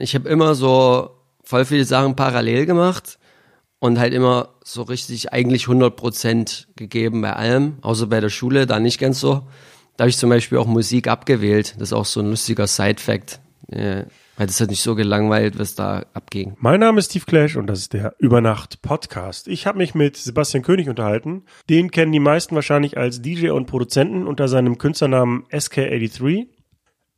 Ich 0.00 0.14
habe 0.14 0.28
immer 0.28 0.54
so 0.54 1.10
voll 1.42 1.64
viele 1.64 1.84
Sachen 1.84 2.16
parallel 2.16 2.66
gemacht 2.66 3.18
und 3.78 3.98
halt 3.98 4.14
immer 4.14 4.50
so 4.64 4.82
richtig 4.82 5.32
eigentlich 5.32 5.68
100 5.68 5.94
Prozent 5.94 6.68
gegeben 6.76 7.20
bei 7.20 7.34
allem, 7.34 7.78
außer 7.82 8.06
bei 8.06 8.20
der 8.20 8.30
Schule, 8.30 8.66
da 8.66 8.80
nicht 8.80 8.98
ganz 8.98 9.20
so. 9.20 9.46
Da 9.96 10.02
habe 10.02 10.10
ich 10.10 10.18
zum 10.18 10.30
Beispiel 10.30 10.58
auch 10.58 10.66
Musik 10.66 11.06
abgewählt. 11.06 11.74
Das 11.78 11.90
ist 11.90 11.92
auch 11.92 12.06
so 12.06 12.20
ein 12.20 12.30
lustiger 12.30 12.66
Side-Fact. 12.66 13.40
Ja, 13.70 14.04
weil 14.36 14.46
das 14.46 14.60
hat 14.60 14.70
mich 14.70 14.80
so 14.80 14.94
gelangweilt, 14.94 15.58
was 15.58 15.74
da 15.74 16.04
abging. 16.12 16.56
Mein 16.58 16.80
Name 16.80 16.98
ist 16.98 17.10
Steve 17.10 17.24
Clash 17.24 17.56
und 17.56 17.68
das 17.68 17.80
ist 17.80 17.92
der 17.92 18.14
Übernacht 18.18 18.82
Podcast. 18.82 19.46
Ich 19.48 19.66
habe 19.66 19.78
mich 19.78 19.94
mit 19.94 20.16
Sebastian 20.16 20.64
König 20.64 20.88
unterhalten. 20.88 21.44
Den 21.70 21.90
kennen 21.90 22.10
die 22.10 22.20
meisten 22.20 22.54
wahrscheinlich 22.54 22.98
als 22.98 23.22
DJ 23.22 23.50
und 23.50 23.66
Produzenten 23.66 24.26
unter 24.26 24.48
seinem 24.48 24.78
Künstlernamen 24.78 25.44
SK83. 25.52 26.48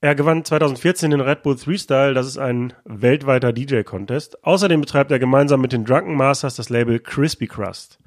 Er 0.03 0.15
gewann 0.15 0.45
2014 0.45 1.11
den 1.11 1.23
Red 1.23 1.43
Bull 1.43 1.57
3 1.57 1.79
Style, 1.79 2.15
das 2.15 2.27
ist 2.27 2.37
ein 2.37 2.75
weltweiter 2.85 3.53
DJ-Contest. 3.53 4.45
Außerdem 4.45 4.83
betreibt 4.83 5.11
er 5.11 5.19
gemeinsam 5.19 5.63
mit 5.63 5.73
den 5.73 5.87
Drunken 5.87 6.17
Masters 6.17 6.57
das 6.57 6.69
Label 6.69 6.99
Crispy 6.99 7.47
Crust. 7.47 7.99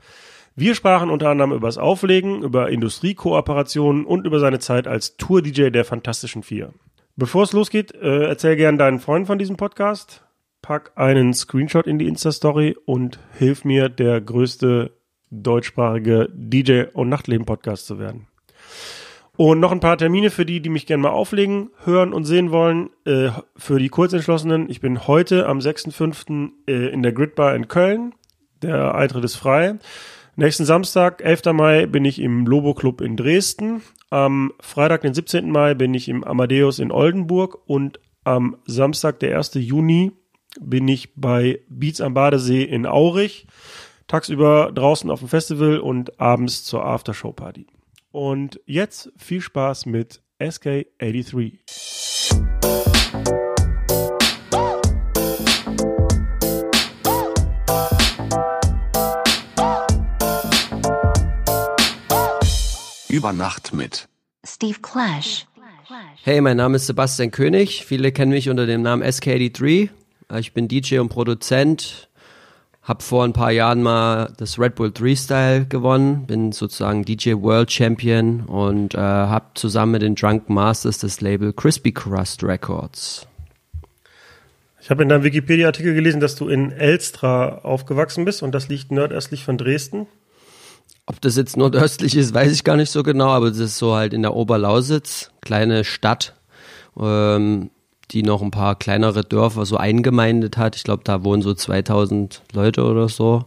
Wir 0.55 0.75
sprachen 0.75 1.09
unter 1.09 1.29
anderem 1.29 1.51
über 1.51 1.67
das 1.67 1.79
Auflegen, 1.79 2.43
über 2.43 2.69
Industriekooperationen 2.69 4.05
und 4.05 4.27
über 4.27 4.39
seine 4.39 4.59
Zeit 4.59 4.87
als 4.87 5.17
Tour-DJ 5.17 5.69
der 5.71 5.83
Fantastischen 5.83 6.43
Vier. 6.43 6.73
Bevor 7.15 7.43
es 7.43 7.53
losgeht, 7.53 7.93
äh, 7.95 8.27
erzähl 8.27 8.55
gern 8.55 8.77
deinen 8.77 8.99
Freunden 8.99 9.25
von 9.25 9.39
diesem 9.39 9.57
Podcast, 9.57 10.23
pack 10.61 10.91
einen 10.95 11.33
Screenshot 11.33 11.87
in 11.87 11.97
die 11.97 12.07
Insta-Story 12.07 12.77
und 12.85 13.19
hilf 13.37 13.65
mir, 13.65 13.89
der 13.89 14.21
größte 14.21 14.91
deutschsprachige 15.31 16.29
DJ- 16.33 16.91
und 16.93 17.09
Nachtleben-Podcast 17.09 17.87
zu 17.87 17.97
werden. 17.97 18.27
Und 19.39 19.61
noch 19.61 19.71
ein 19.71 19.79
paar 19.79 19.97
Termine 19.97 20.31
für 20.31 20.45
die, 20.45 20.59
die 20.59 20.67
mich 20.67 20.85
gerne 20.85 21.03
mal 21.03 21.11
auflegen, 21.11 21.69
hören 21.85 22.11
und 22.11 22.25
sehen 22.25 22.51
wollen. 22.51 22.89
Äh, 23.05 23.29
für 23.55 23.79
die 23.79 23.87
Kurzentschlossenen, 23.87 24.69
ich 24.69 24.81
bin 24.81 25.07
heute 25.07 25.47
am 25.47 25.59
6.5. 25.59 26.49
Äh, 26.67 26.89
in 26.89 27.03
der 27.03 27.13
Gridbar 27.13 27.55
in 27.55 27.69
Köln. 27.69 28.13
Der 28.61 28.95
Eintritt 28.95 29.23
ist 29.23 29.37
frei. 29.37 29.79
Nächsten 30.35 30.65
Samstag, 30.65 31.21
11. 31.23 31.53
Mai, 31.53 31.85
bin 31.85 32.03
ich 32.03 32.19
im 32.19 32.45
Lobo 32.47 32.73
Club 32.73 32.99
in 32.99 33.15
Dresden. 33.15 33.81
Am 34.09 34.51
Freitag, 34.59 35.03
den 35.03 35.13
17. 35.13 35.49
Mai, 35.49 35.73
bin 35.73 35.93
ich 35.93 36.09
im 36.09 36.25
Amadeus 36.25 36.79
in 36.79 36.91
Oldenburg 36.91 37.59
und 37.65 38.01
am 38.25 38.57
Samstag, 38.65 39.21
der 39.21 39.37
1. 39.37 39.53
Juni, 39.53 40.11
bin 40.59 40.85
ich 40.89 41.15
bei 41.15 41.61
Beats 41.69 42.01
am 42.01 42.13
Badesee 42.13 42.63
in 42.63 42.85
Aurich. 42.85 43.47
Tagsüber 44.09 44.73
draußen 44.75 45.09
auf 45.09 45.19
dem 45.19 45.29
Festival 45.29 45.79
und 45.79 46.19
abends 46.19 46.65
zur 46.65 46.83
Aftershow-Party. 46.83 47.67
Und 48.11 48.59
jetzt 48.65 49.11
viel 49.17 49.39
Spaß 49.39 49.85
mit 49.85 50.23
SK83. 50.39 51.59
Über 63.09 63.33
Nacht 63.33 63.73
mit 63.73 64.07
Steve 64.43 64.79
Clash. 64.81 65.45
Hey, 66.23 66.41
mein 66.41 66.57
Name 66.57 66.77
ist 66.77 66.87
Sebastian 66.87 67.29
König. 67.29 67.85
Viele 67.85 68.11
kennen 68.11 68.31
mich 68.31 68.49
unter 68.49 68.65
dem 68.65 68.81
Namen 68.81 69.03
SK83. 69.03 69.89
Ich 70.39 70.53
bin 70.53 70.67
DJ 70.67 70.97
und 70.99 71.09
Produzent. 71.09 72.08
Hab 72.89 73.03
vor 73.03 73.23
ein 73.23 73.33
paar 73.33 73.51
Jahren 73.51 73.83
mal 73.83 74.33
das 74.37 74.57
Red 74.57 74.73
Bull 74.73 74.91
3 74.91 75.15
Style 75.15 75.65
gewonnen. 75.67 76.25
Bin 76.25 76.51
sozusagen 76.51 77.05
DJ 77.05 77.33
World 77.35 77.71
Champion 77.71 78.39
und 78.47 78.95
äh, 78.95 78.97
hab 78.97 79.55
zusammen 79.59 79.91
mit 79.91 80.01
den 80.01 80.15
Drunken 80.15 80.55
Masters 80.55 80.97
das 80.97 81.21
Label 81.21 81.53
Crispy 81.53 81.91
Crust 81.91 82.43
Records. 82.43 83.27
Ich 84.81 84.89
habe 84.89 85.03
in 85.03 85.09
deinem 85.09 85.23
Wikipedia-Artikel 85.23 85.93
gelesen, 85.93 86.19
dass 86.19 86.33
du 86.33 86.47
in 86.47 86.71
Elstra 86.71 87.59
aufgewachsen 87.59 88.25
bist 88.25 88.41
und 88.41 88.53
das 88.53 88.69
liegt 88.69 88.91
nordöstlich 88.91 89.43
von 89.43 89.59
Dresden. 89.59 90.07
Ob 91.05 91.21
das 91.21 91.37
jetzt 91.37 91.57
nordöstlich 91.57 92.15
ist, 92.15 92.33
weiß 92.33 92.51
ich 92.51 92.63
gar 92.63 92.75
nicht 92.75 92.89
so 92.89 93.03
genau, 93.03 93.29
aber 93.29 93.49
das 93.49 93.59
ist 93.59 93.77
so 93.77 93.93
halt 93.93 94.15
in 94.15 94.23
der 94.23 94.33
Oberlausitz, 94.33 95.29
kleine 95.41 95.83
Stadt, 95.83 96.33
ähm, 96.99 97.69
die 98.11 98.23
noch 98.23 98.41
ein 98.41 98.51
paar 98.51 98.75
kleinere 98.75 99.23
Dörfer 99.23 99.65
so 99.65 99.77
eingemeindet 99.77 100.57
hat. 100.57 100.75
Ich 100.75 100.83
glaube, 100.83 101.03
da 101.03 101.23
wohnen 101.23 101.41
so 101.41 101.53
2000 101.53 102.41
Leute 102.53 102.83
oder 102.83 103.09
so. 103.09 103.45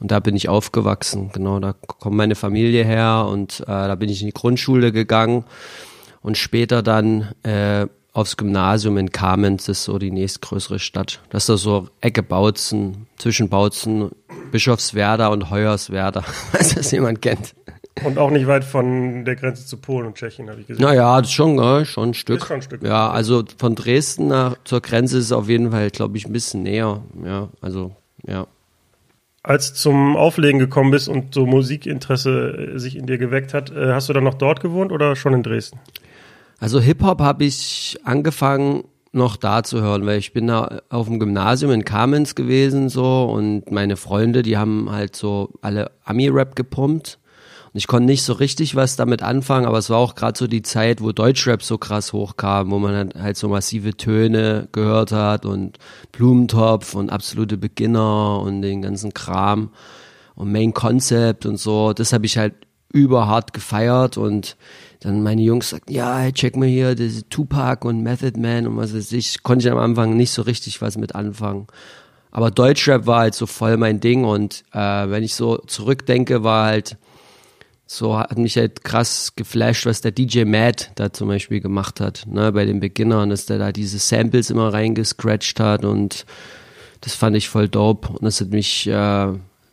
Und 0.00 0.12
da 0.12 0.20
bin 0.20 0.36
ich 0.36 0.48
aufgewachsen. 0.48 1.30
Genau, 1.32 1.58
da 1.58 1.72
kommt 1.72 2.16
meine 2.16 2.36
Familie 2.36 2.84
her 2.84 3.26
und 3.28 3.60
äh, 3.60 3.66
da 3.66 3.94
bin 3.96 4.08
ich 4.08 4.20
in 4.20 4.28
die 4.28 4.34
Grundschule 4.34 4.92
gegangen 4.92 5.44
und 6.22 6.38
später 6.38 6.82
dann 6.82 7.32
äh, 7.42 7.86
aufs 8.12 8.36
Gymnasium 8.36 8.96
in 8.98 9.10
Kamenz, 9.10 9.66
das 9.66 9.78
ist 9.78 9.84
so 9.84 9.98
die 9.98 10.10
nächstgrößere 10.10 10.78
Stadt. 10.78 11.20
Das 11.30 11.48
ist 11.48 11.62
so 11.62 11.88
Ecke 12.00 12.22
Bautzen, 12.22 13.06
zwischen 13.16 13.48
Bautzen, 13.48 14.10
Bischofswerda 14.50 15.28
und 15.28 15.50
Hoyerswerda, 15.50 16.22
falls 16.52 16.74
das 16.74 16.90
jemand 16.90 17.22
kennt. 17.22 17.54
Und 18.04 18.18
auch 18.18 18.30
nicht 18.30 18.46
weit 18.46 18.64
von 18.64 19.24
der 19.24 19.36
Grenze 19.36 19.66
zu 19.66 19.76
Polen 19.76 20.06
und 20.06 20.14
Tschechien, 20.16 20.50
habe 20.50 20.60
ich 20.60 20.66
gesehen. 20.66 20.82
Naja, 20.82 21.20
das 21.20 21.28
ist 21.28 21.34
schon, 21.34 21.58
äh, 21.58 21.84
schon 21.84 22.10
ein 22.10 22.14
Stück. 22.14 22.38
Ist 22.38 22.46
schon 22.46 22.56
ein 22.56 22.62
Stück. 22.62 22.82
Ja, 22.82 23.10
also 23.10 23.44
von 23.58 23.74
Dresden 23.74 24.28
nach, 24.28 24.56
zur 24.64 24.80
Grenze 24.80 25.18
ist 25.18 25.26
es 25.26 25.32
auf 25.32 25.48
jeden 25.48 25.70
Fall, 25.70 25.90
glaube 25.90 26.16
ich, 26.16 26.26
ein 26.26 26.32
bisschen 26.32 26.62
näher. 26.62 27.02
Ja, 27.24 27.48
also, 27.60 27.92
ja. 28.26 28.46
Als 29.42 29.72
du 29.72 29.78
zum 29.78 30.16
Auflegen 30.16 30.58
gekommen 30.58 30.90
bist 30.90 31.08
und 31.08 31.34
so 31.34 31.46
Musikinteresse 31.46 32.72
äh, 32.74 32.78
sich 32.78 32.96
in 32.96 33.06
dir 33.06 33.18
geweckt 33.18 33.54
hat, 33.54 33.70
äh, 33.70 33.92
hast 33.92 34.08
du 34.08 34.12
dann 34.12 34.24
noch 34.24 34.34
dort 34.34 34.60
gewohnt 34.60 34.92
oder 34.92 35.16
schon 35.16 35.34
in 35.34 35.42
Dresden? 35.42 35.78
Also 36.58 36.80
Hip-Hop 36.80 37.20
habe 37.20 37.44
ich 37.44 37.98
angefangen 38.02 38.84
noch 39.12 39.36
da 39.36 39.62
zu 39.62 39.80
hören, 39.80 40.06
weil 40.06 40.18
ich 40.18 40.32
bin 40.32 40.48
da 40.48 40.80
auf 40.90 41.06
dem 41.06 41.18
Gymnasium 41.18 41.72
in 41.72 41.84
Kamenz 41.84 42.34
gewesen 42.34 42.88
so 42.88 43.24
und 43.24 43.70
meine 43.70 43.96
Freunde, 43.96 44.42
die 44.42 44.58
haben 44.58 44.90
halt 44.90 45.16
so 45.16 45.50
alle 45.62 45.92
Ami-Rap 46.04 46.56
gepumpt 46.56 47.18
und 47.72 47.78
ich 47.78 47.86
konnte 47.86 48.06
nicht 48.06 48.22
so 48.22 48.32
richtig 48.32 48.74
was 48.76 48.96
damit 48.96 49.22
anfangen, 49.22 49.66
aber 49.66 49.78
es 49.78 49.90
war 49.90 49.98
auch 49.98 50.14
gerade 50.14 50.38
so 50.38 50.46
die 50.46 50.62
Zeit, 50.62 51.02
wo 51.02 51.12
Deutschrap 51.12 51.62
so 51.62 51.76
krass 51.76 52.12
hochkam, 52.12 52.70
wo 52.70 52.78
man 52.78 52.94
halt, 52.94 53.14
halt 53.14 53.36
so 53.36 53.48
massive 53.48 53.96
Töne 53.96 54.68
gehört 54.72 55.12
hat 55.12 55.44
und 55.44 55.78
Blumentopf 56.12 56.94
und 56.94 57.10
absolute 57.10 57.58
Beginner 57.58 58.40
und 58.40 58.62
den 58.62 58.82
ganzen 58.82 59.12
Kram 59.12 59.70
und 60.34 60.50
Main 60.50 60.72
Concept 60.72 61.44
und 61.44 61.58
so, 61.58 61.92
das 61.92 62.12
habe 62.12 62.24
ich 62.24 62.38
halt 62.38 62.54
überhart 62.92 63.52
gefeiert 63.52 64.16
und 64.16 64.56
dann 65.00 65.22
meine 65.22 65.42
Jungs 65.42 65.70
sagten, 65.70 65.92
ja, 65.92 66.18
hey, 66.18 66.32
check 66.32 66.56
mal 66.56 66.66
hier, 66.66 66.94
diese 66.94 67.28
Tupac 67.28 67.86
und 67.86 68.02
Method 68.02 68.38
Man 68.40 68.66
und 68.66 68.76
was 68.76 68.94
weiß 68.94 69.12
ich, 69.12 69.42
konnte 69.42 69.66
ich 69.66 69.72
am 69.72 69.78
Anfang 69.78 70.16
nicht 70.16 70.30
so 70.30 70.42
richtig 70.42 70.80
was 70.80 70.96
mit 70.96 71.14
anfangen. 71.14 71.66
Aber 72.30 72.50
Deutschrap 72.50 73.06
war 73.06 73.20
halt 73.20 73.34
so 73.34 73.46
voll 73.46 73.76
mein 73.76 74.00
Ding 74.00 74.24
und 74.24 74.64
äh, 74.72 74.78
wenn 74.78 75.22
ich 75.22 75.34
so 75.34 75.58
zurückdenke, 75.58 76.44
war 76.44 76.66
halt 76.66 76.96
so 77.90 78.18
hat 78.18 78.36
mich 78.36 78.58
halt 78.58 78.84
krass 78.84 79.32
geflasht, 79.34 79.86
was 79.86 80.02
der 80.02 80.12
DJ 80.12 80.44
Mad 80.44 80.84
da 80.94 81.10
zum 81.10 81.26
Beispiel 81.26 81.60
gemacht 81.60 82.00
hat, 82.00 82.26
ne, 82.26 82.52
bei 82.52 82.66
den 82.66 82.80
Beginnern, 82.80 83.30
dass 83.30 83.46
der 83.46 83.58
da 83.58 83.72
diese 83.72 83.98
Samples 83.98 84.50
immer 84.50 84.72
reingescratcht 84.72 85.58
hat 85.58 85.86
und 85.86 86.26
das 87.00 87.14
fand 87.14 87.34
ich 87.34 87.48
voll 87.48 87.66
dope 87.66 88.08
und 88.08 88.24
das 88.24 88.42
hat 88.42 88.50
mich 88.50 88.86
äh, 88.86 89.28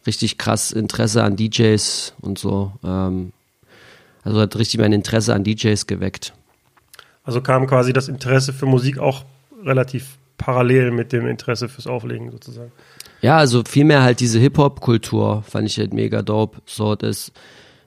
richtig 0.07 0.37
krass 0.37 0.71
Interesse 0.71 1.23
an 1.23 1.35
DJs 1.35 2.13
und 2.21 2.39
so 2.39 2.71
ähm, 2.85 3.33
also 4.23 4.39
hat 4.39 4.55
richtig 4.55 4.79
mein 4.79 4.93
Interesse 4.93 5.35
an 5.35 5.43
DJs 5.43 5.85
geweckt. 5.85 6.33
Also 7.25 7.41
kam 7.41 7.67
quasi 7.67 7.91
das 7.91 8.07
Interesse 8.07 8.53
für 8.53 8.65
Musik 8.65 8.97
auch 8.97 9.25
relativ 9.63 10.17
parallel 10.37 10.91
mit 10.91 11.11
dem 11.11 11.27
Interesse 11.27 11.67
fürs 11.67 11.87
Auflegen 11.87 12.31
sozusagen. 12.31 12.71
Ja, 13.21 13.37
also 13.37 13.63
vielmehr 13.67 14.03
halt 14.03 14.21
diese 14.21 14.39
Hip-Hop-Kultur 14.39 15.43
fand 15.43 15.67
ich 15.67 15.77
halt 15.79 15.93
mega 15.93 16.21
dope. 16.21 16.61
So, 16.65 16.95
dass, 16.95 17.31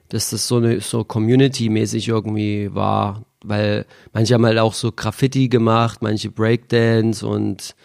dass 0.09 0.31
das 0.31 0.47
so 0.47 0.57
eine 0.57 0.81
so 0.81 1.03
Community-mäßig 1.03 2.07
irgendwie 2.07 2.73
war. 2.73 3.23
Weil 3.43 3.85
manche 4.11 4.33
haben 4.33 4.45
halt 4.45 4.57
auch 4.57 4.73
so 4.73 4.91
Graffiti 4.91 5.47
gemacht, 5.47 6.01
manche 6.01 6.29
Breakdance 6.29 7.25
und 7.25 7.75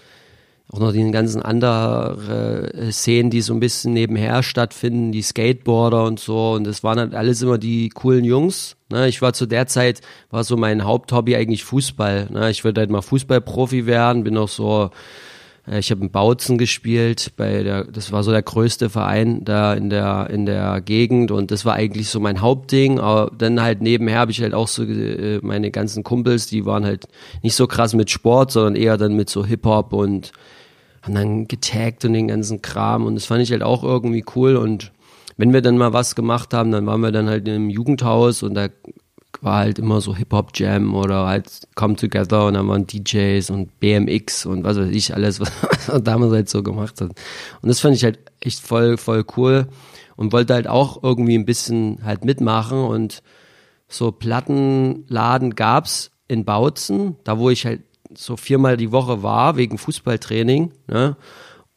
auch 0.73 0.81
noch 0.81 0.93
die 0.93 1.11
ganzen 1.11 1.43
anderen 1.43 2.29
äh, 2.29 2.91
Szenen, 2.91 3.31
die 3.31 3.43
so 3.43 3.55
ein 3.55 3.61
bisschen 3.61 3.93
nebenher 3.93 4.43
stattfinden, 4.43 5.13
die 5.13 5.23
Skateboarder 5.23 6.05
und 6.05 6.19
so. 6.19 6.53
Und 6.53 6.65
das 6.65 6.83
waren 6.83 6.99
halt 6.99 7.15
alles 7.15 7.43
immer 7.43 7.59
die 7.59 7.91
coolen 7.91 8.25
Jungs. 8.25 8.77
Ne? 8.91 9.07
Ich 9.07 9.23
war 9.23 9.35
zu 9.35 9.47
der 9.47 9.67
Zeit, 9.69 10.01
war 10.31 10.43
so 10.43 10.57
mein 10.57 10.85
Haupthobby 10.85 11.37
eigentlich 11.37 11.63
Fußball. 11.63 12.29
Ne? 12.33 12.51
Ich 12.51 12.65
wollte 12.65 12.81
halt 12.81 12.91
mal 12.91 13.03
Fußballprofi 13.03 13.87
werden, 13.87 14.25
bin 14.25 14.37
auch 14.37 14.49
so, 14.49 14.91
ich 15.67 15.91
habe 15.91 16.03
in 16.03 16.11
Bautzen 16.11 16.59
gespielt, 16.59 17.33
bei 17.37 17.63
der, 17.63 17.85
das 17.85 18.13
war 18.13 18.23
so 18.23 18.31
der 18.31 18.43
größte 18.43 18.91
Verein 18.91 19.45
da 19.45 19.73
in 19.73 19.89
der, 19.89 20.29
in 20.29 20.45
der 20.45 20.83
Gegend 20.83 21.31
und 21.31 21.51
das 21.51 21.65
war 21.65 21.75
eigentlich 21.75 22.11
so 22.11 22.21
mein 22.21 22.43
Hauptding. 22.43 23.01
Aber 23.01 23.33
dann 23.37 23.63
halt 23.63 23.81
nebenher 23.81 24.19
habe 24.19 24.31
ich 24.31 24.43
halt 24.43 24.53
auch 24.53 24.69
so 24.69 24.83
äh, 24.85 25.39
meine 25.43 25.71
ganzen 25.71 26.05
Kumpels, 26.05 26.49
die 26.49 26.67
waren 26.67 26.85
halt 26.85 27.09
nicht 27.43 27.55
so 27.55 27.67
krass 27.67 27.95
mit 27.95 28.11
Sport, 28.11 28.53
sondern 28.53 28.77
eher 28.77 28.99
dann 28.99 29.17
mit 29.17 29.31
so 29.31 29.47
Hip-Hop 29.47 29.95
und 29.95 30.33
haben 31.01 31.15
dann 31.15 31.49
getaggt 31.49 32.05
und 32.05 32.13
den 32.13 32.29
ganzen 32.29 32.61
Kram 32.61 33.07
und 33.07 33.15
das 33.15 33.25
fand 33.25 33.43
ich 33.43 33.51
halt 33.51 33.63
auch 33.63 33.85
irgendwie 33.85 34.25
cool 34.37 34.57
und 34.57 34.93
wenn 35.37 35.53
wir 35.53 35.63
dann 35.63 35.79
mal 35.79 35.93
was 35.93 36.15
gemacht 36.15 36.55
haben, 36.55 36.71
dann 36.71 36.87
waren 36.87 37.01
wir 37.01 37.11
dann 37.11 37.29
halt 37.29 37.49
im 37.49 37.69
Jugendhaus 37.69 38.43
und 38.43 38.55
da 38.55 38.69
war 39.43 39.59
halt 39.59 39.79
immer 39.79 40.01
so 40.01 40.15
Hip-Hop-Jam 40.15 40.95
oder 40.95 41.27
halt 41.27 41.69
Come 41.75 41.97
Together 41.97 42.47
und 42.47 42.55
dann 42.55 42.69
waren 42.69 42.87
DJs 42.87 43.51
und 43.51 43.79
BMX 43.81 44.47
und 44.47 44.65
was 44.65 44.77
weiß 44.77 44.91
ich, 44.91 45.15
alles, 45.15 45.41
was 45.41 45.89
man 45.89 46.05
damals 46.05 46.33
halt 46.33 46.49
so 46.49 46.63
gemacht 46.63 47.01
hat. 47.01 47.11
Und 47.63 47.69
das 47.69 47.81
fand 47.81 47.97
ich 47.97 48.05
halt 48.05 48.19
echt 48.41 48.61
voll, 48.61 48.97
voll 48.97 49.25
cool 49.37 49.67
und 50.17 50.33
wollte 50.33 50.55
halt 50.55 50.69
auch 50.69 51.03
irgendwie 51.03 51.37
ein 51.37 51.47
bisschen 51.47 51.99
halt 52.05 52.25
mitmachen 52.25 52.79
und 52.79 53.23
so 53.89 54.13
Plattenladen 54.13 55.55
gab's 55.55 56.11
in 56.29 56.45
Bautzen, 56.45 57.17
da 57.25 57.39
wo 57.39 57.51
ich 57.51 57.67
halt 57.67 57.83
so 58.17 58.37
viermal 58.37 58.77
die 58.77 58.93
Woche 58.93 59.23
war, 59.23 59.57
wegen 59.57 59.79
Fußballtraining, 59.79 60.73
ne? 60.87 61.17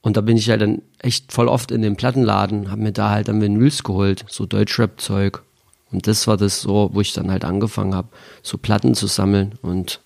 Und 0.02 0.16
da 0.16 0.22
bin 0.22 0.38
ich 0.38 0.50
halt 0.50 0.62
dann 0.62 0.84
echt 1.00 1.34
voll 1.34 1.48
oft 1.48 1.72
in 1.72 1.82
den 1.82 1.98
Plattenladen, 1.98 2.72
hab 2.72 2.80
mir 2.80 2.94
da 2.94 3.10
halt 3.10 3.28
dann 3.28 3.42
Vinyls 3.42 3.84
geholt, 3.84 4.26
so 4.30 4.46
Deutschrap-Zeug. 4.46 5.44
Und 5.92 6.08
das 6.08 6.28
war 6.28 6.38
das 6.38 6.62
so, 6.62 6.90
wo 6.94 7.02
ich 7.02 7.14
dann 7.14 7.32
halt 7.32 7.46
angefangen 7.46 7.96
habe, 7.96 8.10
so 8.42 8.58
Platten 8.58 8.94
zu 8.94 9.08
sammeln 9.08 9.58
und 9.62 10.02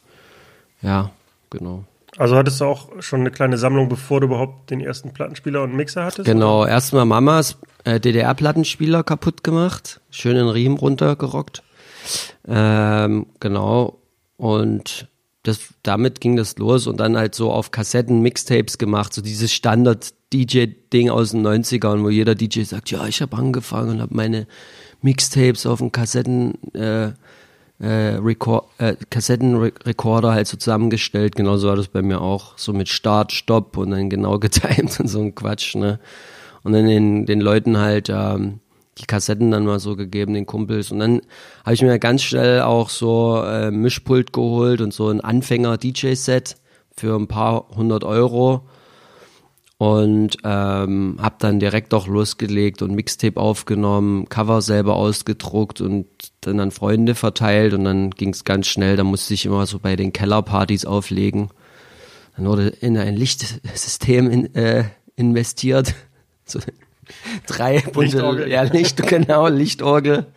ja, 0.82 1.12
genau. 1.50 1.86
Also 2.18 2.36
hattest 2.36 2.60
du 2.60 2.66
auch 2.66 2.90
schon 3.00 3.22
eine 3.22 3.32
kleine 3.32 3.58
Sammlung, 3.58 3.88
bevor 3.88 4.20
du 4.20 4.28
überhaupt 4.28 4.70
den 4.70 4.82
ersten 4.82 5.14
Plattenspieler 5.14 5.64
und 5.64 5.74
Mixer 5.74 6.06
hattest? 6.06 6.26
Genau, 6.26 6.66
erstmal 6.66 7.06
Mamas 7.06 7.58
äh, 7.84 8.00
DDR-Plattenspieler 8.00 9.04
kaputt 9.04 9.44
gemacht, 9.44 10.02
schön 10.10 10.36
den 10.36 10.50
Riemen 10.50 10.78
runtergerockt. 10.78 11.64
Ähm, 12.48 13.28
genau. 13.40 14.00
Und 14.38 15.08
das, 15.44 15.60
damit 15.84 16.22
ging 16.22 16.36
das 16.36 16.58
los 16.58 16.86
und 16.86 17.00
dann 17.00 17.18
halt 17.18 17.34
so 17.34 17.52
auf 17.52 17.72
Kassetten 17.72 18.22
Mixtapes 18.22 18.78
gemacht, 18.78 19.14
so 19.14 19.22
dieses 19.22 19.52
Standard-DJ-Ding 19.54 21.10
aus 21.10 21.32
den 21.32 21.46
90ern, 21.46 22.04
wo 22.04 22.10
jeder 22.10 22.36
DJ 22.36 22.64
sagt, 22.64 22.92
ja, 22.92 23.06
ich 23.08 23.22
habe 23.22 23.38
angefangen 23.38 23.92
und 23.92 24.02
habe 24.02 24.14
meine 24.14 24.48
Mixtapes 25.02 25.66
auf 25.66 25.80
dem 25.80 25.92
Kassetten, 25.92 26.56
äh, 26.74 27.12
äh, 27.80 28.16
Record, 28.18 28.66
äh, 28.78 28.96
Kassettenrekorder 29.10 30.32
halt 30.32 30.48
so 30.48 30.58
zusammengestellt. 30.58 31.36
Genauso 31.36 31.68
war 31.70 31.76
das 31.76 31.88
bei 31.88 32.02
mir 32.02 32.22
auch. 32.22 32.58
So 32.58 32.74
mit 32.74 32.90
Start, 32.90 33.32
Stopp 33.32 33.78
und 33.78 33.92
dann 33.92 34.10
genau 34.10 34.40
getimt 34.40 35.00
und 35.00 35.08
so 35.08 35.22
ein 35.22 35.36
Quatsch, 35.36 35.76
ne? 35.76 36.00
Und 36.64 36.74
dann 36.74 36.86
den, 36.86 37.26
den 37.26 37.42
Leuten 37.42 37.80
halt 37.80 38.10
ähm, 38.10 38.60
die 39.00 39.06
Kassetten 39.06 39.50
dann 39.50 39.66
mal 39.66 39.80
so 39.80 39.96
gegeben, 39.96 40.36
den 40.36 40.46
Kumpels. 40.46 40.92
Und 40.92 41.00
dann 41.00 41.22
habe 41.64 41.74
ich 41.74 41.82
mir 41.82 41.98
ganz 41.98 42.22
schnell 42.22 42.62
auch 42.62 42.90
so 42.90 43.42
äh, 43.44 43.72
Mischpult 43.72 44.32
geholt 44.32 44.80
und 44.80 44.94
so 44.94 45.10
ein 45.10 45.22
Anfänger-DJ-Set 45.22 46.58
für 46.96 47.16
ein 47.16 47.28
paar 47.28 47.68
hundert 47.76 48.04
Euro 48.04 48.62
und 49.82 50.38
ähm, 50.44 51.18
habe 51.20 51.38
dann 51.40 51.60
direkt 51.60 51.96
auch 51.96 52.06
losgelegt 52.06 52.84
und 52.84 52.94
Mixtape 52.94 53.40
aufgenommen, 53.42 54.30
Cover 54.30 54.62
selber 54.62 54.96
ausgedruckt 54.96 55.82
und 55.82 56.06
dann 56.42 56.60
an 56.60 56.70
Freunde 56.70 57.16
verteilt. 57.16 57.74
Und 57.74 57.86
dann 57.86 58.12
ging 58.12 58.30
es 58.30 58.44
ganz 58.44 58.68
schnell, 58.68 58.96
da 58.96 59.04
musste 59.04 59.34
ich 59.34 59.44
immer 59.44 59.66
so 59.66 59.80
bei 59.80 59.96
den 59.96 60.14
Kellerpartys 60.14 60.86
auflegen. 60.86 61.50
Dann 62.38 62.46
wurde 62.46 62.68
in 62.68 62.96
ein 62.96 63.16
Lichtsystem 63.16 64.30
in, 64.30 64.54
äh, 64.54 64.84
investiert, 65.16 65.96
so 66.46 66.60
drei 67.48 67.82
bunte, 67.82 68.18
Lichtorgel. 68.18 68.52
ja 68.52 68.62
Licht, 68.62 69.08
genau 69.08 69.48
Lichtorgel. 69.48 70.28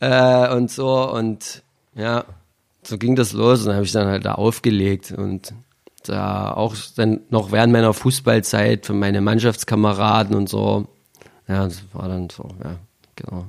Äh, 0.00 0.52
und 0.52 0.68
so. 0.68 1.08
Und 1.12 1.62
ja, 1.94 2.24
so 2.82 2.98
ging 2.98 3.14
das 3.14 3.34
los. 3.34 3.60
Und 3.60 3.66
dann 3.66 3.76
habe 3.76 3.86
ich 3.86 3.92
dann 3.92 4.08
halt 4.08 4.24
da 4.24 4.32
aufgelegt 4.32 5.12
und 5.12 5.54
da 6.04 6.52
auch 6.52 6.74
dann 6.96 7.20
noch 7.30 7.52
während 7.52 7.72
meiner 7.72 7.92
Fußballzeit 7.92 8.86
für 8.86 8.94
meine 8.94 9.20
Mannschaftskameraden 9.20 10.34
und 10.34 10.48
so. 10.48 10.88
Ja, 11.48 11.64
das 11.64 11.82
war 11.92 12.08
dann 12.08 12.30
so, 12.30 12.48
ja, 12.62 12.76
genau. 13.16 13.46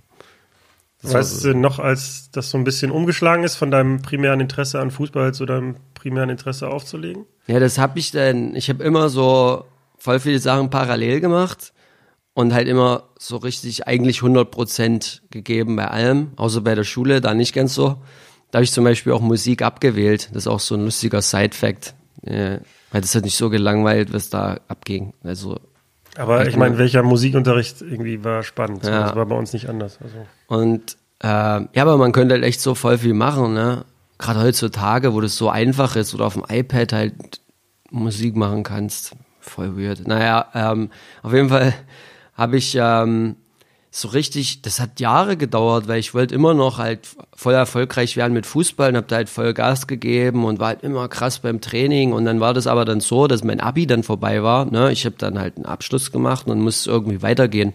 Das 1.01 1.13
Weißt 1.13 1.44
du 1.45 1.56
noch, 1.56 1.80
als 1.80 2.30
das 2.31 2.51
so 2.51 2.57
ein 2.57 2.63
bisschen 2.63 2.92
umgeschlagen 2.92 3.44
ist 3.44 3.56
von 3.56 3.71
deinem 3.71 4.01
primären 4.01 4.39
Interesse 4.39 4.80
an 4.80 4.92
Fußball 4.92 5.33
zu 5.33 5.45
deinem 5.45 5.75
primären 5.95 6.30
Interesse 6.30 6.68
aufzulegen? 6.68 7.25
Ja, 7.48 7.59
das 7.59 7.80
habe 7.80 7.98
ich 7.98 8.12
dann, 8.12 8.56
ich 8.56 8.69
habe 8.69 8.83
immer 8.83 9.09
so 9.09 9.65
voll 9.98 10.19
viele 10.19 10.39
Sachen 10.39 10.69
parallel 10.69 11.19
gemacht 11.19 11.74
und 12.33 12.53
halt 12.53 12.68
immer 12.68 13.09
so 13.18 13.38
richtig 13.38 13.88
eigentlich 13.88 14.19
100% 14.19 15.21
gegeben 15.31 15.75
bei 15.75 15.88
allem, 15.88 16.31
außer 16.36 16.62
bei 16.62 16.75
der 16.75 16.83
Schule, 16.83 17.19
da 17.19 17.33
nicht 17.33 17.53
ganz 17.53 17.74
so. 17.74 17.98
Da 18.51 18.57
habe 18.57 18.63
ich 18.63 18.71
zum 18.71 18.83
Beispiel 18.83 19.13
auch 19.13 19.21
Musik 19.21 19.62
abgewählt, 19.63 20.30
das 20.33 20.44
ist 20.44 20.48
auch 20.48 20.59
so 20.59 20.75
ein 20.75 20.83
lustiger 20.83 21.21
Side-Fact, 21.21 21.95
ja, 22.24 22.60
weil 22.92 23.02
das 23.02 23.16
hat 23.16 23.24
nicht 23.24 23.38
so 23.38 23.50
gelangweilt, 23.50 24.13
was 24.13 24.30
da 24.30 24.60
abging. 24.68 25.13
Also 25.24 25.60
Aber 26.16 26.48
ich 26.48 26.58
meine, 26.58 26.78
welcher 26.78 27.04
Musikunterricht 27.04 27.81
irgendwie 27.81 28.24
war 28.24 28.44
spannend. 28.44 28.86
Ja. 28.86 29.08
Das 29.08 29.16
war 29.16 29.25
bei 29.25 29.36
uns 29.36 29.54
nicht 29.54 29.69
anders. 29.69 30.00
Also. 30.02 30.25
Und 30.48 30.98
äh, 31.19 31.28
ja, 31.28 31.81
aber 31.81 31.98
man 31.98 32.12
könnte 32.12 32.34
halt 32.34 32.44
echt 32.44 32.62
so 32.62 32.75
voll 32.75 32.98
viel 32.98 33.13
machen, 33.13 33.54
ne? 33.54 33.86
Gerade 34.18 34.42
heutzutage, 34.42 35.13
wo 35.13 35.22
das 35.22 35.36
so 35.36 35.50
einfach 35.50 35.96
ist 35.96 36.13
oder 36.13 36.25
auf 36.25 36.34
dem 36.34 36.46
iPad 36.48 36.94
halt 36.94 37.42
Musik 37.90 38.36
machen 38.36 38.63
kannst. 38.63 39.16
Voll 39.40 39.78
weird. 39.78 40.08
Naja, 40.08 40.48
ähm, 40.54 40.90
auf 41.24 41.34
jeden 41.34 41.50
Fall 41.50 41.74
habe 42.36 42.58
ich 42.58 42.75
ähm, 42.80 43.36
so 43.93 44.07
richtig, 44.07 44.61
das 44.61 44.79
hat 44.79 45.01
Jahre 45.01 45.35
gedauert, 45.35 45.89
weil 45.89 45.99
ich 45.99 46.13
wollte 46.13 46.33
immer 46.33 46.53
noch 46.53 46.77
halt 46.77 47.01
voll 47.35 47.53
erfolgreich 47.53 48.15
werden 48.15 48.31
mit 48.31 48.45
Fußball 48.45 48.89
und 48.89 48.95
habe 48.95 49.07
da 49.07 49.17
halt 49.17 49.29
voll 49.29 49.53
Gas 49.53 49.85
gegeben 49.85 50.45
und 50.45 50.59
war 50.59 50.69
halt 50.69 50.83
immer 50.83 51.09
krass 51.09 51.39
beim 51.39 51.59
Training 51.59 52.13
und 52.13 52.23
dann 52.23 52.39
war 52.39 52.53
das 52.53 52.67
aber 52.67 52.85
dann 52.85 53.01
so, 53.01 53.27
dass 53.27 53.43
mein 53.43 53.59
Abi 53.59 53.85
dann 53.88 54.03
vorbei 54.03 54.43
war. 54.43 54.63
Ne? 54.63 54.93
Ich 54.93 55.05
habe 55.05 55.17
dann 55.17 55.38
halt 55.38 55.57
einen 55.57 55.65
Abschluss 55.65 56.13
gemacht 56.13 56.47
und 56.47 56.61
musste 56.61 56.89
irgendwie 56.89 57.21
weitergehen. 57.21 57.73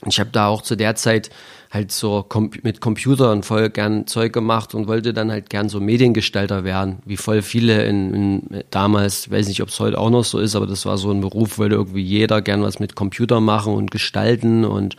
Und 0.00 0.12
ich 0.12 0.20
habe 0.20 0.30
da 0.30 0.46
auch 0.46 0.62
zu 0.62 0.74
der 0.74 0.94
Zeit 0.94 1.28
halt 1.70 1.92
so 1.92 2.26
mit 2.62 2.80
Computern 2.80 3.42
voll 3.42 3.68
gern 3.68 4.06
Zeug 4.06 4.32
gemacht 4.32 4.74
und 4.74 4.88
wollte 4.88 5.12
dann 5.12 5.30
halt 5.30 5.50
gern 5.50 5.68
so 5.68 5.80
Mediengestalter 5.80 6.64
werden, 6.64 7.00
wie 7.04 7.18
voll 7.18 7.42
viele 7.42 7.84
in, 7.84 8.14
in 8.14 8.64
damals, 8.70 9.30
weiß 9.30 9.48
nicht, 9.48 9.62
ob 9.62 9.68
es 9.68 9.78
heute 9.78 9.98
auch 9.98 10.10
noch 10.10 10.24
so 10.24 10.38
ist, 10.38 10.56
aber 10.56 10.66
das 10.66 10.86
war 10.86 10.96
so 10.96 11.10
ein 11.10 11.20
Beruf, 11.20 11.58
wollte 11.58 11.74
irgendwie 11.74 12.02
jeder 12.02 12.40
gern 12.40 12.62
was 12.62 12.78
mit 12.78 12.94
Computer 12.94 13.40
machen 13.40 13.74
und 13.74 13.90
gestalten 13.90 14.64
und 14.64 14.96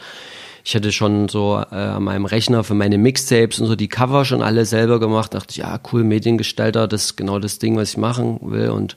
ich 0.70 0.76
hatte 0.76 0.92
schon 0.92 1.30
so 1.30 1.56
äh, 1.72 1.74
an 1.74 2.04
meinem 2.04 2.26
Rechner 2.26 2.64
für 2.64 2.76
meine 2.76 3.00
Mixtapes 3.00 3.60
und 3.60 3.66
so 3.66 3.76
die 3.76 3.88
Cover 3.88 4.24
schon 4.24 4.44
alle 4.44 4.66
selber 4.66 5.00
gemacht. 5.00 5.34
Dachte 5.34 5.50
ich, 5.50 5.58
ja, 5.58 5.80
cool, 5.92 6.04
Mediengestalter, 6.04 6.88
das 6.88 7.06
ist 7.06 7.18
genau 7.18 7.40
das 7.40 7.58
Ding, 7.58 7.76
was 7.76 7.90
ich 7.90 7.98
machen 7.98 8.38
will. 8.44 8.70
Und 8.70 8.96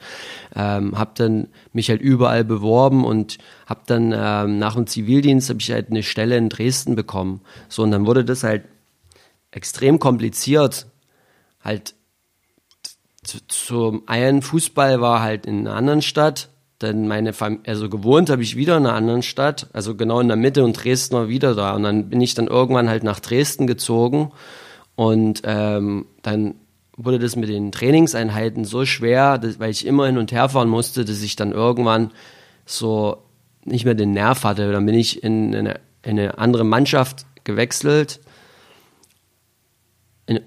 ähm, 0.55 0.99
habe 0.99 1.13
dann 1.15 1.49
mich 1.73 1.89
halt 1.89 2.03
überall 2.03 2.45
beworben 2.45 3.07
und 3.07 3.39
habe 3.65 3.81
dann 3.87 4.13
ähm, 4.15 4.59
nach 4.59 4.75
dem 4.75 4.87
Zivildienst 4.87 5.49
habe 5.49 5.61
ich 5.61 5.73
halt 5.73 5.89
eine 5.89 6.03
Stelle 6.03 6.37
in 6.37 6.51
Dresden 6.51 6.95
bekommen. 6.95 7.41
So, 7.71 7.85
und 7.85 7.91
dann 7.91 8.05
wurde 8.05 8.27
das 8.27 8.45
halt 8.45 8.65
extrem 9.51 9.99
kompliziert. 9.99 10.89
Halt 11.65 11.95
zu- 13.23 13.47
zum 13.49 14.03
einen 14.09 14.43
Fußball 14.43 15.01
war 15.01 15.23
halt 15.23 15.47
in 15.47 15.67
einer 15.67 15.75
anderen 15.75 16.03
Stadt, 16.03 16.51
dann 16.83 17.09
meine 17.09 17.33
Familie, 17.33 17.65
also 17.67 17.89
gewohnt 17.89 18.31
habe 18.31 18.43
ich 18.43 18.57
wieder 18.57 18.77
in 18.77 18.87
einer 18.87 18.95
anderen 18.95 19.23
Stadt, 19.23 19.69
also 19.73 19.95
genau 19.95 20.21
in 20.21 20.29
der 20.29 20.37
Mitte 20.37 20.65
und 20.65 20.73
Dresden 20.83 21.15
war 21.17 21.29
wieder 21.29 21.55
da. 21.55 21.75
Und 21.75 21.83
dann 21.85 22.09
bin 22.09 22.21
ich 22.21 22.35
dann 22.35 22.47
irgendwann 22.47 22.89
halt 22.89 23.05
nach 23.05 23.21
Dresden 23.21 23.67
gezogen 23.67 24.33
und 24.97 25.43
ähm, 25.45 26.07
dann 26.23 26.55
wurde 26.97 27.19
das 27.19 27.37
mit 27.37 27.49
den 27.49 27.73
Trainingseinheiten 27.73 28.65
so 28.65 28.85
schwer, 28.85 29.39
dass, 29.39 29.59
weil 29.59 29.71
ich 29.71 29.87
immer 29.87 30.07
hin 30.07 30.19
und 30.19 30.33
her 30.33 30.49
fahren 30.49 30.69
musste, 30.69 31.05
dass 31.05 31.23
ich 31.23 31.37
dann 31.37 31.53
irgendwann 31.53 32.11
so 32.67 33.19
nicht 33.65 33.85
mehr 33.85 33.95
den 33.95 34.13
Nerv 34.13 34.45
hatte. 34.45 34.71
Dann 34.73 34.85
bin 34.85 34.95
ich 34.95 35.23
in 35.23 35.55
eine, 35.55 35.81
in 36.03 36.19
eine 36.19 36.39
andere 36.39 36.65
Mannschaft 36.65 37.25
gewechselt 37.45 38.21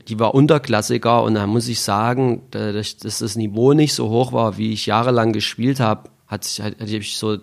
die 0.08 0.20
war 0.20 0.34
Unterklassiker 0.34 1.24
und 1.24 1.36
da 1.36 1.48
muss 1.48 1.68
ich 1.68 1.82
sagen, 1.82 2.44
da- 2.52 2.72
dass, 2.72 2.98
dass 2.98 3.20
das 3.20 3.36
Niveau 3.36 3.74
nicht 3.74 3.94
so 3.94 4.10
hoch 4.10 4.32
war, 4.32 4.58
wie 4.58 4.72
ich 4.74 4.86
jahrelang 4.86 5.34
gespielt 5.34 5.80
habe, 5.80 6.10
hat 6.28 6.44
sich 6.44 6.62
hat, 6.62 6.80
ich 6.80 7.18
so, 7.18 7.38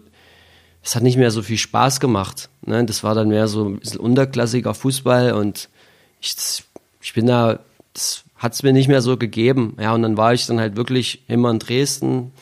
es 0.83 0.97
hat 0.97 1.03
nicht 1.03 1.17
mehr 1.17 1.31
so 1.31 1.43
viel 1.43 1.59
Spaß 1.59 2.01
gemacht. 2.01 2.49
Ne? 2.65 2.85
Das 2.85 3.05
war 3.05 3.15
dann 3.15 3.29
mehr 3.29 3.49
so 3.49 3.67
ein 3.67 3.79
bisschen 3.79 4.01
unterklassiger 4.01 4.75
Fußball 4.75 5.33
und 5.33 5.69
ich, 6.21 6.37
ich 7.01 7.15
bin 7.15 7.27
da, 7.27 7.61
das 7.93 8.25
hat 8.37 8.55
es 8.55 8.63
mir 8.63 8.73
nicht 8.73 8.89
mehr 8.89 9.03
so 9.03 9.17
gegeben. 9.17 9.77
Ja, 9.81 9.95
und 9.95 10.03
dann 10.03 10.17
war 10.17 10.35
ich 10.35 10.47
dann 10.47 10.59
halt 10.59 10.77
wirklich 10.77 11.23
immer 11.29 11.51
in 11.51 11.59
Dresden, 11.59 12.33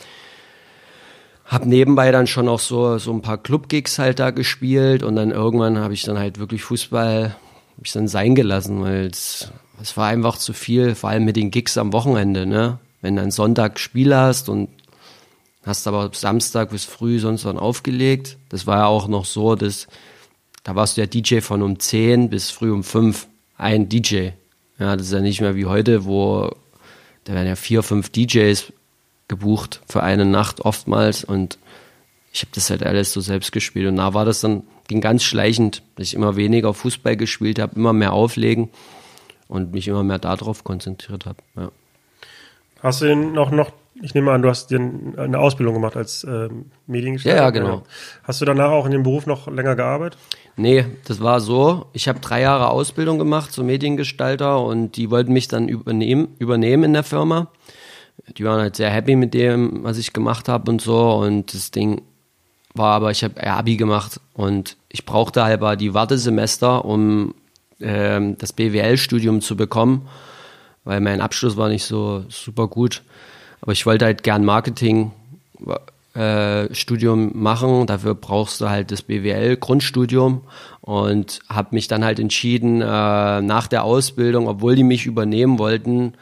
hab 1.45 1.67
nebenbei 1.67 2.13
dann 2.13 2.29
schon 2.29 2.49
auch 2.49 2.61
so, 2.61 2.99
so 2.99 3.13
ein 3.13 3.23
paar 3.23 3.37
Club-Gigs 3.37 3.99
halt 3.99 4.21
da 4.21 4.31
gespielt 4.31 5.03
und 5.03 5.17
dann 5.17 5.33
irgendwann 5.33 5.79
habe 5.79 5.93
ich 5.93 6.03
dann 6.03 6.17
halt 6.17 6.39
wirklich 6.39 6.63
Fußball, 6.63 7.37
hab 7.77 7.85
ich 7.85 7.93
dann 7.93 8.07
sein 8.07 8.37
gelassen, 8.37 8.83
weil 8.83 9.07
es, 9.07 9.51
war 9.97 10.07
einfach 10.07 10.39
zu 10.39 10.53
viel, 10.53 10.95
vor 10.95 11.11
allem 11.11 11.25
mit 11.25 11.37
den 11.37 11.51
Gigs 11.51 11.77
am 11.77 11.93
Wochenende, 11.93 12.47
ne? 12.47 12.79
Wenn 13.03 13.17
du 13.17 13.23
einen 13.23 13.31
Sonntag 13.31 13.81
Spiel 13.81 14.15
hast 14.15 14.49
und 14.49 14.69
hast 15.65 15.87
aber 15.87 16.11
Samstag 16.13 16.71
bis 16.71 16.85
früh 16.85 17.19
sonst 17.19 17.45
dann 17.45 17.59
aufgelegt. 17.59 18.39
Das 18.49 18.67
war 18.67 18.79
ja 18.79 18.87
auch 18.87 19.09
noch 19.09 19.25
so, 19.25 19.55
dass 19.55 19.89
da 20.63 20.75
warst 20.75 20.97
du 20.97 21.01
ja 21.01 21.07
DJ 21.07 21.41
von 21.41 21.63
um 21.63 21.79
10 21.79 22.31
bis 22.31 22.51
früh 22.51 22.71
um 22.71 22.85
5. 22.85 23.29
Ein 23.57 23.89
DJ. 23.89 24.31
Ja, 24.79 24.97
das 24.97 25.09
ist 25.09 25.13
ja 25.13 25.21
nicht 25.21 25.41
mehr 25.41 25.55
wie 25.55 25.67
heute, 25.67 26.07
wo 26.07 26.51
da 27.25 27.35
werden 27.35 27.49
ja 27.49 27.57
vier, 27.57 27.83
fünf 27.83 28.09
DJs 28.11 28.73
gebucht 29.29 29.83
für 29.87 30.03
eine 30.03 30.25
Nacht 30.25 30.63
oftmals 30.63 31.23
und 31.25 31.59
ich 32.33 32.41
habe 32.41 32.51
das 32.55 32.71
halt 32.71 32.85
alles 32.85 33.13
so 33.13 33.21
selbst 33.21 33.53
gespielt 33.53 33.89
und 33.89 33.97
da 33.97 34.15
war 34.15 34.25
das 34.25 34.41
dann 34.41 34.63
ging 34.89 35.01
ganz 35.01 35.23
schleichend, 35.23 35.83
dass 35.95 36.09
ich 36.09 36.15
immer 36.15 36.35
weniger 36.35 36.75
Fußball 36.75 37.17
gespielt 37.17 37.61
habe, 37.61 37.77
immer 37.77 37.93
mehr 37.93 38.13
auflegen 38.13 38.71
und 39.47 39.73
mich 39.73 39.87
immer 39.87 40.03
mehr 40.03 40.19
darauf 40.19 40.65
konzentriert 40.65 41.27
habe. 41.27 41.39
Ja. 41.57 41.71
Hast 42.83 43.03
du 43.03 43.15
noch, 43.15 43.53
noch, 43.53 43.73
ich 44.03 44.15
nehme 44.15 44.33
an, 44.33 44.43
du 44.43 44.49
hast 44.49 44.71
dir 44.71 44.79
eine 44.79 45.39
Ausbildung 45.39 45.75
gemacht 45.75 45.97
als 45.97 46.25
ähm, 46.25 46.67
Mediengestalter? 46.87 47.37
Ja, 47.37 47.45
ja, 47.45 47.51
genau. 47.51 47.83
Hast 48.25 48.41
du 48.41 48.45
danach 48.45 48.71
auch 48.71 48.87
in 48.87 48.93
dem 48.93 49.03
Beruf 49.03 49.27
noch 49.27 49.47
länger 49.49 49.77
gearbeitet? 49.77 50.19
Nee, 50.57 50.87
das 51.07 51.21
war 51.21 51.41
so. 51.41 51.87
Ich 51.93 52.09
habe 52.09 52.21
drei 52.21 52.41
Jahre 52.43 52.69
Ausbildung 52.69 53.19
gemacht 53.19 53.53
zum 53.53 53.67
Mediengestalter 53.67 54.63
und 54.63 54.97
die 54.97 55.11
wollten 55.11 55.33
mich 55.33 55.49
dann 55.49 55.69
übernehmen, 55.69 56.35
übernehmen 56.39 56.85
in 56.85 56.93
der 56.93 57.05
Firma. 57.05 57.49
Die 58.37 58.45
waren 58.45 58.61
halt 58.61 58.77
sehr 58.77 58.91
happy 58.91 59.17
mit 59.17 59.35
dem, 59.35 59.83
was 59.85 59.99
ich 59.99 60.13
gemacht 60.13 60.49
habe 60.49 60.71
und 60.71 60.81
so. 60.81 61.13
Und 61.13 61.55
das 61.55 61.71
Ding 61.71 62.03
war 62.75 62.95
aber, 62.95 63.11
ich 63.11 63.25
habe 63.25 63.45
Abi 63.45 63.77
gemacht 63.77 64.21
und 64.35 64.77
ich 64.89 65.05
brauchte 65.05 65.45
halber 65.45 65.77
die 65.77 65.95
Wartesemester, 65.95 66.85
um 66.85 67.35
ähm, 67.81 68.37
das 68.39 68.53
BWL-Studium 68.53 69.41
zu 69.41 69.57
bekommen, 69.57 70.09
weil 70.85 71.01
mein 71.01 71.21
Abschluss 71.21 71.57
war 71.57 71.69
nicht 71.69 71.85
so 71.85 72.25
super 72.29 72.69
gut. 72.69 73.03
Aber 73.61 73.73
ich 73.73 73.87
wollte 73.87 74.05
halt 74.05 74.23
gern 74.23 74.45
Marketing 74.45 75.13
äh, 76.15 76.75
Studium 76.75 77.31
machen. 77.35 77.87
Dafür 77.87 78.15
brauchst 78.15 78.61
du 78.61 78.69
halt 78.69 78.91
das 78.91 79.03
BWL-Grundstudium 79.03 80.43
und 80.81 81.41
habe 81.49 81.75
mich 81.75 81.89
dann 81.89 82.05
halt 82.05 82.19
entschieden, 82.19 82.81
äh, 82.81 82.85
nach 83.43 83.67
der 83.69 83.85
Ausbildung, 83.85 84.49
obwohl 84.49 84.77
die 84.77 84.83
mich 84.83 85.07
übernehmen 85.07 85.59
wollten, 85.59 86.15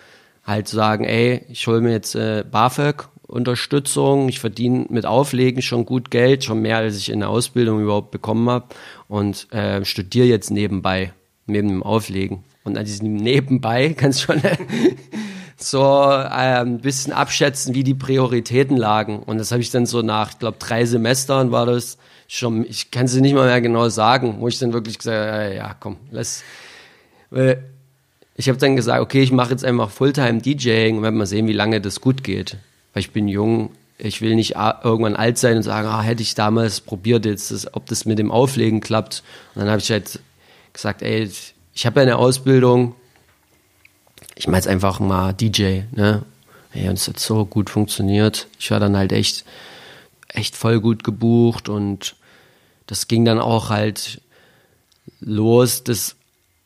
halt 0.45 0.69
zu 0.69 0.77
sagen, 0.77 1.05
ey, 1.05 1.45
ich 1.49 1.67
hole 1.67 1.81
mir 1.81 1.93
jetzt 1.93 2.15
äh, 2.15 2.45
BAföG 2.51 3.09
Unterstützung. 3.29 4.29
Ich 4.29 4.41
verdiene 4.41 4.87
mit 4.89 5.07
Auflegen 5.07 5.63
schon 5.63 5.85
gut 5.85 6.11
Geld, 6.11 6.45
schon 6.45 6.63
mehr 6.63 6.79
als 6.79 6.97
ich 6.97 7.11
in 7.11 7.21
der 7.21 7.29
Ausbildung 7.29 7.81
überhaupt 7.81 8.11
bekommen 8.11 8.49
habe 8.49 8.67
und 9.07 9.53
äh, 9.53 9.85
studiere 9.85 10.27
jetzt 10.27 10.51
nebenbei, 10.51 11.13
neben 11.47 11.69
dem 11.69 11.83
Auflegen. 11.83 12.43
Und 12.65 12.77
an 12.77 12.85
diesem 12.85 13.15
Nebenbei 13.17 13.95
kannst 13.97 14.21
du 14.23 14.33
schon 14.33 14.43
so 15.59 15.83
äh, 15.83 16.61
ein 16.61 16.79
bisschen 16.81 17.13
abschätzen, 17.13 17.75
wie 17.75 17.85
die 17.85 17.95
Prioritäten 17.95 18.77
lagen. 18.77 19.21
Und 19.21 19.39
das 19.39 19.51
habe 19.51 19.61
ich 19.61 19.71
dann 19.71 19.87
so 19.87 20.03
nach, 20.03 20.33
ich 20.33 20.39
glaube, 20.39 20.59
drei 20.59 20.85
Semestern 20.85 21.51
war 21.51 21.67
das 21.67 21.99
schon, 22.29 22.65
ich 22.65 22.91
kann 22.91 23.07
es 23.07 23.15
nicht 23.15 23.35
mal 23.35 23.47
mehr 23.47 23.61
genau 23.61 23.89
sagen, 23.89 24.37
wo 24.41 24.49
ich 24.49 24.59
dann 24.59 24.73
wirklich 24.73 24.99
gesagt 24.99 25.33
habe, 25.33 25.55
ja, 25.55 25.75
komm, 25.79 25.97
lass. 26.11 26.43
Weil 27.31 27.65
ich 28.37 28.49
habe 28.49 28.59
dann 28.59 28.77
gesagt, 28.77 29.01
okay, 29.01 29.23
ich 29.23 29.33
mache 29.33 29.51
jetzt 29.51 29.65
einfach 29.65 29.91
Fulltime 29.91 30.41
DJing 30.41 30.99
und 30.99 31.03
werden 31.03 31.19
mal 31.19 31.27
sehen, 31.27 31.49
wie 31.49 31.53
lange 31.53 31.81
das 31.81 32.01
gut 32.01 32.23
geht 32.23 32.57
weil 32.99 33.01
ich 33.01 33.13
bin 33.13 33.29
jung, 33.29 33.71
ich 33.97 34.21
will 34.21 34.35
nicht 34.35 34.57
irgendwann 34.83 35.17
alt 35.17 35.39
sein 35.39 35.57
und 35.57 35.63
sagen, 35.63 35.89
ah, 35.89 36.03
hätte 36.03 36.23
ich 36.23 36.35
damals 36.35 36.81
probiert 36.81 37.25
jetzt, 37.27 37.51
das, 37.51 37.73
ob 37.75 37.87
das 37.87 38.05
mit 38.05 38.19
dem 38.19 38.31
Auflegen 38.31 38.81
klappt. 38.81 39.23
Und 39.55 39.61
dann 39.63 39.71
habe 39.71 39.81
ich 39.81 39.91
halt 39.91 40.21
gesagt, 40.73 41.03
ey, 41.03 41.31
ich 41.75 41.87
habe 41.87 42.01
ja 42.01 42.03
eine 42.03 42.17
Ausbildung, 42.17 42.95
ich 44.39 44.47
mache 44.47 44.59
jetzt 44.59 44.69
einfach 44.69 45.01
mal 45.01 45.33
DJ, 45.33 45.81
ne? 45.91 46.23
Ey, 46.73 46.89
und 46.89 46.95
es 46.95 47.09
hat 47.09 47.19
so 47.19 47.45
gut 47.45 47.71
funktioniert. 47.71 48.47
Ich 48.59 48.71
war 48.71 48.79
dann 48.79 48.97
halt 48.97 49.11
echt, 49.11 49.45
echt 50.29 50.55
voll 50.55 50.81
gut 50.81 51.03
gebucht 51.03 51.69
und 51.69 52.15
das 52.87 53.09
ging 53.09 53.25
dann 53.25 53.41
auch 53.41 53.71
halt 53.71 54.21
los, 55.21 55.83
dass 55.83 56.15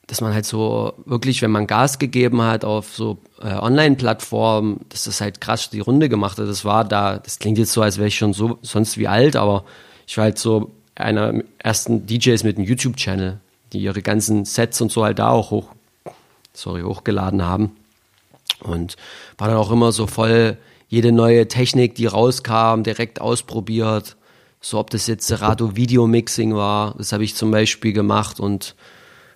dass 0.08 0.20
man 0.20 0.34
halt 0.34 0.44
so 0.44 0.92
wirklich, 1.06 1.40
wenn 1.40 1.52
man 1.52 1.66
Gas 1.66 1.98
gegeben 1.98 2.42
hat 2.42 2.66
auf 2.66 2.94
so 2.94 3.18
äh, 3.40 3.54
Online-Plattformen, 3.54 4.80
dass 4.90 5.04
das 5.04 5.22
halt 5.22 5.40
krass 5.40 5.70
die 5.70 5.80
Runde 5.80 6.10
gemacht 6.10 6.36
hat. 6.36 6.48
Das 6.48 6.66
war 6.66 6.84
da, 6.84 7.16
das 7.16 7.38
klingt 7.38 7.56
jetzt 7.56 7.72
so, 7.72 7.80
als 7.80 7.96
wäre 7.96 8.08
ich 8.08 8.18
schon 8.18 8.34
so 8.34 8.58
sonst 8.60 8.98
wie 8.98 9.08
alt, 9.08 9.36
aber 9.36 9.64
ich 10.06 10.18
war 10.18 10.24
halt 10.24 10.38
so 10.38 10.72
einer 10.96 11.40
ersten 11.56 12.06
DJs 12.06 12.44
mit 12.44 12.58
einem 12.58 12.66
YouTube-Channel, 12.66 13.40
die 13.72 13.78
ihre 13.78 14.02
ganzen 14.02 14.44
Sets 14.44 14.82
und 14.82 14.92
so 14.92 15.02
halt 15.02 15.18
da 15.18 15.30
auch 15.30 15.50
hoch, 15.50 15.68
sorry, 16.52 16.82
hochgeladen 16.82 17.42
haben. 17.42 17.76
Und 18.60 18.96
war 19.38 19.48
dann 19.48 19.56
auch 19.56 19.70
immer 19.70 19.92
so 19.92 20.06
voll 20.06 20.56
jede 20.88 21.10
neue 21.10 21.48
Technik, 21.48 21.94
die 21.94 22.06
rauskam, 22.06 22.82
direkt 22.82 23.20
ausprobiert. 23.20 24.16
So 24.60 24.78
ob 24.78 24.90
das 24.90 25.06
jetzt 25.06 25.26
Serato 25.26 25.74
Video 25.74 26.06
Mixing 26.06 26.54
war, 26.54 26.94
das 26.98 27.12
habe 27.12 27.24
ich 27.24 27.34
zum 27.34 27.50
Beispiel 27.50 27.92
gemacht 27.92 28.38
und 28.38 28.76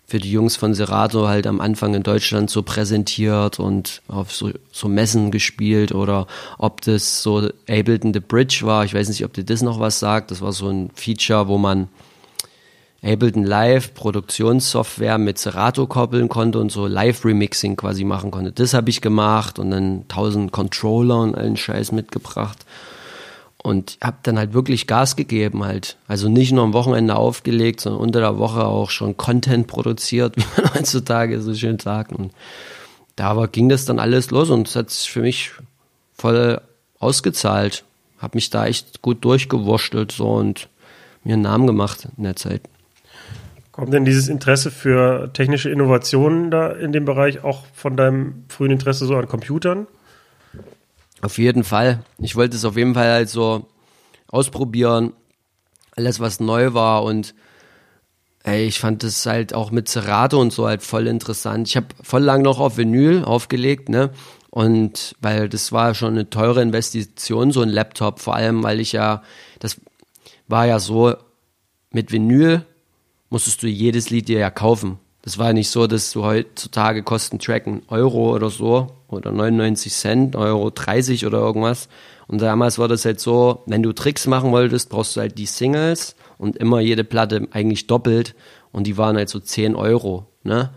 für 0.06 0.18
die 0.18 0.30
Jungs 0.30 0.54
von 0.54 0.72
Serato 0.72 1.26
halt 1.26 1.48
am 1.48 1.60
Anfang 1.60 1.94
in 1.94 2.04
Deutschland 2.04 2.48
so 2.48 2.62
präsentiert 2.62 3.58
und 3.58 4.02
auf 4.06 4.32
so, 4.32 4.52
so 4.70 4.86
Messen 4.86 5.32
gespielt 5.32 5.90
oder 5.90 6.28
ob 6.58 6.80
das 6.82 7.22
so 7.22 7.48
Ableton 7.68 8.14
the 8.14 8.20
Bridge 8.20 8.60
war. 8.62 8.84
Ich 8.84 8.94
weiß 8.94 9.08
nicht, 9.08 9.24
ob 9.24 9.32
dir 9.32 9.42
das 9.42 9.62
noch 9.62 9.80
was 9.80 9.98
sagt. 9.98 10.30
Das 10.30 10.40
war 10.42 10.52
so 10.52 10.68
ein 10.68 10.90
Feature, 10.94 11.48
wo 11.48 11.58
man 11.58 11.88
Ableton 13.02 13.44
Live 13.44 13.94
Produktionssoftware 13.94 15.18
mit 15.18 15.38
Serato 15.38 15.86
koppeln 15.86 16.28
konnte 16.28 16.58
und 16.58 16.72
so 16.72 16.86
Live-Remixing 16.86 17.76
quasi 17.76 18.04
machen 18.04 18.30
konnte. 18.30 18.52
Das 18.52 18.74
habe 18.74 18.90
ich 18.90 19.00
gemacht 19.00 19.58
und 19.58 19.70
dann 19.70 20.08
tausend 20.08 20.52
Controller 20.52 21.20
und 21.20 21.34
allen 21.34 21.56
Scheiß 21.56 21.92
mitgebracht 21.92 22.64
und 23.66 23.98
habe 24.00 24.18
dann 24.22 24.38
halt 24.38 24.54
wirklich 24.54 24.86
Gas 24.86 25.16
gegeben 25.16 25.64
halt. 25.64 25.96
Also 26.06 26.28
nicht 26.28 26.52
nur 26.52 26.62
am 26.62 26.72
Wochenende 26.72 27.16
aufgelegt, 27.16 27.80
sondern 27.80 28.00
unter 28.00 28.20
der 28.20 28.38
Woche 28.38 28.64
auch 28.64 28.90
schon 28.90 29.16
Content 29.16 29.66
produziert, 29.66 30.36
wie 30.38 30.44
man 30.56 30.74
heutzutage 30.74 31.40
so 31.40 31.52
schön 31.54 31.78
sagt. 31.78 32.12
Und 32.12 32.32
da 33.16 33.28
aber 33.28 33.48
ging 33.48 33.68
das 33.68 33.84
dann 33.84 33.98
alles 33.98 34.30
los 34.30 34.50
und 34.50 34.68
es 34.68 34.76
hat 34.76 34.90
sich 34.90 35.10
für 35.10 35.20
mich 35.20 35.50
voll 36.14 36.60
ausgezahlt. 36.98 37.84
Habe 38.18 38.36
mich 38.36 38.50
da 38.50 38.66
echt 38.66 39.02
gut 39.02 39.24
durchgewurschtelt 39.24 40.12
so 40.12 40.28
und 40.28 40.68
mir 41.24 41.34
einen 41.34 41.42
Namen 41.42 41.66
gemacht 41.66 42.08
in 42.16 42.22
der 42.22 42.36
Zeit. 42.36 42.62
Kommt 43.76 43.92
denn 43.92 44.06
dieses 44.06 44.28
Interesse 44.28 44.70
für 44.70 45.30
technische 45.34 45.68
Innovationen 45.68 46.50
da 46.50 46.70
in 46.70 46.92
dem 46.92 47.04
Bereich 47.04 47.44
auch 47.44 47.66
von 47.74 47.94
deinem 47.94 48.46
frühen 48.48 48.70
Interesse 48.70 49.04
so 49.04 49.14
an 49.16 49.28
Computern? 49.28 49.86
Auf 51.20 51.36
jeden 51.36 51.62
Fall. 51.62 52.02
Ich 52.16 52.36
wollte 52.36 52.56
es 52.56 52.64
auf 52.64 52.78
jeden 52.78 52.94
Fall 52.94 53.10
halt 53.10 53.28
so 53.28 53.66
ausprobieren. 54.28 55.12
Alles, 55.94 56.20
was 56.20 56.40
neu 56.40 56.72
war 56.72 57.04
und 57.04 57.34
ey, 58.44 58.64
ich 58.64 58.78
fand 58.78 59.02
das 59.02 59.26
halt 59.26 59.52
auch 59.52 59.70
mit 59.70 59.90
Serato 59.90 60.40
und 60.40 60.54
so 60.54 60.66
halt 60.66 60.82
voll 60.82 61.06
interessant. 61.06 61.68
Ich 61.68 61.76
habe 61.76 61.88
voll 62.02 62.22
lang 62.22 62.40
noch 62.40 62.60
auf 62.60 62.78
Vinyl 62.78 63.24
aufgelegt, 63.24 63.90
ne? 63.90 64.08
Und 64.48 65.14
weil 65.20 65.50
das 65.50 65.70
war 65.70 65.94
schon 65.94 66.14
eine 66.14 66.30
teure 66.30 66.62
Investition, 66.62 67.50
so 67.50 67.60
ein 67.60 67.68
Laptop, 67.68 68.20
vor 68.20 68.36
allem 68.36 68.62
weil 68.62 68.80
ich 68.80 68.92
ja, 68.92 69.22
das 69.58 69.78
war 70.48 70.64
ja 70.64 70.78
so, 70.78 71.14
mit 71.90 72.10
Vinyl 72.10 72.64
musstest 73.30 73.62
du 73.62 73.66
jedes 73.66 74.10
Lied 74.10 74.28
dir 74.28 74.38
ja 74.38 74.50
kaufen. 74.50 74.98
Das 75.22 75.38
war 75.38 75.52
nicht 75.52 75.70
so, 75.70 75.86
dass 75.86 76.12
du 76.12 76.24
heutzutage 76.24 77.02
kosten 77.02 77.40
Track 77.40 77.66
einen 77.66 77.82
Euro 77.88 78.34
oder 78.34 78.48
so 78.48 78.92
oder 79.08 79.32
99 79.32 79.92
Cent, 79.92 80.36
Euro 80.36 80.70
30 80.70 81.26
oder 81.26 81.38
irgendwas. 81.38 81.88
Und 82.28 82.42
damals 82.42 82.78
war 82.78 82.88
das 82.88 83.04
halt 83.04 83.18
so, 83.20 83.62
wenn 83.66 83.82
du 83.82 83.92
Tricks 83.92 84.26
machen 84.26 84.52
wolltest, 84.52 84.88
brauchst 84.88 85.16
du 85.16 85.20
halt 85.20 85.38
die 85.38 85.46
Singles 85.46 86.14
und 86.38 86.56
immer 86.56 86.80
jede 86.80 87.04
Platte 87.04 87.48
eigentlich 87.50 87.86
doppelt 87.86 88.34
und 88.72 88.86
die 88.86 88.96
waren 88.96 89.16
halt 89.16 89.28
so 89.28 89.40
10 89.40 89.74
Euro, 89.74 90.26
ne? 90.42 90.70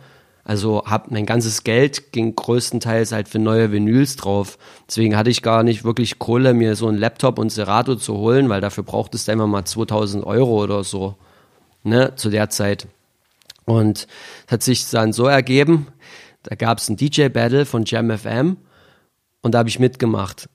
Also 0.44 0.84
hab 0.86 1.12
mein 1.12 1.28
ganzes 1.28 1.64
Geld 1.64 2.12
ging 2.12 2.36
größtenteils 2.36 3.12
halt 3.12 3.28
für 3.28 3.38
neue 3.38 3.72
Vinyls 3.72 4.16
drauf. 4.16 4.58
Deswegen 4.88 5.16
hatte 5.16 5.30
ich 5.30 5.44
gar 5.44 5.62
nicht 5.62 5.84
wirklich 5.84 6.18
Kohle, 6.18 6.56
mir 6.56 6.76
so 6.76 6.88
ein 6.88 6.98
Laptop 6.98 7.38
und 7.38 7.52
Serato 7.52 7.96
zu 7.96 8.18
holen, 8.18 8.50
weil 8.50 8.60
dafür 8.60 8.84
brauchtest 8.84 9.28
du 9.28 9.34
einfach 9.34 9.46
mal 9.46 9.66
2000 9.66 10.26
Euro 10.26 10.64
oder 10.64 10.84
so, 10.84 11.18
ne, 11.84 12.14
zu 12.16 12.30
der 12.30 12.50
Zeit. 12.50 12.88
Und 13.66 14.08
es 14.48 14.52
hat 14.52 14.64
sich 14.64 14.90
dann 14.90 15.14
so 15.14 15.26
ergeben, 15.26 15.88
da 16.44 16.56
gab 16.56 16.80
es 16.80 16.90
ein 16.90 16.98
DJ-Battle 16.98 17.66
von 17.66 17.84
Jam 17.86 18.10
FM 18.16 18.58
und 19.42 19.54
da 19.54 19.60
habe 19.60 19.70
ich 19.70 19.80
mitgemacht 19.80 20.50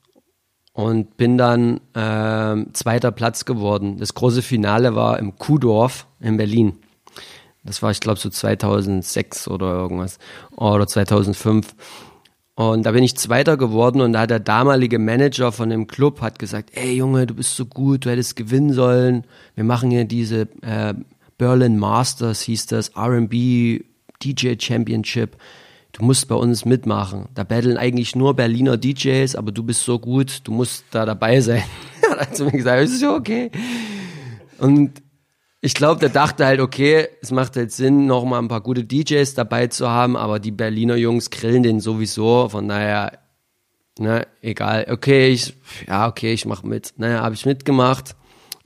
und 0.72 1.16
bin 1.16 1.38
dann 1.38 1.80
äh, 1.94 2.72
zweiter 2.72 3.12
Platz 3.12 3.44
geworden. 3.44 3.98
Das 3.98 4.14
große 4.14 4.42
Finale 4.42 4.94
war 4.94 5.18
im 5.18 5.36
Kuhdorf 5.36 6.06
in 6.20 6.36
Berlin. 6.36 6.78
Das 7.62 7.82
war, 7.82 7.90
ich 7.90 8.00
glaube, 8.00 8.18
so 8.18 8.28
2006 8.28 9.48
oder 9.48 9.72
irgendwas. 9.72 10.18
Oder 10.56 10.86
2005. 10.86 11.74
Und 12.56 12.86
da 12.86 12.92
bin 12.92 13.02
ich 13.02 13.16
Zweiter 13.16 13.56
geworden 13.56 14.00
und 14.00 14.12
da 14.12 14.20
hat 14.20 14.30
der 14.30 14.38
damalige 14.38 15.00
Manager 15.00 15.50
von 15.50 15.70
dem 15.70 15.88
Club 15.88 16.20
hat 16.20 16.38
gesagt, 16.38 16.70
ey 16.74 16.94
Junge, 16.94 17.26
du 17.26 17.34
bist 17.34 17.56
so 17.56 17.66
gut, 17.66 18.04
du 18.04 18.10
hättest 18.10 18.36
gewinnen 18.36 18.72
sollen. 18.72 19.24
Wir 19.56 19.64
machen 19.64 19.90
hier 19.90 20.04
diese 20.04 20.42
äh, 20.62 20.94
Berlin 21.38 21.78
Masters 21.78 22.42
hieß 22.42 22.66
das, 22.66 22.92
RB 22.96 23.84
DJ 24.22 24.54
Championship. 24.58 25.36
Du 25.92 26.04
musst 26.04 26.26
bei 26.26 26.34
uns 26.34 26.64
mitmachen. 26.64 27.28
Da 27.34 27.44
battlen 27.44 27.76
eigentlich 27.76 28.16
nur 28.16 28.34
Berliner 28.34 28.76
DJs, 28.76 29.36
aber 29.36 29.52
du 29.52 29.62
bist 29.62 29.84
so 29.84 29.98
gut, 29.98 30.40
du 30.44 30.52
musst 30.52 30.84
da 30.90 31.06
dabei 31.06 31.40
sein. 31.40 31.62
er 32.02 32.20
hat 32.20 32.36
zu 32.36 32.44
mir 32.44 32.52
gesagt, 32.52 32.82
ist 32.82 33.00
ja 33.00 33.14
okay. 33.14 33.50
Und 34.58 35.02
ich 35.60 35.74
glaube, 35.74 36.00
der 36.00 36.08
dachte 36.08 36.46
halt, 36.46 36.60
okay, 36.60 37.08
es 37.22 37.30
macht 37.30 37.56
halt 37.56 37.72
Sinn, 37.72 38.06
noch 38.06 38.24
mal 38.24 38.38
ein 38.38 38.48
paar 38.48 38.60
gute 38.60 38.84
DJs 38.84 39.34
dabei 39.34 39.68
zu 39.68 39.88
haben, 39.88 40.16
aber 40.16 40.40
die 40.40 40.50
Berliner 40.50 40.96
Jungs 40.96 41.30
grillen 41.30 41.62
den 41.62 41.80
sowieso, 41.80 42.48
von 42.48 42.68
daher, 42.68 43.20
ne, 43.98 44.26
egal. 44.42 44.86
Okay, 44.90 45.28
ich, 45.28 45.54
ja, 45.86 46.08
okay, 46.08 46.32
ich 46.32 46.44
mach 46.44 46.64
mit. 46.64 46.94
Naja, 46.96 47.22
habe 47.22 47.34
ich 47.34 47.46
mitgemacht 47.46 48.16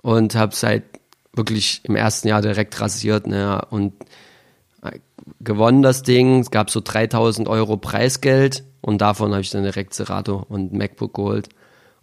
und 0.02 0.34
habe 0.34 0.54
seit 0.56 0.97
wirklich 1.38 1.80
im 1.84 1.96
ersten 1.96 2.28
Jahr 2.28 2.42
direkt 2.42 2.78
rasiert, 2.80 3.26
ne, 3.26 3.62
und 3.70 3.94
gewonnen 5.40 5.82
das 5.82 6.02
Ding. 6.02 6.40
Es 6.40 6.50
gab 6.50 6.70
so 6.70 6.80
3000 6.82 7.48
Euro 7.48 7.76
Preisgeld 7.76 8.64
und 8.80 9.00
davon 9.00 9.32
habe 9.32 9.40
ich 9.40 9.50
dann 9.50 9.62
direkt 9.62 9.94
Serato 9.94 10.44
und 10.48 10.72
MacBook 10.72 11.14
geholt 11.14 11.48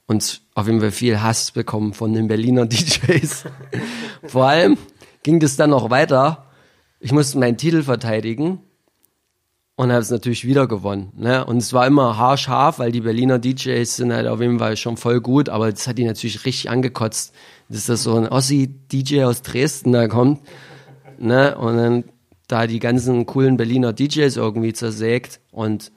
und 0.07 0.41
auf 0.53 0.67
jeden 0.67 0.79
Fall 0.79 0.91
viel 0.91 1.21
Hass 1.21 1.51
bekommen 1.51 1.93
von 1.93 2.13
den 2.13 2.27
Berliner 2.27 2.65
DJs. 2.65 3.45
Vor 4.25 4.47
allem 4.47 4.77
ging 5.23 5.39
das 5.39 5.55
dann 5.55 5.71
noch 5.71 5.89
weiter. 5.89 6.45
Ich 6.99 7.11
musste 7.11 7.37
meinen 7.37 7.57
Titel 7.57 7.83
verteidigen 7.83 8.59
und 9.75 9.91
habe 9.91 10.01
es 10.01 10.09
natürlich 10.09 10.45
wieder 10.45 10.67
gewonnen. 10.67 11.11
Ne? 11.17 11.45
Und 11.45 11.57
es 11.57 11.73
war 11.73 11.85
immer 11.85 12.17
haarscharf, 12.17 12.79
weil 12.79 12.91
die 12.91 13.01
Berliner 13.01 13.39
DJs 13.39 13.95
sind 13.95 14.13
halt 14.13 14.27
auf 14.27 14.39
jeden 14.39 14.59
Fall 14.59 14.77
schon 14.77 14.97
voll 14.97 15.19
gut, 15.21 15.49
aber 15.49 15.71
das 15.71 15.87
hat 15.87 15.97
die 15.97 16.05
natürlich 16.05 16.45
richtig 16.45 16.69
angekotzt, 16.69 17.33
dass 17.69 17.85
das 17.85 18.03
so 18.03 18.15
ein 18.15 18.27
Ossi-DJ 18.27 19.23
aus 19.23 19.41
Dresden 19.41 19.91
da 19.91 20.07
kommt. 20.07 20.41
Ne? 21.17 21.57
Und 21.57 21.77
dann 21.77 22.03
da 22.47 22.67
die 22.67 22.79
ganzen 22.79 23.25
coolen 23.25 23.57
Berliner 23.57 23.93
DJs 23.93 24.35
irgendwie 24.35 24.73
zersägt. 24.73 25.39
Und 25.51 25.91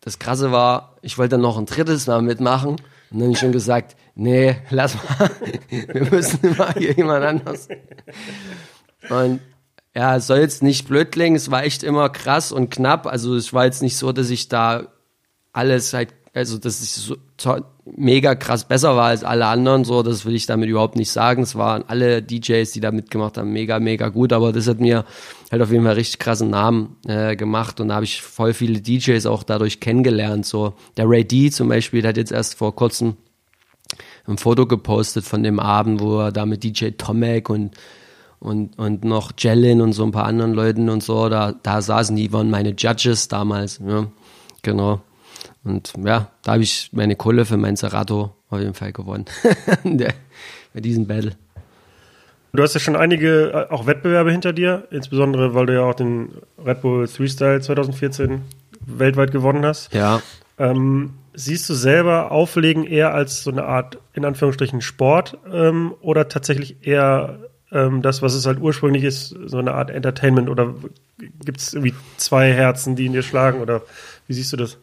das 0.00 0.18
Krasse 0.18 0.52
war, 0.52 0.96
ich 1.02 1.18
wollte 1.18 1.30
dann 1.30 1.40
noch 1.40 1.58
ein 1.58 1.66
drittes 1.66 2.06
Mal 2.06 2.22
mitmachen. 2.22 2.70
Und 2.70 2.80
dann 3.10 3.22
habe 3.22 3.32
ich 3.32 3.38
schon 3.38 3.52
gesagt, 3.52 3.96
nee, 4.14 4.56
lass 4.70 4.94
mal, 4.94 5.30
wir 5.68 6.10
müssen 6.10 6.56
mal 6.56 6.74
hier 6.74 6.92
jemand 6.92 7.24
anders. 7.24 7.68
Und 9.08 9.40
ja, 9.94 10.16
es 10.16 10.26
soll 10.26 10.38
jetzt 10.38 10.62
nicht 10.62 10.88
blöd 10.88 11.12
klingen, 11.12 11.36
es 11.36 11.50
war 11.50 11.62
echt 11.64 11.82
immer 11.82 12.08
krass 12.08 12.52
und 12.52 12.70
knapp. 12.70 13.06
Also 13.06 13.36
es 13.36 13.52
war 13.52 13.64
jetzt 13.64 13.82
nicht 13.82 13.96
so, 13.96 14.12
dass 14.12 14.30
ich 14.30 14.48
da 14.48 14.88
alles 15.52 15.92
halt, 15.92 16.12
also 16.34 16.58
dass 16.58 16.82
ich 16.82 16.90
so 16.90 17.16
mega 17.84 18.34
krass 18.34 18.64
besser 18.64 18.96
war 18.96 19.06
als 19.06 19.24
alle 19.24 19.46
anderen, 19.46 19.84
so, 19.84 20.02
das 20.02 20.24
will 20.24 20.34
ich 20.34 20.46
damit 20.46 20.68
überhaupt 20.68 20.96
nicht 20.96 21.10
sagen. 21.10 21.42
Es 21.42 21.54
waren 21.54 21.84
alle 21.86 22.22
DJs, 22.22 22.70
die 22.72 22.80
da 22.80 22.90
mitgemacht 22.90 23.36
haben, 23.36 23.52
mega, 23.52 23.78
mega 23.78 24.08
gut, 24.08 24.32
aber 24.32 24.52
das 24.52 24.68
hat 24.68 24.80
mir 24.80 25.04
halt 25.50 25.62
auf 25.62 25.70
jeden 25.70 25.84
Fall 25.84 25.94
richtig 25.94 26.18
krassen 26.18 26.50
Namen 26.50 26.96
äh, 27.06 27.36
gemacht 27.36 27.80
und 27.80 27.88
da 27.88 27.96
habe 27.96 28.04
ich 28.04 28.22
voll 28.22 28.54
viele 28.54 28.80
DJs 28.80 29.26
auch 29.26 29.42
dadurch 29.42 29.80
kennengelernt. 29.80 30.46
So, 30.46 30.74
der 30.96 31.08
Ray 31.08 31.24
D 31.24 31.50
zum 31.50 31.68
Beispiel, 31.68 32.06
hat 32.06 32.16
jetzt 32.16 32.32
erst 32.32 32.54
vor 32.56 32.74
kurzem 32.74 33.16
ein 34.26 34.38
Foto 34.38 34.66
gepostet 34.66 35.24
von 35.24 35.42
dem 35.42 35.60
Abend, 35.60 36.00
wo 36.00 36.20
er 36.20 36.32
da 36.32 36.46
mit 36.46 36.64
DJ 36.64 36.90
Tomek 36.90 37.50
und 37.50 37.76
und, 38.40 38.78
und 38.78 39.04
noch 39.04 39.32
Jellin 39.38 39.80
und 39.80 39.94
so 39.94 40.04
ein 40.04 40.12
paar 40.12 40.26
anderen 40.26 40.52
Leuten 40.52 40.90
und 40.90 41.02
so, 41.02 41.30
da, 41.30 41.52
da 41.62 41.80
saßen 41.80 42.14
die, 42.14 42.30
waren 42.30 42.50
meine 42.50 42.74
Judges 42.76 43.26
damals, 43.28 43.80
ja, 43.86 44.06
genau. 44.60 45.00
Und 45.64 45.94
ja, 46.04 46.30
da 46.42 46.52
habe 46.52 46.62
ich 46.62 46.90
meine 46.92 47.16
Kohle 47.16 47.44
für 47.44 47.56
mein 47.56 47.76
Serato 47.76 48.34
auf 48.50 48.60
jeden 48.60 48.74
Fall 48.74 48.92
gewonnen, 48.92 49.24
bei 50.74 50.80
diesem 50.80 51.06
Battle. 51.06 51.32
Du 52.52 52.62
hast 52.62 52.74
ja 52.74 52.80
schon 52.80 52.94
einige 52.94 53.50
äh, 53.50 53.72
auch 53.72 53.86
Wettbewerbe 53.86 54.30
hinter 54.30 54.52
dir, 54.52 54.86
insbesondere 54.90 55.54
weil 55.54 55.66
du 55.66 55.74
ja 55.74 55.82
auch 55.82 55.94
den 55.94 56.30
Red 56.64 56.82
Bull 56.82 57.08
Freestyle 57.08 57.60
2014 57.60 58.42
weltweit 58.86 59.32
gewonnen 59.32 59.64
hast. 59.64 59.92
Ja. 59.92 60.22
Ähm, 60.58 61.14
siehst 61.32 61.68
du 61.68 61.74
selber 61.74 62.30
Auflegen 62.30 62.84
eher 62.84 63.12
als 63.12 63.42
so 63.42 63.50
eine 63.50 63.64
Art, 63.64 63.98
in 64.12 64.24
Anführungsstrichen, 64.24 64.82
Sport 64.82 65.38
ähm, 65.52 65.94
oder 66.00 66.28
tatsächlich 66.28 66.86
eher 66.86 67.40
ähm, 67.72 68.02
das, 68.02 68.22
was 68.22 68.34
es 68.34 68.46
halt 68.46 68.60
ursprünglich 68.60 69.02
ist, 69.02 69.36
so 69.46 69.58
eine 69.58 69.74
Art 69.74 69.90
Entertainment? 69.90 70.48
Oder 70.48 70.74
gibt 71.44 71.58
es 71.58 71.74
irgendwie 71.74 71.94
zwei 72.18 72.52
Herzen, 72.52 72.94
die 72.94 73.06
in 73.06 73.14
dir 73.14 73.22
schlagen? 73.22 73.60
Oder 73.60 73.82
wie 74.28 74.34
siehst 74.34 74.52
du 74.52 74.56
das? 74.56 74.78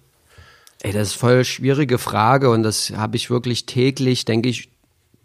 Ey, 0.83 0.93
das 0.93 1.09
ist 1.09 1.13
voll 1.13 1.45
schwierige 1.45 1.97
Frage 1.97 2.49
und 2.49 2.63
das 2.63 2.91
habe 2.91 3.15
ich 3.15 3.29
wirklich 3.29 3.65
täglich, 3.65 4.25
denke 4.25 4.49
ich, 4.49 4.69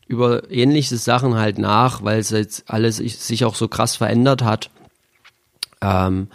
über 0.06 0.50
ähnliche 0.50 0.96
Sachen 0.98 1.34
halt 1.34 1.58
nach, 1.58 2.04
weil 2.04 2.20
es 2.20 2.30
jetzt 2.30 2.70
alles 2.70 2.98
sich 2.98 3.44
auch 3.44 3.54
so 3.54 3.66
krass 3.66 3.96
verändert 3.96 4.42
hat. 4.42 4.70
Ähm, 5.80 6.28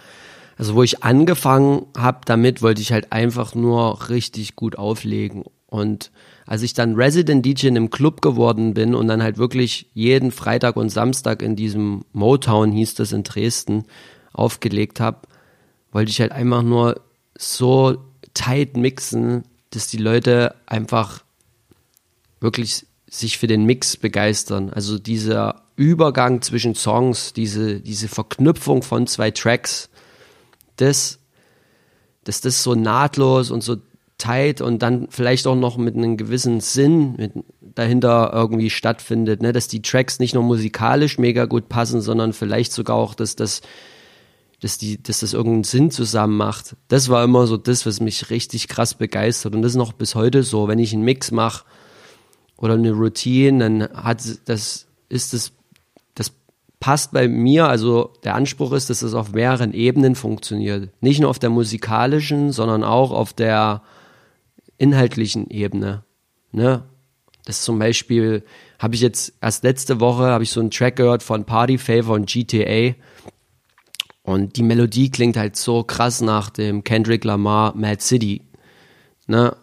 also 0.58 0.74
wo 0.74 0.82
ich 0.82 1.04
angefangen 1.04 1.86
habe 1.96 2.20
damit, 2.24 2.62
wollte 2.62 2.82
ich 2.82 2.92
halt 2.92 3.12
einfach 3.12 3.54
nur 3.54 4.08
richtig 4.10 4.56
gut 4.56 4.76
auflegen 4.76 5.44
und 5.68 6.10
als 6.44 6.62
ich 6.62 6.74
dann 6.74 6.96
Resident 6.96 7.46
DJ 7.46 7.68
in 7.68 7.76
einem 7.76 7.90
Club 7.90 8.20
geworden 8.20 8.74
bin 8.74 8.94
und 8.94 9.08
dann 9.08 9.22
halt 9.22 9.38
wirklich 9.38 9.86
jeden 9.94 10.32
Freitag 10.32 10.76
und 10.76 10.90
Samstag 10.90 11.40
in 11.40 11.56
diesem 11.56 12.04
Motown, 12.12 12.72
hieß 12.72 12.94
das 12.96 13.12
in 13.12 13.22
Dresden, 13.22 13.84
aufgelegt 14.32 15.00
habe, 15.00 15.20
wollte 15.92 16.10
ich 16.10 16.20
halt 16.20 16.32
einfach 16.32 16.62
nur 16.62 17.00
so 17.38 17.96
tight 18.34 18.76
mixen, 18.76 19.44
dass 19.70 19.86
die 19.88 19.98
Leute 19.98 20.54
einfach 20.66 21.22
wirklich 22.40 22.86
sich 23.08 23.38
für 23.38 23.46
den 23.46 23.64
Mix 23.64 23.96
begeistern. 23.96 24.70
Also 24.70 24.98
dieser 24.98 25.62
Übergang 25.76 26.42
zwischen 26.42 26.74
Songs, 26.74 27.32
diese, 27.32 27.80
diese 27.80 28.08
Verknüpfung 28.08 28.82
von 28.82 29.06
zwei 29.06 29.30
Tracks, 29.30 29.90
das, 30.76 31.18
dass 32.24 32.40
das 32.40 32.62
so 32.62 32.74
nahtlos 32.74 33.50
und 33.50 33.62
so 33.62 33.76
tight 34.18 34.60
und 34.60 34.82
dann 34.82 35.08
vielleicht 35.10 35.46
auch 35.46 35.56
noch 35.56 35.76
mit 35.76 35.96
einem 35.96 36.16
gewissen 36.16 36.60
Sinn 36.60 37.14
mit, 37.16 37.32
dahinter 37.60 38.30
irgendwie 38.32 38.70
stattfindet, 38.70 39.42
ne? 39.42 39.52
dass 39.52 39.68
die 39.68 39.82
Tracks 39.82 40.18
nicht 40.18 40.34
nur 40.34 40.44
musikalisch 40.44 41.18
mega 41.18 41.46
gut 41.46 41.68
passen, 41.68 42.00
sondern 42.00 42.32
vielleicht 42.32 42.72
sogar 42.72 42.96
auch, 42.96 43.14
dass 43.14 43.36
das, 43.36 43.62
dass 44.62 44.78
die, 44.78 45.02
dass 45.02 45.20
das 45.20 45.32
irgendeinen 45.32 45.64
Sinn 45.64 45.90
zusammen 45.90 46.36
macht. 46.36 46.76
Das 46.86 47.08
war 47.08 47.24
immer 47.24 47.48
so 47.48 47.56
das, 47.56 47.84
was 47.84 48.00
mich 48.00 48.30
richtig 48.30 48.68
krass 48.68 48.94
begeistert 48.94 49.56
und 49.56 49.62
das 49.62 49.72
ist 49.72 49.76
noch 49.76 49.92
bis 49.92 50.14
heute 50.14 50.44
so, 50.44 50.68
wenn 50.68 50.78
ich 50.78 50.92
einen 50.92 51.02
Mix 51.02 51.32
mache 51.32 51.64
oder 52.56 52.74
eine 52.74 52.92
Routine, 52.92 53.58
dann 53.58 53.88
hat 53.92 54.22
das, 54.44 54.86
ist 55.08 55.32
das, 55.32 55.52
das 56.14 56.32
passt 56.78 57.10
bei 57.10 57.26
mir, 57.26 57.66
also 57.66 58.12
der 58.22 58.36
Anspruch 58.36 58.72
ist, 58.72 58.88
dass 58.88 59.02
es 59.02 59.14
auf 59.14 59.32
mehreren 59.32 59.74
Ebenen 59.74 60.14
funktioniert. 60.14 60.90
Nicht 61.00 61.20
nur 61.20 61.30
auf 61.30 61.40
der 61.40 61.50
musikalischen, 61.50 62.52
sondern 62.52 62.84
auch 62.84 63.10
auf 63.10 63.32
der 63.32 63.82
inhaltlichen 64.78 65.50
Ebene. 65.50 66.04
Ne? 66.52 66.84
Das 67.44 67.62
zum 67.62 67.80
Beispiel 67.80 68.44
habe 68.78 68.94
ich 68.94 69.00
jetzt 69.00 69.32
erst 69.40 69.64
letzte 69.64 69.98
Woche 69.98 70.26
habe 70.26 70.44
ich 70.44 70.50
so 70.50 70.60
einen 70.60 70.70
Track 70.70 70.94
gehört 70.94 71.24
von 71.24 71.44
Party 71.44 71.78
Favor 71.78 72.14
und 72.14 72.28
GTA 72.28 72.94
und 74.22 74.56
die 74.56 74.62
Melodie 74.62 75.10
klingt 75.10 75.36
halt 75.36 75.56
so 75.56 75.82
krass 75.82 76.20
nach 76.20 76.50
dem 76.50 76.84
Kendrick 76.84 77.24
Lamar 77.24 77.74
Mad 77.76 78.00
City. 78.00 78.42
Ne? 79.26 79.56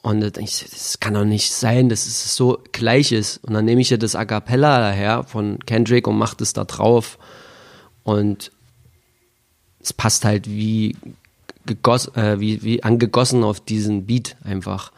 Und 0.00 0.20
da 0.20 0.30
denke 0.30 0.50
ich, 0.50 0.64
das 0.68 0.98
kann 0.98 1.14
doch 1.14 1.24
nicht 1.24 1.52
sein, 1.52 1.88
dass 1.88 2.06
es 2.06 2.34
so 2.34 2.58
gleich 2.72 3.12
ist. 3.12 3.38
Und 3.44 3.54
dann 3.54 3.64
nehme 3.64 3.80
ich 3.80 3.90
ja 3.90 3.98
das 3.98 4.16
A 4.16 4.24
Cappella 4.24 4.80
daher 4.80 5.24
von 5.24 5.58
Kendrick 5.60 6.08
und 6.08 6.18
mache 6.18 6.36
das 6.36 6.54
da 6.54 6.64
drauf. 6.64 7.18
Und 8.02 8.50
es 9.80 9.92
passt 9.92 10.24
halt 10.24 10.48
wie 10.48 10.96
gegoss, 11.66 12.08
äh, 12.16 12.40
wie, 12.40 12.62
wie 12.62 12.82
angegossen 12.82 13.44
auf 13.44 13.60
diesen 13.60 14.06
Beat 14.06 14.36
einfach. 14.42 14.90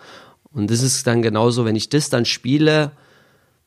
Und 0.52 0.70
das 0.70 0.82
ist 0.82 1.06
dann 1.06 1.20
genauso, 1.20 1.64
wenn 1.64 1.76
ich 1.76 1.88
das 1.88 2.10
dann 2.10 2.24
spiele, 2.24 2.92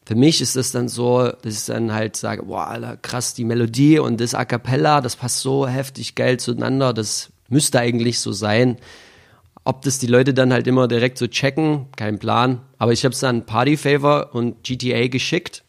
für 0.07 0.15
mich 0.15 0.39
ist 0.39 0.55
das 0.55 0.71
dann 0.71 0.87
so, 0.87 1.33
dass 1.41 1.59
ich 1.59 1.65
dann 1.65 1.93
halt 1.93 2.15
sage, 2.15 2.43
boah, 2.43 2.67
Alter, 2.67 2.95
krass, 2.95 3.33
die 3.33 3.43
Melodie 3.43 3.99
und 3.99 4.21
das 4.21 4.35
A 4.35 4.45
Cappella, 4.45 5.01
das 5.01 5.17
passt 5.17 5.39
so 5.39 5.67
heftig 5.67 6.15
geil 6.15 6.39
zueinander, 6.39 6.93
das 6.93 7.29
müsste 7.49 7.81
eigentlich 7.81 8.21
so 8.21 8.31
sein. 8.31 8.77
Ob 9.65 9.81
das 9.81 9.99
die 9.99 10.07
Leute 10.07 10.33
dann 10.33 10.53
halt 10.53 10.65
immer 10.65 10.87
direkt 10.87 11.17
so 11.17 11.27
checken, 11.27 11.87
kein 11.97 12.19
Plan. 12.19 12.61
Aber 12.77 12.93
ich 12.93 13.03
habe 13.03 13.11
es 13.11 13.19
dann 13.19 13.45
Party 13.45 13.75
Favor 13.75 14.29
und 14.33 14.63
GTA 14.63 15.07
geschickt 15.07 15.65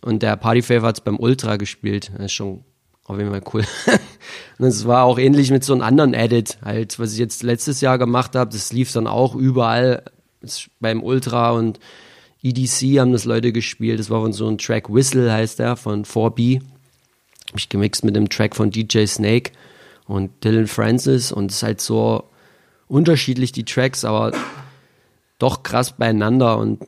und 0.00 0.22
der 0.22 0.38
Party 0.38 0.62
Favor 0.62 0.88
hat 0.88 0.96
es 0.96 1.04
beim 1.04 1.18
Ultra 1.18 1.56
gespielt. 1.56 2.10
Das 2.16 2.24
ist 2.24 2.32
schon 2.32 2.64
auf 3.04 3.18
jeden 3.18 3.32
Fall 3.32 3.42
cool. 3.52 3.64
und 4.58 4.66
es 4.66 4.86
war 4.86 5.04
auch 5.04 5.18
ähnlich 5.18 5.50
mit 5.50 5.62
so 5.62 5.74
einem 5.74 5.82
anderen 5.82 6.14
Edit, 6.14 6.56
halt, 6.64 6.98
was 6.98 7.12
ich 7.12 7.18
jetzt 7.18 7.42
letztes 7.42 7.82
Jahr 7.82 7.98
gemacht 7.98 8.34
habe. 8.34 8.50
Das 8.50 8.72
lief 8.72 8.92
dann 8.92 9.06
auch 9.06 9.34
überall 9.34 10.04
beim 10.80 11.02
Ultra 11.02 11.50
und 11.50 11.78
EDC 12.44 13.00
haben 13.00 13.12
das 13.12 13.24
Leute 13.24 13.52
gespielt. 13.52 13.98
Das 13.98 14.10
war 14.10 14.20
von 14.20 14.34
so 14.34 14.46
einem 14.46 14.58
Track 14.58 14.92
Whistle 14.92 15.32
heißt 15.32 15.58
der 15.58 15.76
von 15.76 16.04
4B. 16.04 16.60
Hab 17.48 17.56
ich 17.56 17.68
gemixt 17.70 18.04
mit 18.04 18.14
dem 18.14 18.28
Track 18.28 18.54
von 18.54 18.70
DJ 18.70 19.06
Snake 19.06 19.52
und 20.06 20.44
Dylan 20.44 20.66
Francis 20.66 21.32
und 21.32 21.50
es 21.50 21.58
ist 21.58 21.62
halt 21.62 21.80
so 21.80 22.24
unterschiedlich 22.86 23.52
die 23.52 23.64
Tracks, 23.64 24.04
aber 24.04 24.32
doch 25.38 25.62
krass 25.62 25.92
beieinander 25.92 26.58
und 26.58 26.84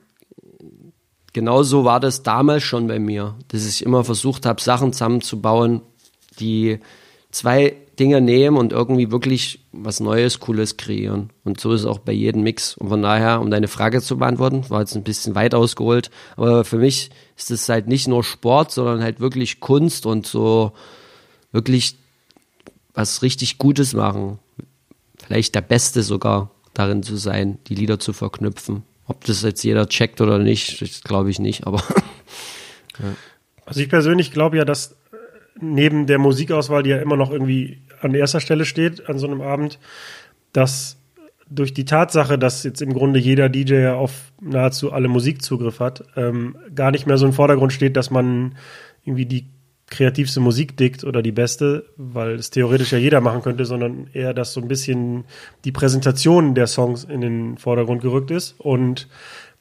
genauso 1.33 1.85
war 1.85 2.01
das 2.01 2.23
damals 2.23 2.63
schon 2.63 2.87
bei 2.87 2.99
mir, 2.99 3.35
dass 3.49 3.67
ich 3.67 3.85
immer 3.85 4.05
versucht 4.05 4.45
habe, 4.45 4.61
Sachen 4.61 4.93
zusammenzubauen, 4.93 5.81
die 6.39 6.81
zwei 7.31 7.77
Dinge 7.99 8.21
nehmen 8.21 8.57
und 8.57 8.73
irgendwie 8.73 9.11
wirklich 9.11 9.61
was 9.73 10.01
Neues, 10.01 10.41
Cooles 10.41 10.77
kreieren. 10.77 11.31
Und 11.45 11.61
so 11.61 11.73
ist 11.73 11.81
es 11.83 11.87
auch 11.87 11.99
bei 11.99 12.13
jedem 12.13 12.43
Mix. 12.43 12.77
Und 12.77 12.89
von 12.89 13.03
daher, 13.03 13.41
um 13.41 13.51
deine 13.51 13.69
Frage 13.69 14.03
zu 14.03 14.19
beantworten, 14.19 14.69
war 14.69 14.81
jetzt 14.81 14.97
ein 14.97 15.03
bisschen 15.03 15.35
weit 15.35 15.55
ausgeholt, 15.55 16.11
aber 16.37 16.65
für 16.65 16.79
mich 16.79 17.11
ist 17.37 17.51
es 17.51 17.69
halt 17.69 17.87
nicht 17.87 18.07
nur 18.09 18.23
Sport, 18.23 18.73
sondern 18.73 19.03
halt 19.03 19.21
wirklich 19.21 19.61
Kunst 19.61 20.07
und 20.07 20.27
so 20.27 20.73
wirklich 21.53 21.97
was 22.95 23.23
richtig 23.23 23.59
Gutes 23.59 23.95
machen. 23.95 24.39
Vielleicht 25.19 25.55
der 25.55 25.63
Beste 25.63 26.03
sogar 26.03 26.51
darin 26.75 27.03
zu 27.03 27.17
sein, 27.17 27.59
die 27.69 27.75
Lieder 27.75 27.99
zu 27.99 28.13
verknüpfen. 28.13 28.83
Ob 29.07 29.25
das 29.25 29.43
jetzt 29.43 29.63
jeder 29.63 29.89
checkt 29.89 30.21
oder 30.21 30.39
nicht, 30.39 30.83
das 30.83 31.03
glaube 31.03 31.31
ich 31.31 31.39
nicht, 31.39 31.67
aber. 31.67 31.79
ja. 32.99 33.15
Also 33.65 33.81
ich 33.81 33.89
persönlich 33.89 34.33
glaube 34.33 34.57
ja, 34.57 34.65
dass 34.65 34.97
neben 35.61 36.07
der 36.07 36.19
Musikauswahl, 36.19 36.83
die 36.83 36.91
ja 36.91 36.99
immer 36.99 37.17
noch 37.17 37.31
irgendwie 37.31 37.83
an 38.01 38.15
erster 38.15 38.41
Stelle 38.41 38.65
steht 38.65 39.09
an 39.09 39.19
so 39.19 39.27
einem 39.27 39.41
Abend, 39.41 39.79
dass 40.53 40.99
durch 41.49 41.73
die 41.73 41.85
Tatsache, 41.85 42.39
dass 42.39 42.65
jetzt 42.65 42.83
im 42.83 42.93
Grunde 42.93 43.21
jeder 43.21 43.49
DJ 43.49 43.75
ja 43.75 43.95
auf 43.95 44.33
nahezu 44.41 44.93
alle 44.93 45.09
Musik 45.09 45.43
Zugriff 45.43 45.81
hat, 45.81 46.05
ähm, 46.17 46.57
gar 46.75 46.91
nicht 46.91 47.07
mehr 47.07 47.19
so 47.19 47.27
im 47.27 47.33
Vordergrund 47.33 47.73
steht, 47.73 47.97
dass 47.97 48.11
man 48.11 48.57
irgendwie 49.05 49.27
die 49.27 49.47
kreativste 49.89 50.41
Musik 50.41 50.77
dickt 50.77 51.05
oder 51.05 51.23
die 51.23 51.33
beste, 51.33 51.87
weil 51.97 52.35
es 52.35 52.51
theoretisch 52.51 52.93
ja 52.93 52.99
jeder 52.99 53.21
machen 53.21 53.43
könnte, 53.43 53.65
sondern 53.65 54.09
eher, 54.13 54.35
dass 54.35 54.53
so 54.53 54.61
ein 54.61 54.67
bisschen 54.67 55.25
die 55.65 55.71
Präsentation 55.71 56.55
der 56.55 56.67
Songs 56.67 57.05
in 57.05 57.21
den 57.21 57.57
Vordergrund 57.57 58.03
gerückt 58.03 58.33
ist. 58.33 58.59
Und 58.59 59.09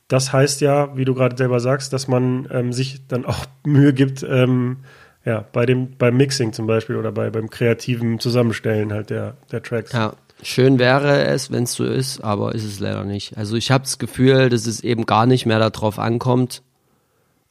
das 0.08 0.34
heißt 0.34 0.62
ja, 0.62 0.98
wie 0.98 1.06
du 1.06 1.14
gerade 1.14 1.38
selber 1.38 1.60
sagst, 1.60 1.94
dass 1.94 2.08
man 2.08 2.48
ähm, 2.52 2.74
sich 2.74 3.08
dann 3.08 3.26
auch 3.26 3.46
Mühe 3.66 3.94
gibt, 3.94 4.26
ähm, 4.28 4.78
ja, 5.26 5.44
bei 5.52 5.66
dem, 5.66 5.98
beim 5.98 6.16
Mixing 6.18 6.54
zum 6.54 6.68
Beispiel 6.68 6.96
oder 6.96 7.12
bei, 7.12 7.30
beim 7.32 7.50
kreativen 7.50 8.20
Zusammenstellen 8.20 8.94
halt 8.94 9.10
der, 9.10 9.38
der 9.52 9.64
Tracks. 9.64 9.92
Ja, 9.92 10.14
schön 10.44 10.78
wäre 10.78 11.26
es, 11.26 11.52
wenn 11.52 11.64
es 11.64 11.74
so 11.74 11.84
ist, 11.84 12.22
aber 12.22 12.54
ist 12.54 12.64
es 12.64 12.80
leider 12.80 13.04
nicht. 13.04 13.36
Also 13.36 13.56
ich 13.56 13.72
habe 13.72 13.84
das 13.84 13.98
Gefühl, 13.98 14.50
dass 14.50 14.68
es 14.68 14.82
eben 14.82 15.08
gar 15.08 15.26
nicht 15.26 15.48
mehr 15.48 15.58
darauf 15.58 15.98
ankommt 15.98 16.62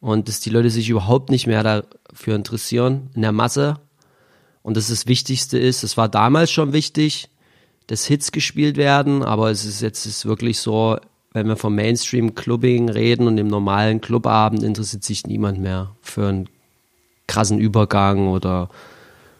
und 0.00 0.28
dass 0.28 0.38
die 0.38 0.50
Leute 0.50 0.70
sich 0.70 0.88
überhaupt 0.88 1.30
nicht 1.30 1.48
mehr 1.48 1.62
dafür 1.62 2.36
interessieren 2.36 3.10
in 3.14 3.22
der 3.22 3.32
Masse. 3.32 3.80
Und 4.62 4.76
dass 4.76 4.88
das 4.88 5.06
Wichtigste 5.06 5.58
ist, 5.58 5.82
es 5.82 5.96
war 5.96 6.08
damals 6.08 6.50
schon 6.50 6.72
wichtig, 6.72 7.28
dass 7.88 8.06
Hits 8.06 8.32
gespielt 8.32 8.76
werden, 8.76 9.22
aber 9.22 9.50
es 9.50 9.64
ist 9.64 9.82
jetzt 9.82 10.06
ist 10.06 10.24
wirklich 10.24 10.58
so, 10.58 10.96
wenn 11.32 11.48
wir 11.48 11.56
vom 11.56 11.74
Mainstream-Clubbing 11.74 12.88
reden 12.88 13.26
und 13.26 13.36
im 13.36 13.48
normalen 13.48 14.00
Clubabend 14.00 14.62
interessiert 14.62 15.02
sich 15.04 15.26
niemand 15.26 15.58
mehr 15.58 15.96
für 16.00 16.28
einen 16.28 16.48
krassen 17.26 17.58
Übergang 17.58 18.28
oder, 18.28 18.68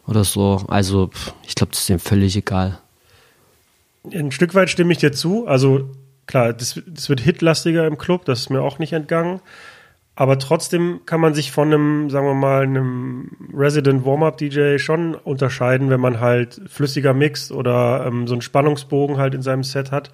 oder 0.07 0.25
so. 0.25 0.65
Also 0.69 1.11
ich 1.47 1.55
glaube, 1.55 1.73
das 1.73 1.81
ist 1.81 1.89
dem 1.89 1.99
völlig 1.99 2.37
egal. 2.37 2.79
Ein 4.13 4.33
Stück 4.33 4.55
weit 4.55 4.71
stimme 4.71 4.93
ich 4.93 4.99
dir 4.99 5.13
zu. 5.13 5.47
Also 5.47 5.91
klar, 6.27 6.53
das, 6.53 6.81
das 6.87 7.09
wird 7.09 7.21
hitlastiger 7.21 7.87
im 7.87 7.99
Club, 7.99 8.25
das 8.25 8.41
ist 8.41 8.51
mir 8.51 8.63
auch 8.63 8.79
nicht 8.79 8.93
entgangen. 8.93 9.41
Aber 10.17 10.39
trotzdem 10.39 11.01
kann 11.07 11.21
man 11.21 11.35
sich 11.35 11.51
von 11.51 11.73
einem, 11.73 12.09
sagen 12.09 12.27
wir 12.27 12.35
mal, 12.35 12.63
einem 12.63 13.33
Resident 13.53 14.05
Warm-Up 14.07 14.39
DJ 14.39 14.79
schon 14.79 15.17
unterscheiden, 15.17 15.91
wenn 15.91 16.01
man 16.01 16.21
halt 16.21 16.61
flüssiger 16.69 17.15
mixt 17.15 17.51
oder 17.51 18.07
ähm, 18.07 18.29
so 18.29 18.35
einen 18.35 18.43
Spannungsbogen 18.43 19.17
halt 19.17 19.35
in 19.35 19.43
seinem 19.43 19.65
Set 19.65 19.91
hat 19.91 20.13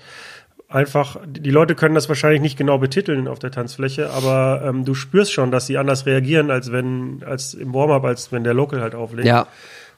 einfach, 0.70 1.16
die 1.26 1.50
Leute 1.50 1.74
können 1.74 1.94
das 1.94 2.08
wahrscheinlich 2.08 2.40
nicht 2.40 2.56
genau 2.56 2.78
betiteln 2.78 3.28
auf 3.28 3.38
der 3.38 3.50
Tanzfläche, 3.50 4.10
aber 4.10 4.62
ähm, 4.64 4.84
du 4.84 4.94
spürst 4.94 5.32
schon, 5.32 5.50
dass 5.50 5.66
sie 5.66 5.76
anders 5.76 6.06
reagieren, 6.06 6.50
als 6.50 6.72
wenn, 6.72 7.22
als 7.24 7.54
im 7.54 7.74
Warm-up, 7.74 8.04
als 8.04 8.32
wenn 8.32 8.44
der 8.44 8.54
Local 8.54 8.80
halt 8.80 8.94
auflegt. 8.94 9.26
Ja. 9.26 9.48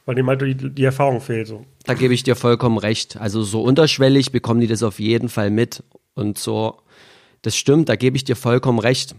Weil 0.05 0.17
dem 0.17 0.27
halt 0.27 0.41
die, 0.41 0.55
die 0.55 0.85
Erfahrung 0.85 1.21
fehlt. 1.21 1.47
So. 1.47 1.65
Da 1.85 1.95
gebe 1.95 2.13
ich 2.13 2.25
dir 2.25 2.35
vollkommen 2.35 2.79
recht. 2.79 3.19
Also 3.19 3.43
so 3.43 3.63
unterschwellig 3.63 4.33
bekommen 4.33 4.61
die 4.61 4.67
das 4.67 4.83
auf 4.83 4.99
jeden 4.99 5.29
Fall 5.29 5.51
mit. 5.51 5.85
Und 6.15 6.39
so, 6.39 6.79
das 7.43 7.57
stimmt, 7.57 7.89
da 7.89 7.95
gebe 7.95 8.17
ich 8.17 8.25
dir 8.25 8.35
vollkommen 8.35 8.81
recht. 8.81 9.15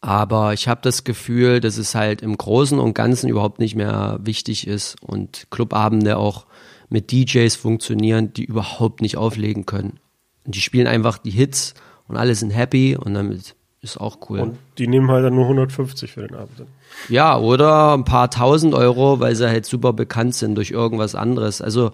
Aber 0.00 0.54
ich 0.54 0.66
habe 0.66 0.80
das 0.82 1.04
Gefühl, 1.04 1.60
dass 1.60 1.76
es 1.76 1.94
halt 1.94 2.22
im 2.22 2.36
Großen 2.36 2.78
und 2.78 2.94
Ganzen 2.94 3.28
überhaupt 3.28 3.60
nicht 3.60 3.76
mehr 3.76 4.18
wichtig 4.22 4.66
ist 4.66 4.96
und 5.02 5.46
Clubabende 5.50 6.16
auch 6.16 6.46
mit 6.88 7.12
DJs 7.12 7.54
funktionieren, 7.54 8.32
die 8.32 8.44
überhaupt 8.44 9.02
nicht 9.02 9.16
auflegen 9.16 9.66
können. 9.66 10.00
Und 10.44 10.54
die 10.54 10.60
spielen 10.60 10.86
einfach 10.86 11.18
die 11.18 11.30
Hits 11.30 11.74
und 12.08 12.16
alle 12.16 12.34
sind 12.34 12.50
happy 12.50 12.96
und 12.96 13.14
damit 13.14 13.54
ist 13.82 13.98
auch 13.98 14.18
cool. 14.28 14.40
Und 14.40 14.58
die 14.78 14.86
nehmen 14.86 15.10
halt 15.10 15.24
dann 15.24 15.34
nur 15.34 15.44
150 15.44 16.12
für 16.12 16.26
den 16.26 16.36
Abend. 16.36 16.66
Ja, 17.08 17.38
oder 17.38 17.94
ein 17.94 18.04
paar 18.04 18.30
tausend 18.30 18.74
Euro, 18.74 19.20
weil 19.20 19.34
sie 19.34 19.48
halt 19.48 19.64
super 19.64 19.92
bekannt 19.92 20.34
sind 20.34 20.54
durch 20.54 20.70
irgendwas 20.70 21.14
anderes. 21.14 21.62
Also 21.62 21.92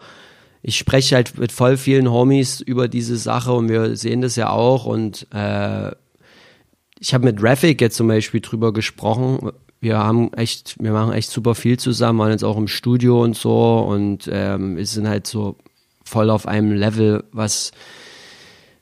ich 0.62 0.76
spreche 0.76 1.14
halt 1.14 1.38
mit 1.38 1.52
voll 1.52 1.76
vielen 1.76 2.10
Homies 2.10 2.60
über 2.60 2.88
diese 2.88 3.16
Sache 3.16 3.52
und 3.52 3.68
wir 3.68 3.96
sehen 3.96 4.20
das 4.20 4.34
ja 4.34 4.50
auch 4.50 4.84
und 4.84 5.28
äh, 5.32 5.92
ich 6.98 7.14
habe 7.14 7.24
mit 7.24 7.42
Raffic 7.42 7.80
jetzt 7.80 7.96
zum 7.96 8.08
Beispiel 8.08 8.40
drüber 8.40 8.72
gesprochen. 8.72 9.52
Wir 9.80 9.98
haben 9.98 10.32
echt, 10.32 10.76
wir 10.80 10.92
machen 10.92 11.12
echt 11.12 11.30
super 11.30 11.54
viel 11.54 11.78
zusammen, 11.78 12.18
waren 12.18 12.32
jetzt 12.32 12.42
auch 12.42 12.56
im 12.56 12.68
Studio 12.68 13.22
und 13.22 13.36
so 13.36 13.78
und 13.78 14.28
ähm, 14.32 14.76
wir 14.76 14.86
sind 14.86 15.06
halt 15.06 15.26
so 15.26 15.56
voll 16.04 16.30
auf 16.30 16.48
einem 16.48 16.72
Level, 16.72 17.24
was 17.30 17.70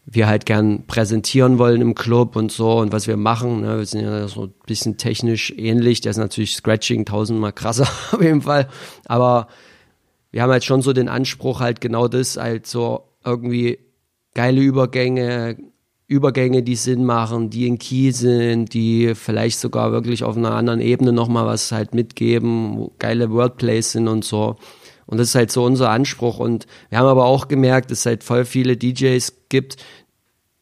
wir 0.06 0.26
halt 0.26 0.46
gern 0.46 0.86
präsentieren 0.86 1.58
wollen 1.58 1.80
im 1.80 1.94
Club 1.94 2.36
und 2.36 2.52
so 2.52 2.78
und 2.78 2.92
was 2.92 3.06
wir 3.06 3.16
machen. 3.16 3.62
Ne? 3.62 3.78
Wir 3.78 3.86
sind 3.86 4.02
ja 4.02 4.28
so 4.28 4.44
ein 4.44 4.54
bisschen 4.66 4.96
technisch 4.96 5.52
ähnlich. 5.56 6.00
Der 6.02 6.10
ist 6.10 6.18
natürlich 6.18 6.56
Scratching 6.56 7.04
tausendmal 7.04 7.52
krasser 7.52 7.84
auf 8.12 8.20
jeden 8.20 8.42
Fall. 8.42 8.68
Aber 9.06 9.48
wir 10.30 10.42
haben 10.42 10.50
halt 10.50 10.64
schon 10.64 10.82
so 10.82 10.92
den 10.92 11.08
Anspruch, 11.08 11.60
halt 11.60 11.80
genau 11.80 12.08
das, 12.08 12.36
halt 12.36 12.66
so 12.66 13.04
irgendwie 13.24 13.78
geile 14.34 14.60
Übergänge, 14.60 15.56
Übergänge, 16.06 16.62
die 16.62 16.76
Sinn 16.76 17.04
machen, 17.04 17.48
die 17.48 17.66
in 17.66 17.78
Key 17.78 18.10
sind, 18.10 18.74
die 18.74 19.14
vielleicht 19.14 19.58
sogar 19.58 19.92
wirklich 19.92 20.22
auf 20.22 20.36
einer 20.36 20.52
anderen 20.52 20.80
Ebene 20.80 21.12
nochmal 21.12 21.46
was 21.46 21.72
halt 21.72 21.94
mitgeben, 21.94 22.76
wo 22.76 22.92
geile 22.98 23.30
Wordplays 23.30 23.92
sind 23.92 24.08
und 24.08 24.24
so. 24.24 24.56
Und 25.06 25.18
das 25.18 25.28
ist 25.28 25.34
halt 25.34 25.50
so 25.52 25.64
unser 25.64 25.90
Anspruch. 25.90 26.38
Und 26.38 26.66
wir 26.88 26.98
haben 26.98 27.06
aber 27.06 27.26
auch 27.26 27.48
gemerkt, 27.48 27.90
dass 27.90 28.00
es 28.00 28.06
halt 28.06 28.24
voll 28.24 28.44
viele 28.44 28.76
DJs 28.76 29.48
gibt, 29.48 29.76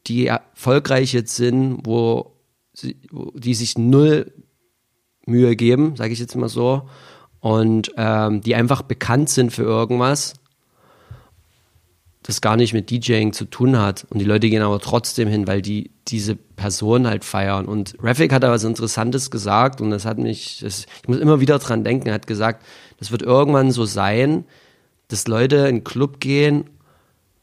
die 0.07 0.26
erfolgreich 0.26 1.12
jetzt 1.12 1.37
sind, 1.37 1.81
wo, 1.85 2.33
sie, 2.72 2.96
wo 3.11 3.31
die 3.35 3.55
sich 3.55 3.78
null 3.78 4.33
Mühe 5.26 5.55
geben, 5.55 5.94
sage 5.96 6.12
ich 6.12 6.18
jetzt 6.18 6.35
mal 6.35 6.48
so, 6.48 6.88
und 7.40 7.92
ähm, 7.96 8.40
die 8.40 8.55
einfach 8.55 8.83
bekannt 8.83 9.28
sind 9.28 9.52
für 9.52 9.62
irgendwas, 9.62 10.35
das 12.22 12.40
gar 12.40 12.56
nicht 12.56 12.72
mit 12.72 12.90
DJing 12.90 13.32
zu 13.32 13.46
tun 13.46 13.78
hat. 13.78 14.06
Und 14.11 14.18
die 14.20 14.24
Leute 14.24 14.48
gehen 14.48 14.62
aber 14.62 14.78
trotzdem 14.78 15.28
hin, 15.28 15.46
weil 15.46 15.61
die 15.61 15.90
diese 16.08 16.37
Person 16.37 17.06
halt 17.06 17.24
feiern. 17.24 17.66
Und 17.66 17.96
Rafik 18.00 18.32
hat 18.32 18.42
da 18.42 18.50
was 18.50 18.64
Interessantes 18.64 19.30
gesagt 19.30 19.80
und 19.80 19.90
das 19.90 20.04
hat 20.04 20.18
mich, 20.18 20.61
das, 20.62 20.87
ich 21.02 21.08
muss 21.08 21.18
immer 21.18 21.40
wieder 21.40 21.58
dran 21.58 21.85
denken, 21.85 22.08
er 22.08 22.14
hat 22.14 22.26
gesagt, 22.26 22.64
das 22.98 23.11
wird 23.11 23.22
irgendwann 23.22 23.72
so 23.72 23.85
sein, 23.85 24.44
dass 25.08 25.26
Leute 25.26 25.56
in 25.68 25.76
den 25.76 25.85
Club 25.85 26.20
gehen, 26.20 26.70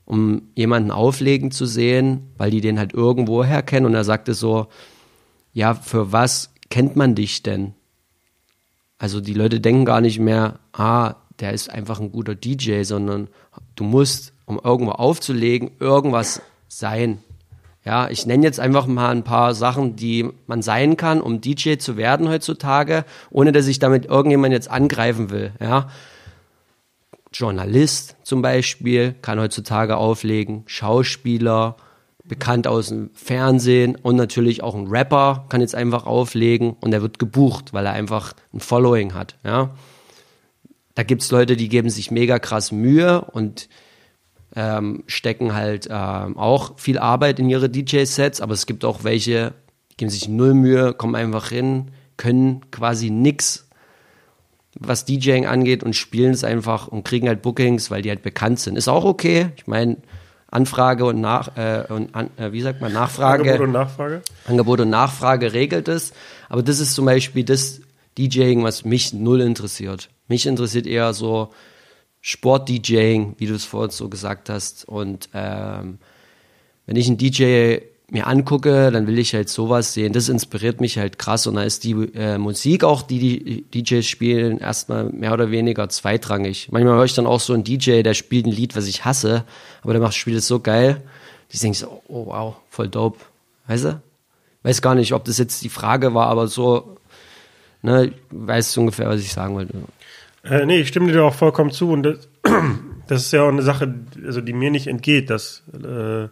um 0.05 0.43
jemanden 0.55 0.91
auflegen 0.91 1.51
zu 1.51 1.65
sehen, 1.65 2.29
weil 2.37 2.51
die 2.51 2.61
den 2.61 2.79
halt 2.79 2.93
irgendwo 2.93 3.43
her 3.43 3.61
kennen. 3.61 3.85
Und 3.85 3.93
er 3.93 4.03
sagte 4.03 4.33
so, 4.33 4.67
ja, 5.53 5.73
für 5.73 6.11
was 6.11 6.51
kennt 6.69 6.95
man 6.95 7.15
dich 7.15 7.43
denn? 7.43 7.73
Also 8.97 9.21
die 9.21 9.33
Leute 9.33 9.59
denken 9.59 9.85
gar 9.85 10.01
nicht 10.01 10.19
mehr, 10.19 10.59
ah, 10.73 11.15
der 11.39 11.53
ist 11.53 11.69
einfach 11.69 11.99
ein 11.99 12.11
guter 12.11 12.35
DJ, 12.35 12.83
sondern 12.83 13.29
du 13.75 13.83
musst, 13.83 14.33
um 14.49 14.59
irgendwo 14.61 14.93
aufzulegen, 14.93 15.71
irgendwas 15.79 16.41
sein. 16.67 17.23
Ja, 17.85 18.09
ich 18.09 18.25
nenne 18.25 18.43
jetzt 18.43 18.59
einfach 18.59 18.87
mal 18.87 19.09
ein 19.09 19.23
paar 19.23 19.53
Sachen, 19.53 19.95
die 19.95 20.27
man 20.47 20.61
sein 20.61 20.97
kann, 20.97 21.21
um 21.21 21.39
DJ 21.39 21.75
zu 21.77 21.95
werden 21.97 22.27
heutzutage, 22.27 23.05
ohne 23.29 23.51
dass 23.51 23.67
ich 23.67 23.79
damit 23.79 24.05
irgendjemand 24.05 24.51
jetzt 24.51 24.69
angreifen 24.69 25.29
will. 25.29 25.53
Ja, 25.61 25.87
Journalist 27.31 28.15
zum 28.23 28.41
Beispiel 28.41 29.15
kann 29.21 29.39
heutzutage 29.39 29.97
auflegen, 29.97 30.63
Schauspieler, 30.65 31.77
bekannt 32.25 32.67
aus 32.67 32.89
dem 32.89 33.11
Fernsehen 33.13 33.95
und 33.95 34.15
natürlich 34.15 34.63
auch 34.63 34.75
ein 34.75 34.87
Rapper 34.87 35.45
kann 35.49 35.61
jetzt 35.61 35.75
einfach 35.75 36.05
auflegen 36.05 36.75
und 36.81 36.91
er 36.91 37.01
wird 37.01 37.19
gebucht, 37.19 37.73
weil 37.73 37.85
er 37.85 37.93
einfach 37.93 38.33
ein 38.53 38.59
Following 38.59 39.13
hat. 39.13 39.35
Ja, 39.43 39.71
da 40.95 41.03
gibt's 41.03 41.31
Leute, 41.31 41.55
die 41.55 41.69
geben 41.69 41.89
sich 41.89 42.11
mega 42.11 42.39
krass 42.39 42.71
Mühe 42.71 43.21
und 43.21 43.69
ähm, 44.55 45.03
stecken 45.07 45.53
halt 45.53 45.87
ähm, 45.89 46.37
auch 46.37 46.79
viel 46.79 46.97
Arbeit 46.97 47.39
in 47.39 47.49
ihre 47.49 47.69
DJ-Sets, 47.69 48.41
aber 48.41 48.53
es 48.53 48.65
gibt 48.65 48.83
auch 48.85 49.03
welche, 49.03 49.53
die 49.91 49.97
geben 49.97 50.11
sich 50.11 50.27
null 50.27 50.53
Mühe, 50.53 50.93
kommen 50.93 51.15
einfach 51.15 51.49
hin, 51.49 51.91
können 52.17 52.69
quasi 52.71 53.09
nix, 53.09 53.67
was 54.79 55.05
DJing 55.05 55.45
angeht 55.45 55.83
und 55.83 55.95
spielen 55.95 56.31
es 56.31 56.43
einfach 56.43 56.87
und 56.87 57.03
kriegen 57.03 57.27
halt 57.27 57.41
Bookings, 57.41 57.91
weil 57.91 58.01
die 58.01 58.09
halt 58.09 58.23
bekannt 58.23 58.59
sind. 58.59 58.77
Ist 58.77 58.87
auch 58.87 59.05
okay. 59.05 59.49
Ich 59.57 59.67
meine, 59.67 59.97
Anfrage 60.51 61.05
und 61.05 61.21
nach 61.21 61.55
äh, 61.57 61.83
und 61.89 62.15
an, 62.15 62.31
äh, 62.37 62.51
wie 62.51 62.61
sagt 62.61 62.81
man 62.81 62.91
Nachfrage 62.91 63.43
Angebot 63.43 63.67
und 63.67 63.71
Nachfrage 63.71 64.21
Angebot 64.45 64.79
und 64.79 64.89
Nachfrage 64.89 65.53
regelt 65.53 65.87
es 65.87 66.11
aber 66.47 66.63
das 66.63 66.79
ist 66.79 66.95
zum 66.95 67.05
Beispiel 67.05 67.43
das 67.43 67.81
DJing 68.17 68.63
was 68.63 68.83
mich 68.83 69.13
null 69.13 69.41
interessiert 69.41 70.09
mich 70.27 70.47
interessiert 70.47 70.87
eher 70.87 71.13
so 71.13 71.51
Sport-DJing, 72.21 73.35
wie 73.37 73.47
du 73.47 73.55
es 73.55 73.65
vorhin 73.65 73.91
so 73.91 74.09
gesagt 74.09 74.49
hast. 74.49 74.87
Und 74.87 75.29
ähm, 75.33 75.99
wenn 76.85 76.95
ich 76.95 77.07
einen 77.07 77.17
DJ 77.17 77.77
mir 78.11 78.27
angucke, 78.27 78.91
dann 78.91 79.05
will 79.07 79.19
ich 79.19 79.35
halt 79.35 79.49
sowas 79.49 79.93
sehen. 79.93 80.13
Das 80.13 80.29
inspiriert 80.29 80.81
mich 80.81 80.97
halt 80.97 81.19
krass. 81.19 81.45
Und 81.47 81.55
da 81.55 81.63
ist 81.63 81.83
die 81.83 81.91
äh, 82.15 82.37
Musik 82.37 82.83
auch, 82.83 83.03
die 83.03 83.19
die 83.19 83.83
DJs 83.83 84.05
spielen, 84.05 84.57
erstmal 84.57 85.05
mehr 85.05 85.33
oder 85.33 85.51
weniger 85.51 85.89
zweitrangig. 85.89 86.69
Manchmal 86.71 86.95
höre 86.95 87.05
ich 87.05 87.13
dann 87.13 87.27
auch 87.27 87.39
so 87.39 87.53
einen 87.53 87.63
DJ, 87.63 88.01
der 88.01 88.15
spielt 88.15 88.47
ein 88.47 88.51
Lied, 88.51 88.75
was 88.75 88.87
ich 88.87 89.05
hasse, 89.05 89.43
aber 89.83 89.93
der 89.93 90.01
macht 90.01 90.15
spielt 90.15 90.37
es 90.37 90.47
so 90.47 90.59
geil. 90.59 91.01
Ich 91.49 91.59
denke 91.59 91.77
so, 91.77 92.01
oh 92.07 92.27
wow, 92.27 92.55
voll 92.69 92.89
dope. 92.89 93.19
Weißt 93.67 93.85
du? 93.85 94.01
Weiß 94.63 94.81
gar 94.81 94.95
nicht, 94.95 95.13
ob 95.13 95.23
das 95.25 95.37
jetzt 95.37 95.63
die 95.63 95.69
Frage 95.69 96.13
war, 96.13 96.27
aber 96.27 96.47
so 96.47 96.97
Ne, 97.81 98.11
weißt 98.31 98.75
du 98.75 98.81
ungefähr, 98.81 99.07
was 99.07 99.21
ich 99.21 99.31
sagen 99.31 99.55
wollte. 99.55 99.73
Äh, 100.43 100.65
nee, 100.65 100.77
ich 100.79 100.87
stimme 100.87 101.11
dir 101.11 101.23
auch 101.23 101.33
vollkommen 101.33 101.71
zu 101.71 101.91
und 101.91 102.03
das, 102.03 102.29
das 103.07 103.21
ist 103.23 103.33
ja 103.33 103.43
auch 103.43 103.49
eine 103.49 103.61
Sache, 103.61 103.93
also 104.25 104.41
die 104.41 104.53
mir 104.53 104.71
nicht 104.71 104.87
entgeht, 104.87 105.29
dass 105.29 105.63
äh, 105.73 106.27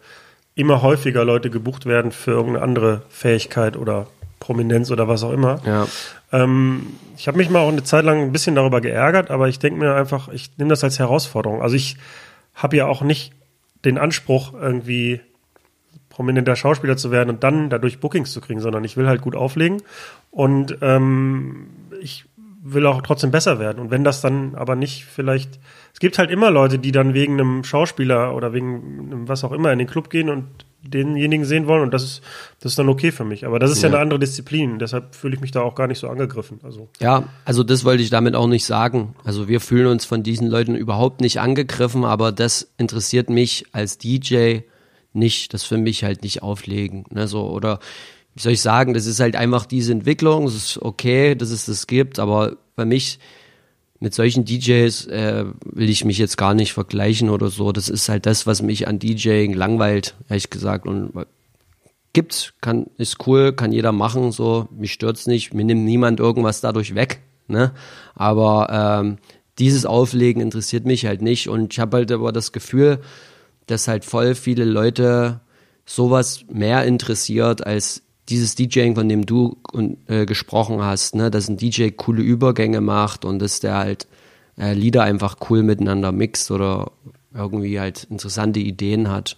immer 0.56 0.82
häufiger 0.82 1.24
Leute 1.26 1.50
gebucht 1.50 1.86
werden 1.86 2.12
für 2.12 2.32
irgendeine 2.32 2.64
andere 2.64 3.02
Fähigkeit 3.10 3.78
oder 3.78 4.08
Prominenz 4.40 4.92
oder 4.92 5.08
was 5.08 5.24
auch 5.24 5.32
immer. 5.32 5.60
Ja. 5.66 5.88
Ähm, 6.32 6.88
ich 7.18 7.28
habe 7.28 7.38
mich 7.38 7.50
mal 7.50 7.60
auch 7.60 7.70
eine 7.70 7.84
Zeit 7.84 8.06
lang 8.06 8.22
ein 8.22 8.32
bisschen 8.32 8.56
darüber 8.56 8.82
geärgert, 8.82 9.32
aber 9.32 9.50
ich 9.50 9.60
denke 9.60 9.80
mir 9.80 9.96
einfach, 9.96 10.30
ich 10.30 10.58
nehme 10.58 10.70
das 10.70 10.84
als 10.84 11.00
Herausforderung. 11.00 11.62
Also 11.62 11.76
ich 11.76 11.98
habe 12.54 12.78
ja 12.78 12.86
auch 12.88 13.02
nicht 13.02 13.34
den 13.86 13.98
Anspruch, 13.98 14.54
irgendwie 14.54 15.22
prominenter 16.10 16.56
Schauspieler 16.56 16.98
zu 16.98 17.12
werden 17.12 17.30
und 17.30 17.44
dann 17.44 17.70
dadurch 17.70 18.00
Bookings 18.00 18.32
zu 18.32 18.42
kriegen, 18.42 18.60
sondern 18.60 18.84
ich 18.84 18.98
will 18.98 19.08
halt 19.08 19.22
gut 19.22 19.36
auflegen 19.36 19.84
und 20.32 20.78
ähm, 20.82 21.68
ich 22.02 22.26
will 22.74 22.86
auch 22.86 23.02
trotzdem 23.02 23.32
besser 23.32 23.60
werden. 23.60 23.80
Und 23.80 23.92
wenn 23.92 24.04
das 24.04 24.22
dann 24.22 24.56
aber 24.56 24.76
nicht 24.76 25.06
vielleicht, 25.06 25.60
es 25.94 26.00
gibt 26.00 26.18
halt 26.18 26.32
immer 26.32 26.52
Leute, 26.52 26.80
die 26.80 26.92
dann 26.92 27.14
wegen 27.14 27.34
einem 27.40 27.64
Schauspieler 27.64 28.36
oder 28.36 28.54
wegen 28.54 29.10
einem 29.12 29.28
was 29.28 29.44
auch 29.44 29.52
immer 29.52 29.72
in 29.72 29.80
den 29.80 29.88
Club 29.88 30.10
gehen 30.10 30.30
und 30.30 30.46
denjenigen 30.84 31.44
sehen 31.44 31.68
wollen 31.68 31.82
und 31.82 31.94
das 31.94 32.04
ist, 32.04 32.22
das 32.62 32.72
ist 32.74 32.80
dann 32.80 32.88
okay 32.88 33.12
für 33.12 33.26
mich. 33.26 33.46
Aber 33.46 33.60
das 33.60 33.72
ist 33.72 33.82
ja, 33.82 33.90
Ja. 33.90 33.96
eine 33.96 34.02
andere 34.04 34.20
Disziplin, 34.20 34.80
deshalb 34.80 35.16
fühle 35.16 35.36
ich 35.36 35.42
mich 35.42 35.52
da 35.52 35.62
auch 35.62 35.76
gar 35.76 35.88
nicht 35.88 36.00
so 36.00 36.08
angegriffen. 36.08 36.60
Also 36.64 36.88
Ja, 37.00 37.24
also 37.46 37.64
das 37.64 37.84
wollte 37.84 38.04
ich 38.04 38.10
damit 38.10 38.36
auch 38.36 38.48
nicht 38.48 38.66
sagen. 38.66 39.16
Also 39.26 39.48
wir 39.48 39.60
fühlen 39.60 39.88
uns 39.88 40.06
von 40.06 40.24
diesen 40.24 40.48
Leuten 40.48 40.76
überhaupt 40.76 41.20
nicht 41.20 41.40
angegriffen, 41.42 42.06
aber 42.06 42.32
das 42.32 42.72
interessiert 42.78 43.30
mich 43.30 43.66
als 43.74 43.98
DJ 43.98 44.60
nicht. 45.14 45.54
Das 45.54 45.64
für 45.64 45.78
mich 45.78 46.04
halt 46.04 46.24
nicht 46.24 46.42
auflegen. 46.44 47.06
Ne, 47.10 47.28
so, 47.28 47.50
oder 47.50 47.80
wie 48.38 48.42
soll 48.42 48.52
ich 48.52 48.62
sagen, 48.62 48.94
das 48.94 49.08
ist 49.08 49.20
halt 49.20 49.36
einfach 49.36 49.66
diese 49.66 49.92
Entwicklung. 49.92 50.46
Es 50.46 50.56
ist 50.56 50.82
okay, 50.82 51.34
dass 51.34 51.50
es 51.50 51.66
das 51.66 51.88
gibt, 51.88 52.20
aber 52.20 52.58
bei 52.76 52.86
mich 52.86 53.18
mit 54.00 54.14
solchen 54.14 54.46
DJs 54.46 55.08
äh, 55.08 55.46
will 55.66 55.90
ich 55.90 56.06
mich 56.06 56.20
jetzt 56.20 56.38
gar 56.38 56.54
nicht 56.54 56.72
vergleichen 56.72 57.32
oder 57.32 57.50
so. 57.50 57.72
Das 57.72 57.90
ist 57.90 58.10
halt 58.10 58.28
das, 58.28 58.46
was 58.46 58.62
mich 58.62 58.88
an 58.88 59.00
DJing 59.00 59.54
langweilt, 59.54 60.16
ehrlich 60.30 60.52
gesagt. 60.52 60.86
Und 60.86 61.14
gibt's, 62.14 62.54
kann, 62.62 62.86
ist 62.98 63.26
cool, 63.26 63.54
kann 63.54 63.72
jeder 63.72 63.92
machen, 63.92 64.32
so, 64.32 64.68
mich 64.72 64.94
stört's 64.94 65.26
nicht, 65.26 65.56
mir 65.56 65.66
nimmt 65.66 65.86
niemand 65.86 66.20
irgendwas 66.20 66.62
dadurch 66.62 66.94
weg, 66.94 67.22
ne? 67.48 67.72
Aber 68.14 69.00
ähm, 69.02 69.18
dieses 69.58 69.88
Auflegen 69.88 70.44
interessiert 70.44 70.86
mich 70.86 71.08
halt 71.08 71.24
nicht 71.24 71.50
und 71.50 71.74
ich 71.74 71.80
habe 71.80 71.98
halt 71.98 72.12
aber 72.12 72.32
das 72.32 72.52
Gefühl, 72.52 73.00
dass 73.66 73.88
halt 73.88 74.06
voll 74.06 74.36
viele 74.36 74.64
Leute 74.64 75.42
sowas 75.86 76.46
mehr 76.52 76.86
interessiert 76.86 77.66
als 77.66 78.04
dieses 78.30 78.56
DJing, 78.56 78.96
von 78.96 79.08
dem 79.08 79.26
du 79.26 79.58
äh, 80.08 80.26
gesprochen 80.26 80.82
hast, 80.82 81.16
ne, 81.16 81.32
dass 81.32 81.48
ein 81.48 81.58
DJ 81.58 81.90
coole 81.90 82.22
Übergänge 82.22 82.82
macht 82.82 83.26
und 83.26 83.40
dass 83.40 83.60
der 83.60 83.76
halt 83.76 84.08
äh, 84.58 84.74
Lieder 84.74 85.04
einfach 85.04 85.38
cool 85.50 85.64
miteinander 85.64 86.12
mixt 86.12 86.52
oder 86.52 86.92
irgendwie 87.34 87.80
halt 87.80 88.06
interessante 88.10 88.60
Ideen 88.60 89.10
hat. 89.10 89.38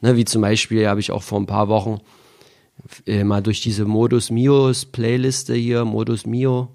Ne, 0.00 0.16
wie 0.16 0.24
zum 0.24 0.42
Beispiel 0.42 0.86
habe 0.88 1.00
ich 1.00 1.10
auch 1.10 1.22
vor 1.22 1.40
ein 1.40 1.46
paar 1.46 1.68
Wochen 1.68 2.00
äh, 3.06 3.24
mal 3.24 3.42
durch 3.42 3.60
diese 3.60 3.84
Modus 3.84 4.30
Mios 4.30 4.84
Playliste 4.84 5.54
hier, 5.54 5.84
Modus 5.84 6.26
Mio 6.26 6.68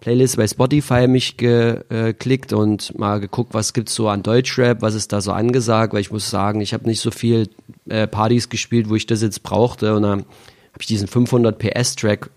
Playlist 0.00 0.36
bei 0.36 0.46
Spotify 0.46 1.08
mich 1.08 1.38
geklickt 1.38 2.52
und 2.52 2.98
mal 2.98 3.20
geguckt, 3.20 3.54
was 3.54 3.72
gibt's 3.72 3.94
so 3.94 4.10
an 4.10 4.22
Deutschrap, 4.22 4.82
was 4.82 4.94
ist 4.94 5.14
da 5.14 5.22
so 5.22 5.32
angesagt, 5.32 5.94
weil 5.94 6.02
ich 6.02 6.10
muss 6.10 6.28
sagen, 6.28 6.60
ich 6.60 6.74
habe 6.74 6.84
nicht 6.84 7.00
so 7.00 7.10
viel 7.10 7.48
äh, 7.88 8.06
Partys 8.06 8.50
gespielt, 8.50 8.90
wo 8.90 8.96
ich 8.96 9.06
das 9.06 9.22
jetzt 9.22 9.42
brauchte 9.42 9.94
und 9.96 10.02
dann 10.02 10.26
habe 10.74 10.80
ich 10.82 10.86
diesen 10.86 11.08
500 11.08 11.58
PS 11.58 11.96
Track 11.96 12.28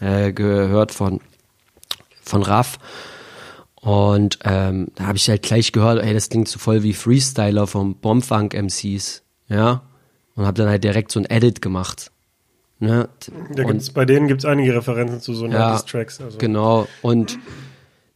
äh, 0.00 0.32
gehört 0.32 0.92
von 0.92 1.20
von 2.24 2.42
Raff 2.42 2.78
und 3.80 4.38
ähm, 4.44 4.88
da 4.94 5.06
habe 5.08 5.16
ich 5.18 5.28
halt 5.28 5.42
gleich 5.42 5.72
gehört, 5.72 6.02
hey, 6.04 6.14
das 6.14 6.28
klingt 6.28 6.48
so 6.48 6.58
voll 6.58 6.82
wie 6.84 6.92
Freestyler 6.94 7.66
vom 7.66 7.96
Bombfunk 7.96 8.54
MCs, 8.54 9.22
ja, 9.48 9.82
und 10.36 10.46
habe 10.46 10.56
dann 10.56 10.68
halt 10.68 10.84
direkt 10.84 11.10
so 11.10 11.18
ein 11.20 11.26
Edit 11.26 11.60
gemacht. 11.60 12.10
Ne? 12.78 13.08
da 13.54 13.62
Und- 13.62 13.68
gibt's, 13.72 13.90
bei 13.90 14.04
denen 14.04 14.28
gibt 14.28 14.40
es 14.42 14.44
einige 14.44 14.74
Referenzen 14.74 15.20
zu 15.20 15.34
so 15.34 15.46
Ja, 15.46 15.74
90s 15.76 15.86
Tracks. 15.86 16.20
Also. 16.20 16.38
Genau. 16.38 16.86
Und 17.00 17.38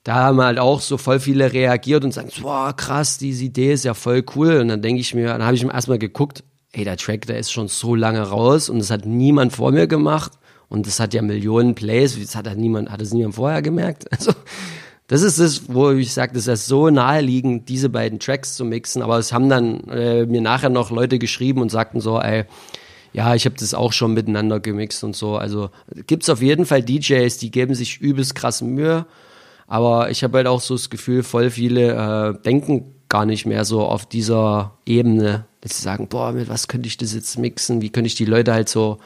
da 0.03 0.15
haben 0.17 0.41
halt 0.41 0.59
auch 0.59 0.81
so 0.81 0.99
voll 0.99 1.21
viele 1.21 1.53
reagiert 1.53 2.05
und 2.05 2.13
sagen, 2.13 2.31
boah, 2.41 2.73
krass, 2.75 3.17
diese 3.19 3.45
Idee 3.45 3.73
ist 3.73 3.85
ja 3.85 3.95
voll 3.95 4.25
cool. 4.35 4.59
Und 4.59 4.69
dann 4.69 4.83
denke 4.83 5.01
ich 5.01 5.15
mir, 5.15 5.29
dann 5.29 5.45
habe 5.45 5.55
ich 5.55 5.65
mir 5.65 5.73
erstmal 5.73 5.99
geguckt, 6.01 6.43
ey, 6.77 6.85
der 6.85 6.97
Track, 6.97 7.27
der 7.27 7.39
ist 7.39 7.51
schon 7.51 7.69
so 7.69 7.95
lange 7.95 8.21
raus 8.21 8.69
und 8.69 8.79
das 8.79 8.91
hat 8.91 9.07
niemand 9.07 9.55
vor 9.55 9.73
mir 9.73 9.87
gemacht. 9.87 10.33
Und 10.69 10.87
das 10.87 11.01
hat 11.01 11.15
ja 11.15 11.23
Millionen 11.23 11.75
Plays, 11.75 12.19
das 12.21 12.35
hat 12.35 12.49
halt 12.49 12.59
niemand, 12.59 12.91
hat 12.91 13.01
es 13.01 13.15
niemand 13.15 13.35
vorher 13.35 13.63
gemerkt. 13.63 14.07
Also, 14.17 14.33
das 15.09 15.23
ist 15.23 15.39
es, 15.39 15.73
wo 15.73 15.93
ich 15.93 16.13
sage, 16.13 16.33
das 16.35 16.49
ist 16.49 16.67
so 16.67 16.91
naheliegend, 16.91 17.69
diese 17.69 17.89
beiden 17.89 18.19
Tracks 18.19 18.57
zu 18.57 18.65
mixen. 18.65 19.03
Aber 19.03 19.19
es 19.19 19.33
haben 19.33 19.49
dann 19.49 19.85
äh, 19.89 20.27
mir 20.27 20.41
nachher 20.41 20.69
noch 20.69 20.91
Leute 20.91 21.21
geschrieben 21.21 21.61
und 21.61 21.71
sagten 21.71 22.01
so, 22.01 22.19
ey, 22.19 22.45
ja, 23.13 23.37
ich 23.37 23.45
habe 23.45 23.55
das 23.57 23.73
auch 23.73 23.93
schon 23.93 24.15
miteinander 24.15 24.59
gemixt 24.59 25.05
und 25.05 25.15
so. 25.15 25.37
Also 25.37 25.71
gibt's 26.09 26.29
auf 26.29 26.43
jeden 26.43 26.67
Fall 26.67 26.83
DJs, 26.83 27.39
die 27.39 27.53
geben 27.53 27.77
sich 27.77 28.01
übelst 28.01 28.35
krass 28.35 28.63
Mühe. 28.63 29.07
Aber 29.69 30.11
ich 30.11 30.25
habe 30.25 30.39
halt 30.39 30.49
auch 30.49 30.61
so 30.61 30.75
das 30.75 30.91
Gefühl, 30.91 31.23
voll 31.23 31.51
viele 31.51 32.35
äh, 32.37 32.43
denken 32.43 32.96
gar 33.09 33.27
nicht 33.27 33.47
mehr 33.47 33.65
so 33.65 33.85
auf 33.85 34.07
dieser 34.07 34.77
Ebene, 34.85 35.47
dass 35.61 35.77
sie 35.77 35.83
sagen, 35.83 36.09
boah, 36.09 36.33
mit 36.33 36.49
was 36.49 36.69
könnte 36.69 36.89
ich 36.89 36.97
das 36.97 37.15
jetzt 37.15 37.39
mixen? 37.39 37.81
Wie 37.81 37.91
könnte 37.91 38.09
ich 38.09 38.15
die 38.15 38.25
Leute 38.25 38.53
halt 38.53 38.69
so 38.69 38.99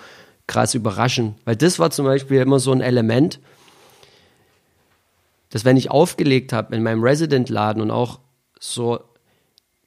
krass 0.47 0.75
überraschen? 0.75 1.35
Weil 1.45 1.57
das 1.57 1.79
war 1.79 1.91
zum 1.91 2.07
Beispiel 2.07 2.41
immer 2.41 2.59
so 2.59 2.73
ein 2.73 2.81
Element, 2.81 3.41
dass 5.51 5.65
wenn 5.65 5.77
ich 5.77 5.91
aufgelegt 5.91 6.53
habe 6.53 6.75
in 6.75 6.83
meinem 6.83 7.03
Resident-Laden 7.03 7.83
und 7.83 7.91
auch 7.91 8.21
so 8.59 9.01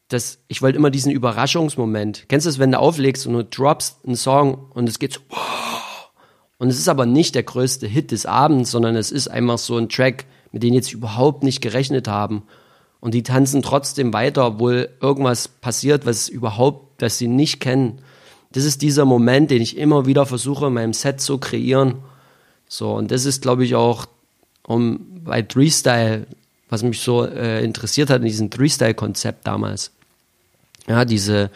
das, 0.09 0.39
ich 0.47 0.61
wollte 0.61 0.77
immer 0.77 0.91
diesen 0.91 1.11
Überraschungsmoment. 1.11 2.25
Kennst 2.27 2.45
du 2.45 2.49
es, 2.49 2.59
wenn 2.59 2.71
du 2.71 2.79
auflegst 2.79 3.25
und 3.25 3.33
du 3.33 3.43
droppst 3.43 4.05
einen 4.05 4.15
Song 4.15 4.69
und 4.73 4.87
es 4.87 4.99
geht 4.99 5.13
so, 5.13 5.21
wow. 5.29 6.11
und 6.59 6.69
es 6.69 6.77
ist 6.77 6.87
aber 6.87 7.05
nicht 7.05 7.35
der 7.35 7.43
größte 7.43 7.87
Hit 7.87 8.11
des 8.11 8.25
Abends, 8.25 8.71
sondern 8.71 8.95
es 8.95 9.11
ist 9.11 9.27
einfach 9.27 9.57
so 9.57 9.77
ein 9.77 9.89
Track, 9.89 10.25
mit 10.51 10.61
dem 10.61 10.73
jetzt 10.73 10.93
überhaupt 10.93 11.43
nicht 11.43 11.61
gerechnet 11.61 12.07
haben. 12.07 12.43
Und 13.03 13.13
die 13.13 13.23
tanzen 13.23 13.61
trotzdem 13.61 14.13
weiter, 14.13 14.47
obwohl 14.47 14.87
irgendwas 15.01 15.49
passiert, 15.49 16.05
was 16.05 16.29
überhaupt, 16.29 17.01
was 17.01 17.17
sie 17.17 17.27
nicht 17.27 17.59
kennen. 17.59 17.99
Das 18.53 18.63
ist 18.63 18.81
dieser 18.81 19.03
Moment, 19.03 19.51
den 19.51 19.61
ich 19.61 19.75
immer 19.75 20.05
wieder 20.05 20.25
versuche, 20.25 20.67
in 20.67 20.73
meinem 20.73 20.93
Set 20.93 21.19
zu 21.19 21.37
kreieren. 21.37 21.95
So, 22.69 22.93
und 22.93 23.11
das 23.11 23.25
ist, 23.25 23.41
glaube 23.41 23.65
ich, 23.65 23.75
auch 23.75 24.05
um 24.65 25.01
bei 25.25 25.43
Freestyle, 25.43 26.27
was 26.69 26.81
mich 26.81 27.01
so 27.01 27.25
äh, 27.25 27.61
interessiert 27.61 28.09
hat 28.09 28.21
in 28.21 28.27
diesem 28.27 28.49
Freestyle-Konzept 28.49 29.45
damals. 29.45 29.91
Ja, 30.87 31.03
diese 31.03 31.51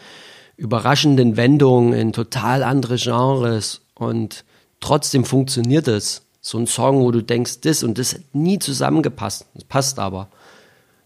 überraschenden 0.58 1.38
Wendungen 1.38 1.94
in 1.94 2.12
total 2.12 2.62
andere 2.62 2.96
Genres 2.96 3.80
und 3.94 4.44
trotzdem 4.80 5.24
funktioniert 5.24 5.88
es. 5.88 6.20
So 6.42 6.58
ein 6.58 6.66
Song, 6.66 7.00
wo 7.00 7.10
du 7.10 7.22
denkst, 7.22 7.62
das 7.62 7.82
und 7.82 7.96
das 7.96 8.12
hat 8.12 8.34
nie 8.34 8.58
zusammengepasst. 8.58 9.46
Das 9.54 9.64
passt 9.64 9.98
aber. 9.98 10.28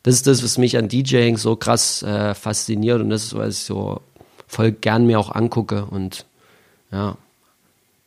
Das 0.03 0.15
ist 0.15 0.27
das, 0.27 0.43
was 0.43 0.59
mich 0.59 0.77
an 0.77 0.89
DJing 0.89 1.37
so 1.37 1.55
krass 1.57 2.03
äh, 2.03 2.35
fasziniert 2.35 3.01
und 3.01 3.11
das 3.11 3.25
ist, 3.25 3.37
was 3.37 3.59
ich 3.59 3.65
so 3.65 4.01
voll 4.49 4.73
gern 4.73 5.07
mir 5.07 5.19
auch 5.19 5.31
angucke 5.35 5.85
und 5.87 6.27
ja, 6.91 7.17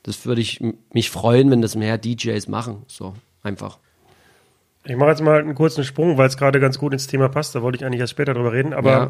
das 0.03 0.25
würde 0.25 0.41
ich 0.41 0.62
mich 0.93 1.10
freuen, 1.10 1.49
wenn 1.51 1.62
das 1.62 1.75
mehr 1.75 1.97
DJs 1.97 2.47
machen, 2.47 2.84
so 2.88 3.15
einfach. 3.43 3.77
Ich 4.88 4.95
mache 4.95 5.10
jetzt 5.10 5.23
mal 5.23 5.39
einen 5.39 5.55
kurzen 5.55 5.84
Sprung, 5.84 6.17
weil 6.19 6.27
es 6.27 6.38
gerade 6.38 6.60
ganz 6.60 6.77
gut 6.77 6.93
ins 6.93 7.08
Thema 7.08 7.27
passt. 7.27 7.55
Da 7.55 7.63
wollte 7.63 7.77
ich 7.77 7.86
eigentlich 7.86 8.01
erst 8.01 8.12
später 8.12 8.36
drüber 8.36 8.53
reden. 8.53 8.71
Aber 8.71 8.91
Ja. 8.91 9.10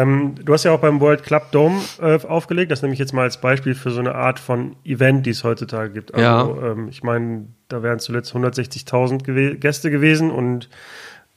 ähm, 0.00 0.36
du 0.44 0.52
hast 0.52 0.62
ja 0.62 0.70
auch 0.70 0.78
beim 0.78 1.00
World 1.00 1.24
Club 1.24 1.50
Dome 1.50 1.80
äh, 2.00 2.24
aufgelegt. 2.24 2.70
Das 2.70 2.82
nehme 2.82 2.94
ich 2.94 3.00
jetzt 3.00 3.12
mal 3.12 3.22
als 3.22 3.40
Beispiel 3.40 3.74
für 3.74 3.90
so 3.90 3.98
eine 3.98 4.14
Art 4.14 4.38
von 4.38 4.76
Event, 4.84 5.26
die 5.26 5.30
es 5.30 5.42
heutzutage 5.42 5.90
gibt. 5.92 6.14
Also, 6.14 6.62
ähm, 6.62 6.88
ich 6.88 7.02
meine, 7.02 7.46
da 7.66 7.82
wären 7.82 7.98
zuletzt 7.98 8.32
160.000 8.32 9.24
gew 9.24 9.56
Gäste 9.58 9.90
gewesen 9.90 10.30
und 10.30 10.68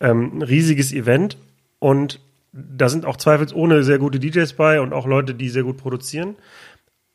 ähm, 0.02 0.40
ein 0.40 0.42
riesiges 0.42 0.92
Event. 0.92 1.38
Und 1.80 2.20
da 2.52 2.90
sind 2.90 3.06
auch 3.06 3.18
zweifelsohne 3.18 3.84
sehr 3.84 3.98
gute 3.98 4.20
DJs 4.20 4.54
bei 4.54 4.82
und 4.82 4.94
auch 4.94 5.08
Leute, 5.08 5.34
die 5.34 5.50
sehr 5.50 5.64
gut 5.64 5.78
produzieren. 5.78 6.36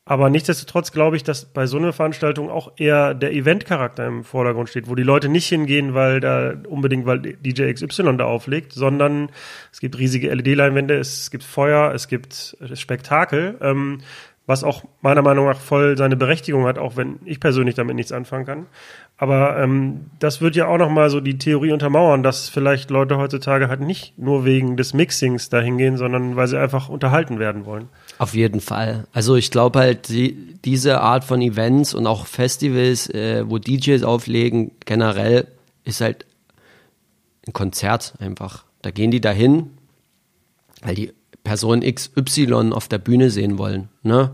Aber 0.08 0.30
nichtsdestotrotz 0.30 0.92
glaube 0.92 1.16
ich, 1.16 1.24
dass 1.24 1.46
bei 1.46 1.66
so 1.66 1.78
einer 1.78 1.92
Veranstaltung 1.92 2.48
auch 2.48 2.72
eher 2.76 3.12
der 3.12 3.32
Eventcharakter 3.32 4.06
im 4.06 4.22
Vordergrund 4.22 4.68
steht, 4.68 4.88
wo 4.88 4.94
die 4.94 5.02
Leute 5.02 5.28
nicht 5.28 5.48
hingehen, 5.48 5.94
weil 5.94 6.20
da 6.20 6.54
unbedingt, 6.68 7.06
weil 7.06 7.18
DJ 7.18 7.72
XY 7.72 8.16
da 8.16 8.24
auflegt, 8.24 8.72
sondern 8.72 9.30
es 9.72 9.80
gibt 9.80 9.98
riesige 9.98 10.32
LED-Leinwände, 10.32 10.96
es 10.96 11.32
gibt 11.32 11.42
Feuer, 11.42 11.92
es 11.92 12.06
gibt 12.06 12.56
Spektakel, 12.74 13.58
ähm, 13.60 13.98
was 14.46 14.62
auch 14.62 14.84
meiner 15.00 15.22
Meinung 15.22 15.46
nach 15.46 15.58
voll 15.58 15.96
seine 15.96 16.16
Berechtigung 16.16 16.66
hat, 16.66 16.78
auch 16.78 16.96
wenn 16.96 17.18
ich 17.24 17.40
persönlich 17.40 17.74
damit 17.74 17.96
nichts 17.96 18.12
anfangen 18.12 18.46
kann. 18.46 18.66
Aber 19.16 19.58
ähm, 19.58 20.06
das 20.20 20.40
wird 20.40 20.54
ja 20.54 20.68
auch 20.68 20.78
nochmal 20.78 21.10
so 21.10 21.20
die 21.20 21.38
Theorie 21.38 21.72
untermauern, 21.72 22.22
dass 22.22 22.48
vielleicht 22.48 22.90
Leute 22.90 23.16
heutzutage 23.16 23.68
halt 23.68 23.80
nicht 23.80 24.16
nur 24.18 24.44
wegen 24.44 24.76
des 24.76 24.94
Mixings 24.94 25.48
dahin 25.48 25.78
gehen, 25.78 25.96
sondern 25.96 26.36
weil 26.36 26.46
sie 26.46 26.60
einfach 26.60 26.88
unterhalten 26.88 27.38
werden 27.38 27.64
wollen. 27.64 27.88
Auf 28.18 28.34
jeden 28.34 28.60
Fall. 28.60 29.06
Also 29.12 29.34
ich 29.34 29.50
glaube 29.50 29.80
halt, 29.80 30.08
die, 30.08 30.54
diese 30.64 31.00
Art 31.00 31.24
von 31.24 31.40
Events 31.40 31.92
und 31.92 32.06
auch 32.06 32.26
Festivals, 32.26 33.08
äh, 33.10 33.44
wo 33.48 33.58
DJs 33.58 34.04
auflegen, 34.04 34.70
generell 34.84 35.48
ist 35.84 36.00
halt 36.00 36.24
ein 37.46 37.52
Konzert 37.52 38.14
einfach. 38.20 38.64
Da 38.82 38.90
gehen 38.90 39.10
die 39.10 39.20
dahin, 39.20 39.70
weil 40.82 40.94
die 40.94 41.12
Person 41.46 41.82
XY 41.82 42.72
auf 42.72 42.88
der 42.88 42.98
Bühne 42.98 43.30
sehen 43.30 43.56
wollen. 43.56 43.88
Ne? 44.02 44.32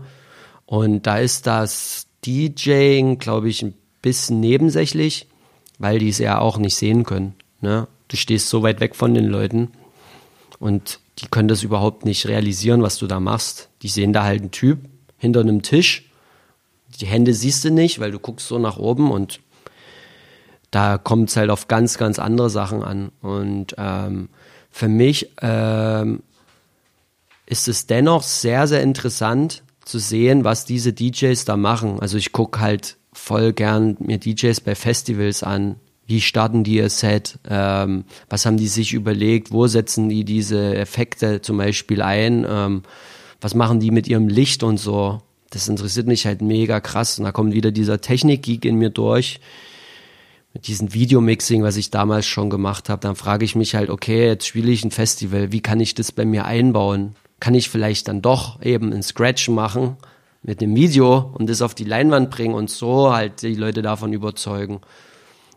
Und 0.65 1.05
da 1.05 1.19
ist 1.19 1.45
das 1.45 2.07
DJing, 2.25 3.19
glaube 3.19 3.49
ich, 3.49 3.61
ein 3.61 3.75
bisschen 4.01 4.39
nebensächlich, 4.39 5.27
weil 5.77 5.99
die 5.99 6.09
es 6.09 6.17
ja 6.17 6.39
auch 6.39 6.57
nicht 6.57 6.75
sehen 6.75 7.03
können. 7.03 7.35
Ne? 7.61 7.87
Du 8.07 8.17
stehst 8.17 8.49
so 8.49 8.63
weit 8.63 8.79
weg 8.79 8.95
von 8.95 9.13
den 9.13 9.27
Leuten 9.27 9.73
und 10.57 10.99
die 11.19 11.27
können 11.27 11.47
das 11.47 11.61
überhaupt 11.61 12.03
nicht 12.03 12.27
realisieren, 12.27 12.81
was 12.81 12.97
du 12.97 13.05
da 13.05 13.19
machst. 13.19 13.69
Die 13.83 13.89
sehen 13.89 14.11
da 14.11 14.23
halt 14.23 14.41
einen 14.41 14.49
Typ 14.51 14.79
hinter 15.17 15.41
einem 15.41 15.61
Tisch. 15.61 16.09
Die 16.99 17.05
Hände 17.05 17.35
siehst 17.35 17.63
du 17.63 17.69
nicht, 17.69 17.99
weil 17.99 18.11
du 18.11 18.17
guckst 18.17 18.47
so 18.47 18.57
nach 18.57 18.77
oben 18.77 19.11
und 19.11 19.39
da 20.71 20.97
kommt 20.97 21.29
es 21.29 21.37
halt 21.37 21.51
auf 21.51 21.67
ganz, 21.67 21.99
ganz 21.99 22.17
andere 22.17 22.49
Sachen 22.49 22.81
an. 22.81 23.11
Und 23.21 23.75
ähm, 23.77 24.29
für 24.71 24.87
mich 24.87 25.29
ähm, 25.43 26.23
ist 27.45 27.67
es 27.67 27.87
dennoch 27.87 28.23
sehr, 28.23 28.67
sehr 28.67 28.81
interessant 28.81 29.63
zu 29.85 29.99
sehen, 29.99 30.43
was 30.43 30.65
diese 30.65 30.93
DJs 30.93 31.45
da 31.45 31.57
machen. 31.57 31.99
Also 31.99 32.17
ich 32.17 32.31
gucke 32.31 32.59
halt 32.59 32.97
voll 33.11 33.53
gern 33.53 33.97
mir 33.99 34.17
DJs 34.17 34.61
bei 34.61 34.75
Festivals 34.75 35.43
an. 35.43 35.75
Wie 36.05 36.21
starten 36.21 36.63
die 36.63 36.75
ihr 36.75 36.89
Set? 36.89 37.39
Ähm, 37.49 38.05
was 38.29 38.45
haben 38.45 38.57
die 38.57 38.67
sich 38.67 38.93
überlegt? 38.93 39.51
Wo 39.51 39.67
setzen 39.67 40.09
die 40.09 40.25
diese 40.25 40.75
Effekte 40.75 41.41
zum 41.41 41.57
Beispiel 41.57 42.01
ein? 42.01 42.45
Ähm, 42.47 42.83
was 43.39 43.55
machen 43.55 43.79
die 43.79 43.91
mit 43.91 44.07
ihrem 44.07 44.27
Licht 44.27 44.63
und 44.63 44.77
so? 44.77 45.21
Das 45.49 45.67
interessiert 45.67 46.07
mich 46.07 46.25
halt 46.25 46.41
mega 46.41 46.79
krass. 46.79 47.19
Und 47.19 47.25
da 47.25 47.31
kommt 47.31 47.53
wieder 47.53 47.71
dieser 47.71 48.01
Technik-Geek 48.01 48.65
in 48.65 48.77
mir 48.77 48.89
durch. 48.89 49.39
Mit 50.53 50.67
diesem 50.67 50.93
Videomixing, 50.93 51.63
was 51.63 51.77
ich 51.77 51.89
damals 51.89 52.25
schon 52.25 52.49
gemacht 52.49 52.89
habe, 52.89 53.01
dann 53.01 53.15
frage 53.15 53.45
ich 53.45 53.55
mich 53.55 53.75
halt, 53.75 53.89
okay, 53.89 54.27
jetzt 54.27 54.47
spiele 54.47 54.71
ich 54.71 54.83
ein 54.83 54.91
Festival, 54.91 55.51
wie 55.51 55.61
kann 55.61 55.79
ich 55.79 55.95
das 55.95 56.11
bei 56.11 56.25
mir 56.25 56.45
einbauen? 56.45 57.15
Kann 57.43 57.55
ich 57.55 57.69
vielleicht 57.69 58.07
dann 58.07 58.21
doch 58.21 58.61
eben 58.61 58.93
ein 58.93 59.03
Scratch 59.03 59.49
machen 59.49 59.97
mit 60.43 60.61
dem 60.61 60.77
Video 60.77 61.29
und 61.33 61.49
das 61.49 61.61
auf 61.61 61.75
die 61.75 61.83
Leinwand 61.83 62.29
bringen 62.29 62.55
und 62.55 62.69
so 62.69 63.13
halt 63.13 63.41
die 63.41 63.55
Leute 63.55 63.81
davon 63.81 64.13
überzeugen. 64.13 64.79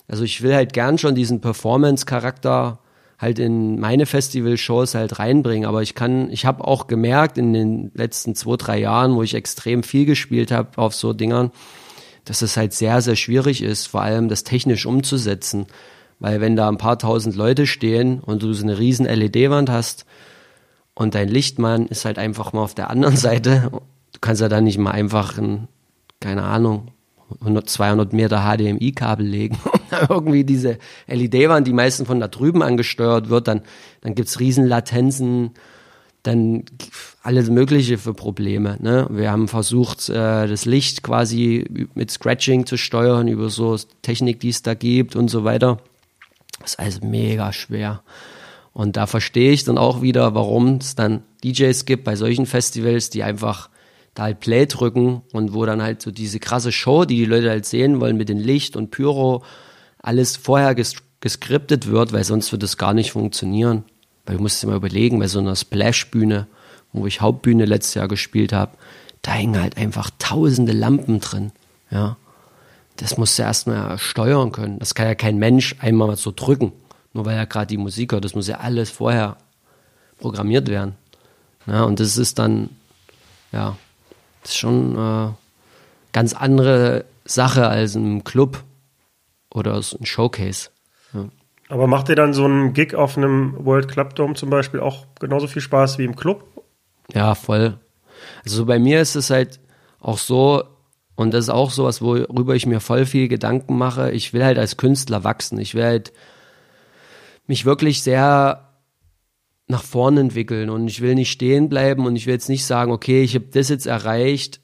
Also 0.08 0.24
ich 0.24 0.42
will 0.42 0.52
halt 0.52 0.72
gern 0.72 0.98
schon 0.98 1.14
diesen 1.14 1.40
Performance-Charakter 1.40 2.80
halt 3.20 3.38
in 3.38 3.78
meine 3.78 4.06
Festival-Shows 4.06 4.96
halt 4.96 5.20
reinbringen. 5.20 5.64
Aber 5.64 5.80
ich 5.80 5.94
kann, 5.94 6.28
ich 6.32 6.44
habe 6.44 6.66
auch 6.66 6.88
gemerkt 6.88 7.38
in 7.38 7.52
den 7.52 7.92
letzten 7.94 8.34
zwei, 8.34 8.56
drei 8.56 8.80
Jahren, 8.80 9.14
wo 9.14 9.22
ich 9.22 9.34
extrem 9.34 9.84
viel 9.84 10.06
gespielt 10.06 10.50
habe 10.50 10.76
auf 10.78 10.92
so 10.92 11.12
Dingern, 11.12 11.52
dass 12.24 12.42
es 12.42 12.56
halt 12.56 12.72
sehr, 12.72 13.00
sehr 13.00 13.14
schwierig 13.14 13.62
ist, 13.62 13.86
vor 13.86 14.02
allem 14.02 14.28
das 14.28 14.42
technisch 14.42 14.86
umzusetzen. 14.86 15.66
Weil 16.18 16.40
wenn 16.40 16.56
da 16.56 16.68
ein 16.68 16.78
paar 16.78 16.98
tausend 16.98 17.36
Leute 17.36 17.64
stehen 17.64 18.18
und 18.18 18.42
du 18.42 18.52
so 18.54 18.64
eine 18.64 18.76
riesen 18.76 19.06
LED-Wand 19.06 19.70
hast 19.70 20.04
und 20.96 21.14
dein 21.14 21.28
Lichtmann 21.28 21.86
ist 21.86 22.04
halt 22.04 22.18
einfach 22.18 22.52
mal 22.52 22.62
auf 22.62 22.74
der 22.74 22.90
anderen 22.90 23.16
Seite, 23.28 23.70
du 23.70 24.20
kannst 24.20 24.40
ja 24.40 24.48
dann 24.48 24.64
nicht 24.64 24.78
mal 24.78 24.90
einfach 24.90 25.38
ein, 25.38 25.68
keine 26.20 26.42
Ahnung, 26.42 26.88
100, 27.40 27.68
200 27.68 28.12
Meter 28.12 28.42
HDMI-Kabel 28.42 29.26
legen 29.26 29.58
irgendwie 30.08 30.44
diese 30.44 30.78
LED-Wand, 31.06 31.66
die 31.66 31.72
meistens 31.72 32.06
von 32.06 32.20
da 32.20 32.28
drüben 32.28 32.62
angesteuert 32.62 33.28
wird, 33.28 33.48
dann, 33.48 33.62
dann 34.00 34.14
gibt's 34.14 34.40
Riesenlatenzen, 34.40 35.50
dann 36.22 36.64
alles 37.22 37.50
Mögliche 37.50 37.98
für 37.98 38.14
Probleme. 38.14 38.76
Ne? 38.80 39.06
Wir 39.10 39.30
haben 39.30 39.48
versucht, 39.48 40.08
äh, 40.08 40.46
das 40.46 40.64
Licht 40.64 41.02
quasi 41.02 41.88
mit 41.94 42.10
Scratching 42.10 42.66
zu 42.66 42.76
steuern, 42.76 43.28
über 43.28 43.50
so 43.50 43.76
Technik, 44.02 44.40
die 44.40 44.50
es 44.50 44.62
da 44.62 44.74
gibt 44.74 45.14
und 45.16 45.28
so 45.28 45.44
weiter. 45.44 45.78
Das 46.60 46.72
ist 46.72 46.78
alles 46.78 47.00
mega 47.02 47.52
schwer. 47.52 48.02
Und 48.76 48.98
da 48.98 49.06
verstehe 49.06 49.52
ich 49.52 49.64
dann 49.64 49.78
auch 49.78 50.02
wieder, 50.02 50.34
warum 50.34 50.76
es 50.76 50.94
dann 50.94 51.22
DJs 51.42 51.86
gibt 51.86 52.04
bei 52.04 52.14
solchen 52.14 52.44
Festivals, 52.44 53.08
die 53.08 53.22
einfach 53.22 53.70
da 54.12 54.24
halt 54.24 54.40
Play 54.40 54.66
drücken 54.66 55.22
und 55.32 55.54
wo 55.54 55.64
dann 55.64 55.80
halt 55.80 56.02
so 56.02 56.10
diese 56.10 56.40
krasse 56.40 56.72
Show, 56.72 57.06
die 57.06 57.16
die 57.16 57.24
Leute 57.24 57.48
halt 57.48 57.64
sehen 57.64 58.00
wollen 58.00 58.18
mit 58.18 58.28
dem 58.28 58.36
Licht 58.36 58.76
und 58.76 58.90
Pyro, 58.90 59.42
alles 59.96 60.36
vorher 60.36 60.74
ges 60.74 60.96
geskriptet 61.20 61.86
wird, 61.86 62.12
weil 62.12 62.24
sonst 62.24 62.52
wird 62.52 62.62
es 62.64 62.76
gar 62.76 62.92
nicht 62.92 63.12
funktionieren. 63.12 63.84
Weil 64.26 64.36
du 64.36 64.42
musst 64.42 64.62
dir 64.62 64.66
mal 64.66 64.76
überlegen, 64.76 65.20
bei 65.20 65.26
so 65.26 65.38
einer 65.38 65.56
Splash-Bühne, 65.56 66.46
wo 66.92 67.06
ich 67.06 67.22
Hauptbühne 67.22 67.64
letztes 67.64 67.94
Jahr 67.94 68.08
gespielt 68.08 68.52
habe, 68.52 68.76
da 69.22 69.32
hängen 69.32 69.58
halt 69.58 69.78
einfach 69.78 70.10
tausende 70.18 70.72
Lampen 70.72 71.20
drin. 71.20 71.50
Ja. 71.90 72.18
Das 72.96 73.16
musst 73.16 73.38
du 73.38 73.42
erstmal 73.42 73.96
steuern 73.96 74.52
können. 74.52 74.78
Das 74.80 74.94
kann 74.94 75.06
ja 75.06 75.14
kein 75.14 75.38
Mensch 75.38 75.76
einmal 75.78 76.14
so 76.16 76.30
drücken. 76.30 76.72
Nur 77.16 77.24
weil 77.24 77.38
er 77.38 77.46
gerade 77.46 77.68
die 77.68 77.78
Musik 77.78 78.12
hört. 78.12 78.26
Das 78.26 78.34
muss 78.34 78.46
ja 78.46 78.58
alles 78.58 78.90
vorher 78.90 79.38
programmiert 80.18 80.68
werden. 80.68 80.96
Ja, 81.66 81.84
und 81.84 81.98
das 81.98 82.18
ist 82.18 82.38
dann, 82.38 82.68
ja, 83.52 83.78
das 84.42 84.50
ist 84.50 84.58
schon 84.58 84.98
äh, 84.98 85.32
ganz 86.12 86.34
andere 86.34 87.06
Sache 87.24 87.68
als 87.68 87.94
im 87.94 88.22
Club 88.22 88.62
oder 89.50 89.80
so 89.80 89.96
ein 89.96 90.04
Showcase. 90.04 90.68
Ja. 91.14 91.24
Aber 91.70 91.86
macht 91.86 92.08
dir 92.08 92.16
dann 92.16 92.34
so 92.34 92.46
ein 92.46 92.74
Gig 92.74 92.94
auf 92.94 93.16
einem 93.16 93.64
World 93.64 93.88
Club 93.88 94.14
Dome 94.14 94.34
zum 94.34 94.50
Beispiel 94.50 94.80
auch 94.80 95.06
genauso 95.18 95.46
viel 95.46 95.62
Spaß 95.62 95.96
wie 95.96 96.04
im 96.04 96.16
Club? 96.16 96.44
Ja, 97.14 97.34
voll. 97.34 97.78
Also 98.44 98.66
bei 98.66 98.78
mir 98.78 99.00
ist 99.00 99.16
es 99.16 99.30
halt 99.30 99.58
auch 100.00 100.18
so, 100.18 100.64
und 101.14 101.32
das 101.32 101.46
ist 101.46 101.50
auch 101.50 101.70
sowas, 101.70 102.02
worüber 102.02 102.54
ich 102.54 102.66
mir 102.66 102.80
voll 102.80 103.06
viel 103.06 103.28
Gedanken 103.28 103.78
mache. 103.78 104.10
Ich 104.10 104.34
will 104.34 104.44
halt 104.44 104.58
als 104.58 104.76
Künstler 104.76 105.24
wachsen. 105.24 105.58
Ich 105.58 105.74
will 105.74 105.84
halt 105.84 106.12
mich 107.46 107.64
wirklich 107.64 108.02
sehr 108.02 108.66
nach 109.68 109.82
vorne 109.82 110.20
entwickeln 110.20 110.70
und 110.70 110.86
ich 110.86 111.00
will 111.00 111.14
nicht 111.14 111.30
stehen 111.30 111.68
bleiben 111.68 112.06
und 112.06 112.16
ich 112.16 112.26
will 112.26 112.34
jetzt 112.34 112.48
nicht 112.48 112.64
sagen, 112.64 112.92
okay, 112.92 113.22
ich 113.22 113.34
habe 113.34 113.46
das 113.52 113.68
jetzt 113.68 113.86
erreicht, 113.86 114.60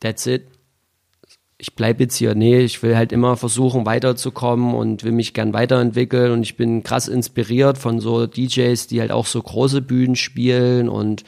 that's 0.00 0.26
it. 0.26 0.48
Ich 1.58 1.74
bleibe 1.74 2.02
jetzt 2.02 2.16
hier. 2.16 2.34
Nee, 2.34 2.60
ich 2.60 2.82
will 2.82 2.96
halt 2.96 3.12
immer 3.12 3.36
versuchen, 3.36 3.86
weiterzukommen 3.86 4.74
und 4.74 5.04
will 5.04 5.12
mich 5.12 5.32
gern 5.32 5.54
weiterentwickeln 5.54 6.32
und 6.32 6.42
ich 6.42 6.56
bin 6.56 6.82
krass 6.82 7.08
inspiriert 7.08 7.78
von 7.78 8.00
so 8.00 8.26
DJs, 8.26 8.86
die 8.88 9.00
halt 9.00 9.10
auch 9.10 9.26
so 9.26 9.40
große 9.40 9.80
Bühnen 9.80 10.16
spielen 10.16 10.88
und 10.88 11.24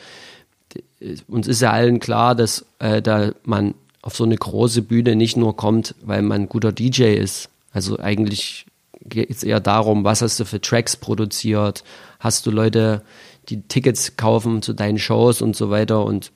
uns 1.28 1.46
ist 1.46 1.62
ja 1.62 1.70
allen 1.72 2.00
klar, 2.00 2.34
dass 2.34 2.66
äh, 2.78 3.00
da 3.00 3.32
man 3.44 3.74
auf 4.02 4.16
so 4.16 4.24
eine 4.24 4.36
große 4.36 4.82
Bühne 4.82 5.16
nicht 5.16 5.36
nur 5.36 5.56
kommt, 5.56 5.94
weil 6.02 6.22
man 6.22 6.42
ein 6.42 6.48
guter 6.48 6.72
DJ 6.72 7.14
ist. 7.14 7.50
Also 7.72 7.98
eigentlich 7.98 8.66
geht 9.08 9.30
es 9.30 9.42
eher 9.42 9.60
darum, 9.60 10.04
was 10.04 10.22
hast 10.22 10.38
du 10.40 10.44
für 10.44 10.60
Tracks 10.60 10.96
produziert, 10.96 11.84
hast 12.20 12.46
du 12.46 12.50
Leute, 12.50 13.02
die 13.48 13.62
Tickets 13.62 14.16
kaufen 14.16 14.62
zu 14.62 14.72
deinen 14.72 14.98
Shows 14.98 15.42
und 15.42 15.56
so 15.56 15.70
weiter. 15.70 16.04
Und 16.04 16.32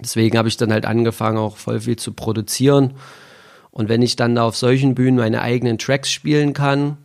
deswegen 0.00 0.36
habe 0.36 0.48
ich 0.48 0.56
dann 0.56 0.72
halt 0.72 0.84
angefangen, 0.84 1.38
auch 1.38 1.56
voll 1.56 1.80
viel 1.80 1.96
zu 1.96 2.12
produzieren. 2.12 2.94
Und 3.70 3.88
wenn 3.88 4.02
ich 4.02 4.16
dann 4.16 4.34
da 4.34 4.44
auf 4.44 4.56
solchen 4.56 4.94
Bühnen 4.94 5.16
meine 5.16 5.42
eigenen 5.42 5.78
Tracks 5.78 6.10
spielen 6.10 6.52
kann 6.52 6.98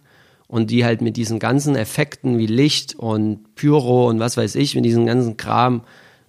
und 0.47 0.71
die 0.71 0.85
halt 0.85 1.01
mit 1.01 1.17
diesen 1.17 1.39
ganzen 1.39 1.75
Effekten 1.75 2.37
wie 2.37 2.47
Licht 2.47 2.95
und 2.95 3.55
Pyro 3.55 4.09
und 4.09 4.19
was 4.19 4.37
weiß 4.37 4.55
ich, 4.55 4.75
mit 4.75 4.85
diesem 4.85 5.05
ganzen 5.05 5.37
Kram 5.37 5.83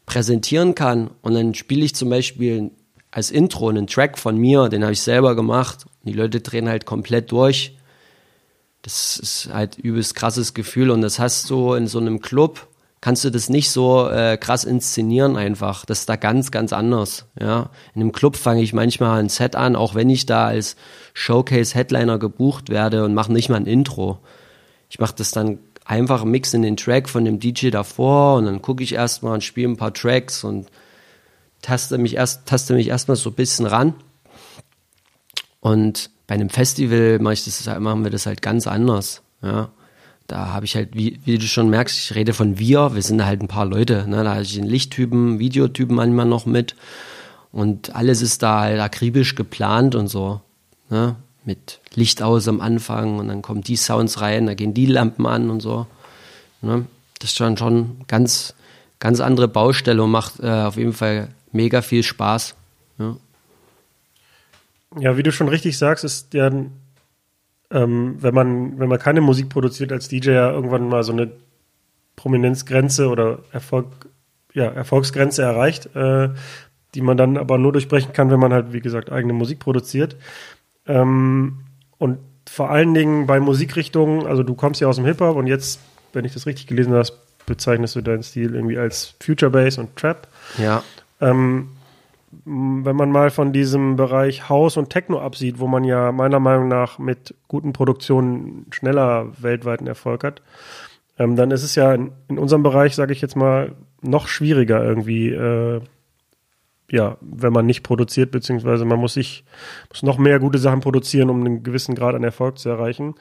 präsentieren 0.06 0.74
kann 0.74 1.10
und 1.22 1.34
dann 1.34 1.54
spiele 1.54 1.84
ich 1.84 1.94
zum 1.94 2.10
Beispiel 2.10 2.70
als 3.10 3.30
Intro 3.30 3.68
einen 3.68 3.86
Track 3.86 4.18
von 4.18 4.36
mir, 4.36 4.68
den 4.68 4.82
habe 4.82 4.92
ich 4.92 5.00
selber 5.00 5.34
gemacht 5.34 5.86
und 5.86 6.12
die 6.12 6.16
Leute 6.16 6.40
drehen 6.40 6.68
halt 6.68 6.84
komplett 6.84 7.32
durch 7.32 7.76
das 8.84 9.16
ist 9.16 9.48
halt 9.50 9.78
übelst 9.78 10.14
krasses 10.14 10.52
Gefühl 10.52 10.90
und 10.90 11.00
das 11.00 11.18
hast 11.18 11.48
du 11.48 11.72
in 11.72 11.86
so 11.86 11.98
einem 11.98 12.20
Club, 12.20 12.68
kannst 13.00 13.24
du 13.24 13.30
das 13.30 13.48
nicht 13.48 13.70
so 13.70 14.10
äh, 14.10 14.36
krass 14.36 14.64
inszenieren 14.64 15.36
einfach. 15.36 15.86
Das 15.86 16.00
ist 16.00 16.08
da 16.08 16.16
ganz, 16.16 16.50
ganz 16.50 16.74
anders. 16.74 17.24
Ja, 17.40 17.70
in 17.94 18.02
einem 18.02 18.12
Club 18.12 18.36
fange 18.36 18.62
ich 18.62 18.74
manchmal 18.74 19.20
ein 19.20 19.30
Set 19.30 19.56
an, 19.56 19.74
auch 19.74 19.94
wenn 19.94 20.10
ich 20.10 20.26
da 20.26 20.46
als 20.46 20.76
Showcase-Headliner 21.14 22.18
gebucht 22.18 22.68
werde 22.68 23.04
und 23.04 23.14
mache 23.14 23.32
nicht 23.32 23.48
mal 23.48 23.56
ein 23.56 23.66
Intro. 23.66 24.18
Ich 24.90 24.98
mache 24.98 25.14
das 25.16 25.30
dann 25.30 25.60
einfach 25.86 26.24
Mix 26.24 26.52
in 26.52 26.60
den 26.60 26.76
Track 26.76 27.08
von 27.08 27.24
dem 27.24 27.40
DJ 27.40 27.70
davor 27.70 28.36
und 28.36 28.44
dann 28.44 28.60
gucke 28.60 28.82
ich 28.82 28.94
erstmal 28.94 29.32
und 29.32 29.44
spiele 29.44 29.68
ein 29.68 29.76
paar 29.78 29.94
Tracks 29.94 30.44
und 30.44 30.68
taste 31.62 31.96
mich 31.96 32.16
erst, 32.16 32.44
taste 32.46 32.74
mich 32.74 32.88
erstmal 32.88 33.16
so 33.16 33.30
ein 33.30 33.34
bisschen 33.34 33.64
ran. 33.64 33.94
Und 35.60 36.10
bei 36.26 36.34
einem 36.34 36.50
Festival 36.50 37.18
mache 37.18 37.34
ich 37.34 37.44
das, 37.44 37.66
machen 37.80 38.04
wir 38.04 38.10
das 38.10 38.26
halt 38.26 38.42
ganz 38.42 38.66
anders. 38.66 39.22
Ja. 39.42 39.70
Da 40.26 40.48
habe 40.48 40.64
ich 40.64 40.74
halt, 40.74 40.90
wie, 40.94 41.20
wie 41.24 41.36
du 41.36 41.46
schon 41.46 41.68
merkst, 41.68 41.98
ich 41.98 42.14
rede 42.14 42.32
von 42.32 42.58
wir, 42.58 42.94
wir 42.94 43.02
sind 43.02 43.24
halt 43.24 43.42
ein 43.42 43.48
paar 43.48 43.66
Leute. 43.66 44.06
Ne? 44.08 44.24
Da 44.24 44.32
habe 44.32 44.42
ich 44.42 44.54
den 44.54 44.64
Lichttypen, 44.64 45.38
Videotypen 45.38 45.94
manchmal 45.94 46.26
noch 46.26 46.46
mit. 46.46 46.74
Und 47.52 47.94
alles 47.94 48.22
ist 48.22 48.42
da 48.42 48.60
halt 48.60 48.80
akribisch 48.80 49.34
geplant 49.34 49.94
und 49.94 50.08
so. 50.08 50.40
Ne? 50.88 51.16
Mit 51.44 51.80
Licht 51.94 52.22
aus 52.22 52.48
am 52.48 52.62
Anfang 52.62 53.18
und 53.18 53.28
dann 53.28 53.42
kommen 53.42 53.60
die 53.60 53.76
Sounds 53.76 54.22
rein, 54.22 54.46
da 54.46 54.54
gehen 54.54 54.72
die 54.72 54.86
Lampen 54.86 55.26
an 55.26 55.50
und 55.50 55.60
so. 55.60 55.86
Ne? 56.62 56.86
Das 57.18 57.32
ist 57.32 57.40
dann 57.40 57.58
schon 57.58 57.98
ganz, 58.08 58.54
ganz 58.98 59.20
andere 59.20 59.46
Baustelle 59.46 60.02
und 60.02 60.10
macht 60.10 60.40
äh, 60.40 60.48
auf 60.48 60.78
jeden 60.78 60.94
Fall 60.94 61.28
mega 61.52 61.82
viel 61.82 62.02
Spaß. 62.02 62.54
Ja. 62.98 63.16
Ja, 64.98 65.16
wie 65.16 65.22
du 65.22 65.32
schon 65.32 65.48
richtig 65.48 65.76
sagst, 65.78 66.04
ist 66.04 66.34
ja, 66.34 66.50
ähm, 67.70 68.16
wenn 68.20 68.34
man, 68.34 68.78
wenn 68.78 68.88
man 68.88 68.98
keine 68.98 69.20
Musik 69.20 69.48
produziert 69.48 69.92
als 69.92 70.08
DJ 70.08 70.30
ja 70.30 70.50
irgendwann 70.50 70.88
mal 70.88 71.02
so 71.02 71.12
eine 71.12 71.30
Prominenzgrenze 72.16 73.08
oder 73.08 73.40
Erfolg, 73.52 73.86
ja, 74.52 74.66
Erfolgsgrenze 74.66 75.42
erreicht, 75.42 75.94
äh, 75.96 76.30
die 76.94 77.00
man 77.00 77.16
dann 77.16 77.36
aber 77.36 77.58
nur 77.58 77.72
durchbrechen 77.72 78.12
kann, 78.12 78.30
wenn 78.30 78.38
man 78.38 78.52
halt, 78.52 78.72
wie 78.72 78.80
gesagt, 78.80 79.10
eigene 79.10 79.32
Musik 79.32 79.58
produziert. 79.58 80.16
Ähm, 80.86 81.60
und 81.98 82.18
vor 82.48 82.70
allen 82.70 82.94
Dingen 82.94 83.26
bei 83.26 83.40
Musikrichtungen, 83.40 84.26
also 84.26 84.42
du 84.42 84.54
kommst 84.54 84.80
ja 84.80 84.86
aus 84.86 84.96
dem 84.96 85.04
Hip-Hop 85.04 85.36
und 85.36 85.46
jetzt, 85.46 85.80
wenn 86.12 86.24
ich 86.24 86.34
das 86.34 86.46
richtig 86.46 86.66
gelesen 86.66 86.92
habe, 86.92 87.08
bezeichnest 87.46 87.96
du 87.96 88.00
deinen 88.00 88.22
Stil 88.22 88.54
irgendwie 88.54 88.78
als 88.78 89.14
Future 89.20 89.50
Bass 89.50 89.78
und 89.78 89.96
Trap. 89.96 90.28
Ja. 90.58 90.82
Ähm, 91.20 91.70
wenn 92.44 92.96
man 92.96 93.10
mal 93.10 93.30
von 93.30 93.52
diesem 93.52 93.96
Bereich 93.96 94.48
House 94.48 94.76
und 94.76 94.90
Techno 94.90 95.20
absieht, 95.20 95.58
wo 95.58 95.66
man 95.66 95.84
ja 95.84 96.12
meiner 96.12 96.40
Meinung 96.40 96.68
nach 96.68 96.98
mit 96.98 97.34
guten 97.48 97.72
Produktionen 97.72 98.66
schneller 98.70 99.30
weltweiten 99.40 99.86
Erfolg 99.86 100.24
hat, 100.24 100.42
ähm, 101.18 101.36
dann 101.36 101.50
ist 101.50 101.62
es 101.62 101.74
ja 101.74 101.94
in, 101.94 102.12
in 102.28 102.38
unserem 102.38 102.62
Bereich, 102.62 102.94
sage 102.94 103.12
ich 103.12 103.20
jetzt 103.20 103.36
mal, 103.36 103.72
noch 104.02 104.28
schwieriger 104.28 104.82
irgendwie, 104.82 105.28
äh, 105.30 105.80
ja, 106.90 107.16
wenn 107.20 107.52
man 107.52 107.66
nicht 107.66 107.82
produziert, 107.82 108.30
beziehungsweise 108.30 108.84
man 108.84 108.98
muss 108.98 109.14
sich, 109.14 109.44
muss 109.88 110.02
noch 110.02 110.18
mehr 110.18 110.38
gute 110.38 110.58
Sachen 110.58 110.80
produzieren, 110.80 111.30
um 111.30 111.40
einen 111.40 111.62
gewissen 111.62 111.94
Grad 111.94 112.14
an 112.14 112.24
Erfolg 112.24 112.58
zu 112.58 112.68
erreichen. 112.68 113.14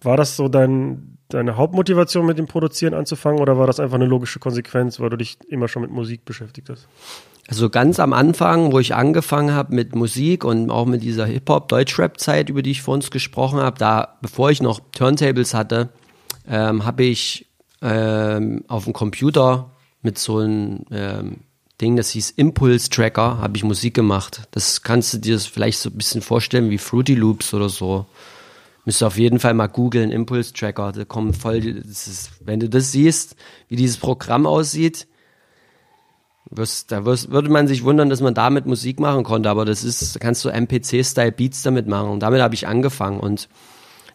War 0.00 0.16
das 0.16 0.36
so 0.36 0.48
dein, 0.48 1.17
deine 1.28 1.56
Hauptmotivation 1.56 2.26
mit 2.26 2.38
dem 2.38 2.46
Produzieren 2.46 2.94
anzufangen 2.94 3.40
oder 3.40 3.58
war 3.58 3.66
das 3.66 3.80
einfach 3.80 3.96
eine 3.96 4.06
logische 4.06 4.38
Konsequenz, 4.38 4.98
weil 5.00 5.10
du 5.10 5.16
dich 5.16 5.38
immer 5.48 5.68
schon 5.68 5.82
mit 5.82 5.90
Musik 5.90 6.24
beschäftigt 6.24 6.70
hast? 6.70 6.88
Also 7.48 7.70
ganz 7.70 7.98
am 7.98 8.12
Anfang, 8.12 8.72
wo 8.72 8.78
ich 8.78 8.94
angefangen 8.94 9.54
habe 9.54 9.74
mit 9.74 9.94
Musik 9.94 10.44
und 10.44 10.70
auch 10.70 10.84
mit 10.84 11.02
dieser 11.02 11.24
Hip-Hop-Deutschrap-Zeit, 11.24 12.50
über 12.50 12.60
die 12.60 12.72
ich 12.72 12.82
vor 12.82 12.94
uns 12.94 13.10
gesprochen 13.10 13.58
habe, 13.58 13.78
da, 13.78 14.18
bevor 14.20 14.50
ich 14.50 14.60
noch 14.60 14.80
Turntables 14.92 15.54
hatte, 15.54 15.88
ähm, 16.46 16.84
habe 16.84 17.04
ich 17.04 17.46
ähm, 17.80 18.64
auf 18.68 18.84
dem 18.84 18.92
Computer 18.92 19.70
mit 20.02 20.18
so 20.18 20.38
einem 20.38 20.84
ähm, 20.90 21.36
Ding, 21.80 21.96
das 21.96 22.10
hieß 22.10 22.30
Impulse 22.30 22.90
Tracker, 22.90 23.38
habe 23.38 23.56
ich 23.56 23.64
Musik 23.64 23.94
gemacht. 23.94 24.42
Das 24.50 24.82
kannst 24.82 25.14
du 25.14 25.18
dir 25.18 25.38
vielleicht 25.38 25.78
so 25.78 25.90
ein 25.90 25.96
bisschen 25.96 26.22
vorstellen 26.22 26.70
wie 26.70 26.78
Fruity 26.78 27.14
Loops 27.14 27.54
oder 27.54 27.68
so. 27.68 28.06
Müsst 28.88 29.02
ihr 29.02 29.06
auf 29.06 29.18
jeden 29.18 29.38
Fall 29.38 29.52
mal 29.52 29.66
googeln, 29.66 30.10
Impulse 30.10 30.54
Tracker. 30.54 30.92
Da 30.92 31.04
kommen 31.04 31.34
voll, 31.34 31.58
ist, 31.58 32.30
wenn 32.40 32.58
du 32.58 32.70
das 32.70 32.90
siehst, 32.90 33.36
wie 33.68 33.76
dieses 33.76 33.98
Programm 33.98 34.46
aussieht, 34.46 35.06
wirst, 36.48 36.90
da 36.90 37.04
wirst, 37.04 37.30
würde 37.30 37.50
man 37.50 37.68
sich 37.68 37.84
wundern, 37.84 38.08
dass 38.08 38.22
man 38.22 38.32
damit 38.32 38.64
Musik 38.64 38.98
machen 38.98 39.24
konnte, 39.24 39.50
aber 39.50 39.66
das 39.66 39.84
ist, 39.84 40.16
da 40.16 40.20
kannst 40.20 40.42
du 40.42 40.48
MPC-Style 40.48 41.32
Beats 41.32 41.60
damit 41.60 41.86
machen. 41.86 42.08
Und 42.08 42.20
damit 42.20 42.40
habe 42.40 42.54
ich 42.54 42.66
angefangen. 42.66 43.20
Und 43.20 43.50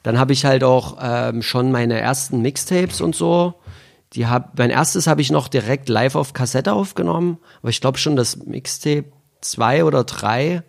dann 0.02 0.18
habe 0.18 0.34
ich 0.34 0.44
halt 0.44 0.64
auch 0.64 0.98
ähm, 1.00 1.44
schon 1.44 1.72
meine 1.72 2.00
ersten 2.00 2.42
Mixtapes 2.42 3.00
und 3.00 3.16
so. 3.16 3.54
Die 4.14 4.26
hab, 4.26 4.58
mein 4.58 4.72
erstes 4.72 5.06
habe 5.06 5.22
ich 5.22 5.32
noch 5.32 5.50
direkt 5.50 5.88
live 5.88 6.16
auf 6.16 6.34
Kassette 6.34 6.74
aufgenommen, 6.74 7.38
aber 7.62 7.70
ich 7.70 7.80
glaube 7.80 8.00
schon 8.00 8.16
das 8.16 8.38
Mixtape 8.38 9.06
zwei 9.40 9.86
oder 9.86 10.04
drei, 10.04 10.64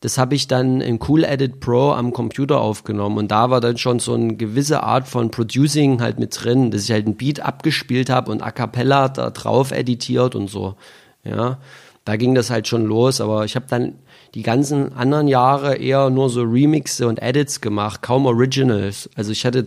das 0.00 0.16
habe 0.16 0.34
ich 0.34 0.46
dann 0.46 0.80
in 0.80 1.00
Cool 1.06 1.24
Edit 1.24 1.60
Pro 1.60 1.92
am 1.92 2.12
Computer 2.12 2.60
aufgenommen 2.60 3.18
und 3.18 3.30
da 3.30 3.50
war 3.50 3.60
dann 3.60 3.78
schon 3.78 3.98
so 3.98 4.14
eine 4.14 4.36
gewisse 4.36 4.82
Art 4.82 5.08
von 5.08 5.30
Producing 5.30 6.00
halt 6.00 6.20
mit 6.20 6.38
drin, 6.40 6.70
dass 6.70 6.84
ich 6.84 6.92
halt 6.92 7.06
ein 7.06 7.16
Beat 7.16 7.40
abgespielt 7.40 8.08
habe 8.08 8.30
und 8.30 8.42
A 8.42 8.52
cappella 8.52 9.08
da 9.08 9.30
drauf 9.30 9.72
editiert 9.72 10.34
und 10.36 10.48
so. 10.48 10.76
Ja, 11.24 11.58
da 12.04 12.16
ging 12.16 12.34
das 12.34 12.48
halt 12.48 12.68
schon 12.68 12.86
los, 12.86 13.20
aber 13.20 13.44
ich 13.44 13.56
habe 13.56 13.66
dann 13.68 13.94
die 14.34 14.42
ganzen 14.42 14.92
anderen 14.94 15.26
Jahre 15.26 15.76
eher 15.76 16.10
nur 16.10 16.30
so 16.30 16.42
Remixe 16.42 17.08
und 17.08 17.20
Edits 17.20 17.60
gemacht, 17.60 18.02
kaum 18.02 18.26
Originals. 18.26 19.10
Also 19.16 19.32
ich 19.32 19.44
hatte 19.44 19.66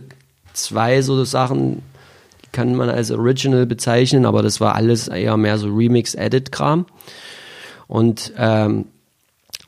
zwei 0.54 1.02
so 1.02 1.24
Sachen, 1.24 1.82
die 2.42 2.48
kann 2.52 2.74
man 2.74 2.88
als 2.88 3.10
Original 3.10 3.66
bezeichnen, 3.66 4.24
aber 4.24 4.42
das 4.42 4.60
war 4.60 4.74
alles 4.74 5.08
eher 5.08 5.36
mehr 5.36 5.58
so 5.58 5.68
Remix-Edit-Kram. 5.68 6.86
Und 7.86 8.32
ähm, 8.38 8.86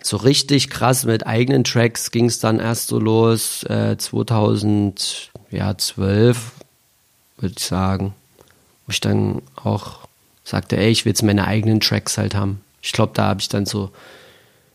so 0.05 0.19
richtig 0.19 0.69
krass 0.69 1.07
mit 1.07 1.27
eigenen 1.27 1.65
Tracks 1.65 2.11
ging 2.11 2.27
es 2.27 2.39
dann 2.39 2.61
erst 2.61 2.89
so 2.89 2.99
los 2.99 3.65
äh, 3.65 3.97
2012, 3.97 6.53
würde 7.39 7.55
ich 7.57 7.65
sagen, 7.65 8.13
wo 8.87 8.91
ich 8.91 9.01
dann 9.01 9.41
auch 9.57 10.01
sagte, 10.45 10.77
ey, 10.77 10.91
ich 10.91 11.07
will 11.07 11.11
jetzt 11.11 11.23
meine 11.23 11.47
eigenen 11.47 11.81
Tracks 11.81 12.19
halt 12.19 12.35
haben. 12.35 12.61
Ich 12.83 12.93
glaube, 12.93 13.13
da 13.15 13.29
habe 13.29 13.41
ich 13.41 13.49
dann 13.49 13.65
so 13.65 13.93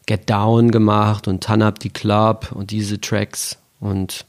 Get 0.07 0.27
Down 0.27 0.71
gemacht 0.71 1.27
und 1.27 1.43
Turn 1.43 1.61
Up 1.61 1.75
the 1.83 1.89
Club 1.89 2.51
und 2.55 2.71
diese 2.71 2.99
Tracks 2.99 3.59
und 3.79 4.25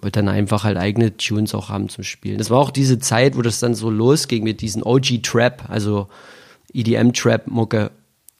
wollte 0.00 0.20
dann 0.20 0.30
einfach 0.30 0.64
halt 0.64 0.78
eigene 0.78 1.14
Tunes 1.14 1.54
auch 1.54 1.68
haben 1.68 1.90
zum 1.90 2.04
Spielen. 2.04 2.38
Das 2.38 2.48
war 2.48 2.58
auch 2.58 2.70
diese 2.70 2.98
Zeit, 2.98 3.36
wo 3.36 3.42
das 3.42 3.60
dann 3.60 3.74
so 3.74 3.90
losging 3.90 4.44
mit 4.44 4.62
diesen 4.62 4.82
OG 4.82 5.22
Trap, 5.22 5.64
also 5.68 6.08
EDM 6.72 7.12
Trap 7.12 7.48
Mucke, 7.48 7.90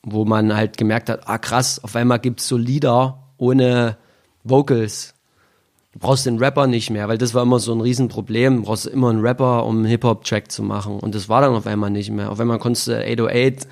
wo 0.03 0.25
man 0.25 0.55
halt 0.55 0.77
gemerkt 0.77 1.11
hat, 1.11 1.29
ah 1.29 1.39
krass, 1.39 1.83
auf 1.83 1.97
einmal 1.97 2.19
gibt's 2.19 2.49
so 2.49 2.57
Lieder 2.57 3.19
ohne 3.37 3.97
Vocals. 4.45 5.15
Du 5.93 5.99
brauchst 5.99 6.27
den 6.27 6.39
Rapper 6.39 6.67
nicht 6.67 6.91
mehr, 6.91 7.09
weil 7.09 7.19
das 7.19 7.35
war 7.35 7.43
immer 7.43 7.59
so 7.59 7.73
ein 7.73 7.81
Riesenproblem. 7.81 8.59
Du 8.59 8.63
brauchst 8.63 8.87
immer 8.87 9.11
einen 9.11 9.21
Rapper, 9.21 9.65
um 9.67 9.79
einen 9.79 9.87
Hip-Hop-Track 9.87 10.51
zu 10.53 10.63
machen. 10.63 11.01
Und 11.01 11.15
das 11.15 11.29
war 11.29 11.41
dann 11.41 11.55
auf 11.55 11.67
einmal 11.67 11.91
nicht 11.91 12.11
mehr. 12.11 12.31
Auf 12.31 12.39
einmal 12.39 12.59
konntest 12.59 12.89
du 12.89 12.93
808 12.93 13.67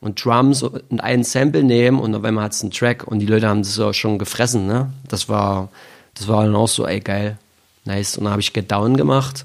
und 0.00 0.24
Drums 0.24 0.62
und 0.62 1.00
ein 1.00 1.24
Sample 1.24 1.62
nehmen 1.62 2.00
und 2.00 2.14
auf 2.14 2.24
einmal 2.24 2.44
hat 2.44 2.52
es 2.52 2.62
einen 2.62 2.70
Track 2.70 3.06
und 3.06 3.18
die 3.18 3.26
Leute 3.26 3.48
haben 3.48 3.62
das 3.62 3.78
auch 3.78 3.92
schon 3.92 4.18
gefressen, 4.18 4.66
ne? 4.66 4.92
Das 5.08 5.28
war, 5.28 5.68
das 6.14 6.26
war 6.26 6.44
dann 6.44 6.56
auch 6.56 6.68
so, 6.68 6.86
ey, 6.86 7.00
geil, 7.00 7.38
nice. 7.84 8.16
Und 8.16 8.24
dann 8.24 8.32
habe 8.32 8.40
ich 8.40 8.52
Get 8.52 8.72
Down 8.72 8.96
gemacht 8.96 9.44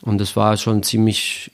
und 0.00 0.18
das 0.18 0.36
war 0.36 0.56
schon 0.56 0.82
ziemlich 0.82 1.50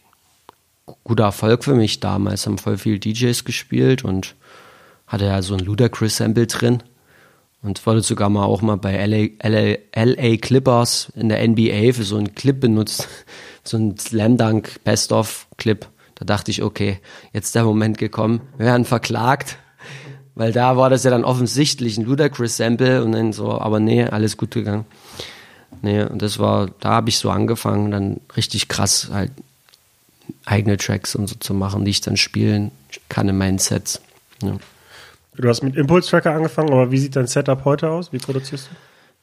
guter 1.04 1.24
Erfolg 1.24 1.64
für 1.64 1.74
mich 1.74 2.00
damals. 2.00 2.46
Haben 2.46 2.58
voll 2.58 2.78
viele 2.78 2.98
DJs 2.98 3.44
gespielt 3.44 4.04
und 4.04 4.34
hatte 5.06 5.26
ja 5.26 5.42
so 5.42 5.54
ein 5.54 5.60
Ludacris-Sample 5.60 6.46
drin 6.46 6.82
und 7.62 7.84
wurde 7.86 8.02
sogar 8.02 8.28
mal 8.28 8.44
auch 8.44 8.62
mal 8.62 8.76
bei 8.76 9.04
LA, 9.04 9.48
LA, 9.48 9.78
LA 9.94 10.36
Clippers 10.36 11.10
in 11.16 11.28
der 11.28 11.46
NBA 11.46 11.92
für 11.92 12.04
so 12.04 12.16
einen 12.16 12.34
Clip 12.34 12.58
benutzt, 12.58 13.08
so 13.64 13.76
ein 13.76 13.98
Slam 13.98 14.36
Dunk 14.36 14.82
Best-of-Clip. 14.84 15.86
Da 16.14 16.24
dachte 16.24 16.50
ich, 16.50 16.62
okay, 16.62 16.98
jetzt 17.32 17.54
der 17.54 17.64
Moment 17.64 17.98
gekommen, 17.98 18.40
wir 18.56 18.66
werden 18.66 18.84
verklagt, 18.84 19.56
weil 20.34 20.52
da 20.52 20.76
war 20.76 20.90
das 20.90 21.04
ja 21.04 21.10
dann 21.10 21.24
offensichtlich 21.24 21.96
ein 21.96 22.04
Ludacris-Sample 22.04 23.04
und 23.04 23.12
dann 23.12 23.32
so, 23.32 23.52
aber 23.52 23.80
nee, 23.80 24.04
alles 24.04 24.36
gut 24.36 24.52
gegangen. 24.52 24.84
Nee, 25.82 26.02
und 26.02 26.22
das 26.22 26.38
war, 26.38 26.70
da 26.80 26.90
habe 26.90 27.08
ich 27.08 27.18
so 27.18 27.30
angefangen, 27.30 27.90
dann 27.90 28.20
richtig 28.36 28.68
krass 28.68 29.10
halt 29.12 29.30
eigene 30.44 30.76
Tracks 30.76 31.14
und 31.14 31.26
so 31.26 31.36
zu 31.36 31.54
machen, 31.54 31.84
die 31.84 31.90
ich 31.90 32.00
dann 32.00 32.16
spielen 32.16 32.70
kann 33.08 33.28
in 33.28 33.38
meinen 33.38 33.58
Sets. 33.58 34.00
Ja. 34.42 34.56
Du 35.36 35.48
hast 35.48 35.62
mit 35.62 35.76
Impulse 35.76 36.10
Tracker 36.10 36.34
angefangen, 36.34 36.72
aber 36.72 36.90
wie 36.90 36.98
sieht 36.98 37.14
dein 37.14 37.28
Setup 37.28 37.64
heute 37.64 37.90
aus? 37.90 38.12
Wie 38.12 38.18
produzierst 38.18 38.68
du? 38.70 38.76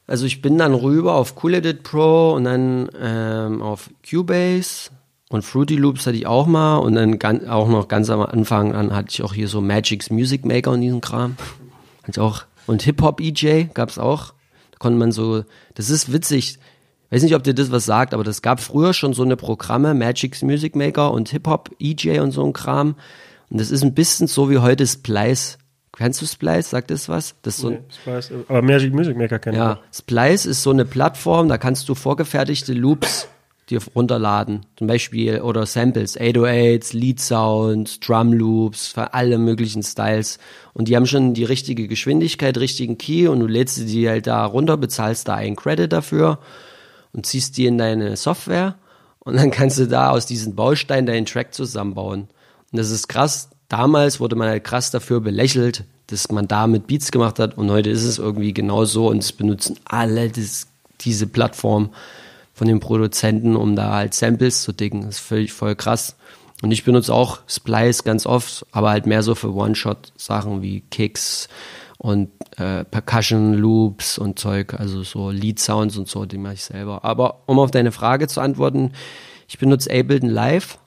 Also 0.06 0.24
ich 0.24 0.40
bin 0.40 0.56
dann 0.56 0.72
rüber 0.72 1.14
auf 1.14 1.42
Cool 1.42 1.54
Edit 1.54 1.82
Pro 1.82 2.32
und 2.34 2.44
dann 2.44 2.88
ähm, 2.98 3.60
auf 3.60 3.90
Cubase 4.08 4.90
und 5.28 5.42
Fruity 5.42 5.76
Loops 5.76 6.06
hatte 6.06 6.16
ich 6.16 6.26
auch 6.26 6.46
mal 6.46 6.76
und 6.76 6.94
dann 6.94 7.18
ganz, 7.18 7.46
auch 7.48 7.68
noch 7.68 7.88
ganz 7.88 8.08
am 8.10 8.20
Anfang 8.20 8.74
an 8.74 8.94
hatte 8.94 9.08
ich 9.10 9.22
auch 9.22 9.34
hier 9.34 9.48
so 9.48 9.60
Magic's 9.60 10.10
Music 10.10 10.44
Maker 10.44 10.70
und 10.70 10.80
diesen 10.80 11.00
Kram. 11.00 11.36
Hatte 12.02 12.12
ich 12.12 12.18
auch. 12.20 12.44
Und 12.66 12.82
Hip-Hop 12.82 13.20
EJ 13.20 13.64
gab's 13.74 13.98
auch. 13.98 14.32
Da 14.70 14.78
konnte 14.78 14.98
man 14.98 15.10
so, 15.10 15.44
das 15.74 15.90
ist 15.90 16.12
witzig. 16.12 16.58
Weiß 17.10 17.22
nicht, 17.22 17.34
ob 17.34 17.44
dir 17.44 17.54
das 17.54 17.70
was 17.70 17.84
sagt, 17.84 18.14
aber 18.14 18.24
das 18.24 18.42
gab 18.42 18.60
früher 18.60 18.92
schon 18.92 19.12
so 19.12 19.22
eine 19.22 19.36
Programme, 19.36 19.94
Magic's 19.94 20.42
Music 20.42 20.74
Maker 20.74 21.12
und 21.12 21.28
Hip-Hop 21.28 21.70
EJ 21.78 22.20
und 22.20 22.32
so 22.32 22.44
ein 22.44 22.52
Kram. 22.52 22.96
Und 23.48 23.60
das 23.60 23.70
ist 23.70 23.84
ein 23.84 23.94
bisschen 23.94 24.26
so 24.26 24.50
wie 24.50 24.58
heute 24.58 24.86
Splice. 24.86 25.58
Kennst 25.96 26.20
du 26.20 26.26
Splice? 26.26 26.68
Sagt 26.68 26.90
das 26.90 27.08
was? 27.08 27.36
Das 27.42 27.54
ist 27.54 27.60
so 27.60 27.70
nee, 27.70 27.78
Splice, 27.88 28.32
aber 28.48 28.60
Magic 28.60 28.92
Music 28.92 29.16
Maker 29.16 29.38
kenne 29.38 29.56
ich. 29.56 29.62
Ja, 29.62 29.80
Splice 29.92 30.46
ist 30.46 30.62
so 30.62 30.70
eine 30.70 30.84
Plattform, 30.84 31.48
da 31.48 31.58
kannst 31.58 31.88
du 31.88 31.94
vorgefertigte 31.94 32.72
Loops 32.72 33.28
dir 33.70 33.80
runterladen. 33.94 34.66
Zum 34.76 34.86
Beispiel, 34.86 35.40
oder 35.40 35.66
Samples, 35.66 36.18
808s, 36.18 36.96
Lead 36.96 37.20
Sounds, 37.20 37.98
Drum 37.98 38.32
Loops, 38.32 38.88
für 38.88 39.14
alle 39.14 39.38
möglichen 39.38 39.82
Styles. 39.82 40.38
Und 40.72 40.88
die 40.88 40.96
haben 40.96 41.06
schon 41.06 41.34
die 41.34 41.44
richtige 41.44 41.88
Geschwindigkeit, 41.88 42.58
richtigen 42.58 42.98
Key 42.98 43.26
und 43.26 43.40
du 43.40 43.46
lädst 43.46 43.78
die 43.88 44.08
halt 44.08 44.26
da 44.26 44.44
runter, 44.44 44.76
bezahlst 44.76 45.28
da 45.28 45.34
einen 45.34 45.56
Credit 45.56 45.92
dafür 45.92 46.38
und 47.12 47.26
ziehst 47.26 47.56
die 47.56 47.66
in 47.66 47.78
deine 47.78 48.16
Software 48.16 48.76
und 49.20 49.36
dann 49.36 49.50
kannst 49.50 49.78
du 49.78 49.86
da 49.86 50.10
aus 50.10 50.26
diesen 50.26 50.54
Bausteinen 50.54 51.06
deinen 51.06 51.26
Track 51.26 51.52
zusammenbauen. 51.54 52.28
Und 52.72 52.78
das 52.78 52.90
ist 52.90 53.08
krass. 53.08 53.50
Damals 53.68 54.20
wurde 54.20 54.36
man 54.36 54.48
halt 54.48 54.64
krass 54.64 54.90
dafür 54.90 55.20
belächelt, 55.20 55.84
dass 56.06 56.30
man 56.30 56.46
da 56.46 56.66
mit 56.66 56.86
Beats 56.86 57.10
gemacht 57.10 57.38
hat 57.38 57.58
und 57.58 57.70
heute 57.70 57.90
ist 57.90 58.04
es 58.04 58.18
irgendwie 58.18 58.54
genau 58.54 58.84
so 58.84 59.08
und 59.08 59.18
es 59.18 59.32
benutzen 59.32 59.78
alle 59.84 60.28
das, 60.30 60.68
diese 61.00 61.26
Plattform 61.26 61.90
von 62.54 62.68
den 62.68 62.80
Produzenten, 62.80 63.56
um 63.56 63.74
da 63.74 63.94
halt 63.94 64.14
Samples 64.14 64.62
zu 64.62 64.72
dicken. 64.72 65.02
Das 65.02 65.16
ist 65.16 65.20
völlig 65.20 65.52
voll 65.52 65.74
krass. 65.74 66.16
Und 66.62 66.70
ich 66.70 66.84
benutze 66.84 67.12
auch 67.12 67.40
Splice 67.48 68.02
ganz 68.02 68.24
oft, 68.24 68.64
aber 68.72 68.90
halt 68.90 69.06
mehr 69.06 69.22
so 69.22 69.34
für 69.34 69.52
One-Shot-Sachen 69.52 70.62
wie 70.62 70.80
Kicks 70.90 71.48
und 71.98 72.30
äh, 72.56 72.84
Percussion 72.84 73.54
Loops 73.54 74.18
und 74.18 74.38
Zeug, 74.38 74.74
also 74.74 75.02
so 75.02 75.30
Lead 75.30 75.58
Sounds 75.58 75.96
und 75.96 76.08
so, 76.08 76.24
die 76.24 76.38
mache 76.38 76.54
ich 76.54 76.64
selber. 76.64 77.04
Aber 77.04 77.42
um 77.46 77.58
auf 77.58 77.70
deine 77.70 77.92
Frage 77.92 78.28
zu 78.28 78.40
antworten, 78.40 78.92
ich 79.48 79.58
benutze 79.58 79.90
Ableton 79.90 80.30
Live. 80.30 80.78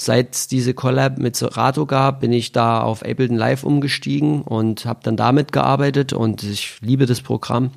Seit 0.00 0.34
es 0.36 0.46
diese 0.46 0.74
Collab 0.74 1.18
mit 1.18 1.34
Serato 1.34 1.84
gab, 1.84 2.20
bin 2.20 2.32
ich 2.32 2.52
da 2.52 2.82
auf 2.82 3.04
Ableton 3.04 3.36
Live 3.36 3.64
umgestiegen 3.64 4.42
und 4.42 4.84
habe 4.84 5.00
dann 5.02 5.16
damit 5.16 5.50
gearbeitet 5.50 6.12
und 6.12 6.44
ich 6.44 6.80
liebe 6.80 7.06
das 7.06 7.20
Programm 7.20 7.72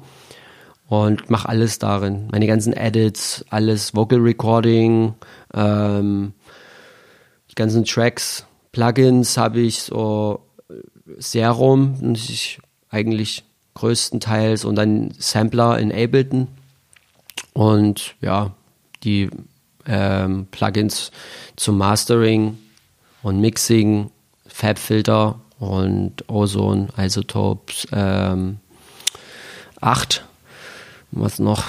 und 0.87 1.31
mache 1.31 1.49
alles 1.49 1.79
darin. 1.79 2.27
Meine 2.31 2.45
ganzen 2.45 2.73
Edits, 2.73 3.43
alles 3.49 3.95
Vocal 3.95 4.19
Recording, 4.19 5.15
ähm, 5.55 6.33
die 7.49 7.55
ganzen 7.55 7.85
Tracks, 7.85 8.45
Plugins 8.71 9.37
habe 9.37 9.59
ich 9.61 9.81
so 9.81 10.41
Serum, 11.17 11.95
und 12.01 12.17
ich 12.17 12.59
eigentlich 12.91 13.43
größtenteils 13.73 14.65
und 14.65 14.75
dann 14.75 15.11
Sampler 15.17 15.79
in 15.79 15.91
Ableton 15.91 16.47
und 17.53 18.15
ja, 18.21 18.51
die 19.03 19.29
ähm, 19.87 20.47
Plugins 20.51 21.11
zum 21.55 21.77
Mastering 21.77 22.57
und 23.23 23.39
Mixing, 23.39 24.11
Fabfilter 24.45 25.39
und 25.59 26.29
Ozone, 26.29 26.89
Isotopes 26.97 27.87
ähm, 27.91 28.59
8. 29.79 30.25
Was 31.11 31.39
noch? 31.39 31.63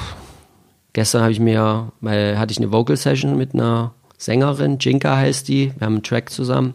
Gestern 0.93 1.23
habe 1.23 1.33
ich 1.33 1.41
mir, 1.41 1.91
weil 2.01 2.39
hatte 2.39 2.53
ich 2.53 2.59
eine 2.59 2.71
Vocal 2.71 2.97
Session 2.97 3.37
mit 3.37 3.55
einer 3.55 3.95
Sängerin, 4.19 4.79
Jinka 4.79 5.17
heißt 5.17 5.49
die, 5.49 5.73
wir 5.77 5.87
haben 5.87 5.95
einen 5.95 6.03
Track 6.03 6.31
zusammen 6.31 6.75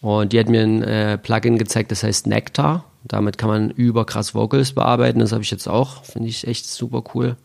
und 0.00 0.32
die 0.32 0.38
hat 0.38 0.48
mir 0.48 0.62
ein 0.62 0.82
äh, 0.82 1.16
Plugin 1.16 1.56
gezeigt, 1.58 1.90
das 1.90 2.02
heißt 2.02 2.26
Nectar. 2.26 2.84
Damit 3.04 3.38
kann 3.38 3.48
man 3.48 3.70
überkrass 3.70 4.34
Vocals 4.34 4.72
bearbeiten, 4.72 5.18
das 5.18 5.32
habe 5.32 5.42
ich 5.42 5.50
jetzt 5.50 5.68
auch, 5.68 6.04
finde 6.04 6.28
ich 6.28 6.46
echt 6.46 6.66
super 6.66 7.02
cool. 7.14 7.36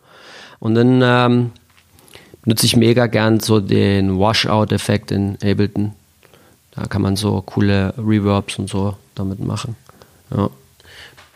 Und 0.59 0.75
dann 0.75 1.01
ähm, 1.03 1.51
nutze 2.45 2.65
ich 2.65 2.75
mega 2.75 3.07
gern 3.07 3.39
so 3.39 3.59
den 3.59 4.19
Washout-Effekt 4.19 5.11
in 5.11 5.35
Ableton. 5.43 5.93
Da 6.71 6.85
kann 6.85 7.01
man 7.01 7.15
so 7.15 7.41
coole 7.41 7.93
Reverbs 7.97 8.59
und 8.59 8.69
so 8.69 8.95
damit 9.15 9.39
machen. 9.39 9.75
Ja. 10.35 10.49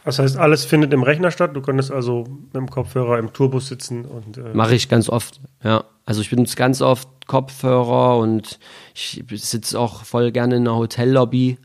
Das 0.03 0.17
heißt, 0.17 0.37
alles 0.37 0.65
findet 0.65 0.93
im 0.93 1.03
Rechner 1.03 1.29
statt. 1.29 1.51
Du 1.55 1.61
könntest 1.61 1.91
also 1.91 2.25
mit 2.27 2.55
dem 2.55 2.69
Kopfhörer 2.69 3.19
im 3.19 3.33
Tourbus 3.33 3.67
sitzen 3.67 4.05
und. 4.05 4.37
Äh 4.37 4.53
Mache 4.53 4.75
ich 4.75 4.89
ganz 4.89 5.09
oft, 5.09 5.39
ja. 5.63 5.83
Also 6.05 6.21
ich 6.21 6.29
benutze 6.29 6.55
ganz 6.55 6.81
oft 6.81 7.07
Kopfhörer 7.27 8.17
und 8.17 8.59
ich 8.95 9.23
sitze 9.29 9.79
auch 9.79 10.03
voll 10.03 10.31
gerne 10.31 10.55
in 10.55 10.67
einer 10.67 10.75
Hotellobby 10.75 11.57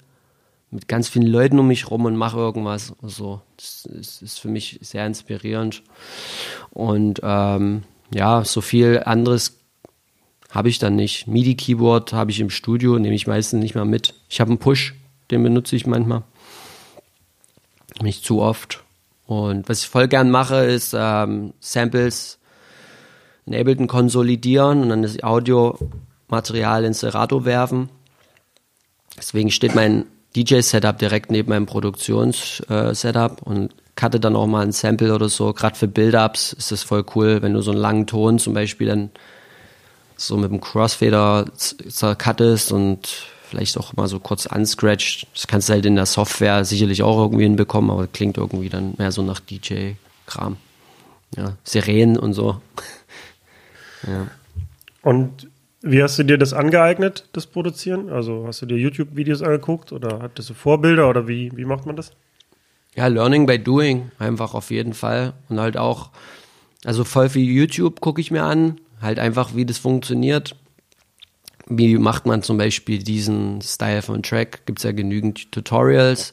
mit 0.71 0.89
ganz 0.89 1.09
vielen 1.09 1.27
Leuten 1.27 1.59
um 1.59 1.69
mich 1.69 1.91
rum 1.91 2.05
und 2.05 2.17
mache 2.17 2.39
irgendwas. 2.39 2.95
Also 3.03 3.41
das 3.57 3.87
ist, 3.87 4.41
für 4.41 4.49
mich 4.49 4.79
sehr 4.83 5.07
inspirierend. 5.07 5.83
Und 6.71 7.21
ähm, 7.23 7.85
ja, 8.13 8.45
so 8.45 8.61
viel 8.61 9.03
anderes 9.05 9.59
habe 10.51 10.69
ich 10.69 10.79
dann 10.79 10.97
nicht. 10.97 11.27
MIDI-Keyboard 11.27 12.13
habe 12.13 12.31
ich 12.31 12.41
im 12.41 12.51
Studio, 12.51 12.99
nehme 12.99 13.15
ich 13.15 13.27
meistens 13.27 13.63
nicht 13.63 13.75
mal 13.75 13.85
mit. 13.85 14.15
Ich 14.29 14.41
habe 14.41 14.51
einen 14.51 14.59
Push, 14.59 14.95
den 15.31 15.43
benutze 15.43 15.77
ich 15.77 15.87
manchmal. 15.87 16.23
Nicht 18.03 18.25
zu 18.25 18.43
oft. 18.43 18.83
Und 19.27 19.69
was 19.69 19.83
ich 19.83 19.89
voll 19.89 20.09
gern 20.09 20.31
mache, 20.31 20.57
ist 20.57 20.95
ähm, 20.97 21.53
Samples 21.61 22.39
in 23.45 23.55
Ableton 23.55 23.87
konsolidieren 23.87 24.83
und 24.83 24.89
dann 24.89 25.03
das 25.03 25.23
Audiomaterial 25.23 26.85
in 26.85 26.95
Serato 26.95 27.45
werfen. 27.45 27.89
Deswegen 29.17 29.51
steht 29.51 29.75
mein 29.75 30.07
DJ-Setup 30.37 30.99
direkt 30.99 31.31
neben 31.31 31.49
meinem 31.49 31.67
Produktions-Setup 31.67 33.43
und 33.43 33.75
cutte 33.97 34.21
dann 34.21 34.37
auch 34.37 34.47
mal 34.47 34.63
ein 34.63 34.73
Sample 34.73 35.15
oder 35.15 35.29
so. 35.29 35.53
Gerade 35.53 35.77
für 35.77 35.89
Build-Ups 35.89 36.53
ist 36.53 36.71
das 36.71 36.83
voll 36.83 37.05
cool, 37.15 37.41
wenn 37.43 37.55
du 37.55 37.63
so 37.63 37.71
einen 37.71 37.81
langen 37.81 38.07
Ton 38.07 38.39
zum 38.39 38.53
Beispiel 38.53 38.87
dann 38.87 39.11
so 40.17 40.37
mit 40.37 40.51
dem 40.51 40.61
Crossfader 40.61 41.47
zercuttest 41.57 42.73
und 42.73 43.09
vielleicht 43.49 43.79
auch 43.79 43.95
mal 43.95 44.09
so 44.09 44.21
kurz 44.21 44.47
unscratcht. 44.47 45.27
Das 45.35 45.47
kannst 45.47 45.69
du 45.69 45.73
halt 45.73 45.87
in 45.87 45.97
der 45.97 46.07
Software 46.07 46.65
sicherlich 46.65 47.03
auch 47.03 47.19
irgendwie 47.19 47.45
hinbekommen, 47.45 47.91
aber 47.91 48.07
klingt 48.07 48.37
irgendwie 48.37 48.69
dann 48.69 48.95
mehr 48.99 49.13
so 49.13 49.23
nach 49.23 49.41
DJ-Kram. 49.41 50.57
Ja, 51.37 51.57
Sirenen 51.65 52.19
und 52.19 52.35
so. 52.35 52.61
ja. 54.07 54.29
Und 55.03 55.49
wie 55.87 56.03
hast 56.03 56.19
du 56.19 56.25
dir 56.25 56.39
das 56.39 56.53
angeeignet, 56.53 57.29
das 57.33 57.47
Produzieren? 57.47 58.11
Also 58.11 58.45
hast 58.47 58.63
du 58.63 58.67
dir 58.67 58.77
YouTube-Videos 58.77 59.43
angeguckt 59.43 59.93
oder 59.93 60.21
hattest 60.23 60.51
du 60.51 60.55
Vorbilder 60.55 61.09
oder 61.09 61.29
wie, 61.29 61.51
wie 61.55 61.65
macht 61.65 61.87
man 61.87 61.97
das? 61.97 62.13
Ja, 62.95 63.07
Learning 63.07 63.47
by 63.47 63.59
Doing, 63.59 64.11
einfach 64.19 64.55
auf 64.55 64.71
jeden 64.71 64.95
Fall. 64.95 65.35
Und 65.49 65.61
halt 65.61 65.77
auch, 65.77 66.11
also 66.85 67.05
voll 67.05 67.29
viel 67.29 67.45
YouTube 67.45 68.01
gucke 68.01 68.21
ich 68.21 68.31
mir 68.31 68.43
an, 68.43 68.81
halt 69.01 69.19
einfach, 69.19 69.55
wie 69.55 69.67
das 69.67 69.79
funktioniert 69.79 70.57
wie 71.69 71.99
macht 71.99 72.27
man 72.27 72.43
zum 72.43 72.59
Beispiel 72.59 73.03
diesen 73.03 73.61
Style 73.61 74.03
von 74.03 74.23
Track? 74.23 74.67
Gibt 74.67 74.79
es 74.79 74.85
ja 74.85 74.93
genügend 74.93 75.51
Tutorials. 75.53 76.33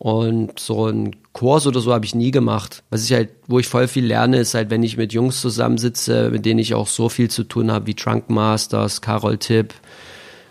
Und 0.00 0.58
so 0.58 0.86
ein 0.86 1.14
Kurs 1.34 1.66
oder 1.66 1.80
so 1.80 1.92
habe 1.92 2.06
ich 2.06 2.14
nie 2.14 2.30
gemacht. 2.30 2.82
Was 2.88 3.04
ich 3.04 3.12
halt, 3.12 3.28
wo 3.48 3.58
ich 3.58 3.68
voll 3.68 3.86
viel 3.86 4.06
lerne, 4.06 4.38
ist 4.38 4.54
halt, 4.54 4.70
wenn 4.70 4.82
ich 4.82 4.96
mit 4.96 5.12
Jungs 5.12 5.42
zusammensitze, 5.42 6.30
mit 6.30 6.46
denen 6.46 6.58
ich 6.58 6.72
auch 6.72 6.86
so 6.86 7.10
viel 7.10 7.28
zu 7.28 7.44
tun 7.44 7.70
habe, 7.70 7.86
wie 7.86 7.94
Trunk 7.94 8.30
Masters, 8.30 9.02
Carol 9.02 9.36
Tipp, 9.36 9.74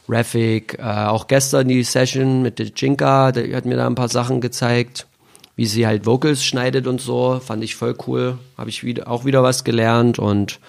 Rafik, 0.08 0.78
äh, 0.78 0.84
auch 0.84 1.26
gestern 1.26 1.68
die 1.68 1.82
Session 1.82 2.44
mit 2.44 2.60
der 2.60 2.68
Jinka, 2.68 3.32
der 3.32 3.58
hat 3.58 3.66
mir 3.66 3.76
da 3.76 3.88
ein 3.88 3.96
paar 3.96 4.08
Sachen 4.10 4.40
gezeigt, 4.40 5.08
wie 5.56 5.66
sie 5.66 5.88
halt 5.88 6.06
Vocals 6.06 6.46
schneidet 6.46 6.86
und 6.86 7.02
so, 7.02 7.42
fand 7.44 7.64
ich 7.64 7.76
voll 7.76 7.96
cool. 8.06 8.38
Habe 8.56 8.70
ich 8.70 8.84
wieder, 8.84 9.08
auch 9.08 9.26
wieder 9.26 9.42
was 9.42 9.64
gelernt 9.64 10.20
und 10.20 10.60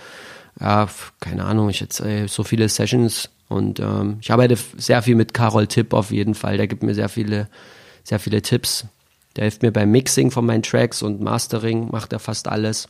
ja, 0.59 0.89
keine 1.21 1.45
Ahnung, 1.45 1.69
ich 1.69 1.81
jetzt 1.81 2.01
äh, 2.01 2.29
so 2.29 2.45
viele 2.45 2.67
Sessions 2.71 3.29
und 3.51 3.79
ähm, 3.79 4.17
ich 4.23 4.33
arbeite 4.33 4.57
sehr 4.79 5.03
viel 5.03 5.17
mit 5.17 5.35
Carol 5.35 5.67
Tipp 5.67 5.93
auf 5.93 6.11
jeden 6.13 6.35
Fall. 6.35 6.57
Der 6.57 6.67
gibt 6.67 6.83
mir 6.83 6.95
sehr 6.95 7.11
viele, 7.11 7.49
sehr 8.11 8.19
viele 8.19 8.43
Tipps. 8.43 8.87
Der 9.37 9.45
hilft 9.45 9.63
mir 9.63 9.73
beim 9.73 9.93
Mixing 9.93 10.33
von 10.33 10.45
meinen 10.45 10.65
Tracks 10.65 11.01
und 11.03 11.21
Mastering, 11.21 11.89
macht 11.93 12.13
er 12.13 12.19
fast 12.19 12.49
alles. 12.49 12.89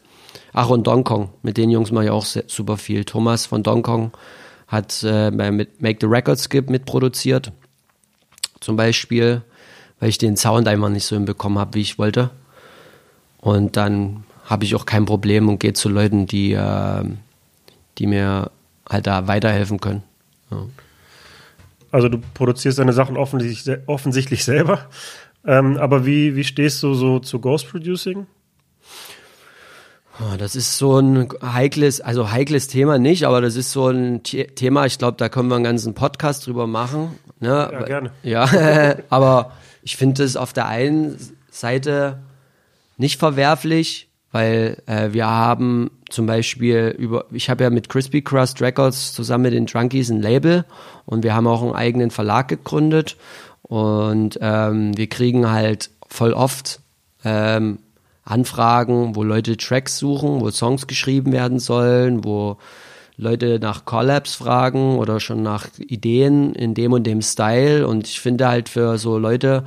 Ach, 0.55 0.71
und 0.71 0.87
Donkong, 0.87 1.29
mit 1.43 1.59
den 1.59 1.71
Jungs 1.71 1.93
mache 1.93 2.05
ich 2.07 2.11
auch 2.11 2.25
sehr, 2.25 2.45
super 2.47 2.79
viel. 2.79 3.05
Thomas 3.05 3.45
von 3.45 3.63
Donkong 3.63 4.13
hat 4.67 5.03
äh, 5.05 5.31
mit 5.31 5.83
Make 5.83 5.99
the 6.01 6.07
Record 6.07 6.39
Skip 6.39 6.71
mitproduziert. 6.71 7.53
Zum 8.61 8.77
Beispiel, 8.77 9.43
weil 9.99 10.09
ich 10.09 10.17
den 10.17 10.39
Sound 10.39 10.67
einfach 10.67 10.89
nicht 10.89 11.05
so 11.05 11.17
hinbekommen 11.17 11.59
habe, 11.59 11.75
wie 11.75 11.83
ich 11.83 11.99
wollte. 11.99 12.31
Und 13.39 13.77
dann 13.77 14.25
habe 14.47 14.65
ich 14.65 14.75
auch 14.75 14.87
kein 14.87 15.05
Problem 15.05 15.51
und 15.51 15.61
gehe 15.61 15.75
zu 15.75 15.91
Leuten, 15.91 16.27
die, 16.27 16.53
äh, 16.53 17.05
die 17.99 18.07
mir 18.07 18.51
halt 18.89 19.07
da 19.07 19.29
weiterhelfen 19.29 19.81
können. 19.81 20.03
Also 21.93 22.09
du 22.09 22.19
produzierst 22.35 22.79
deine 22.79 22.93
Sachen 22.93 23.17
offensichtlich, 23.17 23.79
offensichtlich 23.87 24.45
selber. 24.45 24.87
Ähm, 25.47 25.77
aber 25.79 26.07
wie, 26.07 26.37
wie 26.37 26.45
stehst 26.45 26.83
du 26.83 26.95
so 26.95 27.19
zu 27.19 27.41
Ghost 27.41 27.69
Producing? 27.69 28.27
Oh, 30.21 30.37
das 30.37 30.55
ist 30.55 30.77
so 30.77 30.99
ein 30.99 31.29
heikles, 31.43 32.03
also 32.03 32.31
heikles 32.31 32.69
Thema 32.69 32.99
nicht, 32.99 33.25
aber 33.25 33.41
das 33.41 33.57
ist 33.57 33.73
so 33.73 33.89
ein 33.89 34.23
Thema, 34.23 34.85
ich 34.85 34.99
glaube, 34.99 35.17
da 35.17 35.31
können 35.31 35.49
wir 35.49 35.55
einen 35.55 35.65
ganzen 35.65 35.95
Podcast 35.95 36.47
drüber 36.47 36.67
machen. 36.67 37.19
Ne? 37.39 37.49
Ja, 37.49 37.83
gerne. 37.85 38.11
Ja, 38.23 38.97
aber 39.09 39.53
ich 39.83 39.97
finde 39.97 40.23
es 40.23 40.37
auf 40.37 40.53
der 40.53 40.67
einen 40.67 41.17
Seite 41.51 42.19
nicht 42.99 43.19
verwerflich, 43.19 44.11
weil 44.31 44.83
äh, 44.85 45.13
wir 45.13 45.27
haben 45.27 45.91
zum 46.11 46.27
Beispiel 46.27 46.95
über, 46.99 47.25
ich 47.33 47.49
habe 47.49 47.65
ja 47.65 47.71
mit 47.71 47.89
Crispy 47.89 48.23
Crust 48.23 48.61
Records 48.61 49.13
zusammen 49.13 49.43
mit 49.43 49.53
den 49.53 49.67
Drunkies 49.67 50.11
ein 50.11 50.21
Label 50.21 50.65
und 51.07 51.25
wir 51.25 51.35
haben 51.35 51.47
auch 51.47 51.63
einen 51.63 51.75
eigenen 51.75 52.11
Verlag 52.11 52.49
gegründet 52.49 53.17
und 53.63 54.39
ähm, 54.43 54.97
wir 54.97 55.07
kriegen 55.09 55.51
halt 55.51 55.91
voll 56.09 56.33
oft 56.33 56.81
ähm, 57.25 57.79
Anfragen, 58.25 59.17
wo 59.17 59.23
Leute 59.23 59.57
Tracks 59.57 59.99
suchen, 59.99 60.41
wo 60.41 60.51
Songs 60.51 60.87
geschrieben 60.87 61.33
werden 61.33 61.59
sollen, 61.59 62.25
wo 62.25 62.59
Leute 63.17 63.59
nach 63.61 63.85
Collabs 63.85 64.35
fragen 64.35 64.97
oder 64.97 65.21
schon 65.21 65.43
nach 65.43 65.67
Ideen 65.79 66.55
in 66.55 66.75
dem 66.75 66.93
und 66.93 67.05
dem 67.05 67.23
Style. 67.23 67.87
Und 67.87 68.09
ich 68.09 68.21
finde 68.21 68.49
halt 68.49 68.69
für 68.69 68.99
so 68.99 69.19
Leute, 69.19 69.65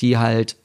die 0.00 0.18
halt 0.18 0.56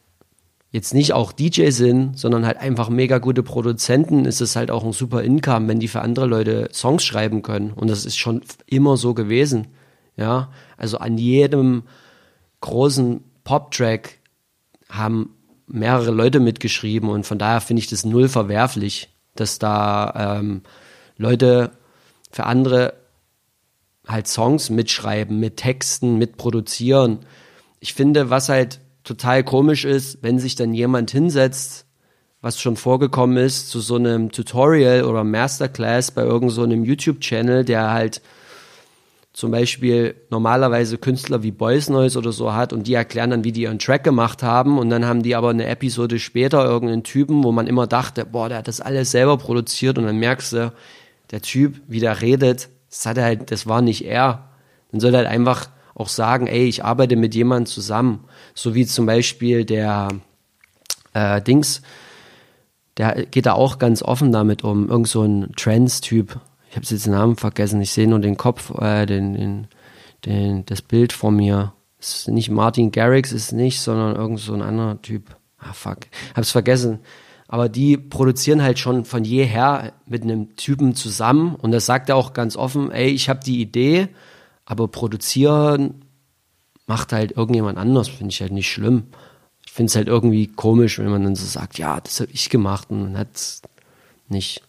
jetzt 0.75 0.93
nicht 0.93 1.13
auch 1.13 1.31
DJ 1.31 1.69
sind, 1.69 2.19
sondern 2.19 2.45
halt 2.45 2.57
einfach 2.57 2.89
mega 2.89 3.19
gute 3.19 3.43
Produzenten, 3.43 4.25
ist 4.25 4.41
es 4.41 4.57
halt 4.57 4.71
auch 4.71 4.83
ein 4.83 4.91
super 4.91 5.23
Income, 5.23 5.69
wenn 5.69 5.79
die 5.79 5.87
für 5.87 6.01
andere 6.01 6.25
Leute 6.25 6.67
Songs 6.73 7.05
schreiben 7.05 7.43
können. 7.43 7.71
Und 7.71 7.89
das 7.89 8.03
ist 8.03 8.17
schon 8.17 8.41
immer 8.65 8.97
so 8.97 9.13
gewesen. 9.13 9.67
Ja, 10.17 10.51
also 10.75 10.97
an 10.97 11.17
jedem 11.17 11.83
großen 12.59 13.23
Pop-Track 13.45 14.19
haben 14.89 15.29
mehrere 15.65 16.11
Leute 16.11 16.41
mitgeschrieben 16.41 17.09
und 17.09 17.25
von 17.25 17.39
daher 17.39 17.61
finde 17.61 17.79
ich 17.79 17.87
das 17.87 18.03
null 18.03 18.27
verwerflich, 18.27 19.07
dass 19.35 19.59
da 19.59 20.39
ähm, 20.39 20.61
Leute 21.15 21.71
für 22.31 22.47
andere 22.47 22.95
halt 24.05 24.27
Songs 24.27 24.69
mitschreiben, 24.69 25.39
mit 25.39 25.55
Texten, 25.55 26.17
mit 26.17 26.35
produzieren. 26.35 27.19
Ich 27.79 27.93
finde, 27.93 28.29
was 28.29 28.49
halt 28.49 28.81
total 29.05 29.43
komisch 29.43 29.85
ist, 29.85 30.21
wenn 30.21 30.39
sich 30.39 30.55
dann 30.55 30.73
jemand 30.73 31.11
hinsetzt, 31.11 31.85
was 32.41 32.59
schon 32.59 32.75
vorgekommen 32.75 33.37
ist, 33.37 33.69
zu 33.69 33.79
so 33.79 33.95
einem 33.95 34.31
Tutorial 34.31 35.03
oder 35.05 35.23
Masterclass 35.23 36.11
bei 36.11 36.23
irgendeinem 36.23 36.83
so 36.83 36.91
YouTube-Channel, 36.91 37.63
der 37.63 37.91
halt 37.91 38.21
zum 39.33 39.51
Beispiel 39.51 40.15
normalerweise 40.29 40.97
Künstler 40.97 41.43
wie 41.43 41.51
Boys 41.51 41.89
Noise 41.89 42.17
oder 42.17 42.31
so 42.31 42.53
hat 42.53 42.71
und 42.71 42.87
die 42.87 42.93
erklären 42.93 43.31
dann, 43.31 43.43
wie 43.43 43.51
die 43.51 43.63
ihren 43.63 43.79
Track 43.79 44.03
gemacht 44.03 44.43
haben 44.43 44.77
und 44.77 44.89
dann 44.89 45.05
haben 45.05 45.23
die 45.23 45.35
aber 45.35 45.49
eine 45.49 45.65
Episode 45.67 46.19
später 46.19 46.63
irgendeinen 46.63 47.03
Typen, 47.03 47.43
wo 47.43 47.51
man 47.51 47.67
immer 47.67 47.87
dachte, 47.87 48.25
boah, 48.25 48.47
der 48.47 48.59
hat 48.59 48.67
das 48.67 48.79
alles 48.79 49.11
selber 49.11 49.37
produziert 49.37 49.97
und 49.97 50.05
dann 50.05 50.17
merkst 50.17 50.53
du, 50.53 50.73
der 51.31 51.41
Typ, 51.41 51.81
wie 51.87 51.99
der 51.99 52.21
redet, 52.21 52.69
das 52.89 53.05
hat 53.05 53.17
halt, 53.17 53.51
das 53.51 53.67
war 53.67 53.81
nicht 53.81 54.05
er. 54.05 54.49
Dann 54.91 55.01
soll 55.01 55.13
er 55.13 55.17
halt 55.19 55.27
einfach 55.27 55.67
auch 55.95 56.09
sagen, 56.09 56.45
ey, 56.45 56.65
ich 56.65 56.83
arbeite 56.83 57.15
mit 57.15 57.33
jemandem 57.33 57.65
zusammen. 57.65 58.25
So 58.53 58.75
wie 58.75 58.85
zum 58.85 59.05
Beispiel 59.05 59.65
der 59.65 60.09
äh, 61.13 61.41
Dings, 61.41 61.81
der 62.97 63.25
geht 63.25 63.47
da 63.47 63.53
auch 63.53 63.79
ganz 63.79 64.03
offen 64.03 64.31
damit 64.31 64.63
um, 64.63 64.89
irgend 64.89 65.07
so 65.07 65.23
ein 65.23 65.51
Trans-Typ, 65.55 66.39
ich 66.69 66.77
habe 66.77 66.85
jetzt 66.89 67.05
den 67.05 67.13
Namen 67.13 67.37
vergessen, 67.37 67.79
ich 67.81 67.91
sehe 67.91 68.07
nur 68.07 68.19
den 68.19 68.35
Kopf, 68.35 68.77
äh, 68.77 69.05
den, 69.05 69.33
den, 69.33 69.67
den, 70.25 70.65
das 70.65 70.81
Bild 70.81 71.13
vor 71.13 71.31
mir. 71.31 71.71
Es 71.97 72.17
ist 72.17 72.27
nicht 72.27 72.49
Martin 72.49 72.91
Garrix, 72.91 73.31
ist 73.31 73.53
nicht, 73.53 73.79
sondern 73.79 74.17
irgend 74.17 74.41
so 74.41 74.53
ein 74.53 74.61
anderer 74.61 75.01
Typ. 75.01 75.37
Ah, 75.57 75.71
fuck. 75.71 75.99
Hab's 76.35 76.51
vergessen. 76.51 76.99
Aber 77.47 77.69
die 77.69 77.95
produzieren 77.95 78.61
halt 78.61 78.77
schon 78.77 79.05
von 79.05 79.23
jeher 79.23 79.93
mit 80.05 80.23
einem 80.23 80.57
Typen 80.57 80.95
zusammen 80.95 81.55
und 81.55 81.71
das 81.71 81.85
sagt 81.85 82.09
er 82.09 82.17
auch 82.17 82.33
ganz 82.33 82.57
offen, 82.57 82.91
ey, 82.91 83.07
ich 83.07 83.29
habe 83.29 83.39
die 83.39 83.61
Idee, 83.61 84.09
aber 84.65 84.87
produzieren 84.87 86.05
macht 86.87 87.13
halt 87.13 87.31
irgendjemand 87.31 87.77
anders, 87.77 88.07
finde 88.09 88.31
ich 88.31 88.41
halt 88.41 88.51
nicht 88.51 88.71
schlimm. 88.71 89.07
Ich 89.65 89.71
finde 89.71 89.89
es 89.89 89.95
halt 89.95 90.07
irgendwie 90.07 90.47
komisch, 90.47 90.99
wenn 90.99 91.09
man 91.09 91.23
dann 91.23 91.35
so 91.35 91.45
sagt, 91.45 91.77
ja, 91.77 91.99
das 91.99 92.19
habe 92.19 92.31
ich 92.31 92.49
gemacht 92.49 92.89
und 92.89 93.01
man 93.01 93.17
hat 93.17 93.35
es 93.35 93.61
nicht. 94.29 94.61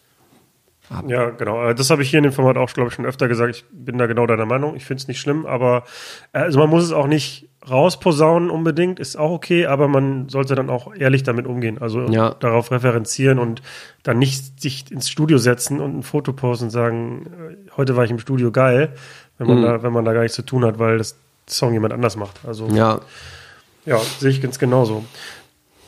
Ab. 0.89 1.03
Ja, 1.09 1.31
genau. 1.31 1.65
Äh, 1.65 1.75
das 1.75 1.89
habe 1.89 2.01
ich 2.01 2.09
hier 2.09 2.19
in 2.19 2.23
dem 2.23 2.31
Format 2.31 2.55
auch, 2.55 2.71
glaube 2.71 2.87
ich, 2.87 2.95
schon 2.95 3.05
öfter 3.05 3.27
gesagt. 3.27 3.57
Ich 3.57 3.65
bin 3.71 3.97
da 3.97 4.05
genau 4.05 4.25
deiner 4.25 4.45
Meinung. 4.45 4.73
Ich 4.77 4.85
finde 4.85 5.01
es 5.01 5.07
nicht 5.09 5.19
schlimm, 5.19 5.45
aber 5.45 5.83
äh, 6.31 6.39
also 6.39 6.59
man 6.59 6.69
muss 6.69 6.85
es 6.85 6.93
auch 6.93 7.07
nicht 7.07 7.49
rausposaunen 7.69 8.49
unbedingt, 8.49 8.97
ist 8.97 9.17
auch 9.17 9.31
okay, 9.31 9.65
aber 9.65 9.89
man 9.89 10.29
sollte 10.29 10.55
dann 10.55 10.69
auch 10.69 10.95
ehrlich 10.95 11.23
damit 11.23 11.45
umgehen. 11.45 11.77
Also 11.79 12.07
ja. 12.07 12.33
darauf 12.35 12.71
referenzieren 12.71 13.37
und 13.37 13.61
dann 14.03 14.17
nicht 14.17 14.61
sich 14.61 14.89
ins 14.89 15.09
Studio 15.09 15.37
setzen 15.37 15.81
und 15.81 15.97
ein 15.97 16.03
Foto 16.03 16.31
posten 16.31 16.65
und 16.65 16.71
sagen, 16.71 17.25
äh, 17.67 17.71
heute 17.75 17.97
war 17.97 18.05
ich 18.05 18.11
im 18.11 18.19
Studio 18.19 18.53
geil, 18.53 18.93
wenn 19.37 19.47
man 19.47 19.59
mhm. 19.59 19.63
da, 19.63 19.83
wenn 19.83 19.93
man 19.93 20.05
da 20.05 20.13
gar 20.13 20.21
nichts 20.21 20.35
zu 20.35 20.43
tun 20.43 20.65
hat, 20.65 20.79
weil 20.79 20.97
das 20.97 21.15
Song 21.47 21.73
jemand 21.73 21.93
anders 21.93 22.15
macht. 22.15 22.39
Also 22.45 22.67
ja, 22.67 22.99
ja 23.85 23.99
sehe 24.19 24.31
ich 24.31 24.41
ganz 24.41 24.59
genauso. 24.59 25.03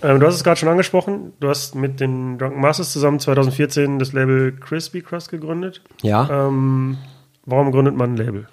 Ähm, 0.01 0.19
du 0.19 0.27
hast 0.27 0.35
es 0.35 0.43
gerade 0.43 0.59
schon 0.59 0.69
angesprochen. 0.69 1.33
Du 1.39 1.49
hast 1.49 1.75
mit 1.75 1.99
den 1.99 2.37
Drunken 2.37 2.61
Masters 2.61 2.93
zusammen 2.93 3.19
2014 3.19 3.99
das 3.99 4.13
Label 4.13 4.53
Crispy 4.53 5.01
Crust 5.01 5.29
gegründet. 5.29 5.81
Ja. 6.01 6.47
Ähm, 6.47 6.97
warum 7.45 7.71
gründet 7.71 7.95
man 7.95 8.13
ein 8.13 8.17
Label? 8.17 8.47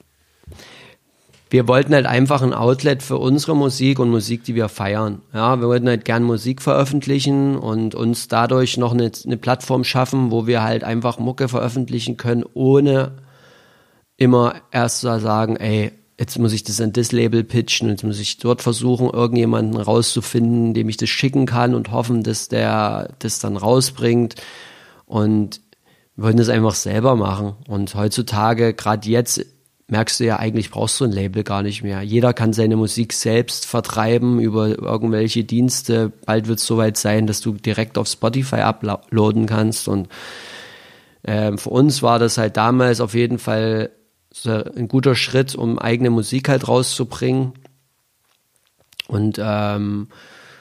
Wir 1.49 1.69
wollten 1.69 1.95
halt 1.95 2.07
einfach 2.07 2.43
ein 2.43 2.53
Outlet 2.53 3.05
für 3.05 3.19
unsere 3.19 3.55
Musik 3.55 4.01
und 4.01 4.11
Musik, 4.11 4.43
die 4.43 4.57
wir 4.57 4.69
feiern. 4.69 5.23
Ja, 5.33 5.61
wir 5.61 5.69
wollten 5.69 5.87
halt 5.87 6.05
gern 6.05 6.25
Musik 6.25 6.61
veröffentlichen 6.61 7.57
und 7.57 7.95
uns 7.95 8.27
dadurch 8.27 8.77
noch 8.79 8.93
eine, 8.93 9.13
eine 9.25 9.37
Plattform 9.37 9.85
schaffen, 9.85 10.33
wo 10.33 10.49
wir 10.49 10.65
halt 10.65 10.83
einfach 10.83 11.21
Mucke 11.21 11.47
veröffentlichen 11.47 12.17
können, 12.17 12.45
ohne 12.55 13.13
immer 14.17 14.55
erst 14.71 15.01
sagen, 15.01 15.57
ey, 15.57 15.93
jetzt 16.19 16.39
muss 16.39 16.53
ich 16.53 16.65
das 16.65 16.81
an 16.81 16.93
das 16.93 17.13
Label 17.13 17.45
pitchen, 17.45 17.91
jetzt 17.91 18.05
muss 18.05 18.19
ich 18.19 18.39
dort 18.39 18.63
versuchen, 18.63 19.11
irgendjemanden 19.11 19.77
rauszufinden, 19.81 20.73
dem 20.73 20.89
ich 20.89 20.97
das 20.97 21.11
schicken 21.11 21.47
kann 21.47 21.75
und 21.75 21.91
hoffen, 21.91 22.23
dass 22.23 22.49
der 22.49 23.15
das 23.19 23.39
dann 23.39 23.57
rausbringt. 23.57 24.37
Und 25.05 25.61
wir 26.17 26.25
wollten 26.25 26.39
das 26.39 26.49
einfach 26.49 26.75
selber 26.75 27.17
machen. 27.17 27.55
Und 27.69 27.95
heutzutage, 27.95 28.73
gerade 28.73 29.09
jetzt, 29.09 29.45
merkst 29.89 30.19
du 30.19 30.25
ja, 30.25 30.39
eigentlich 30.39 30.71
brauchst 30.71 30.99
du 30.99 31.05
ein 31.05 31.13
Label 31.13 31.45
gar 31.45 31.63
nicht 31.63 31.83
mehr. 31.83 32.03
Jeder 32.03 32.33
kann 32.33 32.53
seine 32.53 32.77
Musik 32.77 33.13
selbst 33.13 33.67
vertreiben 33.67 34.41
über 34.41 34.79
irgendwelche 34.79 35.45
Dienste. 35.45 36.13
Bald 36.25 36.49
wird 36.49 36.59
es 36.59 36.67
soweit 36.67 36.97
sein, 36.97 37.27
dass 37.27 37.41
du 37.41 37.53
direkt 37.53 37.99
auf 37.99 38.09
Spotify 38.09 38.57
uploaden 38.57 39.47
kannst. 39.47 39.87
Und 39.87 40.09
äh, 41.23 41.57
für 41.57 41.71
uns 41.71 42.03
war 42.03 42.19
das 42.19 42.39
halt 42.39 42.57
damals 42.57 43.01
auf 43.01 43.15
jeden 43.15 43.39
Fall 43.39 43.91
ein 44.45 44.89
guter 44.89 45.15
Schritt, 45.15 45.55
um 45.55 45.79
eigene 45.79 46.11
Musik 46.11 46.49
halt 46.49 46.69
rauszubringen 46.69 47.53
und 49.09 49.39
ähm, 49.41 50.09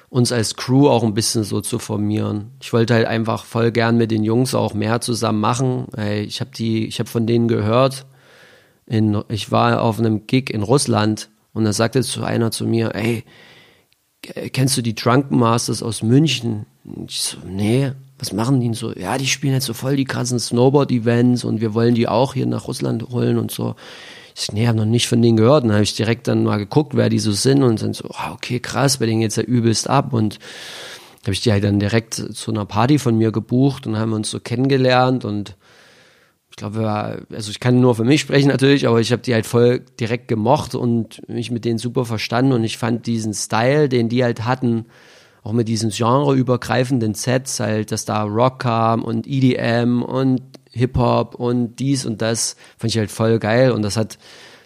uns 0.10 0.32
als 0.32 0.56
Crew 0.56 0.88
auch 0.88 1.04
ein 1.04 1.14
bisschen 1.14 1.44
so 1.44 1.62
zu 1.62 1.80
formieren. 1.80 2.52
Ich 2.62 2.72
wollte 2.72 2.94
halt 2.94 3.08
einfach 3.08 3.44
voll 3.44 3.72
gern 3.72 3.98
mit 3.98 4.12
den 4.12 4.24
Jungs 4.24 4.56
auch 4.56 4.74
mehr 4.74 5.02
zusammen 5.02 5.42
machen. 5.42 5.88
Ich 5.98 6.40
habe 6.40 6.52
die, 6.52 6.86
ich 6.88 7.00
habe 7.00 7.10
von 7.10 7.28
denen 7.28 7.48
gehört. 7.48 8.06
In, 8.86 9.24
ich 9.30 9.52
war 9.52 9.82
auf 9.82 10.00
einem 10.00 10.28
Gig 10.28 10.52
in 10.52 10.62
Russland 10.62 11.30
und 11.54 11.66
da 11.66 11.74
sagte 11.74 12.02
zu 12.04 12.24
einer 12.24 12.52
zu 12.52 12.66
mir, 12.68 12.94
ey, 12.94 13.26
kennst 14.54 14.78
du 14.78 14.82
die 14.82 14.96
Drunken 14.96 15.38
Masters 15.38 15.84
aus 15.84 16.02
München? 16.04 16.66
Und 16.86 17.12
ich 17.12 17.22
so, 17.22 17.38
nee 17.46 17.92
was 18.18 18.32
machen 18.32 18.60
die 18.60 18.68
denn 18.68 18.74
so? 18.74 18.94
Ja, 18.94 19.18
die 19.18 19.28
spielen 19.28 19.54
jetzt 19.54 19.66
so 19.66 19.74
voll 19.74 19.96
die 19.96 20.06
krassen 20.06 20.40
Snowboard-Events 20.40 21.44
und 21.44 21.62
wir 21.62 21.74
wollen 21.74 21.96
die 21.96 22.08
auch 22.08 22.34
hier 22.34 22.46
nach 22.46 22.68
Russland 22.68 23.10
holen 23.10 23.38
und 23.38 23.52
so. 23.52 23.76
Ich 24.38 24.52
nee, 24.52 24.68
habe 24.68 24.78
noch 24.78 24.86
nicht 24.86 25.08
von 25.08 25.22
denen 25.22 25.38
gehört. 25.38 25.64
Dann 25.64 25.72
habe 25.72 25.84
ich 25.84 25.96
direkt 25.96 26.28
dann 26.28 26.44
mal 26.44 26.58
geguckt, 26.58 26.96
wer 26.96 27.10
die 27.10 27.20
so 27.20 27.32
sind 27.32 27.64
und 27.64 27.82
dann 27.82 27.94
so, 27.94 28.10
oh, 28.10 28.34
okay, 28.34 28.60
krass, 28.60 28.98
bei 28.98 29.06
denen 29.06 29.22
geht's 29.22 29.38
ja 29.38 29.44
übelst 29.44 29.90
ab 29.90 30.14
und 30.14 30.40
habe 31.24 31.34
ich 31.34 31.42
die 31.42 31.52
halt 31.52 31.64
dann 31.64 31.80
direkt 31.80 32.14
zu 32.14 32.52
einer 32.52 32.66
Party 32.66 33.00
von 33.00 33.18
mir 33.18 33.32
gebucht 33.32 33.88
und 33.88 33.98
haben 33.98 34.14
uns 34.14 34.30
so 34.30 34.40
kennengelernt 34.40 35.26
und 35.26 35.56
ich 36.52 36.58
glaube, 36.58 37.26
also 37.34 37.52
ich 37.52 37.60
kann 37.60 37.82
nur 37.82 37.96
für 37.96 38.06
mich 38.06 38.22
sprechen 38.22 38.48
natürlich, 38.48 38.88
aber 38.88 39.02
ich 39.02 39.12
habe 39.12 39.22
die 39.22 39.34
halt 39.34 39.46
voll 39.46 39.82
direkt 40.00 40.30
gemocht 40.30 40.74
und 40.74 41.28
mich 41.28 41.52
mit 41.52 41.66
denen 41.66 41.80
super 41.80 42.06
verstanden 42.06 42.54
und 42.54 42.64
ich 42.64 42.78
fand 42.78 43.08
diesen 43.08 43.34
Style, 43.34 43.90
den 43.90 44.08
die 44.08 44.24
halt 44.24 44.46
hatten, 44.46 44.86
auch 45.46 45.54
mit 45.54 45.68
diesen 45.68 45.92
genreübergreifenden 45.92 47.14
Sets, 47.14 47.60
halt, 47.60 47.92
dass 47.92 48.04
da 48.04 48.24
Rock 48.24 48.60
kam 48.60 49.04
und 49.04 49.28
EDM 49.28 50.02
und 50.02 50.42
Hip-Hop 50.72 51.36
und 51.36 51.76
dies 51.76 52.06
und 52.06 52.22
das, 52.24 52.56
fand 52.80 52.92
ich 52.92 52.98
halt 52.98 53.12
voll 53.12 53.38
geil 53.38 53.72
und 53.72 53.84
das 53.84 53.96
hat 53.96 54.18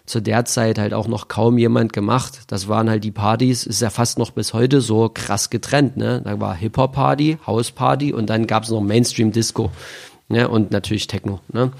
zu 0.06 0.20
der 0.20 0.46
Zeit 0.46 0.78
halt 0.78 0.94
auch 0.94 1.06
noch 1.06 1.28
kaum 1.28 1.58
jemand 1.58 1.92
gemacht. 1.92 2.40
Das 2.46 2.66
waren 2.66 2.88
halt 2.88 3.04
die 3.04 3.10
Partys, 3.10 3.64
ist 3.64 3.82
ja 3.82 3.90
fast 3.90 4.18
noch 4.18 4.30
bis 4.30 4.54
heute 4.54 4.80
so 4.80 5.10
krass 5.12 5.50
getrennt, 5.50 5.98
ne? 5.98 6.22
Da 6.24 6.40
war 6.40 6.54
Hip-Hop-Party, 6.54 7.38
House-Party 7.46 8.14
und 8.14 8.30
dann 8.30 8.46
gab 8.46 8.64
es 8.64 8.70
noch 8.70 8.80
Mainstream-Disco, 8.80 9.70
ne? 10.28 10.48
Und 10.48 10.70
natürlich 10.70 11.06
Techno, 11.08 11.40
ne? 11.52 11.72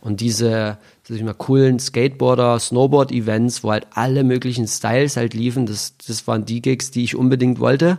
Und 0.00 0.20
diese, 0.20 0.78
ich 1.16 1.22
mal, 1.22 1.34
coolen 1.34 1.78
Skateboarder, 1.78 2.58
Snowboard-Events, 2.58 3.64
wo 3.64 3.72
halt 3.72 3.86
alle 3.92 4.24
möglichen 4.24 4.66
Styles 4.66 5.16
halt 5.16 5.34
liefen, 5.34 5.66
das, 5.66 5.94
das 6.06 6.26
waren 6.26 6.44
die 6.44 6.62
Gigs, 6.62 6.90
die 6.90 7.04
ich 7.04 7.16
unbedingt 7.16 7.60
wollte 7.60 7.98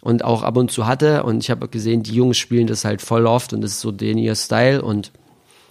und 0.00 0.24
auch 0.24 0.42
ab 0.42 0.56
und 0.56 0.70
zu 0.70 0.86
hatte. 0.86 1.22
Und 1.22 1.42
ich 1.42 1.50
habe 1.50 1.68
gesehen, 1.68 2.02
die 2.02 2.14
Jungs 2.14 2.36
spielen 2.36 2.66
das 2.66 2.84
halt 2.84 3.02
voll 3.02 3.26
oft 3.26 3.52
und 3.52 3.62
das 3.62 3.72
ist 3.72 3.80
so 3.80 3.92
den 3.92 4.18
ihr 4.18 4.34
Style 4.34 4.82
und 4.82 5.12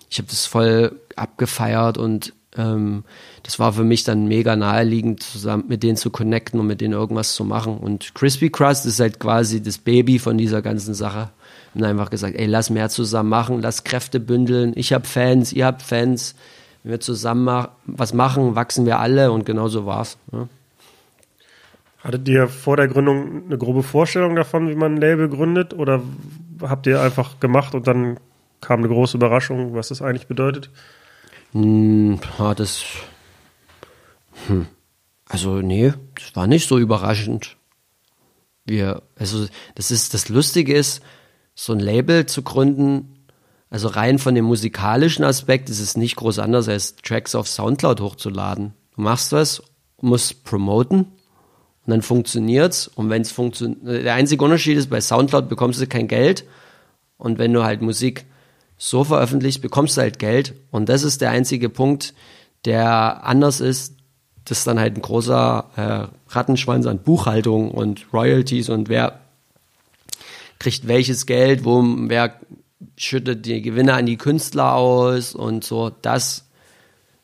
ich 0.10 0.18
habe 0.18 0.28
das 0.30 0.46
voll 0.46 1.00
abgefeiert 1.16 1.98
und 1.98 2.34
ähm, 2.58 3.04
das 3.44 3.60
war 3.60 3.74
für 3.74 3.84
mich 3.84 4.04
dann 4.04 4.28
mega 4.28 4.56
naheliegend, 4.56 5.24
zusammen 5.24 5.66
mit 5.68 5.84
denen 5.84 5.98
zu 5.98 6.10
connecten 6.10 6.60
und 6.60 6.68
mit 6.68 6.82
denen 6.82 6.94
irgendwas 6.94 7.34
zu 7.34 7.46
machen. 7.46 7.78
Und 7.78 8.14
Crispy 8.14 8.50
Crust 8.50 8.86
ist 8.86 9.00
halt 9.00 9.20
quasi 9.20 9.62
das 9.62 9.78
Baby 9.78 10.20
von 10.20 10.38
dieser 10.38 10.62
ganzen 10.62 10.94
Sache. 10.94 11.30
Und 11.74 11.84
einfach 11.84 12.10
gesagt, 12.10 12.36
ey, 12.36 12.48
lass 12.48 12.70
mehr 12.70 12.90
zusammen 12.90 13.30
machen, 13.30 13.62
lass 13.62 13.86
Kräfte 13.86 14.20
bündeln. 14.20 14.74
Ich 14.76 14.92
habe 14.92 15.08
Fans, 15.08 15.54
ihr 15.54 15.66
habt 15.66 15.82
Fans. 15.82 16.36
Wenn 16.84 16.92
wir 16.92 17.00
zusammen 17.00 17.68
was 17.86 18.14
machen, 18.14 18.56
wachsen 18.56 18.86
wir 18.86 19.00
alle 19.00 19.32
und 19.32 19.46
genau 19.46 19.68
so 19.68 19.86
war's. 19.86 20.18
Ne? 20.32 20.50
Hattet 22.04 22.28
ihr 22.28 22.48
vor 22.48 22.78
der 22.78 22.88
Gründung 22.88 23.46
eine 23.46 23.58
grobe 23.58 23.84
Vorstellung 23.84 24.36
davon, 24.36 24.70
wie 24.70 24.76
man 24.76 24.96
ein 24.96 25.02
Label 25.02 25.30
gründet? 25.30 25.74
Oder 25.74 26.02
habt 26.62 26.88
ihr 26.88 27.00
einfach 27.00 27.40
gemacht 27.40 27.76
und 27.76 27.88
dann 27.88 28.20
kam 28.60 28.80
eine 28.80 28.88
große 28.88 29.18
Überraschung, 29.18 29.76
was 29.76 29.90
das 29.90 30.02
eigentlich 30.02 30.28
bedeutet? 30.28 30.72
Hm, 31.52 32.20
das. 32.56 32.84
Hm. 34.48 34.68
Also, 35.28 35.62
nee, 35.62 35.94
das 36.16 36.36
war 36.36 36.48
nicht 36.48 36.68
so 36.68 36.80
überraschend. 36.80 37.58
Wir, 38.66 39.04
also, 39.18 39.46
das 39.76 39.92
ist, 39.92 40.14
das 40.14 40.30
Lustige 40.30 40.74
ist, 40.74 41.04
so 41.54 41.74
ein 41.74 41.80
Label 41.80 42.26
zu 42.26 42.42
gründen, 42.42 43.21
also 43.72 43.88
rein 43.88 44.20
von 44.20 44.36
dem 44.36 44.44
musikalischen 44.46 45.24
Aspekt 45.24 45.70
ist 45.70 45.80
es 45.80 45.96
nicht 45.96 46.18
groß 46.18 46.40
anders, 46.40 46.68
als 46.68 46.98
Tracks 46.98 47.36
auf 47.36 47.48
Soundcloud 47.48 48.02
hochzuladen. 48.02 48.74
Du 48.96 49.02
machst 49.02 49.32
was, 49.32 49.64
musst 50.02 50.44
promoten 50.44 51.06
und 51.86 51.88
dann 51.88 52.02
funktioniert's. 52.02 52.90
Und 52.90 53.10
wenn 53.10 53.22
es 53.22 53.32
funktioniert, 53.32 54.04
der 54.04 54.14
einzige 54.14 54.44
Unterschied 54.44 54.78
ist, 54.78 54.90
bei 54.90 55.00
Soundcloud 55.00 55.48
bekommst 55.48 55.80
du 55.80 55.88
kein 55.88 56.10
Geld. 56.10 56.44
Und 57.18 57.40
wenn 57.40 57.54
du 57.54 57.64
halt 57.64 57.82
Musik 57.82 58.26
so 58.78 59.06
veröffentlichst, 59.06 59.62
bekommst 59.62 59.96
du 59.96 60.02
halt 60.02 60.20
Geld. 60.20 60.54
Und 60.70 60.90
das 60.90 61.04
ist 61.04 61.22
der 61.22 61.30
einzige 61.30 61.70
Punkt, 61.70 62.14
der 62.66 63.24
anders 63.24 63.62
ist, 63.62 63.96
das 64.44 64.60
ist 64.60 64.68
dann 64.68 64.80
halt 64.80 64.98
ein 64.98 65.02
großer 65.02 66.10
äh, 66.28 66.34
Rattenschwanz 66.34 66.88
an 66.88 67.00
Buchhaltung 67.00 67.72
und 67.72 68.08
Royalties 68.12 68.68
und 68.68 68.90
wer 68.90 69.22
kriegt 70.60 70.88
welches 70.88 71.26
Geld, 71.26 71.64
wo 71.64 71.82
wer 71.84 72.36
schüttet 72.98 73.46
die 73.46 73.62
Gewinne 73.62 73.94
an 73.94 74.06
die 74.06 74.18
Künstler 74.18 74.74
aus 74.76 75.36
und 75.36 75.64
so. 75.64 75.90
Das 76.02 76.46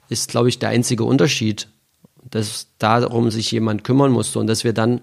ist, 0.09 0.29
glaube 0.29 0.49
ich, 0.49 0.59
der 0.59 0.69
einzige 0.69 1.03
Unterschied, 1.03 1.67
dass 2.29 2.67
darum 2.77 3.31
sich 3.31 3.51
jemand 3.51 3.83
kümmern 3.83 4.11
musste 4.11 4.39
und 4.39 4.47
dass 4.47 4.63
wir 4.63 4.73
dann 4.73 5.01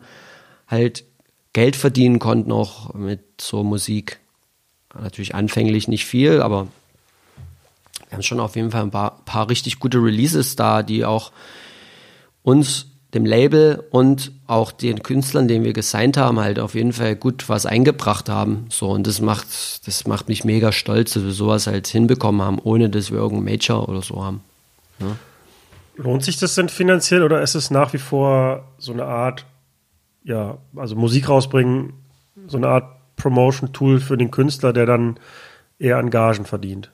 halt 0.66 1.04
Geld 1.52 1.76
verdienen 1.76 2.18
konnten 2.18 2.52
auch 2.52 2.94
mit 2.94 3.40
so 3.40 3.62
Musik. 3.62 4.20
Natürlich 5.00 5.34
anfänglich 5.34 5.88
nicht 5.88 6.04
viel, 6.04 6.40
aber 6.40 6.68
wir 8.08 8.12
haben 8.12 8.22
schon 8.22 8.40
auf 8.40 8.56
jeden 8.56 8.70
Fall 8.70 8.82
ein 8.82 8.90
paar, 8.90 9.24
paar 9.24 9.48
richtig 9.48 9.78
gute 9.80 9.98
Releases 9.98 10.56
da, 10.56 10.82
die 10.82 11.04
auch 11.04 11.32
uns, 12.42 12.86
dem 13.14 13.24
Label 13.24 13.84
und 13.90 14.32
auch 14.46 14.72
den 14.72 15.02
Künstlern, 15.02 15.46
den 15.46 15.62
wir 15.62 15.72
gesigned 15.72 16.16
haben, 16.16 16.40
halt 16.40 16.58
auf 16.58 16.74
jeden 16.74 16.92
Fall 16.92 17.14
gut 17.14 17.48
was 17.48 17.64
eingebracht 17.64 18.28
haben. 18.28 18.66
So, 18.68 18.90
und 18.90 19.06
das 19.06 19.20
macht, 19.20 19.46
das 19.86 20.06
macht 20.06 20.28
mich 20.28 20.44
mega 20.44 20.72
stolz, 20.72 21.14
dass 21.14 21.22
wir 21.24 21.30
sowas 21.30 21.66
halt 21.68 21.86
hinbekommen 21.86 22.42
haben, 22.42 22.58
ohne 22.58 22.90
dass 22.90 23.10
wir 23.10 23.18
irgendeinen 23.18 23.56
Major 23.56 23.88
oder 23.88 24.02
so 24.02 24.22
haben. 24.22 24.42
Ja. 24.98 25.16
Lohnt 25.96 26.24
sich 26.24 26.38
das 26.38 26.56
denn 26.56 26.68
finanziell 26.68 27.22
oder 27.22 27.40
ist 27.40 27.54
es 27.54 27.70
nach 27.70 27.92
wie 27.92 27.98
vor 27.98 28.64
so 28.78 28.92
eine 28.92 29.04
Art, 29.04 29.46
ja, 30.24 30.58
also 30.74 30.96
Musik 30.96 31.28
rausbringen, 31.28 31.92
so 32.48 32.56
eine 32.56 32.66
Art 32.66 32.96
Promotion-Tool 33.16 34.00
für 34.00 34.16
den 34.16 34.32
Künstler, 34.32 34.72
der 34.72 34.86
dann 34.86 35.18
eher 35.78 35.98
an 35.98 36.10
Gagen 36.10 36.46
verdient? 36.46 36.90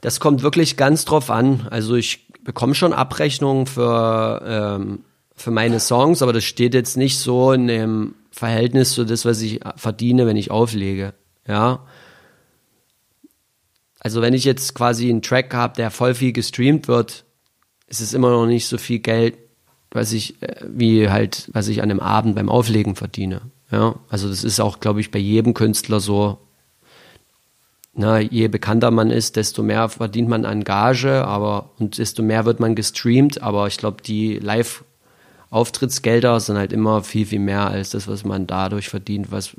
Das 0.00 0.20
kommt 0.20 0.42
wirklich 0.42 0.76
ganz 0.76 1.04
drauf 1.04 1.30
an. 1.30 1.66
Also 1.70 1.94
ich 1.96 2.25
bekomme 2.46 2.76
schon 2.76 2.92
Abrechnungen 2.92 3.66
für, 3.66 4.40
ähm, 4.46 5.00
für 5.34 5.50
meine 5.50 5.80
Songs, 5.80 6.22
aber 6.22 6.32
das 6.32 6.44
steht 6.44 6.74
jetzt 6.74 6.96
nicht 6.96 7.18
so 7.18 7.52
in 7.52 7.66
dem 7.66 8.14
Verhältnis 8.30 8.92
zu 8.92 9.04
das, 9.04 9.24
was 9.24 9.42
ich 9.42 9.60
verdiene, 9.74 10.26
wenn 10.26 10.36
ich 10.36 10.50
auflege. 10.50 11.12
Ja. 11.46 11.80
Also 13.98 14.22
wenn 14.22 14.32
ich 14.32 14.44
jetzt 14.44 14.74
quasi 14.74 15.10
einen 15.10 15.22
Track 15.22 15.52
habe, 15.52 15.74
der 15.74 15.90
voll 15.90 16.14
viel 16.14 16.32
gestreamt 16.32 16.86
wird, 16.86 17.24
ist 17.88 18.00
es 18.00 18.14
immer 18.14 18.30
noch 18.30 18.46
nicht 18.46 18.66
so 18.66 18.78
viel 18.78 19.00
Geld, 19.00 19.36
was 19.90 20.12
ich, 20.12 20.40
äh, 20.40 20.64
wie 20.68 21.10
halt, 21.10 21.50
was 21.52 21.66
ich 21.66 21.82
an 21.82 21.88
dem 21.88 22.00
Abend 22.00 22.36
beim 22.36 22.48
Auflegen 22.48 22.94
verdiene. 22.94 23.42
Ja, 23.72 23.96
also 24.08 24.28
das 24.28 24.44
ist 24.44 24.60
auch, 24.60 24.78
glaube 24.78 25.00
ich, 25.00 25.10
bei 25.10 25.18
jedem 25.18 25.52
Künstler 25.52 25.98
so. 25.98 26.38
Na, 27.98 28.20
je 28.20 28.48
bekannter 28.48 28.90
man 28.90 29.10
ist, 29.10 29.36
desto 29.36 29.62
mehr 29.62 29.88
verdient 29.88 30.28
man 30.28 30.44
an 30.44 30.64
Gage, 30.64 31.26
aber 31.26 31.70
und 31.78 31.96
desto 31.96 32.22
mehr 32.22 32.44
wird 32.44 32.60
man 32.60 32.74
gestreamt. 32.74 33.42
Aber 33.42 33.66
ich 33.68 33.78
glaube, 33.78 34.02
die 34.02 34.38
Live-Auftrittsgelder 34.38 36.38
sind 36.40 36.58
halt 36.58 36.74
immer 36.74 37.02
viel, 37.02 37.24
viel 37.24 37.38
mehr 37.38 37.68
als 37.68 37.90
das, 37.90 38.06
was 38.06 38.22
man 38.22 38.46
dadurch 38.46 38.90
verdient, 38.90 39.32
was 39.32 39.52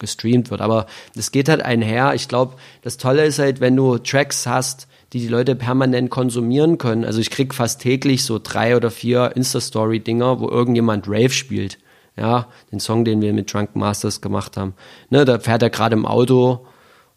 gestreamt 0.00 0.50
wird. 0.50 0.60
Aber 0.60 0.86
das 1.14 1.30
geht 1.30 1.48
halt 1.48 1.62
einher. 1.62 2.14
Ich 2.14 2.26
glaube, 2.26 2.56
das 2.82 2.96
Tolle 2.96 3.26
ist 3.26 3.38
halt, 3.38 3.60
wenn 3.60 3.76
du 3.76 3.98
Tracks 3.98 4.44
hast, 4.44 4.88
die 5.12 5.20
die 5.20 5.28
Leute 5.28 5.54
permanent 5.54 6.10
konsumieren 6.10 6.78
können. 6.78 7.04
Also 7.04 7.20
ich 7.20 7.30
krieg 7.30 7.54
fast 7.54 7.80
täglich 7.80 8.24
so 8.24 8.40
drei 8.42 8.76
oder 8.76 8.90
vier 8.90 9.36
Insta-Story-Dinger, 9.36 10.40
wo 10.40 10.48
irgendjemand 10.48 11.06
Rave 11.06 11.30
spielt. 11.30 11.78
Ja, 12.16 12.48
den 12.72 12.80
Song, 12.80 13.04
den 13.04 13.22
wir 13.22 13.32
mit 13.32 13.52
Drunken 13.52 13.78
Masters 13.78 14.20
gemacht 14.20 14.56
haben. 14.56 14.74
Ne, 15.10 15.24
da 15.24 15.38
fährt 15.38 15.62
er 15.62 15.70
gerade 15.70 15.94
im 15.94 16.06
Auto 16.06 16.66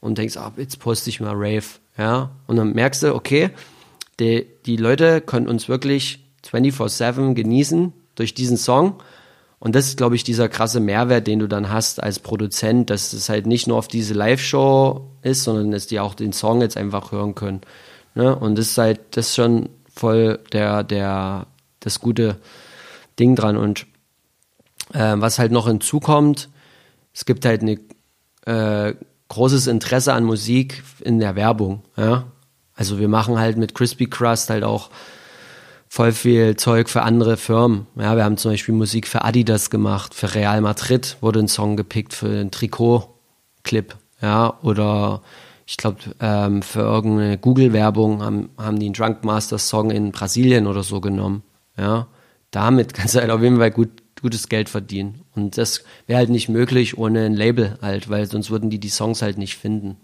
und 0.08 0.18
denkst, 0.18 0.38
ah, 0.38 0.53
jetzt 0.58 0.80
poste 0.80 1.10
ich 1.10 1.20
mal 1.20 1.34
Rave. 1.36 1.66
Ja, 1.97 2.32
und 2.47 2.55
dann 2.55 2.74
merkst 2.74 3.03
du, 3.03 3.14
okay, 3.14 3.49
die, 4.20 4.47
die 4.66 4.78
Leute 4.78 5.22
können 5.22 5.47
uns 5.47 5.68
wirklich 5.68 6.24
24-7 6.49 7.34
genießen 7.34 7.93
durch 8.16 8.34
diesen 8.34 8.58
Song. 8.58 8.95
Und 9.60 9.76
das 9.76 9.88
ist, 9.88 9.97
glaube 9.97 10.16
ich, 10.16 10.24
dieser 10.24 10.49
krasse 10.49 10.80
Mehrwert, 10.80 11.28
den 11.28 11.39
du 11.39 11.47
dann 11.47 11.70
hast 11.70 12.01
als 12.01 12.20
Produzent, 12.20 12.89
dass 12.89 13.14
es 13.14 13.28
halt 13.28 13.47
nicht 13.47 13.68
nur 13.68 13.78
auf 13.78 13.88
diese 13.88 14.14
Live-Show 14.14 15.10
ist, 15.24 15.43
sondern 15.43 15.72
dass 15.72 15.88
die 15.88 15.99
auch 15.99 16.14
den 16.14 16.32
Song 16.32 16.62
jetzt 16.62 16.78
einfach 16.78 17.12
hören 17.12 17.36
können. 17.36 17.62
Ne? 18.16 18.36
Und 18.36 18.58
das 18.58 18.68
ist 18.68 18.78
halt, 18.78 18.99
das 19.12 19.30
ist 19.30 19.36
schon 19.36 19.70
voll 19.93 20.39
der, 20.53 20.84
der, 20.84 21.47
das 21.80 21.99
gute 21.99 22.38
Ding 23.20 23.36
dran. 23.36 23.58
Und 23.58 23.88
äh, 24.93 25.16
was 25.18 25.39
halt 25.39 25.51
noch 25.51 25.68
hinzukommt, 25.68 26.49
es 27.14 27.26
gibt 27.26 27.45
halt 27.45 27.64
ein 27.64 27.80
äh, 28.45 28.93
großes 29.30 29.67
Interesse 29.67 30.13
an 30.13 30.23
Musik 30.23 30.84
in 31.01 31.19
der 31.19 31.36
Werbung. 31.36 31.84
Ja? 31.95 32.25
Also 32.75 32.99
wir 32.99 33.07
machen 33.07 33.39
halt 33.39 33.57
mit 33.57 33.75
Crispy 33.75 34.07
Crust 34.07 34.49
halt 34.49 34.63
auch 34.63 34.89
voll 35.89 36.11
viel 36.11 36.55
Zeug 36.55 36.89
für 36.89 37.01
andere 37.01 37.38
Firmen. 37.38 37.88
Ja, 37.95 38.15
wir 38.15 38.23
haben 38.23 38.38
zum 38.38 38.51
Beispiel 38.51 38.75
Musik 38.75 39.07
für 39.07 39.23
Adidas 39.23 39.69
gemacht, 39.69 40.13
für 40.13 40.36
Real 40.36 40.61
Madrid 40.61 41.17
wurde 41.21 41.39
ein 41.39 41.47
Song 41.47 41.78
gepickt 41.78 42.13
für 42.13 42.28
einen 42.28 42.51
Trikot-Clip. 42.51 43.95
Ja, 44.21 44.57
oder 44.61 45.21
ich 45.65 45.78
glaube, 45.78 45.97
ähm, 46.19 46.61
für 46.61 46.82
irgendeine 46.82 47.38
Google-Werbung 47.38 48.21
haben, 48.21 48.49
haben 48.57 48.80
die 48.80 48.88
einen 48.88 48.93
Drunk 48.93 49.23
Master 49.23 49.57
Song 49.57 49.91
in 49.91 50.11
Brasilien 50.11 50.67
oder 50.67 50.84
so 50.84 51.01
genommen. 51.01 51.43
Ja, 51.78 52.07
damit 52.51 52.93
kannst 52.93 53.15
du 53.15 53.19
halt 53.19 53.32
auf 53.32 53.41
jeden 53.41 53.57
Fall 53.57 53.71
gut 53.71 53.89
gutes 54.22 54.49
Geld 54.49 54.70
verdienen. 54.70 55.22
Und 55.36 55.57
das 55.57 55.84
wäre 56.05 56.20
halt 56.20 56.30
nicht 56.30 56.49
möglich 56.49 56.97
ohne 56.97 57.26
ein 57.26 57.34
Label 57.34 57.78
halt, 57.82 58.09
weil 58.09 58.26
sonst 58.26 58.49
würden 58.49 58.70
die 58.70 58.80
die 58.80 58.89
Songs 58.89 59.22
halt 59.22 59.38
nicht 59.38 59.57
finden. 59.57 59.97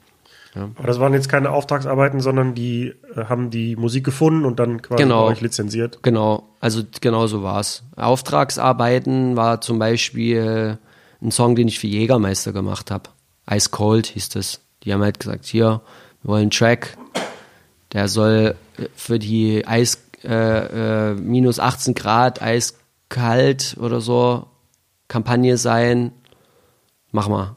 Ja. 0.55 0.69
Aber 0.75 0.87
das 0.87 0.99
waren 0.99 1.13
jetzt 1.13 1.29
keine 1.29 1.49
Auftragsarbeiten, 1.49 2.19
sondern 2.19 2.53
die 2.53 2.93
äh, 3.15 3.25
haben 3.25 3.49
die 3.49 3.75
Musik 3.75 4.03
gefunden 4.03 4.45
und 4.45 4.59
dann 4.59 4.81
quasi 4.81 5.03
genau. 5.03 5.25
bei 5.25 5.31
euch 5.31 5.41
lizenziert. 5.41 5.99
Genau, 6.03 6.49
also 6.59 6.83
genau 7.01 7.27
so 7.27 7.41
war's. 7.43 7.83
Auftragsarbeiten 7.95 9.35
war 9.35 9.61
zum 9.61 9.79
Beispiel 9.79 10.77
ein 11.21 11.31
Song, 11.31 11.55
den 11.55 11.67
ich 11.67 11.79
für 11.79 11.87
Jägermeister 11.87 12.53
gemacht 12.53 12.91
habe. 12.91 13.09
Ice 13.49 13.69
Cold 13.71 14.07
hieß 14.07 14.29
das. 14.29 14.61
Die 14.83 14.93
haben 14.93 15.01
halt 15.01 15.19
gesagt, 15.19 15.45
hier, 15.45 15.81
wir 16.21 16.29
wollen 16.29 16.43
einen 16.43 16.51
Track, 16.51 16.97
der 17.93 18.07
soll 18.07 18.55
für 18.95 19.19
die 19.19 19.65
Eis 19.65 20.03
äh, 20.23 21.11
äh, 21.11 21.13
minus 21.15 21.59
18 21.59 21.95
Grad 21.95 22.41
Eis 22.41 22.75
kalt 23.13 23.77
oder 23.79 24.01
so 24.01 24.47
Kampagne 25.07 25.57
sein. 25.57 26.11
Mach 27.11 27.29
mal. 27.29 27.55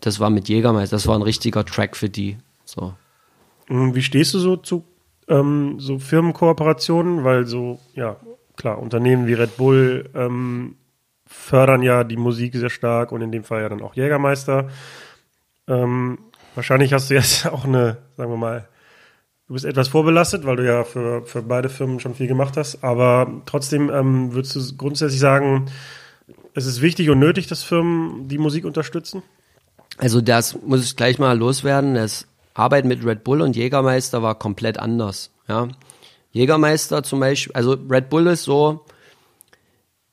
Das 0.00 0.18
war 0.18 0.30
mit 0.30 0.48
Jägermeister, 0.48 0.96
das 0.96 1.06
war 1.06 1.14
ein 1.14 1.22
richtiger 1.22 1.64
Track 1.64 1.96
für 1.96 2.08
die. 2.08 2.36
So. 2.64 2.94
Wie 3.68 4.02
stehst 4.02 4.34
du 4.34 4.40
so 4.40 4.56
zu 4.56 4.84
ähm, 5.28 5.78
so 5.78 6.00
Firmenkooperationen? 6.00 7.22
Weil 7.22 7.46
so, 7.46 7.78
ja, 7.94 8.16
klar, 8.56 8.80
Unternehmen 8.80 9.28
wie 9.28 9.34
Red 9.34 9.56
Bull 9.56 10.10
ähm, 10.14 10.74
fördern 11.24 11.82
ja 11.82 12.02
die 12.02 12.16
Musik 12.16 12.56
sehr 12.56 12.68
stark 12.68 13.12
und 13.12 13.22
in 13.22 13.30
dem 13.30 13.44
Fall 13.44 13.62
ja 13.62 13.68
dann 13.68 13.80
auch 13.80 13.94
Jägermeister. 13.94 14.68
Ähm, 15.68 16.18
wahrscheinlich 16.56 16.92
hast 16.92 17.10
du 17.10 17.14
jetzt 17.14 17.46
auch 17.52 17.64
eine, 17.64 17.98
sagen 18.16 18.32
wir 18.32 18.36
mal, 18.36 18.68
Du 19.48 19.54
bist 19.54 19.64
etwas 19.64 19.88
vorbelastet, 19.88 20.46
weil 20.46 20.56
du 20.56 20.66
ja 20.66 20.84
für, 20.84 21.24
für 21.26 21.42
beide 21.42 21.68
Firmen 21.68 22.00
schon 22.00 22.14
viel 22.14 22.26
gemacht 22.26 22.56
hast. 22.56 22.82
Aber 22.84 23.42
trotzdem 23.46 23.90
ähm, 23.90 24.32
würdest 24.32 24.56
du 24.56 24.76
grundsätzlich 24.76 25.20
sagen, 25.20 25.66
es 26.54 26.66
ist 26.66 26.80
wichtig 26.80 27.10
und 27.10 27.18
nötig, 27.18 27.48
dass 27.48 27.62
Firmen 27.62 28.28
die 28.28 28.38
Musik 28.38 28.64
unterstützen? 28.64 29.22
Also 29.98 30.20
das 30.20 30.58
muss 30.62 30.84
ich 30.84 30.96
gleich 30.96 31.18
mal 31.18 31.36
loswerden. 31.36 31.94
Das 31.94 32.26
Arbeit 32.54 32.84
mit 32.84 33.04
Red 33.04 33.24
Bull 33.24 33.42
und 33.42 33.56
Jägermeister 33.56 34.22
war 34.22 34.38
komplett 34.38 34.78
anders. 34.78 35.30
Ja. 35.48 35.68
Jägermeister 36.32 37.02
zum 37.02 37.20
Beispiel, 37.20 37.52
also 37.54 37.76
Red 37.90 38.08
Bull 38.08 38.26
ist 38.28 38.44
so, 38.44 38.84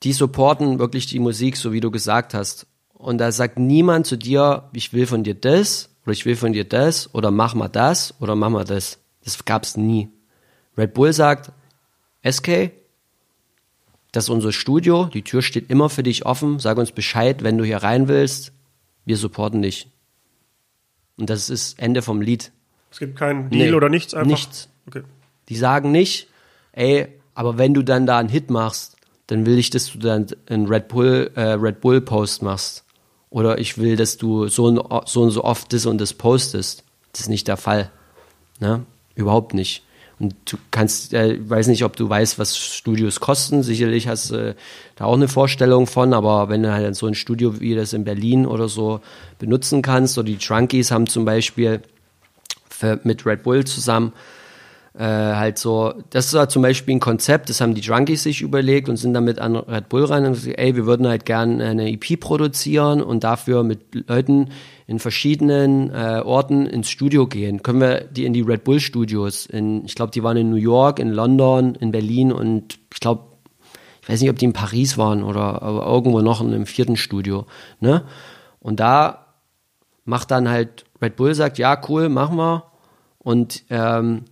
die 0.03 0.13
supporten 0.13 0.79
wirklich 0.79 1.07
die 1.07 1.19
Musik, 1.19 1.55
so 1.57 1.71
wie 1.71 1.81
du 1.81 1.91
gesagt 1.91 2.33
hast. 2.33 2.67
Und 2.93 3.19
da 3.19 3.31
sagt 3.31 3.57
niemand 3.57 4.05
zu 4.05 4.17
dir, 4.17 4.69
ich 4.73 4.91
will 4.91 5.07
von 5.07 5.23
dir 5.23 5.35
das 5.35 5.89
oder 6.03 6.11
ich 6.11 6.25
will 6.25 6.35
von 6.35 6.51
dir 6.51 6.65
das 6.65 7.13
oder 7.13 7.31
mach 7.31 7.53
mal 7.53 7.69
das 7.69 8.13
oder 8.19 8.35
mach 8.35 8.49
mal 8.49 8.65
das. 8.65 8.99
Das 9.23 9.43
gab 9.45 9.63
es 9.63 9.77
nie. 9.77 10.09
Red 10.77 10.93
Bull 10.93 11.13
sagt, 11.13 11.51
SK, 12.29 12.71
das 14.11 14.25
ist 14.25 14.29
unser 14.29 14.51
Studio, 14.51 15.05
die 15.05 15.23
Tür 15.23 15.41
steht 15.41 15.69
immer 15.69 15.89
für 15.89 16.03
dich 16.03 16.25
offen, 16.25 16.59
sag 16.59 16.77
uns 16.77 16.91
Bescheid, 16.91 17.43
wenn 17.43 17.57
du 17.57 17.63
hier 17.63 17.77
rein 17.77 18.07
willst, 18.07 18.51
wir 19.05 19.17
supporten 19.17 19.61
dich. 19.61 19.87
Und 21.17 21.29
das 21.29 21.49
ist 21.49 21.79
Ende 21.79 22.01
vom 22.01 22.21
Lied. 22.21 22.51
Es 22.91 22.99
gibt 22.99 23.17
keinen 23.17 23.49
Deal 23.49 23.69
nee, 23.69 23.73
oder 23.73 23.89
nichts 23.89 24.13
einfach? 24.13 24.27
Nichts. 24.27 24.69
Okay. 24.87 25.03
Die 25.49 25.57
sagen 25.57 25.91
nicht, 25.91 26.27
ey, 26.71 27.07
aber 27.35 27.57
wenn 27.57 27.73
du 27.73 27.83
dann 27.83 28.05
da 28.05 28.17
einen 28.17 28.29
Hit 28.29 28.49
machst, 28.49 28.95
dann 29.27 29.45
will 29.45 29.59
ich, 29.59 29.69
dass 29.69 29.91
du 29.91 29.99
dann 29.99 30.27
einen 30.47 30.67
Red 30.67 30.87
Bull, 30.87 31.31
äh, 31.35 31.41
Red 31.41 31.81
Bull 31.81 32.01
Post 32.01 32.41
machst. 32.41 32.83
Oder 33.29 33.59
ich 33.59 33.77
will, 33.77 33.95
dass 33.95 34.17
du 34.17 34.47
so 34.47 34.65
und 34.65 35.07
so, 35.07 35.21
und 35.21 35.29
so 35.29 35.43
oft 35.43 35.71
das 35.71 35.85
und 35.85 35.99
das 35.99 36.13
postest. 36.13 36.83
Das 37.11 37.21
ist 37.21 37.29
nicht 37.29 37.47
der 37.47 37.57
Fall. 37.57 37.91
Ne? 38.59 38.85
Überhaupt 39.19 39.53
nicht. 39.53 39.83
Und 40.17 40.35
du 40.45 40.57
kannst, 40.71 41.13
äh, 41.13 41.37
weiß 41.39 41.67
nicht, 41.67 41.83
ob 41.83 41.95
du 41.95 42.09
weißt, 42.09 42.39
was 42.39 42.57
Studios 42.57 43.19
kosten. 43.19 43.63
Sicherlich 43.63 44.07
hast 44.07 44.31
du 44.31 44.35
äh, 44.35 44.55
da 44.95 45.05
auch 45.05 45.13
eine 45.13 45.27
Vorstellung 45.27 45.87
von, 45.87 46.13
aber 46.13 46.47
wenn 46.47 46.63
du 46.63 46.71
halt 46.71 46.95
so 46.95 47.05
ein 47.07 47.15
Studio 47.15 47.59
wie 47.59 47.75
das 47.75 47.91
in 47.93 48.05
Berlin 48.05 48.45
oder 48.45 48.69
so 48.69 49.01
benutzen 49.39 49.81
kannst, 49.81 50.17
oder 50.17 50.27
die 50.27 50.37
Trunkies 50.37 50.91
haben 50.91 51.07
zum 51.07 51.25
Beispiel 51.25 51.81
für, 52.69 52.99
mit 53.03 53.25
Red 53.25 53.43
Bull 53.43 53.65
zusammen 53.65 54.13
Äh, 54.97 55.03
halt 55.03 55.57
so, 55.59 55.93
das 56.09 56.33
war 56.33 56.49
zum 56.49 56.63
Beispiel 56.63 56.95
ein 56.95 56.99
Konzept, 56.99 57.49
das 57.49 57.61
haben 57.61 57.75
die 57.75 57.81
Junkies 57.81 58.23
sich 58.23 58.41
überlegt 58.41 58.89
und 58.89 58.97
sind 58.97 59.13
damit 59.13 59.39
an 59.39 59.55
Red 59.55 59.87
Bull 59.87 60.03
rein 60.03 60.25
und 60.25 60.33
gesagt, 60.33 60.57
ey, 60.57 60.75
wir 60.75 60.85
würden 60.87 61.07
halt 61.07 61.25
gern 61.25 61.61
eine 61.61 61.89
EP 61.91 62.19
produzieren 62.19 63.01
und 63.01 63.23
dafür 63.23 63.63
mit 63.63 63.79
Leuten 64.09 64.49
in 64.89 64.97
verschiedenen 64.97 65.91
äh, 65.91 66.23
Orten 66.25 66.65
ins 66.65 66.89
Studio 66.89 67.27
gehen. 67.27 67.61
Können 67.61 67.79
wir 67.79 68.05
die 68.05 68.25
in 68.25 68.33
die 68.33 68.41
Red 68.41 68.63
Bull 68.63 68.79
Studios? 68.79 69.45
In, 69.45 69.85
ich 69.85 69.93
glaube, 69.93 70.11
die 70.11 70.23
waren 70.23 70.35
in 70.35 70.49
New 70.49 70.55
York, 70.55 70.97
in 70.97 71.11
London, 71.11 71.75
in 71.75 71.91
Berlin 71.91 72.31
und 72.31 72.79
ich 72.91 72.99
glaube, 72.99 73.21
ich 74.01 74.09
weiß 74.09 74.19
nicht, 74.19 74.31
ob 74.31 74.39
die 74.39 74.45
in 74.45 74.53
Paris 74.53 74.97
waren 74.97 75.21
oder 75.21 75.61
irgendwo 75.61 76.21
noch 76.21 76.41
in 76.41 76.47
einem 76.47 76.65
vierten 76.65 76.97
Studio. 76.97 77.45
Ne? 77.79 78.03
Und 78.59 78.79
da 78.79 79.27
macht 80.05 80.31
dann 80.31 80.49
halt 80.49 80.85
Red 80.99 81.17
Bull 81.17 81.35
sagt, 81.35 81.59
ja, 81.59 81.79
cool, 81.87 82.09
machen 82.09 82.37
wir. 82.37 82.63
Und 83.19 83.65
ähm, 83.69 84.25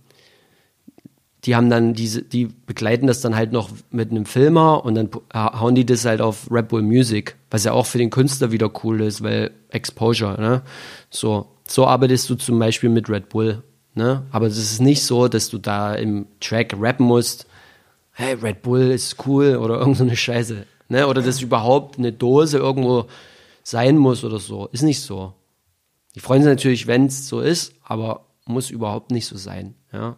die 1.44 1.54
haben 1.54 1.70
dann 1.70 1.94
diese, 1.94 2.22
die 2.22 2.46
begleiten 2.46 3.06
das 3.06 3.20
dann 3.20 3.36
halt 3.36 3.52
noch 3.52 3.70
mit 3.90 4.10
einem 4.10 4.26
Filmer 4.26 4.84
und 4.84 4.94
dann 4.94 5.10
hauen 5.32 5.74
die 5.74 5.86
das 5.86 6.04
halt 6.04 6.20
auf 6.20 6.50
Red 6.50 6.68
Bull 6.68 6.82
Music, 6.82 7.36
was 7.50 7.64
ja 7.64 7.72
auch 7.72 7.86
für 7.86 7.98
den 7.98 8.10
Künstler 8.10 8.50
wieder 8.50 8.70
cool 8.82 9.00
ist, 9.02 9.22
weil 9.22 9.52
Exposure, 9.70 10.40
ne? 10.40 10.62
So, 11.10 11.46
so 11.66 11.86
arbeitest 11.86 12.28
du 12.28 12.34
zum 12.34 12.58
Beispiel 12.58 12.90
mit 12.90 13.08
Red 13.08 13.28
Bull, 13.28 13.62
ne? 13.94 14.24
Aber 14.32 14.46
es 14.46 14.58
ist 14.58 14.80
nicht 14.80 15.04
so, 15.04 15.28
dass 15.28 15.48
du 15.48 15.58
da 15.58 15.94
im 15.94 16.26
Track 16.40 16.74
rappen 16.78 17.06
musst, 17.06 17.46
hey, 18.12 18.34
Red 18.34 18.62
Bull 18.62 18.90
ist 18.90 19.24
cool 19.26 19.56
oder 19.56 19.78
irgend 19.78 19.96
so 19.96 20.04
eine 20.04 20.16
Scheiße, 20.16 20.66
ne? 20.88 21.06
Oder 21.06 21.22
dass 21.22 21.40
überhaupt 21.40 21.98
eine 21.98 22.12
Dose 22.12 22.58
irgendwo 22.58 23.06
sein 23.62 23.96
muss 23.96 24.24
oder 24.24 24.40
so. 24.40 24.66
Ist 24.72 24.82
nicht 24.82 25.02
so. 25.02 25.34
Die 26.16 26.20
freuen 26.20 26.42
sich 26.42 26.50
natürlich, 26.50 26.86
wenn 26.88 27.06
es 27.06 27.28
so 27.28 27.40
ist, 27.40 27.74
aber 27.84 28.24
muss 28.44 28.70
überhaupt 28.70 29.12
nicht 29.12 29.26
so 29.26 29.36
sein, 29.36 29.74
ja? 29.92 30.16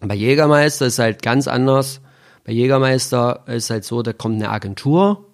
Bei 0.00 0.14
Jägermeister 0.14 0.86
ist 0.86 0.98
halt 0.98 1.22
ganz 1.22 1.48
anders. 1.48 2.00
Bei 2.44 2.52
Jägermeister 2.52 3.44
ist 3.46 3.70
halt 3.70 3.84
so, 3.84 4.02
da 4.02 4.12
kommt 4.12 4.36
eine 4.36 4.50
Agentur, 4.50 5.26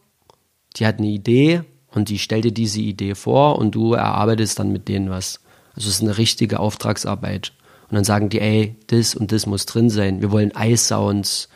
die 0.77 0.87
hat 0.87 0.99
eine 0.99 1.09
Idee 1.09 1.63
und 1.93 2.09
die 2.09 2.19
stellt 2.19 2.45
dir 2.45 2.53
diese 2.53 2.81
Idee 2.81 3.15
vor 3.15 3.59
und 3.59 3.75
du 3.75 3.93
erarbeitest 3.93 4.59
dann 4.59 4.73
mit 4.73 4.89
denen 4.89 5.11
was. 5.11 5.41
Also 5.77 5.89
es 5.89 5.97
ist 5.97 6.03
eine 6.03 6.19
richtige 6.19 6.61
Auftragsarbeit. 6.61 7.53
Und 7.89 7.97
dann 7.97 8.05
sagen 8.05 8.29
die, 8.31 8.41
ey, 8.41 8.77
das 8.89 9.15
und 9.15 9.31
das 9.31 9.47
muss 9.47 9.67
drin 9.67 9.91
sein. 9.91 10.23
Wir 10.23 10.33
wollen 10.33 10.57
Eissounds, 10.57 11.49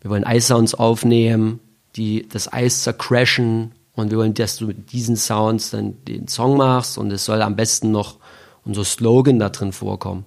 wir 0.00 0.10
wollen 0.10 0.24
Eissounds 0.24 0.74
aufnehmen, 0.74 1.60
die 1.96 2.28
das 2.28 2.52
Eis 2.52 2.82
zercrashen 2.82 3.72
und 3.94 4.10
wir 4.10 4.18
wollen, 4.18 4.34
dass 4.34 4.58
du 4.58 4.66
mit 4.66 4.92
diesen 4.92 5.16
Sounds 5.16 5.70
dann 5.70 6.04
den 6.04 6.28
Song 6.28 6.56
machst 6.58 6.98
und 6.98 7.10
es 7.10 7.24
soll 7.24 7.40
am 7.40 7.56
besten 7.56 7.90
noch 7.90 8.16
unser 8.64 8.84
Slogan 8.84 9.38
da 9.38 9.48
drin 9.48 9.72
vorkommen. 9.72 10.26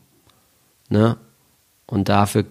Ne? 0.90 1.18
Und 1.90 2.10
dafür, 2.10 2.46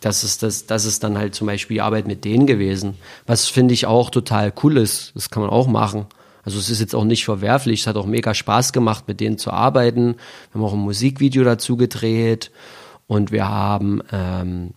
das 0.00 0.24
ist, 0.24 0.42
das, 0.42 0.66
das 0.66 0.86
ist 0.86 1.04
dann 1.04 1.18
halt 1.18 1.34
zum 1.34 1.46
Beispiel 1.46 1.76
die 1.76 1.82
Arbeit 1.82 2.06
mit 2.06 2.24
denen 2.24 2.46
gewesen. 2.46 2.96
Was 3.26 3.46
finde 3.46 3.74
ich 3.74 3.86
auch 3.86 4.10
total 4.10 4.52
cool 4.62 4.78
ist. 4.78 5.12
Das 5.14 5.30
kann 5.30 5.42
man 5.42 5.50
auch 5.50 5.66
machen. 5.66 6.06
Also 6.42 6.58
es 6.58 6.70
ist 6.70 6.80
jetzt 6.80 6.94
auch 6.94 7.04
nicht 7.04 7.24
verwerflich. 7.24 7.80
Es 7.80 7.86
hat 7.86 7.96
auch 7.96 8.06
mega 8.06 8.32
Spaß 8.32 8.72
gemacht, 8.72 9.04
mit 9.06 9.20
denen 9.20 9.36
zu 9.36 9.50
arbeiten. 9.50 10.16
Wir 10.52 10.54
haben 10.54 10.64
auch 10.64 10.72
ein 10.72 10.78
Musikvideo 10.78 11.44
dazu 11.44 11.76
gedreht 11.76 12.50
und 13.06 13.30
wir 13.30 13.48
haben 13.48 14.00
ähm, 14.10 14.70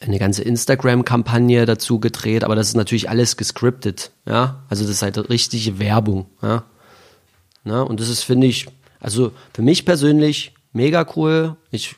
eine 0.00 0.18
ganze 0.18 0.42
Instagram-Kampagne 0.42 1.66
dazu 1.66 2.00
gedreht, 2.00 2.44
aber 2.44 2.56
das 2.56 2.68
ist 2.68 2.76
natürlich 2.76 3.10
alles 3.10 3.36
gescriptet, 3.36 4.12
ja. 4.26 4.62
Also 4.68 4.84
das 4.84 4.92
ist 4.92 5.02
halt 5.02 5.28
richtige 5.28 5.78
Werbung, 5.78 6.26
ja. 6.42 6.64
Na, 7.64 7.82
und 7.82 8.00
das 8.00 8.08
ist, 8.08 8.22
finde 8.22 8.46
ich, 8.46 8.66
also 9.00 9.32
für 9.52 9.62
mich 9.62 9.84
persönlich 9.84 10.54
mega 10.72 11.06
cool. 11.16 11.56
Ich 11.70 11.96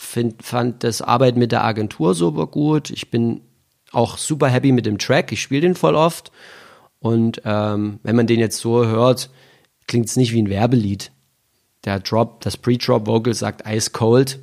Find, 0.00 0.44
fand 0.44 0.84
das 0.84 1.02
Arbeit 1.02 1.36
mit 1.36 1.50
der 1.50 1.64
Agentur 1.64 2.14
super 2.14 2.46
gut. 2.46 2.88
Ich 2.90 3.10
bin 3.10 3.40
auch 3.90 4.16
super 4.16 4.46
happy 4.46 4.70
mit 4.70 4.86
dem 4.86 4.96
Track. 4.96 5.32
Ich 5.32 5.42
spiele 5.42 5.62
den 5.62 5.74
voll 5.74 5.96
oft. 5.96 6.30
Und 7.00 7.42
ähm, 7.44 7.98
wenn 8.04 8.14
man 8.14 8.28
den 8.28 8.38
jetzt 8.38 8.58
so 8.58 8.86
hört, 8.86 9.28
klingt 9.88 10.06
es 10.06 10.16
nicht 10.16 10.32
wie 10.32 10.40
ein 10.40 10.48
Werbelied. 10.48 11.10
Der 11.84 11.98
Drop, 11.98 12.40
das 12.42 12.56
Pre-Drop-Vocal 12.56 13.34
sagt 13.34 13.68
Ice 13.68 13.90
Cold. 13.90 14.38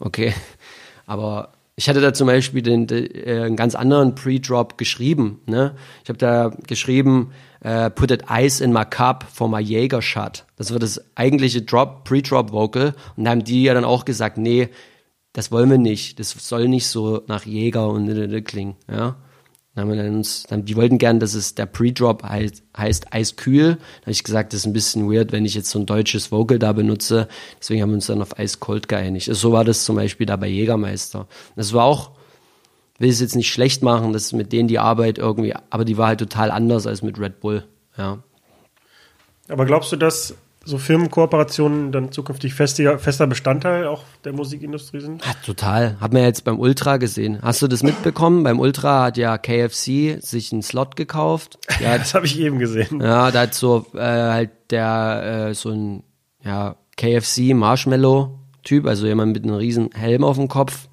Okay. 0.00 0.34
Aber 1.06 1.52
ich 1.76 1.88
hatte 1.88 2.00
da 2.00 2.12
zum 2.12 2.26
Beispiel 2.26 2.62
den, 2.62 2.88
den, 2.88 3.06
äh, 3.14 3.42
einen 3.44 3.54
ganz 3.54 3.76
anderen 3.76 4.16
Pre-Drop 4.16 4.76
geschrieben. 4.76 5.40
Ne? 5.46 5.76
Ich 6.02 6.08
habe 6.08 6.18
da 6.18 6.50
geschrieben, 6.66 7.30
uh, 7.64 7.90
Put 7.90 8.10
it 8.10 8.24
ice 8.28 8.60
in 8.60 8.72
my 8.72 8.84
cup 8.84 9.24
for 9.32 9.48
my 9.48 9.60
Jäger 9.60 10.02
shot. 10.02 10.46
Das 10.56 10.72
war 10.72 10.80
das 10.80 11.00
eigentliche 11.14 11.62
Drop, 11.62 12.02
Pre-Drop-Vocal. 12.04 12.94
Und 13.16 13.24
da 13.24 13.30
haben 13.30 13.44
die 13.44 13.62
ja 13.62 13.74
dann 13.74 13.84
auch 13.84 14.04
gesagt, 14.04 14.36
nee, 14.36 14.68
das 15.36 15.52
wollen 15.52 15.68
wir 15.68 15.76
nicht. 15.76 16.18
Das 16.18 16.30
soll 16.30 16.66
nicht 16.66 16.86
so 16.86 17.22
nach 17.26 17.44
Jäger 17.44 17.88
und 17.88 18.08
klingen, 18.46 18.74
ja. 18.90 19.16
Dann 19.74 19.82
haben 19.82 19.90
wir 19.90 20.02
dann 20.02 20.16
uns, 20.16 20.44
dann, 20.44 20.64
die 20.64 20.76
wollten 20.76 20.96
gern, 20.96 21.20
dass 21.20 21.34
es 21.34 21.54
der 21.54 21.66
Pre-Drop 21.66 22.22
heißt, 22.22 22.62
heißt 22.74 23.12
eiskühl. 23.12 23.74
Da 23.74 24.02
habe 24.02 24.12
ich 24.12 24.24
gesagt, 24.24 24.54
das 24.54 24.60
ist 24.60 24.66
ein 24.66 24.72
bisschen 24.72 25.12
weird, 25.12 25.32
wenn 25.32 25.44
ich 25.44 25.52
jetzt 25.52 25.68
so 25.68 25.78
ein 25.78 25.84
deutsches 25.84 26.32
Vocal 26.32 26.58
da 26.58 26.72
benutze. 26.72 27.28
Deswegen 27.60 27.82
haben 27.82 27.90
wir 27.90 27.96
uns 27.96 28.06
dann 28.06 28.22
auf 28.22 28.38
eiskalt 28.38 28.88
geeinigt. 28.88 29.28
Also 29.28 29.50
so 29.50 29.52
war 29.52 29.64
das 29.64 29.84
zum 29.84 29.96
Beispiel 29.96 30.24
da 30.24 30.36
bei 30.36 30.48
Jägermeister. 30.48 31.28
Das 31.54 31.74
war 31.74 31.84
auch, 31.84 32.12
will 32.98 33.10
es 33.10 33.20
jetzt 33.20 33.36
nicht 33.36 33.52
schlecht 33.52 33.82
machen, 33.82 34.14
dass 34.14 34.32
mit 34.32 34.54
denen 34.54 34.68
die 34.68 34.78
Arbeit 34.78 35.18
irgendwie, 35.18 35.54
aber 35.68 35.84
die 35.84 35.98
war 35.98 36.06
halt 36.06 36.20
total 36.20 36.50
anders 36.50 36.86
als 36.86 37.02
mit 37.02 37.20
Red 37.20 37.40
Bull, 37.40 37.66
ja. 37.98 38.22
Aber 39.50 39.66
glaubst 39.66 39.92
du, 39.92 39.96
dass 39.96 40.34
so 40.66 40.78
Firmenkooperationen 40.78 41.92
dann 41.92 42.12
zukünftig 42.12 42.54
fester, 42.54 42.98
fester 42.98 43.26
Bestandteil 43.26 43.86
auch 43.86 44.02
der 44.24 44.32
Musikindustrie 44.32 45.00
sind? 45.00 45.24
Ja, 45.24 45.32
total. 45.44 45.96
Hat 46.00 46.12
man 46.12 46.22
jetzt 46.22 46.44
beim 46.44 46.58
Ultra 46.58 46.96
gesehen. 46.96 47.38
Hast 47.40 47.62
du 47.62 47.68
das 47.68 47.82
mitbekommen? 47.82 48.42
Beim 48.42 48.58
Ultra 48.58 49.04
hat 49.04 49.16
ja 49.16 49.38
KFC 49.38 50.20
sich 50.20 50.52
einen 50.52 50.62
Slot 50.62 50.96
gekauft. 50.96 51.58
Ja, 51.78 51.98
das 51.98 52.14
habe 52.14 52.24
ich 52.24 52.40
eben 52.40 52.58
gesehen. 52.58 53.00
Ja, 53.00 53.30
da 53.30 53.42
hat 53.42 53.54
so 53.54 53.86
äh, 53.94 53.98
halt 53.98 54.50
der 54.70 55.48
äh, 55.50 55.54
so 55.54 55.70
ein 55.70 56.02
ja, 56.42 56.74
KFC 56.96 57.54
Marshmallow 57.54 58.38
Typ, 58.64 58.86
also 58.86 59.06
jemand 59.06 59.34
mit 59.34 59.44
einem 59.44 59.54
riesen 59.54 59.90
Helm 59.92 60.24
auf 60.24 60.36
dem 60.36 60.48
Kopf 60.48 60.88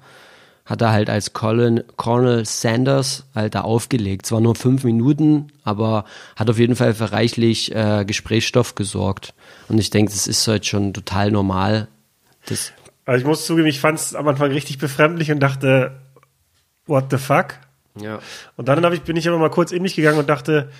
hat 0.64 0.80
er 0.80 0.92
halt 0.92 1.10
als 1.10 1.32
Colin, 1.34 1.84
Colonel 1.96 2.46
Sanders 2.46 3.24
halt 3.34 3.54
da 3.54 3.62
aufgelegt. 3.62 4.24
Zwar 4.24 4.40
nur 4.40 4.54
fünf 4.54 4.84
Minuten, 4.84 5.48
aber 5.62 6.04
hat 6.36 6.48
auf 6.48 6.58
jeden 6.58 6.74
Fall 6.74 6.94
für 6.94 7.12
reichlich 7.12 7.74
äh, 7.74 8.04
Gesprächsstoff 8.06 8.74
gesorgt. 8.74 9.34
Und 9.68 9.78
ich 9.78 9.90
denke, 9.90 10.12
das 10.12 10.26
ist 10.26 10.46
halt 10.48 10.64
schon 10.64 10.94
total 10.94 11.30
normal. 11.30 11.88
Das 12.46 12.72
also 13.06 13.20
ich 13.20 13.26
muss 13.26 13.44
zugeben, 13.44 13.68
ich 13.68 13.80
fand 13.80 13.98
es 13.98 14.14
am 14.14 14.26
Anfang 14.28 14.50
richtig 14.50 14.78
befremdlich 14.78 15.30
und 15.30 15.40
dachte, 15.40 15.92
what 16.86 17.06
the 17.10 17.18
fuck? 17.18 17.54
Ja. 18.00 18.18
Und 18.56 18.68
dann 18.68 18.92
ich, 18.92 19.02
bin 19.02 19.16
ich 19.16 19.28
aber 19.28 19.38
mal 19.38 19.50
kurz 19.50 19.72
in 19.72 19.82
mich 19.82 19.94
gegangen 19.94 20.18
und 20.18 20.28
dachte, 20.28 20.70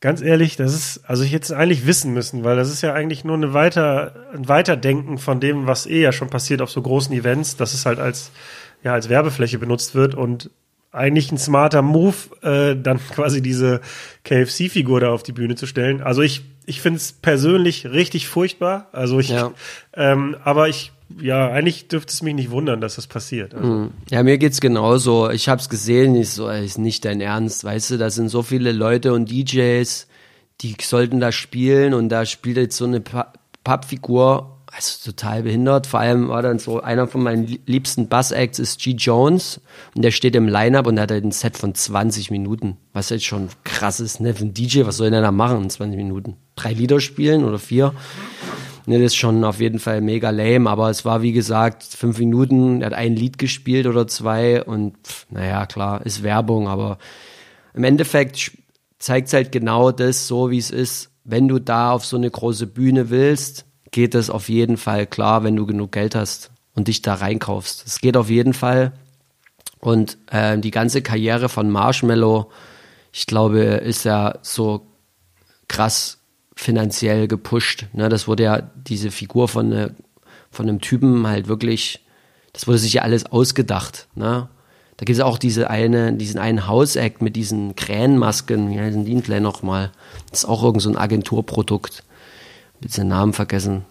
ganz 0.00 0.20
ehrlich, 0.20 0.56
das 0.56 0.74
ist, 0.74 1.08
also 1.08 1.22
ich 1.22 1.32
hätte 1.32 1.44
es 1.44 1.52
eigentlich 1.52 1.86
wissen 1.86 2.12
müssen, 2.12 2.42
weil 2.42 2.56
das 2.56 2.68
ist 2.68 2.82
ja 2.82 2.92
eigentlich 2.92 3.24
nur 3.24 3.36
eine 3.36 3.54
weiter, 3.54 4.14
ein 4.34 4.48
Weiterdenken 4.48 5.18
von 5.18 5.38
dem, 5.38 5.66
was 5.66 5.86
eh 5.86 6.02
ja 6.02 6.12
schon 6.12 6.30
passiert 6.30 6.60
auf 6.60 6.70
so 6.70 6.82
großen 6.82 7.14
Events, 7.14 7.56
dass 7.56 7.72
es 7.72 7.86
halt 7.86 8.00
als 8.00 8.32
ja 8.82 8.92
als 8.92 9.08
Werbefläche 9.08 9.58
benutzt 9.58 9.94
wird 9.94 10.14
und 10.14 10.50
eigentlich 10.92 11.32
ein 11.32 11.38
smarter 11.38 11.82
Move, 11.82 12.14
äh, 12.42 12.76
dann 12.80 12.98
quasi 13.14 13.42
diese 13.42 13.80
KFC-Figur 14.24 15.00
da 15.00 15.10
auf 15.10 15.22
die 15.22 15.32
Bühne 15.32 15.56
zu 15.56 15.66
stellen. 15.66 16.02
Also 16.02 16.22
ich, 16.22 16.42
ich 16.66 16.80
finde 16.80 16.98
es 16.98 17.12
persönlich 17.12 17.86
richtig 17.86 18.28
furchtbar. 18.28 18.88
Also 18.92 19.18
ich, 19.18 19.30
ja. 19.30 19.52
ähm, 19.94 20.36
aber 20.44 20.68
ich, 20.68 20.92
ja, 21.20 21.50
eigentlich 21.50 21.88
dürfte 21.88 22.12
es 22.12 22.22
mich 22.22 22.34
nicht 22.34 22.50
wundern, 22.50 22.80
dass 22.80 22.96
das 22.96 23.06
passiert. 23.06 23.54
Also. 23.54 23.66
Hm. 23.66 23.90
Ja, 24.10 24.22
mir 24.22 24.38
geht's 24.38 24.60
genauso. 24.60 25.30
Ich 25.30 25.48
habe 25.48 25.60
es 25.60 25.68
gesehen, 25.68 26.14
ich 26.14 26.30
so, 26.30 26.48
ist 26.48 26.78
nicht 26.78 27.04
dein 27.04 27.20
Ernst, 27.20 27.64
weißt 27.64 27.92
du, 27.92 27.98
da 27.98 28.10
sind 28.10 28.28
so 28.28 28.42
viele 28.42 28.72
Leute 28.72 29.14
und 29.14 29.30
DJs, 29.30 30.06
die 30.60 30.76
sollten 30.80 31.20
da 31.20 31.32
spielen 31.32 31.94
und 31.94 32.10
da 32.10 32.26
spielt 32.26 32.58
jetzt 32.58 32.76
so 32.76 32.84
eine 32.84 33.02
Pappfigur 33.64 34.61
also 34.74 35.10
total 35.10 35.42
behindert. 35.42 35.86
Vor 35.86 36.00
allem 36.00 36.28
war 36.28 36.42
dann 36.42 36.58
so, 36.58 36.80
einer 36.80 37.06
von 37.06 37.22
meinen 37.22 37.58
liebsten 37.66 38.08
Bass-Acts 38.08 38.58
ist 38.58 38.80
G. 38.80 38.92
Jones 38.92 39.60
und 39.94 40.02
der 40.02 40.10
steht 40.10 40.34
im 40.34 40.48
Line-Up 40.48 40.86
und 40.86 40.98
hat 40.98 41.10
halt 41.10 41.24
ein 41.24 41.32
Set 41.32 41.58
von 41.58 41.74
20 41.74 42.30
Minuten, 42.30 42.78
was 42.92 43.10
halt 43.10 43.22
schon 43.22 43.48
krass 43.64 44.00
ist, 44.00 44.20
ne? 44.20 44.34
Für 44.34 44.44
ein 44.44 44.54
DJ, 44.54 44.86
was 44.86 44.96
soll 44.96 45.10
der 45.10 45.20
da 45.20 45.30
machen 45.30 45.64
in 45.64 45.70
20 45.70 45.96
Minuten? 45.96 46.36
Drei 46.56 46.72
Lieder 46.72 47.00
spielen 47.00 47.44
oder 47.44 47.58
vier? 47.58 47.92
Ne, 48.86 48.98
das 48.98 49.12
ist 49.12 49.16
schon 49.16 49.44
auf 49.44 49.60
jeden 49.60 49.78
Fall 49.78 50.00
mega 50.00 50.30
lame, 50.30 50.68
aber 50.68 50.90
es 50.90 51.04
war 51.04 51.22
wie 51.22 51.32
gesagt 51.32 51.84
fünf 51.84 52.18
Minuten, 52.18 52.80
er 52.80 52.86
hat 52.86 52.94
ein 52.94 53.14
Lied 53.14 53.38
gespielt 53.38 53.86
oder 53.86 54.08
zwei 54.08 54.64
und 54.64 54.96
pff, 55.06 55.26
naja, 55.30 55.66
klar, 55.66 56.04
ist 56.04 56.24
Werbung, 56.24 56.66
aber 56.66 56.98
im 57.74 57.84
Endeffekt 57.84 58.50
zeigt 58.98 59.28
es 59.28 59.34
halt 59.34 59.52
genau 59.52 59.92
das 59.92 60.26
so, 60.26 60.50
wie 60.50 60.58
es 60.58 60.70
ist, 60.70 61.10
wenn 61.22 61.46
du 61.46 61.60
da 61.60 61.92
auf 61.92 62.04
so 62.04 62.16
eine 62.16 62.30
große 62.30 62.66
Bühne 62.66 63.10
willst, 63.10 63.66
geht 63.92 64.14
es 64.14 64.28
auf 64.28 64.48
jeden 64.48 64.76
Fall 64.76 65.06
klar, 65.06 65.44
wenn 65.44 65.56
du 65.56 65.66
genug 65.66 65.92
Geld 65.92 66.14
hast 66.14 66.50
und 66.74 66.88
dich 66.88 67.02
da 67.02 67.14
reinkaufst. 67.14 67.86
Es 67.86 68.00
geht 68.00 68.16
auf 68.16 68.28
jeden 68.28 68.54
Fall. 68.54 68.92
Und 69.78 70.18
äh, 70.30 70.58
die 70.58 70.70
ganze 70.70 71.02
Karriere 71.02 71.48
von 71.48 71.70
Marshmallow, 71.70 72.50
ich 73.12 73.26
glaube, 73.26 73.60
ist 73.60 74.04
ja 74.04 74.38
so 74.42 74.86
krass 75.68 76.18
finanziell 76.56 77.28
gepusht. 77.28 77.86
Ne? 77.92 78.08
Das 78.08 78.26
wurde 78.26 78.42
ja 78.42 78.60
diese 78.60 79.10
Figur 79.10 79.48
von, 79.48 79.68
ne, 79.68 79.94
von 80.50 80.68
einem 80.68 80.80
Typen 80.80 81.26
halt 81.26 81.48
wirklich 81.48 82.02
das 82.52 82.66
wurde 82.66 82.78
sich 82.78 82.94
ja 82.94 83.02
alles 83.02 83.26
ausgedacht. 83.26 84.08
Ne? 84.14 84.48
Da 84.96 85.04
gibt 85.04 85.18
es 85.18 85.24
auch 85.24 85.38
diese 85.38 85.70
eine, 85.70 86.12
diesen 86.12 86.38
einen 86.38 86.66
House-Act 86.66 87.22
mit 87.22 87.34
diesen 87.36 87.74
Krähenmasken, 87.76 88.70
wie 88.70 88.80
heißen 88.80 89.04
die 89.04 89.20
gleich 89.20 89.40
nochmal? 89.40 89.90
Das 90.30 90.40
ist 90.40 90.48
auch 90.48 90.62
irgend 90.62 90.82
so 90.82 90.90
ein 90.90 90.96
Agenturprodukt. 90.96 92.04
Mit 92.82 92.96
den 92.96 93.08
Namen 93.08 93.32
vergessen. 93.32 93.84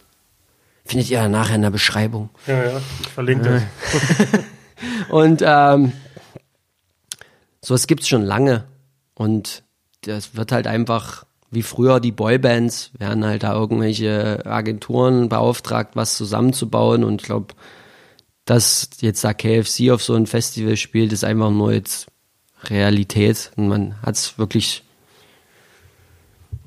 Findet 0.86 1.10
ihr 1.10 1.28
nachher 1.30 1.56
in 1.56 1.62
der 1.62 1.70
Beschreibung. 1.70 2.30
Ja, 2.48 2.64
ja, 2.64 2.82
ich 3.02 3.08
verlinke 3.08 3.62
das. 3.62 4.42
Und 5.10 5.42
ähm, 5.46 5.94
sowas 7.62 7.88
gibt's 7.88 8.08
schon 8.08 8.24
lange. 8.24 8.66
Und 9.14 9.64
das 10.02 10.36
wird 10.36 10.52
halt 10.52 10.68
einfach, 10.68 11.26
wie 11.52 11.62
früher 11.62 12.00
die 12.00 12.12
Boybands, 12.12 12.92
werden 12.98 13.24
halt 13.24 13.44
da 13.44 13.54
irgendwelche 13.54 14.46
Agenturen 14.46 15.30
beauftragt, 15.30 15.96
was 15.96 16.18
zusammenzubauen. 16.18 17.04
Und 17.04 17.22
ich 17.22 17.28
glaube, 17.28 17.54
dass 18.46 18.90
jetzt 19.00 19.24
da 19.24 19.34
KFC 19.34 19.92
auf 19.92 20.04
so 20.04 20.16
ein 20.16 20.28
Festival 20.28 20.76
spielt, 20.78 21.14
ist 21.14 21.24
einfach 21.24 21.52
nur 21.52 21.74
jetzt 21.74 22.08
Realität. 22.66 23.52
Und 23.56 23.68
man 23.68 24.02
hat's 24.02 24.38
wirklich, 24.38 24.84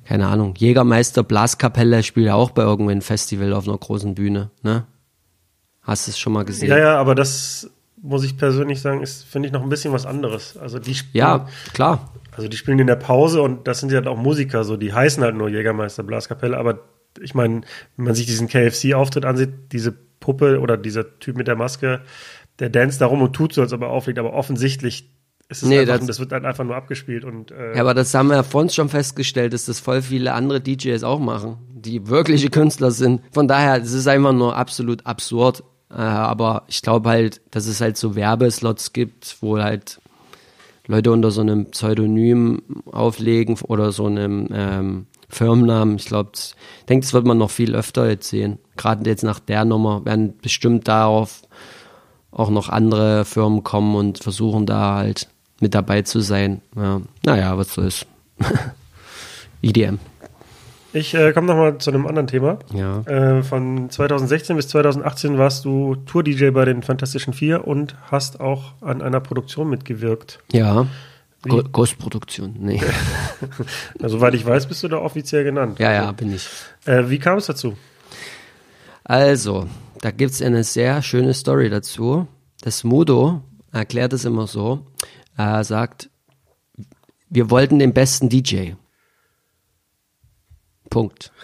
keine 0.05 0.27
Ahnung, 0.27 0.55
Jägermeister 0.57 1.23
Blaskapelle 1.23 2.03
spielt 2.03 2.27
ja 2.27 2.35
auch 2.35 2.51
bei 2.51 2.63
irgendeinem 2.63 3.03
Festival 3.03 3.53
auf 3.53 3.67
einer 3.67 3.79
großen 3.79 4.15
Bühne, 4.15 4.51
ne? 4.63 4.85
Hast 5.83 6.07
du 6.07 6.11
es 6.13 6.19
schon 6.19 6.33
mal 6.33 6.45
gesehen? 6.45 6.71
Ja, 6.71 6.79
ja, 6.79 6.97
aber 6.99 7.15
das 7.15 7.71
muss 8.01 8.25
ich 8.25 8.37
persönlich 8.37 8.81
sagen, 8.81 9.03
ist, 9.03 9.25
finde 9.25 9.49
ich, 9.49 9.53
noch 9.53 9.63
ein 9.63 9.69
bisschen 9.69 9.93
was 9.93 10.07
anderes. 10.07 10.57
Also 10.57 10.79
die 10.79 10.95
spielen, 10.95 11.25
Ja, 11.25 11.49
klar. 11.73 12.11
also 12.33 12.49
die 12.49 12.57
spielen 12.57 12.79
in 12.79 12.87
der 12.87 12.97
Pause 12.97 13.41
und 13.43 13.67
das 13.67 13.81
sind 13.81 13.93
ja 13.93 14.05
auch 14.07 14.17
Musiker, 14.17 14.65
so 14.65 14.77
die 14.77 14.93
heißen 14.93 15.23
halt 15.23 15.37
nur 15.37 15.49
Jägermeister 15.49 16.03
Blaskapelle, 16.03 16.57
aber 16.57 16.81
ich 17.21 17.35
meine, 17.35 17.63
wenn 17.97 18.07
man 18.07 18.15
sich 18.15 18.27
diesen 18.27 18.49
KFC-Auftritt 18.49 19.25
ansieht, 19.25 19.51
diese 19.73 19.93
Puppe 20.21 20.61
oder 20.61 20.77
dieser 20.77 21.19
Typ 21.19 21.37
mit 21.37 21.47
der 21.49 21.57
Maske, 21.57 22.01
der 22.59 22.71
danst 22.71 23.01
da 23.01 23.07
rum 23.07 23.23
und 23.23 23.35
tut 23.35 23.53
so, 23.53 23.63
als 23.63 23.73
ob 23.73 23.83
er 23.83 23.89
auflegt, 23.89 24.19
aber 24.19 24.33
offensichtlich 24.33 25.11
ist 25.49 25.63
es 25.63 25.69
Nee, 25.69 25.81
einfach, 25.81 25.99
das- 25.99 26.07
das, 26.07 26.21
wird 26.21 26.33
dann 26.33 26.45
einfach 26.45 26.65
nur 26.65 26.77
abgespielt 26.77 27.25
und 27.25 27.51
äh, 27.51 27.75
Ja, 27.75 27.81
aber 27.83 27.95
das 27.95 28.13
haben 28.15 28.29
wir 28.29 28.37
ja 28.37 28.43
vorhin 28.43 28.71
schon 28.71 28.89
festgestellt, 28.89 29.53
dass 29.53 29.67
das 29.67 29.81
voll 29.81 30.03
viele 30.03 30.33
andere 30.35 30.61
DJs 30.61 31.03
auch 31.05 31.19
machen, 31.21 31.59
die 31.75 32.09
wirkliche 32.09 32.49
Künstler 32.51 32.91
sind. 32.91 33.21
Von 33.33 33.47
daher, 33.49 33.81
es 33.83 33.93
ist 33.93 34.07
einfach 34.09 34.33
nur 34.33 34.57
absolut 34.57 35.05
absurd. 35.07 35.63
Äh, 35.91 35.97
aber 35.97 36.63
ich 36.67 36.81
glaube 36.83 37.11
halt, 37.11 37.41
dass 37.51 37.67
es 37.67 37.81
halt 37.81 37.97
so 37.97 38.17
Werbeslots 38.17 38.93
gibt, 38.93 39.37
wo 39.41 39.59
halt 39.59 40.01
Leute 40.87 41.13
unter 41.13 41.31
so 41.31 41.41
einem 41.43 41.67
Pseudonym 41.71 42.63
auflegen 42.91 43.57
oder 43.63 43.93
so 43.93 44.07
einem 44.07 44.49
ähm, 44.53 45.07
Firmennamen. 45.29 45.97
Ich 45.97 46.07
glaube, 46.07 46.31
ich 46.35 46.55
denke, 46.89 47.05
das 47.07 47.13
wird 47.13 47.27
man 47.27 47.39
noch 47.39 47.51
viel 47.51 47.75
öfter 47.75 48.09
jetzt 48.09 48.29
sehen. 48.29 48.59
Gerade 48.77 49.09
jetzt 49.09 49.23
nach 49.25 49.41
der 49.41 49.65
Nummer 49.65 50.05
werden 50.05 50.35
bestimmt 50.41 50.89
darauf 50.89 51.43
auch 52.31 52.51
noch 52.51 52.69
andere 52.69 53.25
Firmen 53.25 53.63
kommen 53.63 53.95
und 53.95 54.19
versuchen 54.19 54.67
da 54.67 54.97
halt 54.97 55.29
mit 55.65 55.75
dabei 55.75 56.03
zu 56.03 56.21
sein. 56.21 56.61
Ja. 56.77 57.01
Naja, 57.25 57.57
was 57.57 57.73
so 57.73 57.81
ist. 57.81 58.07
EDM. 59.63 59.99
ich 60.93 61.15
äh, 61.15 61.33
komme 61.33 61.47
nochmal 61.47 61.79
zu 61.79 61.91
einem 61.91 62.07
anderen 62.07 62.27
Thema. 62.27 62.59
Ja. 62.75 63.01
Äh, 63.07 63.43
von 63.43 63.89
2016 63.89 64.57
bis 64.57 64.69
2018 64.69 65.39
warst 65.39 65.65
du 65.65 65.95
Tour-DJ 66.05 66.51
bei 66.51 66.67
den 66.67 66.83
Fantastischen 66.83 67.33
Vier 67.33 67.67
und 67.67 67.97
hast 68.11 68.41
auch 68.41 68.73
an 68.83 69.01
einer 69.01 69.21
Produktion 69.21 69.71
mitgewirkt. 69.71 70.39
Ja. 70.53 70.87
Go 71.43 71.63
Ghostproduktion. 71.63 72.57
Nee. 72.59 72.83
Also, 74.03 74.19
soweit 74.19 74.35
ich 74.35 74.45
weiß, 74.45 74.67
bist 74.67 74.83
du 74.83 74.89
da 74.89 74.99
offiziell 74.99 75.45
genannt. 75.45 75.79
Ja, 75.79 75.93
ja, 75.93 76.13
bin 76.13 76.35
ich. 76.35 76.47
Äh, 76.85 77.09
wie 77.09 77.19
kam 77.19 77.39
es 77.39 77.47
dazu? 77.47 77.77
Also, 79.03 79.67
da 80.01 80.11
gibt's 80.11 80.43
eine 80.43 80.65
sehr 80.65 81.01
schöne 81.03 81.33
Story 81.33 81.71
dazu. 81.71 82.27
Das 82.61 82.85
Mudo 82.85 83.43
erklärt 83.73 84.13
es 84.13 84.25
immer 84.25 84.47
so. 84.47 84.87
Er 85.37 85.65
sagt, 85.65 86.11
wir 87.29 87.51
wollten 87.51 87.79
den 87.79 87.93
besten 87.93 88.29
DJ. 88.29 88.73
Punkt. 90.91 91.33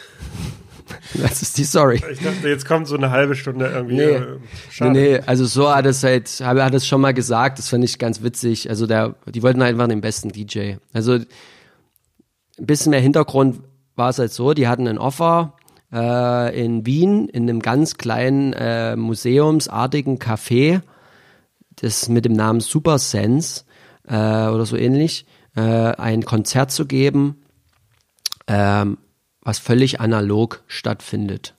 Das 1.14 1.40
ist 1.40 1.56
die 1.56 1.64
Story. 1.64 2.02
Ich 2.12 2.18
dachte, 2.20 2.48
jetzt 2.48 2.66
kommt 2.66 2.86
so 2.88 2.96
eine 2.96 3.10
halbe 3.10 3.34
Stunde 3.36 3.66
irgendwie. 3.66 3.96
Nee. 3.96 4.02
Äh, 4.02 4.20
Nee, 4.20 4.38
schade. 4.70 4.90
nee, 4.90 5.18
also 5.20 5.44
so 5.46 5.72
hat 5.72 5.86
es 5.86 6.02
halt, 6.02 6.28
hat 6.40 6.74
es 6.74 6.86
schon 6.86 7.00
mal 7.00 7.14
gesagt, 7.14 7.58
das 7.58 7.68
fand 7.68 7.84
ich 7.84 7.98
ganz 7.98 8.22
witzig. 8.22 8.68
Also 8.68 8.86
der, 8.86 9.14
die 9.26 9.42
wollten 9.42 9.62
einfach 9.62 9.86
den 9.88 10.00
besten 10.00 10.30
DJ. 10.30 10.74
Also 10.92 11.12
ein 11.14 11.26
bisschen 12.58 12.90
mehr 12.90 13.00
Hintergrund 13.00 13.60
war 13.96 14.10
es 14.10 14.18
halt 14.18 14.32
so, 14.32 14.52
die 14.52 14.66
hatten 14.68 14.86
ein 14.88 14.98
Offer 14.98 15.54
äh, 15.92 16.60
in 16.64 16.86
Wien 16.86 17.28
in 17.28 17.48
einem 17.48 17.60
ganz 17.60 17.96
kleinen 17.96 18.52
äh, 18.52 18.94
museumsartigen 18.96 20.18
Café, 20.18 20.80
das 21.76 22.08
mit 22.08 22.24
dem 22.24 22.32
Namen 22.32 22.60
Super 22.60 22.98
Sense 22.98 23.64
äh, 24.10 24.48
oder 24.48 24.66
so 24.66 24.76
ähnlich, 24.76 25.24
äh, 25.56 25.60
ein 25.60 26.24
Konzert 26.24 26.70
zu 26.70 26.86
geben, 26.86 27.42
ähm, 28.46 28.98
was 29.40 29.58
völlig 29.58 30.00
analog 30.00 30.62
stattfindet. 30.66 31.54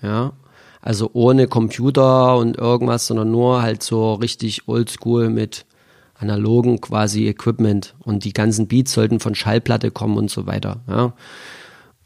Ja, 0.00 0.34
also 0.80 1.10
ohne 1.12 1.48
Computer 1.48 2.36
und 2.36 2.56
irgendwas, 2.56 3.06
sondern 3.08 3.32
nur 3.32 3.62
halt 3.62 3.82
so 3.82 4.14
richtig 4.14 4.68
oldschool 4.68 5.28
mit 5.28 5.66
analogen 6.14 6.80
quasi 6.80 7.26
Equipment 7.26 7.94
und 8.00 8.24
die 8.24 8.32
ganzen 8.32 8.68
Beats 8.68 8.92
sollten 8.92 9.20
von 9.20 9.34
Schallplatte 9.34 9.90
kommen 9.90 10.16
und 10.16 10.30
so 10.30 10.46
weiter. 10.46 10.80
Ja. 10.88 11.14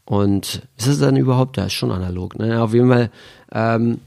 Und 0.05 0.67
ist 0.77 0.87
es 0.87 0.99
dann 0.99 1.17
überhaupt? 1.17 1.57
Ja, 1.57 1.65
ist 1.65 1.73
schon 1.75 1.93
analog. 1.93 2.39
Ne? 2.39 2.63
Auf 2.63 2.75
jeden 2.75 2.89
Fall 2.89 3.11
ähm, 3.53 4.01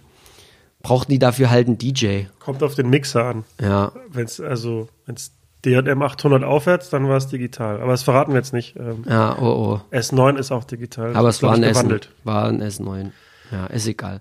brauchten 0.81 1.11
die 1.11 1.19
dafür 1.19 1.49
halt 1.49 1.67
einen 1.67 1.77
DJ. 1.77 2.23
Kommt 2.39 2.61
auf 2.63 2.75
den 2.75 2.89
Mixer 2.89 3.25
an. 3.25 3.43
Ja, 3.61 3.91
Wenn 4.09 4.25
es 4.25 4.39
also, 4.39 4.89
wenn's 5.05 5.31
DJM 5.65 6.01
800 6.01 6.43
aufwärts, 6.43 6.89
dann 6.89 7.07
war 7.07 7.17
es 7.17 7.27
digital. 7.27 7.81
Aber 7.81 7.91
das 7.91 8.03
verraten 8.03 8.31
wir 8.31 8.37
jetzt 8.37 8.53
nicht. 8.53 8.75
Ähm, 8.75 9.03
ja, 9.07 9.37
oh 9.39 9.81
oh. 9.91 9.95
S9 9.95 10.37
ist 10.37 10.51
auch 10.51 10.63
digital. 10.63 11.15
Aber 11.15 11.29
es 11.29 11.41
war 11.41 11.53
ein, 11.53 11.63
ich, 11.63 11.69
S, 11.69 11.77
gewandelt. 11.77 12.11
war 12.23 12.47
ein 12.47 12.61
S9. 12.61 13.11
Ja, 13.51 13.67
ist 13.67 13.87
egal. 13.87 14.19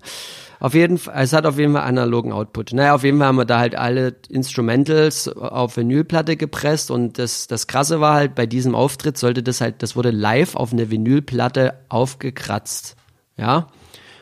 Auf 0.59 0.73
jeden 0.73 0.97
Fall, 0.97 1.23
es 1.23 1.33
hat 1.33 1.45
auf 1.45 1.57
jeden 1.57 1.73
Fall 1.73 1.83
analogen 1.83 2.31
Output. 2.31 2.73
Naja, 2.73 2.95
auf 2.95 3.03
jeden 3.03 3.17
Fall 3.17 3.27
haben 3.27 3.37
wir 3.37 3.45
da 3.45 3.59
halt 3.59 3.75
alle 3.75 4.15
Instrumentals 4.29 5.27
auf 5.27 5.77
Vinylplatte 5.77 6.37
gepresst 6.37 6.91
und 6.91 7.19
das, 7.19 7.47
das 7.47 7.67
krasse 7.67 7.99
war 7.99 8.15
halt, 8.15 8.35
bei 8.35 8.45
diesem 8.45 8.73
Auftritt 8.73 9.17
sollte 9.17 9.43
das 9.43 9.61
halt, 9.61 9.83
das 9.83 9.95
wurde 9.95 10.11
live 10.11 10.55
auf 10.55 10.71
eine 10.71 10.89
Vinylplatte 10.89 11.73
aufgekratzt. 11.89 12.95
Ja. 13.37 13.67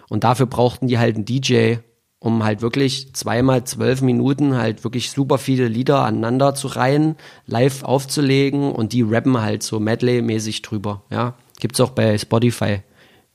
Und 0.10 0.24
dafür 0.24 0.48
brauchten 0.48 0.88
die 0.88 0.98
halt 0.98 1.16
einen 1.16 1.26
DJ, 1.26 1.76
um 2.24 2.46
halt 2.46 2.62
wirklich 2.62 3.14
zweimal 3.14 3.66
zwölf 3.66 4.02
Minuten 4.02 4.56
halt 4.56 4.86
wirklich 4.86 5.12
super 5.12 5.38
viele 5.38 5.68
Lieder 5.68 6.06
aneinander 6.06 6.56
zu 6.56 6.68
reihen, 6.68 7.18
live 7.48 7.84
aufzulegen 7.84 8.72
und 8.72 8.94
die 8.94 9.02
rappen 9.02 9.42
halt 9.42 9.62
so 9.62 9.82
Medley-mäßig 9.82 10.62
drüber. 10.62 11.04
Ja. 11.10 11.34
Gibt's 11.60 11.82
auch 11.82 11.90
bei 11.90 12.18
Spotify 12.18 12.80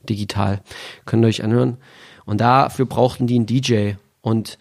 digital. 0.09 0.63
Könnt 1.05 1.23
ihr 1.23 1.29
euch 1.29 1.45
anhören. 1.45 1.77
Und 2.25 2.41
dafür 2.41 2.87
brauchten 2.87 3.27
die 3.27 3.35
einen 3.35 3.45
DJ. 3.45 3.93
Und 4.23 4.59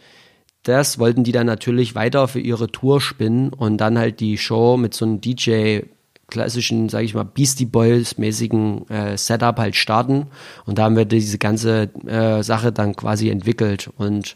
das 0.64 1.00
wollten 1.00 1.24
die 1.24 1.32
dann 1.32 1.48
natürlich 1.48 1.96
weiter 1.96 2.28
für 2.28 2.42
ihre 2.42 2.70
Tour 2.70 3.00
spinnen 3.00 3.54
und 3.54 3.78
dann 3.78 3.98
halt 3.98 4.20
die 4.20 4.38
Show 4.38 4.76
mit 4.76 4.94
so 4.94 5.06
einem 5.06 5.22
DJ 5.22 5.84
klassischen, 6.28 6.90
sage 6.90 7.06
ich 7.06 7.14
mal, 7.14 7.24
Beastie 7.24 7.66
Boys 7.66 8.18
mäßigen 8.18 8.90
äh, 8.90 9.18
Setup 9.18 9.58
halt 9.58 9.76
starten. 9.76 10.28
Und 10.66 10.78
da 10.78 10.84
haben 10.84 10.98
wir 10.98 11.06
diese 11.06 11.38
ganze 11.38 11.90
äh, 12.06 12.44
Sache 12.44 12.72
dann 12.72 12.96
quasi 12.96 13.30
entwickelt 13.30 13.90
und 13.98 14.36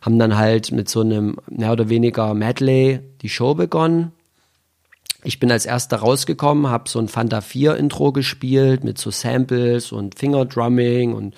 haben 0.00 0.18
dann 0.18 0.36
halt 0.36 0.72
mit 0.72 0.88
so 0.88 1.00
einem 1.00 1.36
mehr 1.48 1.72
oder 1.72 1.88
weniger 1.88 2.34
Medley 2.34 3.00
die 3.22 3.28
Show 3.28 3.54
begonnen. 3.54 4.12
Ich 5.24 5.38
bin 5.38 5.52
als 5.52 5.66
erster 5.66 5.98
rausgekommen, 5.98 6.68
habe 6.68 6.88
so 6.88 6.98
ein 6.98 7.08
Fanta 7.08 7.40
4 7.40 7.76
Intro 7.76 8.12
gespielt 8.12 8.82
mit 8.82 8.98
so 8.98 9.10
Samples 9.10 9.92
und 9.92 10.18
Fingerdrumming 10.18 11.12
und 11.12 11.34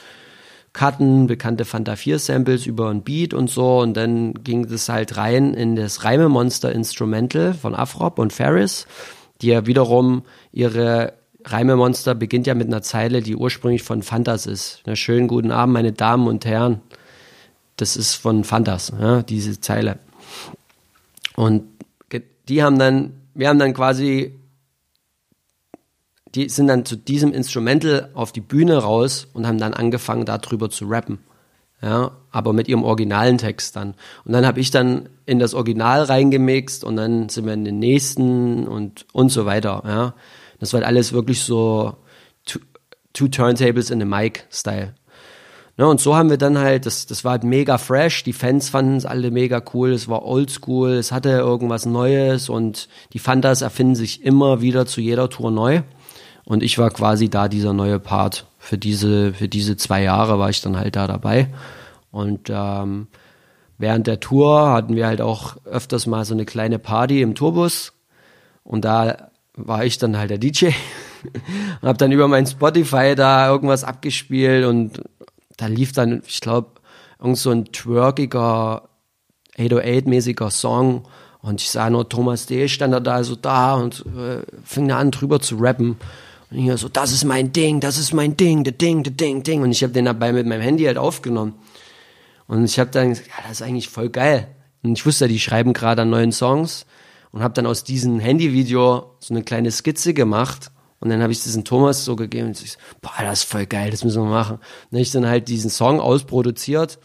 Cutten, 0.73 1.27
bekannte 1.27 1.65
Fanta 1.65 1.95
4 1.95 2.19
Samples 2.19 2.67
über 2.67 2.91
ein 2.91 3.03
Beat 3.03 3.35
und 3.35 3.49
so. 3.49 3.81
Und 3.81 3.95
dann 3.97 4.35
ging 4.43 4.67
das 4.67 4.89
halt 4.89 5.17
rein 5.19 5.53
in 5.55 5.77
das 5.77 6.05
Reimemonster 6.05 6.73
Instrumental 6.73 7.53
von 7.55 7.75
Afrop 7.75 8.19
und 8.19 8.33
Ferris, 8.33 8.87
die 9.45 9.51
ja 9.51 9.67
wiederum 9.67 10.23
ihre 10.53 11.13
Reimemonster 11.45 12.15
beginnt 12.15 12.47
ja 12.47 12.55
mit 12.55 12.69
einer 12.69 12.81
Zeile, 12.81 13.21
die 13.21 13.37
ursprünglich 13.37 13.83
von 13.83 14.03
Fantas 14.03 14.47
ist. 14.47 14.81
Na, 14.87 14.97
schönen 14.97 15.29
guten 15.29 15.51
Abend, 15.51 15.75
meine 15.75 15.93
Damen 15.93 16.27
und 16.27 16.47
Herren. 16.47 16.81
Das 17.77 17.97
ist 17.97 18.15
von 18.15 18.45
Fantas, 18.45 18.93
ja, 18.99 19.23
diese 19.23 19.61
Zeile. 19.61 19.99
Und 21.37 21.65
die 22.49 22.63
haben 22.63 22.79
dann, 22.79 23.13
wir 23.35 23.49
haben 23.49 23.59
dann 23.59 23.75
quasi, 23.75 24.35
die 26.35 26.49
sind 26.49 26.69
dann 26.69 26.87
zu 26.87 26.97
diesem 26.97 27.33
Instrumental 27.33 28.11
auf 28.15 28.33
die 28.33 28.41
Bühne 28.41 28.79
raus 28.79 29.27
und 29.35 29.47
haben 29.47 29.59
dann 29.59 29.75
angefangen, 29.75 30.25
darüber 30.25 30.71
zu 30.71 30.87
rappen. 30.87 31.19
Ja, 31.85 32.13
aber 32.31 32.55
mit 32.55 32.67
ihrem 32.67 32.83
originalen 32.83 33.37
Text 33.37 33.77
dann. 33.77 33.95
Und 34.25 34.33
dann 34.33 34.47
habe 34.47 34.59
ich 34.59 34.71
dann 34.71 35.11
in 35.27 35.39
das 35.39 35.53
Original 35.53 36.05
reingemixt 36.05 36.83
und 36.83 36.97
dann 36.97 37.29
sind 37.29 37.45
wir 37.45 37.53
in 37.53 37.67
den 37.67 37.79
nächsten 37.79 38.67
und, 38.67 39.05
und 39.13 39.29
so 39.29 39.45
weiter. 39.45 39.83
Ja, 39.87 40.15
das 40.61 40.73
war 40.73 40.81
halt 40.81 40.87
alles 40.87 41.13
wirklich 41.13 41.43
so 41.43 41.97
two, 42.47 42.59
two 43.13 43.29
turntables 43.29 43.91
in 43.91 44.01
a 44.01 44.07
mic 44.07 44.45
Style. 44.51 44.95
Ne, 45.77 45.87
und 45.87 46.01
so 46.01 46.17
haben 46.17 46.31
wir 46.31 46.39
dann 46.39 46.57
halt, 46.57 46.87
das, 46.87 47.05
das 47.05 47.23
war 47.23 47.33
halt 47.33 47.45
mega 47.45 47.77
fresh, 47.77 48.25
die 48.25 48.33
Fans 48.33 48.71
fanden 48.71 48.97
es 48.97 49.05
alle 49.05 49.31
mega 49.31 49.63
cool, 49.75 49.93
es 49.93 50.09
war 50.09 50.25
oldschool, 50.25 50.93
es 50.93 51.13
hatte 51.13 51.31
irgendwas 51.31 51.85
Neues 51.85 52.49
und 52.49 52.89
die 53.13 53.19
Fantas 53.19 53.61
erfinden 53.61 53.95
sich 53.95 54.25
immer 54.25 54.63
wieder 54.63 54.87
zu 54.87 55.03
jeder 55.03 55.29
Tour 55.29 55.51
neu. 55.51 55.83
Und 56.47 56.63
ich 56.63 56.79
war 56.79 56.91
quasi 56.91 57.29
da 57.29 57.49
dieser 57.49 57.75
neue 57.75 57.99
Part. 57.99 58.47
Für 58.65 58.79
diese, 58.79 59.35
für 59.35 59.47
diese 59.47 59.77
zwei 59.77 60.03
Jahre 60.03 60.39
war 60.39 60.49
ich 60.49 60.63
dann 60.63 60.79
halt 60.79 60.97
da 60.97 61.07
dabei. 61.07 61.49
Und 62.11 62.49
ähm, 62.49 63.09
während 63.77 64.07
der 64.07 64.21
Tour 64.21 64.73
hatten 64.73 64.97
wir 64.97 65.07
halt 65.07 65.21
auch 65.21 65.59
öfters 65.67 66.07
mal 66.07 66.25
so 66.25 66.33
eine 66.33 66.47
kleine 66.47 66.79
Party 66.79 67.21
im 67.21 67.35
Tourbus. 67.35 67.93
Und 68.63 68.87
da 68.87 69.29
war 69.55 69.85
ich 69.85 69.99
dann 69.99 70.17
halt 70.17 70.31
der 70.31 70.39
DJ 70.39 70.69
und 71.83 71.89
habe 71.89 71.99
dann 71.99 72.11
über 72.11 72.27
mein 72.27 72.47
Spotify 72.47 73.15
da 73.15 73.51
irgendwas 73.51 73.85
abgespielt 73.85 74.65
und 74.65 75.03
da 75.59 75.67
lief 75.67 75.93
dann, 75.93 76.23
ich 76.27 76.41
glaube, 76.41 76.71
irgend 77.21 77.37
so 77.37 77.51
ein 77.51 77.67
twerkiger 77.67 78.89
808-mäßiger 79.59 80.51
Song 80.51 81.05
und 81.43 81.61
ich 81.61 81.71
sah 81.71 81.91
nur 81.91 82.09
Thomas 82.09 82.47
D. 82.47 82.67
stand 82.69 83.07
da 83.07 83.25
so 83.25 83.37
da 83.37 83.75
und 83.75 84.07
äh, 84.17 84.41
fing 84.65 84.91
an 84.91 85.11
drüber 85.11 85.41
zu 85.41 85.57
rappen 85.57 85.99
und 86.55 86.69
ich 86.69 86.81
so, 86.81 86.89
das 86.89 87.13
ist 87.13 87.25
mein 87.25 87.53
Ding, 87.53 87.81
das 87.81 87.99
ist 87.99 88.13
mein 88.13 88.37
Ding, 88.37 88.65
der 88.65 88.73
Ding, 88.73 89.03
der 89.03 89.13
Ding, 89.13 89.43
Ding 89.43 89.63
und 89.63 89.73
ich 89.73 89.83
habe 89.83 89.93
den 89.93 90.05
dabei 90.05 90.33
mit 90.33 90.47
meinem 90.47 90.63
Handy 90.63 90.85
halt 90.85 90.99
aufgenommen 90.99 91.55
und 92.47 92.65
ich 92.65 92.79
habe 92.79 92.91
dann 92.91 93.11
gesagt, 93.11 93.29
ja, 93.29 93.35
das 93.43 93.61
ist 93.61 93.63
eigentlich 93.63 93.89
voll 93.89 94.09
geil 94.09 94.49
und 94.83 94.97
ich 94.97 95.05
wusste, 95.05 95.29
die 95.29 95.41
schreiben 95.41 95.73
gerade 95.73 96.03
an 96.03 96.11
neuen 96.11 96.33
Songs 96.33 96.87
und 97.33 97.43
habe 97.43 97.55
dann 97.55 97.67
aus 97.67 97.85
diesem 97.85 98.21
Handyvideo 98.21 99.17
so 99.19 99.35
eine 99.35 99.43
kleine 99.43 99.71
Skizze 99.71 100.15
gemacht 100.15 100.71
und 101.05 101.11
dann 101.11 101.21
habe 101.23 101.33
ich 101.33 101.43
diesen 101.43 101.65
Thomas 101.65 102.05
so 102.05 102.17
gegeben 102.17 102.49
und 102.49 102.63
ich 102.63 102.73
so, 102.73 102.79
boah, 103.03 103.13
das 103.21 103.41
ist 103.41 103.51
voll 103.51 103.67
geil, 103.67 103.91
das 103.91 104.05
müssen 104.05 104.23
wir 104.23 104.31
machen. 104.31 104.59
Und 104.91 104.99
ich 104.99 105.11
dann 105.11 105.27
halt 105.27 105.49
diesen 105.49 105.69
Song 105.69 106.01
ausproduziert 106.01 106.99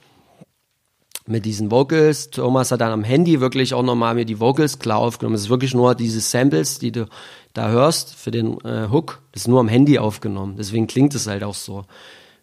mit 1.28 1.46
diesen 1.46 1.70
Vocals. 1.70 2.30
Thomas 2.30 2.72
hat 2.72 2.80
dann 2.80 2.94
am 2.94 3.04
Handy 3.04 3.42
wirklich 3.42 3.74
auch 3.74 3.84
nochmal 3.84 4.16
mir 4.16 4.24
die 4.24 4.40
Vocals 4.40 4.80
klar 4.80 5.00
aufgenommen. 5.00 5.36
Es 5.36 5.42
ist 5.42 5.50
wirklich 5.50 5.74
nur 5.74 5.96
diese 5.96 6.22
Samples, 6.22 6.80
die 6.80 6.94
du 6.94 7.08
da 7.54 7.70
hörst 7.70 8.16
für 8.16 8.32
den 8.32 8.60
äh, 8.62 8.90
Hook. 8.90 9.22
Das 9.32 9.44
ist 9.44 9.48
nur 9.48 9.60
am 9.60 9.68
Handy 9.68 10.00
aufgenommen. 10.00 10.56
Deswegen 10.58 10.88
klingt 10.88 11.16
es 11.16 11.28
halt 11.28 11.44
auch 11.44 11.56
so. 11.56 11.86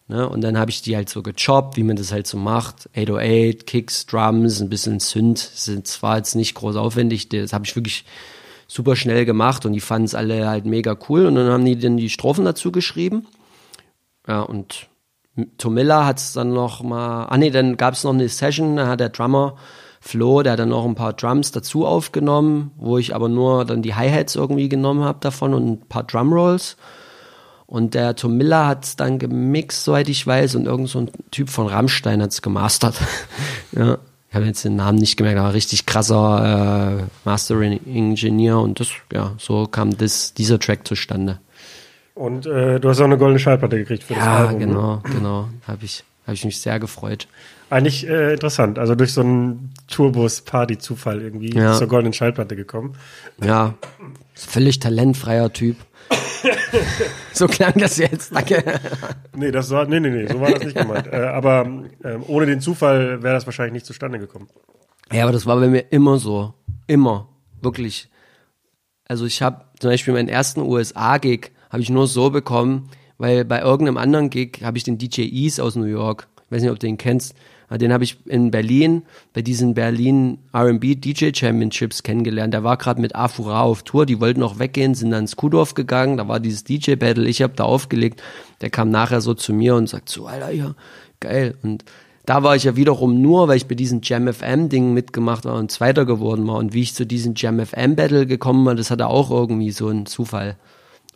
Ne? 0.08 0.28
Und 0.28 0.42
dann 0.42 0.58
habe 0.58 0.70
ich 0.70 0.82
die 0.82 0.96
halt 0.96 1.08
so 1.08 1.22
gechoppt, 1.22 1.76
wie 1.76 1.82
man 1.82 1.96
das 1.96 2.12
halt 2.12 2.26
so 2.26 2.36
macht. 2.36 2.88
808, 2.96 3.66
Kicks, 3.66 4.06
Drums, 4.06 4.60
ein 4.60 4.68
bisschen 4.68 5.00
Synth. 5.00 5.38
Sind 5.38 5.86
zwar 5.86 6.18
jetzt 6.18 6.34
nicht 6.34 6.54
groß 6.54 6.76
aufwendig, 6.76 7.28
das 7.28 7.52
habe 7.52 7.64
ich 7.64 7.74
wirklich 7.74 8.04
super 8.68 8.96
schnell 8.96 9.24
gemacht 9.24 9.64
und 9.64 9.72
die 9.72 9.80
fanden 9.80 10.06
es 10.06 10.14
alle 10.14 10.48
halt 10.48 10.64
mega 10.64 10.96
cool 11.08 11.26
und 11.26 11.36
dann 11.36 11.50
haben 11.50 11.64
die 11.64 11.78
dann 11.78 11.96
die 11.96 12.10
Strophen 12.10 12.44
dazu 12.44 12.72
geschrieben. 12.72 13.26
Ja, 14.26 14.42
und 14.42 14.88
Tomilla 15.58 16.04
hat 16.04 16.18
es 16.18 16.32
dann 16.32 16.52
noch 16.52 16.82
mal, 16.82 17.26
ah 17.26 17.36
nee, 17.36 17.50
dann 17.50 17.76
gab 17.76 17.94
es 17.94 18.04
noch 18.04 18.12
eine 18.12 18.28
Session, 18.28 18.76
da 18.76 18.88
hat 18.88 19.00
der 19.00 19.10
Drummer 19.10 19.56
Flo, 20.06 20.42
der 20.42 20.52
hat 20.52 20.58
dann 20.58 20.70
noch 20.70 20.84
ein 20.84 20.94
paar 20.94 21.12
Drums 21.12 21.52
dazu 21.52 21.84
aufgenommen, 21.86 22.70
wo 22.76 22.98
ich 22.98 23.14
aber 23.14 23.28
nur 23.28 23.64
dann 23.64 23.82
die 23.82 23.94
Hi-Hats 23.94 24.36
irgendwie 24.36 24.68
genommen 24.68 25.04
habe 25.04 25.18
davon 25.20 25.54
und 25.54 25.66
ein 25.66 25.80
paar 25.88 26.04
Drumrolls. 26.04 26.76
Und 27.66 27.94
der 27.94 28.14
Tomilla 28.14 28.68
hat 28.68 28.84
es 28.84 28.96
dann 28.96 29.18
gemixt, 29.18 29.84
soweit 29.84 30.08
ich 30.08 30.24
weiß, 30.24 30.54
und 30.54 30.66
irgend 30.66 30.88
so 30.88 31.00
ein 31.00 31.10
Typ 31.32 31.50
von 31.50 31.66
Rammstein 31.66 32.22
hat 32.22 32.30
es 32.30 32.42
gemastert. 32.42 32.94
ja 33.72 33.98
habe 34.36 34.46
jetzt 34.46 34.64
den 34.64 34.76
Namen 34.76 34.98
nicht 34.98 35.16
gemerkt, 35.16 35.38
aber 35.38 35.54
richtig 35.54 35.86
krasser 35.86 37.00
äh, 37.00 37.04
Mastering-Ingenieur 37.24 38.60
und 38.60 38.78
das, 38.78 38.90
ja, 39.12 39.32
so 39.38 39.66
kam 39.66 39.96
das, 39.96 40.34
dieser 40.34 40.60
Track 40.60 40.86
zustande. 40.86 41.40
Und 42.14 42.46
äh, 42.46 42.78
du 42.78 42.88
hast 42.88 43.00
auch 43.00 43.04
eine 43.04 43.18
goldene 43.18 43.38
Schallplatte 43.38 43.76
gekriegt 43.76 44.04
für 44.04 44.14
ja, 44.14 44.18
das 44.20 44.28
Album. 44.48 44.60
Ja, 44.60 44.66
genau, 44.66 45.02
genau. 45.02 45.48
Habe 45.66 45.84
ich, 45.84 46.04
hab 46.26 46.34
ich 46.34 46.44
mich 46.44 46.60
sehr 46.60 46.78
gefreut. 46.78 47.26
Eigentlich 47.68 48.06
äh, 48.08 48.34
interessant. 48.34 48.78
Also 48.78 48.94
durch 48.94 49.12
so 49.12 49.22
einen 49.22 49.74
Tourbus-Party-Zufall 49.88 51.20
irgendwie 51.20 51.52
ja. 51.52 51.74
zur 51.74 51.88
goldenen 51.88 52.12
Schallplatte 52.12 52.54
gekommen. 52.54 52.94
Ja, 53.42 53.74
völlig 54.34 54.78
talentfreier 54.78 55.52
Typ. 55.52 55.76
so 57.32 57.48
klang 57.48 57.74
das 57.74 57.96
jetzt, 57.96 58.34
danke. 58.34 58.62
nee, 59.34 59.50
das 59.50 59.70
war, 59.70 59.86
nee, 59.86 59.98
nee, 59.98 60.10
nee, 60.10 60.26
so 60.28 60.40
war 60.40 60.52
das 60.52 60.62
nicht 60.62 60.76
gemeint. 60.76 61.08
Äh, 61.08 61.16
aber 61.16 61.66
äh, 62.04 62.16
ohne 62.28 62.46
den 62.46 62.60
Zufall 62.60 63.22
wäre 63.22 63.34
das 63.34 63.46
wahrscheinlich 63.46 63.72
nicht 63.72 63.86
zustande 63.86 64.18
gekommen. 64.18 64.48
Ja, 65.12 65.24
aber 65.24 65.32
das 65.32 65.46
war 65.46 65.56
bei 65.58 65.68
mir 65.68 65.90
immer 65.90 66.18
so. 66.18 66.54
Immer. 66.86 67.28
Wirklich. 67.60 68.08
Also 69.08 69.24
ich 69.26 69.42
habe 69.42 69.64
zum 69.80 69.90
Beispiel 69.90 70.14
meinen 70.14 70.28
ersten 70.28 70.60
USA-Gig 70.60 71.50
habe 71.70 71.82
ich 71.82 71.90
nur 71.90 72.06
so 72.06 72.30
bekommen, 72.30 72.90
weil 73.18 73.44
bei 73.44 73.60
irgendeinem 73.60 73.96
anderen 73.96 74.30
Gig 74.30 74.60
habe 74.62 74.78
ich 74.78 74.84
den 74.84 74.98
DJ 74.98 75.22
Ease 75.22 75.62
aus 75.62 75.74
New 75.76 75.84
York, 75.84 76.28
ich 76.44 76.52
weiß 76.52 76.62
nicht, 76.62 76.70
ob 76.70 76.78
du 76.78 76.86
den 76.86 76.98
kennst, 76.98 77.34
den 77.70 77.92
habe 77.92 78.04
ich 78.04 78.18
in 78.26 78.50
Berlin 78.50 79.02
bei 79.32 79.42
diesen 79.42 79.74
Berlin 79.74 80.38
R&B 80.52 80.94
DJ 80.94 81.30
Championships 81.34 82.02
kennengelernt. 82.02 82.54
Der 82.54 82.62
war 82.62 82.76
gerade 82.76 83.00
mit 83.00 83.16
Afura 83.16 83.62
auf 83.62 83.82
Tour, 83.82 84.06
die 84.06 84.20
wollten 84.20 84.40
noch 84.40 84.58
weggehen, 84.58 84.94
sind 84.94 85.10
dann 85.10 85.22
ins 85.22 85.36
Kudorf 85.36 85.74
gegangen, 85.74 86.16
da 86.16 86.28
war 86.28 86.38
dieses 86.38 86.64
DJ 86.64 86.94
Battle, 86.94 87.28
ich 87.28 87.42
habe 87.42 87.54
da 87.56 87.64
aufgelegt. 87.64 88.22
Der 88.60 88.70
kam 88.70 88.90
nachher 88.90 89.20
so 89.20 89.34
zu 89.34 89.52
mir 89.52 89.74
und 89.74 89.88
sagt 89.88 90.08
so, 90.08 90.26
Alter, 90.26 90.52
ja, 90.52 90.74
geil. 91.20 91.56
Und 91.62 91.84
da 92.24 92.42
war 92.42 92.56
ich 92.56 92.64
ja 92.64 92.76
wiederum 92.76 93.20
nur, 93.20 93.48
weil 93.48 93.56
ich 93.56 93.66
bei 93.66 93.74
diesem 93.74 94.00
Jam 94.02 94.32
FM 94.32 94.68
Ding 94.68 94.92
mitgemacht 94.92 95.44
war 95.44 95.54
und 95.54 95.70
Zweiter 95.70 96.04
geworden 96.04 96.46
war. 96.46 96.56
Und 96.56 96.72
wie 96.72 96.82
ich 96.82 96.94
zu 96.94 97.06
diesem 97.06 97.34
Jam 97.36 97.64
FM 97.64 97.96
Battle 97.96 98.26
gekommen 98.26 98.66
war, 98.66 98.74
das 98.74 98.90
hatte 98.90 99.06
auch 99.06 99.30
irgendwie 99.30 99.70
so 99.70 99.88
einen 99.88 100.06
Zufall. 100.06 100.56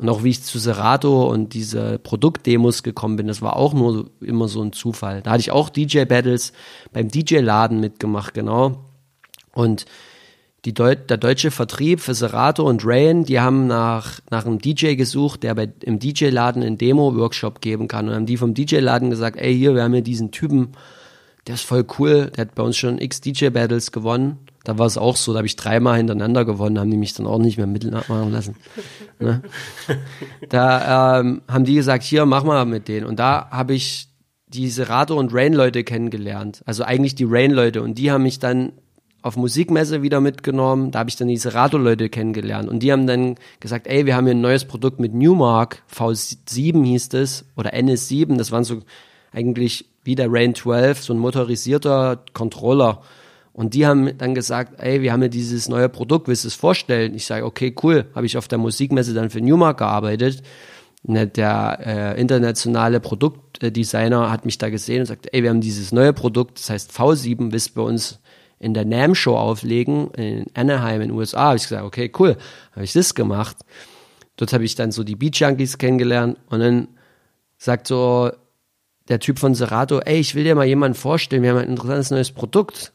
Und 0.01 0.09
auch 0.09 0.25
wie 0.25 0.31
ich 0.31 0.43
zu 0.43 0.59
Serato 0.59 1.31
und 1.31 1.53
diese 1.53 1.99
Produktdemos 1.99 2.83
gekommen 2.83 3.17
bin, 3.17 3.27
das 3.27 3.43
war 3.43 3.57
auch 3.57 3.75
nur 3.75 4.09
immer 4.23 4.49
so 4.49 4.63
ein 4.63 4.73
Zufall. 4.73 5.21
Da 5.21 5.33
hatte 5.33 5.43
ich 5.43 5.51
auch 5.51 5.69
DJ-Battles 5.69 6.55
beim 6.91 7.09
DJ-Laden 7.09 7.81
mitgemacht, 7.81 8.33
genau. 8.33 8.87
Und 9.53 9.85
die 10.65 10.73
Deu 10.73 10.95
der 10.95 11.19
deutsche 11.19 11.51
Vertrieb 11.51 12.01
für 12.01 12.15
Serato 12.15 12.67
und 12.67 12.83
Rain, 12.87 13.25
die 13.25 13.41
haben 13.41 13.67
nach, 13.67 14.21
nach 14.31 14.47
einem 14.47 14.59
DJ 14.59 14.95
gesucht, 14.95 15.43
der 15.43 15.55
bei, 15.55 15.69
im 15.83 15.99
DJ-Laden 15.99 16.63
einen 16.63 16.79
Demo-Workshop 16.79 17.61
geben 17.61 17.87
kann. 17.87 18.09
Und 18.09 18.15
haben 18.15 18.27
die 18.27 18.39
vom 18.39 18.55
DJ-Laden 18.55 19.11
gesagt, 19.11 19.39
ey, 19.39 19.55
hier, 19.55 19.75
wir 19.75 19.83
haben 19.83 19.93
hier 19.93 20.03
diesen 20.03 20.31
Typen, 20.31 20.69
der 21.47 21.57
ist 21.57 21.65
voll 21.65 21.85
cool, 21.99 22.31
der 22.35 22.47
hat 22.47 22.55
bei 22.55 22.63
uns 22.63 22.79
schon 22.79 22.99
x 22.99 23.21
DJ-Battles 23.21 23.93
gewonnen. 23.93 24.39
Da 24.65 24.79
war 24.79 24.87
es 24.87 24.99
auch 24.99 25.17
so, 25.17 25.33
da 25.33 25.39
habe 25.39 25.47
ich 25.47 25.57
dreimal 25.57 25.97
hintereinander 25.97 26.45
gewonnen, 26.45 26.79
haben 26.79 26.91
die 26.91 26.99
mich 26.99 27.15
dann 27.15 27.27
auch 27.27 27.39
nicht 27.39 27.57
mehr 27.57 27.67
mitmachen 27.67 28.33
lassen. 28.33 28.57
ne? 29.19 29.43
Da 30.49 31.21
ähm, 31.21 31.43
haben 31.49 31.65
die 31.65 31.75
gesagt, 31.75 32.05
hier, 32.05 32.27
mach 32.27 32.45
mal 32.45 32.65
mit 32.67 32.89
denen. 32.89 33.07
Und 33.07 33.19
da 33.19 33.49
habe 33.51 33.75
ich 33.75 34.09
diese 34.49 34.89
Rato- 34.89 35.19
und 35.19 35.33
Rain-Leute 35.33 35.85
kennengelernt. 35.85 36.63
Also 36.67 36.83
eigentlich 36.83 37.15
die 37.15 37.27
Rain-Leute. 37.27 37.83
Und 37.83 37.97
die 37.97 38.11
haben 38.11 38.25
mich 38.25 38.39
dann 38.39 38.73
auf 39.23 39.37
Musikmesse 39.37 40.03
wieder 40.03 40.21
mitgenommen. 40.21 40.91
Da 40.91 41.01
habe 41.01 41.11
ich 41.11 41.17
dann 41.17 41.29
diese 41.29 41.55
Rato-Leute 41.55 42.09
kennengelernt. 42.09 42.69
Und 42.69 42.83
die 42.83 42.93
haben 42.93 43.07
dann 43.07 43.37
gesagt, 43.61 43.87
ey, 43.87 44.07
wir 44.07 44.17
haben 44.17 44.27
hier 44.27 44.35
ein 44.35 44.41
neues 44.41 44.65
Produkt 44.65 44.99
mit 44.99 45.15
Newmark, 45.15 45.83
V7 45.95 46.85
hieß 46.85 47.15
es, 47.15 47.45
oder 47.57 47.75
NS7. 47.75 48.37
Das 48.37 48.51
waren 48.51 48.65
so 48.65 48.81
eigentlich 49.33 49.87
wie 50.05 50.15
der 50.15 50.33
Rain 50.33 50.55
12, 50.55 51.03
so 51.03 51.13
ein 51.13 51.19
motorisierter 51.19 52.25
Controller. 52.33 53.03
Und 53.53 53.75
die 53.75 53.87
haben 53.87 54.17
dann 54.17 54.35
gesagt, 54.35 54.81
ey, 54.81 55.03
wir 55.03 55.13
haben 55.13 55.23
ja 55.23 55.29
dieses 55.29 55.69
neue 55.69 55.89
Produkt, 55.89 56.29
willst 56.29 56.45
du 56.45 56.49
es 56.49 56.55
vorstellen? 56.55 57.15
Ich 57.15 57.27
sage, 57.27 57.45
okay, 57.45 57.75
cool. 57.83 58.07
Habe 58.15 58.27
ich 58.27 58.37
auf 58.37 58.49
der 58.49 58.59
Musikmesse 58.59 59.13
dann 59.13 59.31
für 59.31 59.41
Newmark 59.41 59.79
gearbeitet. 59.79 60.43
Ne, 61.03 61.27
der 61.27 61.79
äh, 61.85 62.21
internationale 62.21 63.01
Produktdesigner 63.01 64.31
hat 64.31 64.45
mich 64.45 64.59
da 64.59 64.69
gesehen 64.69 65.01
und 65.01 65.07
sagt, 65.07 65.29
ey, 65.33 65.43
wir 65.43 65.49
haben 65.49 65.63
dieses 65.63 65.93
neue 65.93 66.13
Produkt, 66.13 66.59
das 66.59 66.69
heißt 66.69 66.93
V7, 66.93 67.53
willst 67.53 67.71
du 67.71 67.75
bei 67.77 67.83
uns 67.83 68.21
in 68.59 68.75
der 68.75 68.85
NAM 68.85 69.15
Show 69.15 69.35
auflegen, 69.37 70.11
in 70.11 70.45
Anaheim 70.53 71.01
in 71.01 71.09
den 71.09 71.17
USA. 71.17 71.45
Habe 71.45 71.57
ich 71.57 71.63
gesagt, 71.63 71.85
okay, 71.85 72.13
cool. 72.19 72.37
Habe 72.73 72.85
ich 72.85 72.93
das 72.93 73.15
gemacht. 73.15 73.57
Dort 74.37 74.53
habe 74.53 74.65
ich 74.65 74.75
dann 74.75 74.93
so 74.93 75.03
die 75.03 75.17
Beat 75.17 75.37
Junkies 75.37 75.79
kennengelernt 75.79 76.39
und 76.51 76.61
dann 76.61 76.89
sagt 77.57 77.87
so 77.87 78.31
der 79.09 79.19
Typ 79.19 79.39
von 79.39 79.55
Serato, 79.55 80.01
ey, 80.01 80.21
ich 80.21 80.35
will 80.35 80.45
dir 80.45 80.55
mal 80.55 80.67
jemanden 80.67 80.97
vorstellen, 80.97 81.43
wir 81.43 81.51
haben 81.51 81.59
ein 81.59 81.71
interessantes 81.71 82.11
neues 82.11 82.31
Produkt 82.31 82.93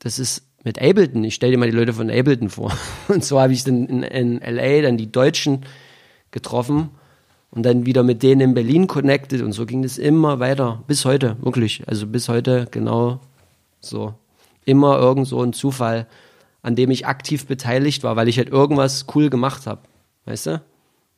das 0.00 0.18
ist 0.18 0.42
mit 0.64 0.80
Ableton. 0.80 1.24
Ich 1.24 1.34
stelle 1.34 1.52
dir 1.52 1.58
mal 1.58 1.70
die 1.70 1.76
Leute 1.76 1.92
von 1.92 2.10
Ableton 2.10 2.50
vor. 2.50 2.72
Und 3.08 3.24
so 3.24 3.40
habe 3.40 3.52
ich 3.52 3.64
dann 3.64 3.86
in, 3.86 4.02
in 4.02 4.40
LA 4.40 4.82
dann 4.82 4.96
die 4.96 5.10
Deutschen 5.10 5.64
getroffen 6.30 6.90
und 7.50 7.64
dann 7.64 7.86
wieder 7.86 8.02
mit 8.02 8.22
denen 8.22 8.40
in 8.40 8.54
Berlin 8.54 8.86
connected 8.86 9.42
und 9.42 9.52
so 9.52 9.66
ging 9.66 9.82
das 9.82 9.98
immer 9.98 10.38
weiter 10.38 10.84
bis 10.86 11.04
heute, 11.04 11.36
wirklich. 11.40 11.82
Also 11.86 12.06
bis 12.06 12.28
heute 12.28 12.68
genau 12.70 13.20
so. 13.80 14.14
Immer 14.64 14.98
irgend 14.98 15.26
so 15.26 15.42
ein 15.42 15.52
Zufall, 15.52 16.06
an 16.62 16.76
dem 16.76 16.90
ich 16.90 17.06
aktiv 17.06 17.46
beteiligt 17.46 18.04
war, 18.04 18.14
weil 18.14 18.28
ich 18.28 18.38
halt 18.38 18.50
irgendwas 18.50 19.06
cool 19.14 19.30
gemacht 19.30 19.66
habe. 19.66 19.80
Weißt 20.26 20.46
du? 20.46 20.62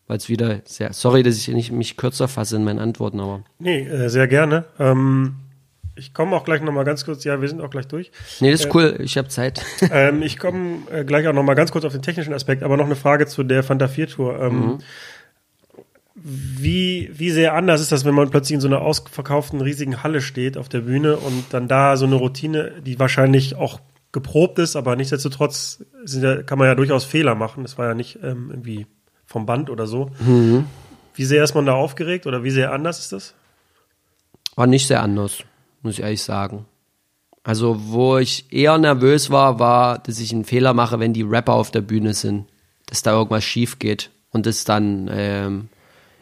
Weil 0.06 0.16
es 0.16 0.28
wieder 0.28 0.60
sehr, 0.64 0.92
sorry, 0.92 1.22
dass 1.22 1.36
ich 1.36 1.48
nicht 1.48 1.72
mich 1.72 1.96
kürzer 1.96 2.28
fasse 2.28 2.56
in 2.56 2.64
meinen 2.64 2.78
Antworten, 2.78 3.20
aber. 3.20 3.42
Nee, 3.58 3.82
äh, 3.82 4.08
sehr 4.08 4.28
gerne. 4.28 4.64
Ähm, 4.78 5.34
ich 5.94 6.14
komme 6.14 6.34
auch 6.36 6.44
gleich 6.44 6.62
nochmal 6.62 6.84
ganz 6.84 7.04
kurz, 7.04 7.24
ja, 7.24 7.40
wir 7.40 7.48
sind 7.48 7.60
auch 7.60 7.70
gleich 7.70 7.86
durch. 7.86 8.10
Nee, 8.40 8.50
das 8.50 8.60
ist 8.60 8.66
äh, 8.66 8.70
cool, 8.74 8.98
ich 9.00 9.18
habe 9.18 9.28
Zeit. 9.28 9.64
Ähm, 9.90 10.22
ich 10.22 10.38
komme 10.38 10.78
äh, 10.90 11.04
gleich 11.04 11.26
auch 11.26 11.32
nochmal 11.32 11.54
ganz 11.54 11.70
kurz 11.70 11.84
auf 11.84 11.92
den 11.92 12.02
technischen 12.02 12.32
Aspekt, 12.32 12.62
aber 12.62 12.76
noch 12.76 12.86
eine 12.86 12.96
Frage 12.96 13.26
zu 13.26 13.42
der 13.42 13.62
Fanta 13.62 13.88
4 13.88 14.08
Tour. 14.08 14.40
Ähm, 14.40 14.58
mhm. 14.58 14.78
Wie, 16.14 17.10
wie 17.12 17.30
sehr 17.30 17.54
anders 17.54 17.80
ist 17.80 17.92
das, 17.92 18.04
wenn 18.04 18.14
man 18.14 18.30
plötzlich 18.30 18.54
in 18.54 18.60
so 18.60 18.68
einer 18.68 18.80
ausverkauften 18.80 19.60
riesigen 19.60 20.02
Halle 20.02 20.20
steht 20.20 20.56
auf 20.56 20.68
der 20.68 20.80
Bühne 20.80 21.16
und 21.16 21.46
dann 21.50 21.68
da 21.68 21.96
so 21.96 22.06
eine 22.06 22.14
Routine, 22.14 22.72
die 22.84 22.98
wahrscheinlich 22.98 23.56
auch 23.56 23.80
geprobt 24.12 24.58
ist, 24.58 24.76
aber 24.76 24.94
nichtsdestotrotz 24.94 25.84
ja, 26.06 26.42
kann 26.42 26.58
man 26.58 26.68
ja 26.68 26.74
durchaus 26.74 27.04
Fehler 27.04 27.34
machen. 27.34 27.64
Das 27.64 27.76
war 27.78 27.88
ja 27.88 27.94
nicht 27.94 28.18
ähm, 28.22 28.48
irgendwie 28.50 28.86
vom 29.26 29.46
Band 29.46 29.70
oder 29.70 29.86
so. 29.86 30.10
Mhm. 30.20 30.66
Wie 31.14 31.24
sehr 31.24 31.42
ist 31.42 31.54
man 31.54 31.66
da 31.66 31.72
aufgeregt 31.72 32.26
oder 32.26 32.44
wie 32.44 32.50
sehr 32.50 32.72
anders 32.72 33.00
ist 33.00 33.12
das? 33.12 33.34
War 34.54 34.66
nicht 34.66 34.86
sehr 34.86 35.02
anders, 35.02 35.42
muss 35.82 35.94
ich 35.94 36.00
ehrlich 36.00 36.22
sagen. 36.22 36.66
Also, 37.44 37.76
wo 37.88 38.18
ich 38.18 38.52
eher 38.52 38.78
nervös 38.78 39.30
war, 39.30 39.58
war, 39.58 39.98
dass 39.98 40.20
ich 40.20 40.32
einen 40.32 40.44
Fehler 40.44 40.74
mache, 40.74 41.00
wenn 41.00 41.12
die 41.12 41.22
Rapper 41.22 41.54
auf 41.54 41.70
der 41.70 41.80
Bühne 41.80 42.14
sind. 42.14 42.46
Dass 42.86 43.02
da 43.02 43.12
irgendwas 43.12 43.44
schief 43.44 43.78
geht 43.78 44.10
und 44.30 44.46
das 44.46 44.64
dann 44.64 45.08
ähm, 45.12 45.68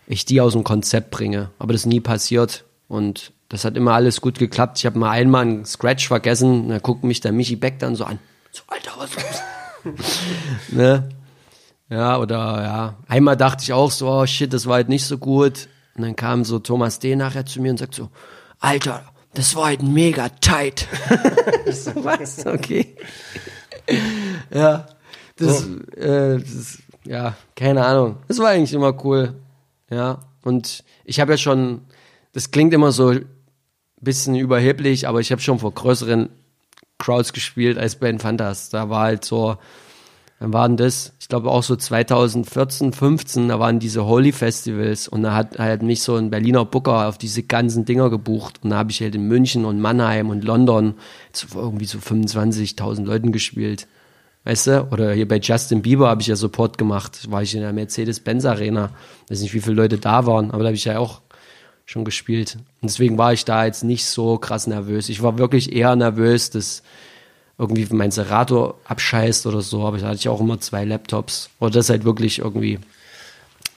ich 0.07 0.25
die 0.25 0.41
aus 0.41 0.53
dem 0.53 0.65
Konzept 0.65 1.11
bringe. 1.11 1.51
Aber 1.59 1.73
das 1.73 1.83
ist 1.83 1.87
nie 1.87 2.01
passiert. 2.01 2.65
Und 2.89 3.33
das 3.49 3.65
hat 3.65 3.77
immer 3.77 3.93
alles 3.93 4.21
gut 4.21 4.39
geklappt. 4.39 4.79
Ich 4.79 4.87
habe 4.87 4.99
mal 4.99 5.11
einmal 5.11 5.43
einen 5.43 5.65
Scratch 5.65 6.09
vergessen. 6.09 6.69
Da 6.69 6.79
guckt 6.79 7.05
mich 7.05 7.21
der 7.21 7.33
Michi 7.33 7.57
Beck 7.57 7.79
dann 7.79 7.95
so 7.95 8.05
an. 8.05 8.19
So, 8.51 8.63
Alter, 8.67 8.93
was 8.99 9.11
ist 9.15 10.73
ne? 10.73 11.09
Ja, 11.89 12.19
oder 12.19 12.37
ja. 12.37 12.97
Einmal 13.09 13.37
dachte 13.37 13.63
ich 13.63 13.73
auch 13.73 13.91
so, 13.91 14.09
oh 14.09 14.27
shit, 14.27 14.53
das 14.53 14.67
war 14.67 14.75
halt 14.75 14.89
nicht 14.89 15.05
so 15.05 15.19
gut. 15.19 15.69
Und 15.95 16.03
dann 16.03 16.17
kam 16.17 16.45
so 16.45 16.59
Thomas 16.59 16.99
D. 16.99 17.17
nachher 17.17 17.47
zu 17.47 17.61
mir 17.61 17.71
und 17.71 17.79
sagt 17.79 17.95
so, 17.95 18.11
Alter, 18.59 19.05
das 19.35 19.55
war 19.55 19.67
halt 19.67 19.83
mega 19.83 20.29
tight. 20.29 20.87
so, 21.71 22.05
was? 22.05 22.47
Okay. 22.47 22.97
ja, 24.53 24.87
das, 25.37 25.67
äh, 25.97 26.39
das, 26.39 26.79
ja, 27.05 27.35
keine 27.57 27.85
Ahnung. 27.85 28.17
Das 28.29 28.39
war 28.39 28.51
eigentlich 28.51 28.73
immer 28.73 29.05
cool. 29.05 29.35
Ja, 29.91 30.21
und 30.43 30.85
ich 31.05 31.21
habe 31.21 31.33
ja 31.33 31.39
schon, 31.39 31.83
das 32.33 32.51
klingt 32.51 32.73
immer 32.75 32.93
so 32.93 33.09
ein 33.09 33.27
bisschen 34.01 34.37
überheblich, 34.37 35.09
aber 35.09 35.21
ich 35.21 35.33
habe 35.33 35.41
schon 35.41 35.59
vor 35.59 35.73
größeren 35.73 36.29
Crowds 36.99 37.33
gespielt 37.33 37.79
als 37.79 37.97
bei 37.97 38.17
Fantas. 38.19 38.71
Da 38.71 38.91
war 38.91 39.05
halt 39.05 39.25
so, 39.25 39.57
dann 40.41 40.55
waren 40.55 40.79
das, 40.79 41.13
ich 41.21 41.29
glaube 41.29 41.51
auch 41.51 41.63
so 41.63 41.77
2014, 41.77 42.95
15, 42.95 43.49
da 43.49 43.61
waren 43.61 43.79
diese 43.79 44.07
Holy 44.07 44.33
Festivals 44.33 45.07
und 45.07 45.23
da 45.23 45.35
hat 45.35 45.59
halt 45.59 45.83
mich 45.83 46.03
so 46.03 46.17
ein 46.17 46.31
Berliner 46.31 46.65
Booker 46.65 47.09
auf 47.09 47.19
diese 47.19 47.43
ganzen 47.43 47.85
Dinger 47.85 48.09
gebucht 48.09 48.61
und 48.63 48.71
da 48.71 48.77
habe 48.77 48.91
ich 48.91 49.03
halt 49.03 49.15
in 49.15 49.29
München 49.29 49.67
und 49.67 49.81
Mannheim 49.81 50.31
und 50.31 50.43
London 50.43 50.95
irgendwie 51.55 51.85
so 51.85 51.99
25.000 51.99 53.05
Leuten 53.05 53.33
gespielt. 53.33 53.87
Weißt 54.45 54.69
du? 54.69 54.89
Oder 54.91 55.13
hier 55.13 55.29
bei 55.29 55.39
Justin 55.39 55.83
Bieber 55.83 56.09
habe 56.09 56.23
ich 56.23 56.29
ja 56.29 56.37
Support 56.37 56.79
gemacht. 56.79 57.31
War 57.31 57.43
ich 57.43 57.55
in 57.55 57.61
der 57.61 57.75
Mercedes-Benz 57.75 58.47
Arena. 58.47 58.89
Weiß 59.29 59.43
nicht, 59.43 59.53
wie 59.53 59.61
viele 59.61 59.77
Leute 59.77 59.99
da 59.99 60.25
waren, 60.25 60.51
aber 60.51 60.63
da 60.63 60.69
habe 60.69 60.77
ich 60.77 60.87
ja 60.87 60.99
auch 60.99 61.21
schon 61.85 62.07
gespielt. 62.07 62.57
Und 62.81 62.91
deswegen 62.91 63.19
war 63.19 63.35
ich 63.35 63.45
da 63.45 63.67
jetzt 63.67 63.85
nicht 63.85 64.07
so 64.07 64.39
krass 64.39 64.67
nervös. 64.67 65.11
Ich 65.11 65.23
war 65.23 65.37
wirklich 65.37 65.75
eher 65.75 65.95
nervös, 65.95 66.49
dass 66.49 66.83
irgendwie 67.61 67.87
mein 67.95 68.11
Serato 68.11 68.75
abscheißt 68.85 69.47
oder 69.47 69.61
so, 69.61 69.87
aber 69.87 69.99
da 69.99 70.09
hatte 70.09 70.17
ich 70.17 70.29
auch 70.31 70.41
immer 70.41 70.59
zwei 70.61 70.87
Laptops. 70.87 71.51
Oder 71.61 71.73
dass 71.73 71.91
halt 71.91 72.05
wirklich 72.05 72.39
irgendwie 72.39 72.79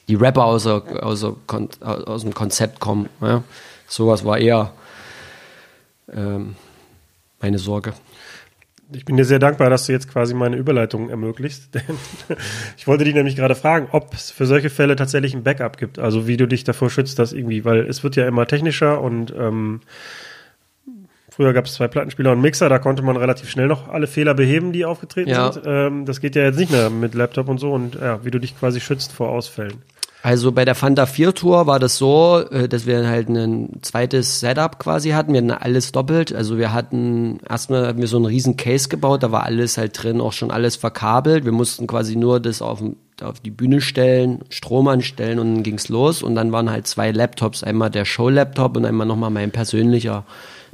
die 0.08 0.16
Rapper 0.16 0.46
außer, 0.46 1.04
außer, 1.04 1.36
aus 1.82 2.22
dem 2.22 2.34
Konzept 2.34 2.80
kommen. 2.80 3.10
Ja? 3.22 3.44
Sowas 3.88 4.24
war 4.24 4.38
eher 4.38 4.72
ähm, 6.14 6.56
meine 7.42 7.60
Sorge. 7.60 7.94
Ich 8.94 9.04
bin 9.04 9.18
dir 9.18 9.26
sehr 9.26 9.40
dankbar, 9.40 9.70
dass 9.70 9.88
du 9.88 9.92
jetzt 9.92 10.10
quasi 10.10 10.34
meine 10.34 10.56
Überleitung 10.56 11.10
ermöglicht. 11.10 11.64
Denn 11.76 11.98
ich 12.78 12.88
wollte 12.88 13.04
dich 13.04 13.16
nämlich 13.16 13.36
gerade 13.36 13.56
fragen, 13.56 13.90
ob 13.92 14.14
es 14.14 14.32
für 14.32 14.46
solche 14.46 14.70
Fälle 14.70 14.96
tatsächlich 14.96 15.34
ein 15.34 15.44
Backup 15.44 15.78
gibt. 15.78 16.00
Also 16.00 16.26
wie 16.26 16.38
du 16.38 16.48
dich 16.48 16.64
davor 16.64 16.90
schützt, 16.90 17.20
dass 17.20 17.34
irgendwie, 17.34 17.66
weil 17.66 17.80
es 17.80 18.02
wird 18.02 18.16
ja 18.16 18.28
immer 18.30 18.48
technischer 18.48 19.02
und 19.02 19.34
ähm, 19.38 19.82
früher 21.36 21.54
gab 21.54 21.66
es 21.66 21.74
zwei 21.74 21.88
Plattenspieler 21.88 22.32
und 22.32 22.42
Mixer, 22.42 22.70
da 22.70 22.80
konnte 22.80 23.02
man 23.04 23.18
relativ 23.18 23.50
schnell 23.50 23.68
noch 23.68 23.90
alle 23.90 24.08
Fehler 24.08 24.34
beheben, 24.34 24.72
die 24.74 24.86
aufgetreten 24.86 25.30
Ja. 25.30 25.52
sind. 25.52 25.64
Ähm, 25.66 26.06
das 26.06 26.22
geht 26.22 26.36
ja 26.36 26.44
jetzt 26.44 26.58
nicht 26.60 26.72
mehr 26.72 26.90
mit 26.90 27.14
Laptop 27.16 27.50
und 27.50 27.60
so 27.60 27.72
und 27.74 27.96
ja, 27.96 28.24
wie 28.24 28.32
du 28.32 28.40
dich 28.40 28.58
quasi 28.58 28.80
schützt 28.80 29.12
vor 29.12 29.30
Ausfällen. 29.30 29.82
Also 30.26 30.54
bei 30.54 30.64
der 30.64 30.74
Fanta 30.76 31.06
4 31.06 31.34
Tour 31.34 31.68
war 31.68 31.80
das 31.80 31.98
so, 31.98 32.42
äh, 32.50 32.70
dass 32.70 32.86
wir 32.86 33.06
halt 33.10 33.28
ein 33.28 33.80
zweites 33.82 34.40
Setup 34.40 34.80
quasi 34.80 35.10
hatten. 35.10 35.34
Wir 35.34 35.40
hatten 35.42 35.52
alles 35.52 35.92
doppelt. 35.92 36.34
Also 36.34 36.58
wir 36.58 36.72
hatten, 36.72 37.40
erstmal 37.50 37.86
hatten 37.88 38.00
wir 38.00 38.08
so 38.08 38.16
einen 38.16 38.28
riesen 38.28 38.56
Case 38.56 38.88
gebaut, 38.88 39.22
da 39.22 39.34
war 39.34 39.44
alles 39.44 39.78
halt 39.78 40.02
drin, 40.02 40.22
auch 40.22 40.32
schon 40.32 40.50
alles 40.50 40.78
verkabelt. 40.78 41.44
Wir 41.44 41.52
mussten 41.52 41.88
quasi 41.88 42.16
nur 42.16 42.40
das 42.40 42.62
auf, 42.62 42.82
auf 43.22 43.42
die 43.42 43.52
Bühne 43.52 43.82
stellen, 43.82 44.46
Strom 44.50 44.88
anstellen 44.88 45.40
und 45.40 45.56
dann 45.56 45.64
ging's 45.64 45.90
los. 45.90 46.24
Und 46.24 46.36
dann 46.36 46.54
waren 46.54 46.72
halt 46.72 46.88
zwei 46.88 47.12
Laptops, 47.12 47.62
einmal 47.62 47.90
der 47.90 48.06
Show-Laptop 48.06 48.78
und 48.78 48.86
einmal 48.86 49.06
nochmal 49.06 49.30
mein 49.30 49.52
persönlicher 49.52 50.24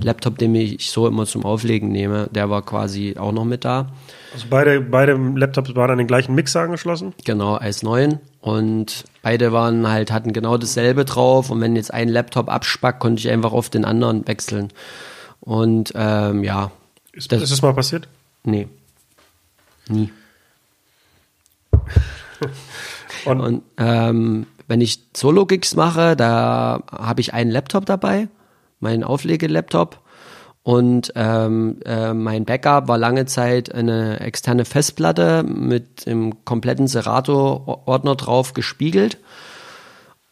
Laptop, 0.02 0.38
den 0.38 0.56
ich 0.56 0.90
so 0.92 1.08
immer 1.08 1.26
zum 1.26 1.46
Auflegen 1.46 1.90
nehme. 1.90 2.30
Der 2.32 2.50
war 2.50 2.62
quasi 2.64 3.16
auch 3.18 3.32
noch 3.32 3.46
mit 3.46 3.66
da. 3.66 3.88
Also 4.34 4.46
beide, 4.50 4.80
beide 4.82 5.14
Laptops 5.14 5.76
waren 5.76 5.92
an 5.92 5.98
den 5.98 6.08
gleichen 6.08 6.36
Mixer 6.36 6.62
angeschlossen. 6.62 7.14
Genau, 7.26 7.56
als 7.56 7.84
neuen. 7.84 8.20
Und 8.42 9.04
beide 9.22 9.52
waren 9.52 9.88
halt, 9.90 10.12
hatten 10.12 10.34
genau 10.34 10.58
dasselbe 10.58 11.04
drauf. 11.06 11.50
Und 11.50 11.60
wenn 11.62 11.76
jetzt 11.76 11.94
ein 11.94 12.08
Laptop 12.10 12.50
abspackt, 12.50 13.00
konnte 13.00 13.20
ich 13.20 13.30
einfach 13.30 13.52
auf 13.54 13.70
den 13.70 13.86
anderen 13.86 14.28
wechseln. 14.28 14.70
Und 15.42 15.92
ähm, 15.96 16.44
ja, 16.44 16.72
Ist, 17.12 17.32
Das- 17.32 17.42
ist 17.42 17.52
das 17.52 17.62
mal 17.62 17.74
passiert? 17.74 18.08
nee. 18.44 18.68
Nie. 19.90 20.12
Und, 23.26 23.42
Und 23.42 23.62
ähm, 23.78 24.46
wenn 24.68 24.82
ich 24.82 25.00
Solo-Gigs 25.16 25.76
mache, 25.76 26.16
da 26.16 26.82
habe 26.92 27.22
ich 27.22 27.34
einen 27.34 27.52
Laptop 27.52 27.86
dabei, 27.86 28.28
meinen 28.80 29.04
Auflegelaptop. 29.04 30.02
Und 30.64 31.14
ähm, 31.16 31.80
äh, 31.86 32.14
mein 32.14 32.46
Backup 32.46 32.88
war 32.88 32.98
lange 32.98 33.26
Zeit 33.26 33.74
eine 33.74 34.20
externe 34.20 34.66
Festplatte 34.66 35.44
mit 35.44 36.06
dem 36.06 36.44
kompletten 36.46 36.88
Serato-Ordner 36.88 38.16
drauf 38.16 38.54
gespiegelt. 38.54 39.18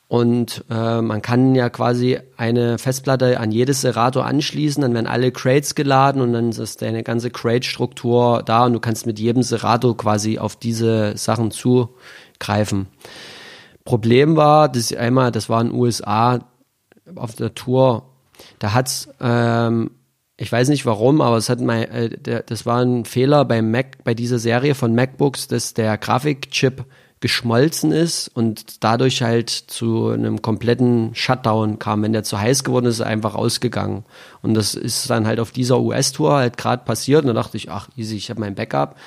Und 0.10 0.64
äh, 0.70 1.02
man 1.02 1.22
kann 1.22 1.54
ja 1.54 1.70
quasi 1.70 2.18
eine 2.38 2.78
Festplatte 2.78 3.40
an 3.42 3.52
jedes 3.52 3.82
Serato 3.82 4.22
anschließen, 4.22 4.82
dann 4.82 4.94
werden 4.94 5.08
alle 5.08 5.32
Crates 5.32 5.76
geladen 5.76 6.22
und 6.22 6.32
dann 6.32 6.50
ist 6.50 6.82
deine 6.82 7.04
ganze 7.04 7.30
Crate-Struktur 7.30 8.42
da 8.46 8.66
und 8.66 8.74
du 8.74 8.80
kannst 8.80 9.06
mit 9.06 9.20
jedem 9.20 9.44
Serato 9.44 9.96
quasi 9.96 10.40
auf 10.40 10.56
diese 10.56 11.18
Sachen 11.18 11.52
zugreifen. 11.52 12.88
Problem 13.84 14.38
war, 14.38 14.70
dass 14.70 14.94
einmal, 14.94 15.32
das 15.32 15.50
war 15.50 15.60
in 15.60 15.68
den 15.70 15.76
USA 15.76 16.40
auf 17.16 17.36
der 17.36 17.54
Tour, 17.54 18.04
da 18.60 18.74
hat's, 18.74 19.10
ähm, 19.22 19.92
ich 20.38 20.52
weiß 20.52 20.70
nicht 20.70 20.86
warum, 20.86 21.22
aber 21.22 21.38
es 21.38 21.50
hat 21.50 21.60
mein, 21.60 21.84
äh, 21.90 22.10
der, 22.10 22.44
das 22.44 22.66
war 22.66 22.84
ein 22.84 23.06
Fehler 23.06 23.46
beim 23.46 23.72
Mac, 23.72 24.04
bei 24.04 24.14
dieser 24.14 24.40
Serie 24.40 24.76
von 24.76 24.94
MacBooks, 24.94 25.48
dass 25.48 25.74
der 25.74 25.98
Grafikchip 25.98 26.86
geschmolzen 27.20 27.92
ist 27.92 28.28
und 28.28 28.84
dadurch 28.84 29.24
halt 29.24 29.50
zu 29.50 30.10
einem 30.10 30.44
kompletten 30.44 31.16
Shutdown 31.16 31.80
kam. 31.80 32.04
Wenn 32.04 32.14
der 32.14 32.24
zu 32.24 32.40
heiß 32.40 32.64
geworden 32.64 32.86
ist, 32.86 32.96
ist 32.96 33.00
er 33.00 33.08
einfach 33.08 33.34
ausgegangen. 33.34 34.06
Und 34.44 34.54
das 34.54 34.76
ist 34.76 35.10
dann 35.10 35.26
halt 35.26 35.40
auf 35.40 35.52
dieser 35.52 35.80
US-Tour 35.80 36.36
halt 36.36 36.58
gerade 36.58 36.84
passiert. 36.86 37.22
Und 37.22 37.28
da 37.28 37.34
dachte 37.34 37.58
ich, 37.58 37.72
ach 37.72 37.90
easy, 37.96 38.16
ich 38.18 38.30
habe 38.30 38.40
mein 38.40 38.54
Backup, 38.54 38.98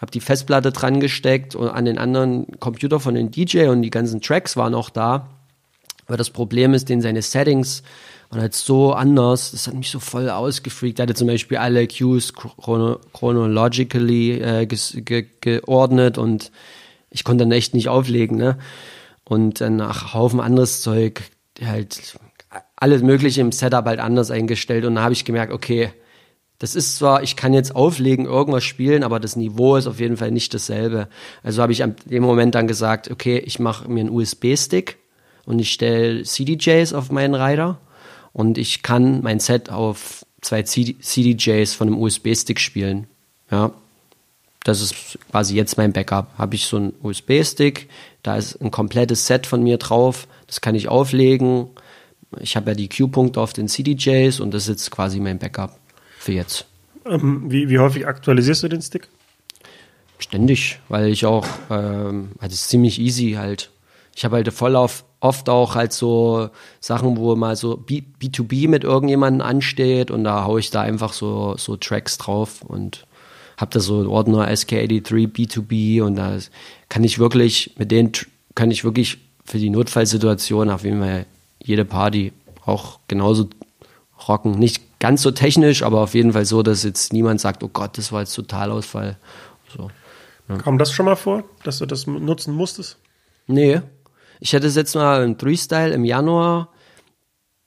habe 0.00 0.10
die 0.10 0.20
Festplatte 0.20 0.72
dran 0.72 0.98
gesteckt 0.98 1.54
und 1.54 1.68
an 1.68 1.84
den 1.84 1.98
anderen 1.98 2.58
Computer 2.58 2.98
von 2.98 3.14
den 3.14 3.30
DJ 3.30 3.68
und 3.68 3.82
die 3.82 3.90
ganzen 3.90 4.20
Tracks 4.20 4.56
waren 4.56 4.74
auch 4.74 4.90
da. 4.90 5.28
Aber 6.08 6.16
das 6.16 6.30
Problem 6.30 6.74
ist, 6.74 6.88
den 6.88 7.00
seine 7.00 7.22
Settings 7.22 7.84
waren 8.30 8.42
halt 8.42 8.54
so 8.54 8.92
anders, 8.92 9.50
das 9.50 9.66
hat 9.66 9.74
mich 9.74 9.90
so 9.90 9.98
voll 9.98 10.30
ausgefreakt. 10.30 11.00
Er 11.00 11.02
hatte 11.04 11.14
zum 11.14 11.26
Beispiel 11.26 11.56
alle 11.56 11.86
Cues 11.88 12.32
chrono 12.32 13.00
chronologically 13.12 14.40
äh, 14.40 14.66
ge 14.66 15.26
geordnet 15.40 16.16
und 16.16 16.52
ich 17.10 17.24
konnte 17.24 17.42
dann 17.44 17.52
echt 17.52 17.74
nicht 17.74 17.88
auflegen, 17.88 18.36
ne? 18.36 18.56
Und 19.24 19.60
dann 19.60 19.76
nach 19.76 20.14
Haufen 20.14 20.40
anderes 20.40 20.80
Zeug, 20.80 21.22
halt 21.60 22.18
alles 22.76 23.02
Mögliche 23.02 23.40
im 23.40 23.52
Setup 23.52 23.84
halt 23.84 24.00
anders 24.00 24.30
eingestellt 24.30 24.84
und 24.84 24.94
da 24.94 25.02
habe 25.02 25.12
ich 25.12 25.24
gemerkt, 25.24 25.52
okay, 25.52 25.90
das 26.60 26.76
ist 26.76 26.96
zwar, 26.98 27.22
ich 27.22 27.36
kann 27.36 27.54
jetzt 27.54 27.74
auflegen, 27.74 28.26
irgendwas 28.26 28.64
spielen, 28.64 29.02
aber 29.02 29.18
das 29.18 29.34
Niveau 29.34 29.76
ist 29.76 29.86
auf 29.86 29.98
jeden 29.98 30.18
Fall 30.18 30.30
nicht 30.30 30.52
dasselbe. 30.52 31.08
Also 31.42 31.62
habe 31.62 31.72
ich 31.72 31.82
an 31.82 31.96
dem 32.04 32.22
Moment 32.22 32.54
dann 32.54 32.66
gesagt, 32.68 33.10
okay, 33.10 33.38
ich 33.38 33.58
mache 33.58 33.88
mir 33.88 34.00
einen 34.00 34.10
USB-Stick 34.10 34.98
und 35.46 35.58
ich 35.58 35.72
stelle 35.72 36.22
CDJs 36.22 36.92
auf 36.92 37.10
meinen 37.10 37.34
Rider 37.34 37.80
und 38.32 38.58
ich 38.58 38.82
kann 38.82 39.22
mein 39.22 39.40
Set 39.40 39.70
auf 39.70 40.24
zwei 40.40 40.62
CD 40.62 40.98
CDJs 40.98 41.74
von 41.74 41.88
einem 41.88 41.98
USB-Stick 41.98 42.60
spielen. 42.60 43.06
Ja, 43.50 43.72
das 44.64 44.80
ist 44.80 45.18
quasi 45.30 45.56
jetzt 45.56 45.76
mein 45.76 45.92
Backup. 45.92 46.28
Habe 46.38 46.54
ich 46.54 46.66
so 46.66 46.76
einen 46.76 46.92
USB-Stick, 47.02 47.88
da 48.22 48.36
ist 48.36 48.60
ein 48.60 48.70
komplettes 48.70 49.26
Set 49.26 49.46
von 49.46 49.62
mir 49.62 49.78
drauf, 49.78 50.28
das 50.46 50.60
kann 50.60 50.74
ich 50.74 50.88
auflegen. 50.88 51.68
Ich 52.38 52.56
habe 52.56 52.70
ja 52.70 52.74
die 52.74 52.88
Q-Punkte 52.88 53.40
auf 53.40 53.52
den 53.52 53.66
CDJs 53.66 54.38
und 54.40 54.52
das 54.52 54.64
ist 54.64 54.68
jetzt 54.68 54.90
quasi 54.90 55.18
mein 55.18 55.38
Backup 55.38 55.78
für 56.18 56.32
jetzt. 56.32 56.66
ähm, 57.06 57.50
wie, 57.50 57.68
wie 57.68 57.78
häufig 57.78 58.06
aktualisierst 58.06 58.62
du 58.62 58.68
den 58.68 58.82
Stick? 58.82 59.08
Ständig, 60.18 60.78
weil 60.88 61.08
ich 61.08 61.24
auch, 61.24 61.46
ähm, 61.70 62.32
halt 62.40 62.52
ist 62.52 62.68
ziemlich 62.68 63.00
easy 63.00 63.32
halt. 63.32 63.70
Ich 64.14 64.24
habe 64.24 64.36
halt 64.36 64.52
voll 64.52 64.76
auf 64.76 65.04
oft 65.20 65.48
auch 65.48 65.74
halt 65.74 65.92
so 65.92 66.48
Sachen, 66.80 67.16
wo 67.16 67.36
mal 67.36 67.56
so 67.56 67.76
B 67.76 68.02
B2B 68.20 68.68
mit 68.68 68.84
irgendjemandem 68.84 69.46
ansteht 69.46 70.10
und 70.10 70.24
da 70.24 70.44
haue 70.44 70.60
ich 70.60 70.70
da 70.70 70.80
einfach 70.80 71.12
so, 71.12 71.56
so 71.56 71.76
Tracks 71.76 72.18
drauf 72.18 72.62
und 72.62 73.06
habe 73.58 73.70
da 73.72 73.80
so 73.80 73.98
einen 73.98 74.06
Ordner 74.06 74.48
SK83 74.48 75.30
B2B 75.30 76.02
und 76.02 76.16
da 76.16 76.38
kann 76.88 77.04
ich 77.04 77.18
wirklich, 77.18 77.74
mit 77.78 77.90
denen 77.90 78.12
kann 78.54 78.70
ich 78.70 78.84
wirklich 78.84 79.18
für 79.44 79.58
die 79.58 79.70
Notfallsituation 79.70 80.70
auf 80.70 80.84
jeden 80.84 81.00
Fall 81.00 81.26
jede 81.62 81.84
Party 81.84 82.32
auch 82.64 82.98
genauso 83.08 83.50
rocken. 84.28 84.52
Nicht 84.52 84.98
ganz 84.98 85.22
so 85.22 85.30
technisch, 85.30 85.82
aber 85.82 86.00
auf 86.00 86.14
jeden 86.14 86.32
Fall 86.32 86.46
so, 86.46 86.62
dass 86.62 86.84
jetzt 86.84 87.12
niemand 87.12 87.40
sagt, 87.40 87.62
oh 87.62 87.68
Gott, 87.68 87.98
das 87.98 88.12
war 88.12 88.20
jetzt 88.20 88.34
Totalausfall. 88.34 89.18
So. 89.76 89.90
Ja. 90.48 90.56
Kam 90.58 90.78
das 90.78 90.92
schon 90.92 91.06
mal 91.06 91.16
vor, 91.16 91.44
dass 91.62 91.78
du 91.78 91.86
das 91.86 92.06
nutzen 92.06 92.54
musstest? 92.54 92.96
Nee, 93.46 93.82
ich 94.40 94.54
hatte 94.54 94.66
es 94.66 94.76
jetzt 94.76 94.94
mal 94.94 95.22
im 95.22 95.38
Three-Style 95.38 95.92
im 95.92 96.04
Januar. 96.04 96.68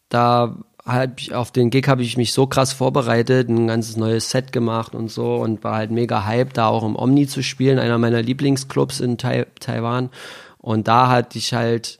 Da 0.09 0.57
hab 0.85 1.19
ich, 1.19 1.33
auf 1.33 1.51
den 1.51 1.69
Gig 1.69 1.87
habe 1.87 2.01
ich 2.01 2.17
mich 2.17 2.33
so 2.33 2.45
krass 2.47 2.73
vorbereitet, 2.73 3.47
ein 3.47 3.67
ganzes 3.67 3.95
neues 3.95 4.29
Set 4.29 4.51
gemacht 4.51 4.95
und 4.95 5.09
so 5.09 5.35
und 5.35 5.63
war 5.63 5.75
halt 5.75 5.91
mega 5.91 6.25
hyped, 6.25 6.57
da 6.57 6.67
auch 6.67 6.83
im 6.83 6.95
Omni 6.95 7.27
zu 7.27 7.41
spielen, 7.41 7.79
einer 7.79 7.97
meiner 7.97 8.21
Lieblingsclubs 8.21 8.99
in 8.99 9.17
tai 9.17 9.45
Taiwan. 9.59 10.09
Und 10.57 10.87
da 10.87 11.09
hatte 11.09 11.37
ich 11.37 11.53
halt 11.53 11.99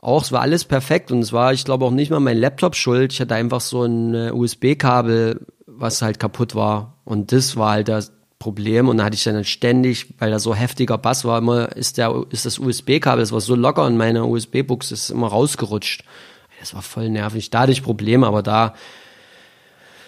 auch, 0.00 0.22
es 0.22 0.32
war 0.32 0.40
alles 0.40 0.64
perfekt 0.64 1.10
und 1.12 1.20
es 1.20 1.32
war, 1.32 1.52
ich 1.52 1.64
glaube, 1.64 1.84
auch 1.84 1.90
nicht 1.90 2.10
mal 2.10 2.20
mein 2.20 2.38
Laptop 2.38 2.74
schuld. 2.74 3.12
Ich 3.12 3.20
hatte 3.20 3.34
einfach 3.34 3.60
so 3.60 3.84
ein 3.84 4.32
USB-Kabel, 4.32 5.46
was 5.66 6.02
halt 6.02 6.18
kaputt 6.18 6.54
war. 6.54 6.98
Und 7.04 7.32
das 7.32 7.56
war 7.56 7.72
halt 7.72 7.88
das, 7.88 8.12
Problem 8.40 8.88
und 8.88 8.96
da 8.96 9.04
hatte 9.04 9.14
ich 9.14 9.22
dann 9.22 9.44
ständig, 9.44 10.06
weil 10.18 10.30
da 10.30 10.38
so 10.38 10.54
heftiger 10.54 10.98
Bass 10.98 11.24
war, 11.24 11.38
immer 11.38 11.76
ist 11.76 11.98
der 11.98 12.24
ist 12.30 12.46
das 12.46 12.58
USB-Kabel, 12.58 13.20
das 13.20 13.32
war 13.32 13.40
so 13.40 13.54
locker 13.54 13.86
in 13.86 13.96
meiner 13.96 14.26
USB-Buchse, 14.26 14.94
ist 14.94 15.10
immer 15.10 15.28
rausgerutscht. 15.28 16.02
Das 16.58 16.74
war 16.74 16.82
voll 16.82 17.10
nervig. 17.10 17.50
Da 17.50 17.60
hatte 17.60 17.72
ich 17.72 17.82
Probleme, 17.82 18.26
aber 18.26 18.42
da 18.42 18.74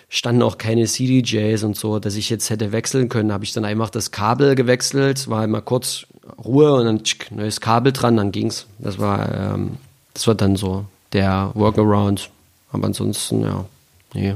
standen 0.09 0.42
auch 0.42 0.59
keine 0.59 0.86
CDJs 0.86 1.62
und 1.62 1.76
so, 1.76 1.98
dass 1.98 2.16
ich 2.16 2.28
jetzt 2.30 2.50
hätte 2.50 2.72
wechseln 2.72 3.09
können. 3.09 3.32
Habe 3.32 3.44
ich 3.44 3.52
dann 3.52 3.64
einfach 3.64 3.90
das 3.90 4.10
Kabel 4.10 4.54
gewechselt, 4.54 5.28
war 5.28 5.44
immer 5.44 5.60
kurz 5.60 6.06
Ruhe 6.42 6.74
und 6.74 6.86
dann 6.86 7.04
tschk, 7.04 7.30
neues 7.30 7.60
Kabel 7.60 7.92
dran, 7.92 8.16
dann 8.16 8.32
ging's. 8.32 8.66
Das 8.78 8.98
war 8.98 9.54
ähm, 9.54 9.76
das 10.14 10.26
war 10.26 10.34
dann 10.34 10.56
so 10.56 10.86
der 11.12 11.50
Workaround. 11.54 12.30
Aber 12.72 12.86
ansonsten 12.86 13.42
ja, 13.42 13.66
nee. 14.14 14.34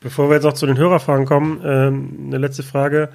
Bevor 0.00 0.28
wir 0.28 0.36
jetzt 0.36 0.46
auch 0.46 0.54
zu 0.54 0.66
den 0.66 0.78
Hörerfragen 0.78 1.26
kommen, 1.26 1.60
ähm, 1.64 2.26
eine 2.26 2.38
letzte 2.38 2.62
Frage. 2.62 3.10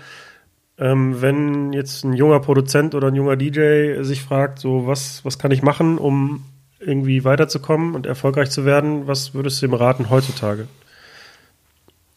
Ähm, 0.77 1.21
wenn 1.21 1.73
jetzt 1.73 2.03
ein 2.03 2.13
junger 2.13 2.39
Produzent 2.39 2.95
oder 2.95 3.07
ein 3.07 3.15
junger 3.15 3.37
DJ 3.37 4.01
sich 4.03 4.21
fragt, 4.21 4.59
so 4.59 4.87
was, 4.87 5.23
was 5.23 5.39
kann 5.39 5.51
ich 5.51 5.63
machen, 5.63 5.97
um 5.97 6.43
irgendwie 6.79 7.23
weiterzukommen 7.23 7.95
und 7.95 8.05
erfolgreich 8.05 8.51
zu 8.51 8.65
werden, 8.65 9.07
was 9.07 9.33
würdest 9.33 9.61
du 9.61 9.67
ihm 9.67 9.73
raten 9.73 10.09
heutzutage? 10.09 10.67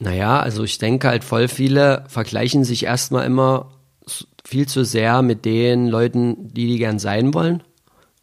Naja, 0.00 0.40
also 0.40 0.64
ich 0.64 0.78
denke 0.78 1.08
halt 1.08 1.24
voll 1.24 1.48
viele 1.48 2.04
vergleichen 2.08 2.64
sich 2.64 2.84
erstmal 2.84 3.26
immer 3.26 3.70
viel 4.44 4.66
zu 4.66 4.84
sehr 4.84 5.22
mit 5.22 5.44
den 5.44 5.88
Leuten, 5.88 6.52
die 6.52 6.66
die 6.66 6.78
gern 6.78 6.98
sein 6.98 7.34
wollen. 7.34 7.62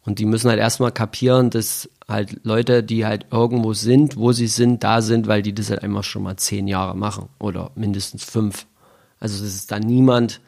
Und 0.06 0.18
die 0.20 0.24
müssen 0.24 0.48
halt 0.48 0.60
erstmal 0.60 0.92
kapieren, 0.92 1.50
dass 1.50 1.90
halt 2.08 2.44
Leute, 2.44 2.82
die 2.82 3.04
halt 3.04 3.26
irgendwo 3.32 3.74
sind, 3.74 4.16
wo 4.16 4.32
sie 4.32 4.46
sind, 4.46 4.84
da 4.84 5.02
sind, 5.02 5.26
weil 5.26 5.42
die 5.42 5.52
das 5.52 5.70
halt 5.70 5.82
einfach 5.82 6.04
schon 6.04 6.22
mal 6.22 6.36
zehn 6.36 6.68
Jahre 6.68 6.96
machen 6.96 7.28
oder 7.40 7.72
mindestens 7.74 8.24
fünf. 8.24 8.66
Also 9.18 9.42
das 9.42 9.54
ist 9.54 9.72
dann 9.72 9.82
niemand 9.82 10.40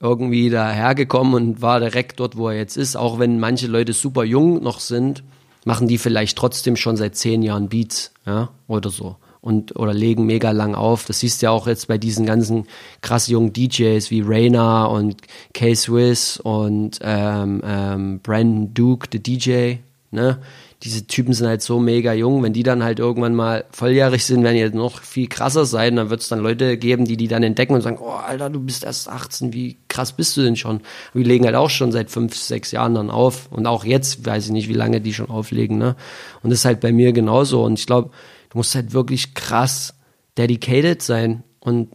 irgendwie 0.00 0.48
dahergekommen 0.48 1.34
und 1.34 1.62
war 1.62 1.80
direkt 1.80 2.20
dort, 2.20 2.36
wo 2.36 2.48
er 2.48 2.56
jetzt 2.56 2.76
ist. 2.76 2.96
Auch 2.96 3.18
wenn 3.18 3.40
manche 3.40 3.66
Leute 3.66 3.92
super 3.92 4.24
jung 4.24 4.62
noch 4.62 4.80
sind, 4.80 5.24
machen 5.64 5.88
die 5.88 5.98
vielleicht 5.98 6.38
trotzdem 6.38 6.76
schon 6.76 6.96
seit 6.96 7.16
zehn 7.16 7.42
Jahren 7.42 7.68
Beats, 7.68 8.12
ja, 8.24 8.50
oder 8.68 8.90
so 8.90 9.16
und 9.42 9.76
oder 9.76 9.92
legen 9.92 10.24
mega 10.24 10.52
lang 10.52 10.74
auf. 10.74 11.04
Das 11.04 11.18
siehst 11.18 11.42
du 11.42 11.46
ja 11.46 11.50
auch 11.50 11.66
jetzt 11.66 11.88
bei 11.88 11.98
diesen 11.98 12.24
ganzen 12.24 12.66
krass 13.02 13.26
jungen 13.26 13.52
DJs 13.52 14.10
wie 14.10 14.22
Rainer 14.22 14.88
und 14.88 15.16
K-Swiss 15.52 16.38
und 16.38 17.00
ähm, 17.02 17.60
ähm, 17.64 18.20
Brandon 18.22 18.72
Duke, 18.72 19.08
der 19.08 19.20
DJ, 19.20 19.74
ne? 20.10 20.38
Diese 20.84 21.06
Typen 21.06 21.32
sind 21.32 21.46
halt 21.46 21.62
so 21.62 21.78
mega 21.78 22.12
jung. 22.12 22.42
Wenn 22.42 22.52
die 22.52 22.64
dann 22.64 22.82
halt 22.82 22.98
irgendwann 22.98 23.36
mal 23.36 23.64
volljährig 23.70 24.24
sind, 24.24 24.42
werden 24.42 24.56
die 24.56 24.62
halt 24.62 24.74
noch 24.74 25.00
viel 25.00 25.28
krasser 25.28 25.64
sein. 25.64 25.94
Dann 25.94 26.10
wird 26.10 26.22
es 26.22 26.28
dann 26.28 26.40
Leute 26.40 26.76
geben, 26.76 27.04
die 27.04 27.16
die 27.16 27.28
dann 27.28 27.44
entdecken 27.44 27.74
und 27.74 27.82
sagen, 27.82 27.98
oh 28.00 28.10
Alter, 28.10 28.50
du 28.50 28.58
bist 28.58 28.82
erst 28.82 29.08
18, 29.08 29.52
wie 29.52 29.76
krass 29.86 30.12
bist 30.12 30.36
du 30.36 30.42
denn 30.42 30.56
schon? 30.56 30.80
Wir 31.14 31.24
legen 31.24 31.44
halt 31.44 31.54
auch 31.54 31.70
schon 31.70 31.92
seit 31.92 32.10
fünf, 32.10 32.36
sechs 32.36 32.72
Jahren 32.72 32.96
dann 32.96 33.10
auf. 33.10 33.46
Und 33.52 33.68
auch 33.68 33.84
jetzt 33.84 34.26
weiß 34.26 34.46
ich 34.46 34.50
nicht, 34.50 34.68
wie 34.68 34.74
lange 34.74 35.00
die 35.00 35.14
schon 35.14 35.30
auflegen. 35.30 35.78
Ne? 35.78 35.94
Und 36.42 36.50
das 36.50 36.60
ist 36.60 36.64
halt 36.64 36.80
bei 36.80 36.90
mir 36.90 37.12
genauso. 37.12 37.62
Und 37.62 37.78
ich 37.78 37.86
glaube, 37.86 38.10
Du 38.52 38.58
musst 38.58 38.74
halt 38.74 38.92
wirklich 38.92 39.32
krass 39.32 39.94
dedicated 40.36 41.00
sein 41.00 41.42
und 41.58 41.90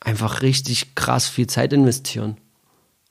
einfach 0.00 0.40
richtig 0.40 0.94
krass 0.94 1.28
viel 1.28 1.48
Zeit 1.48 1.74
investieren. 1.74 2.38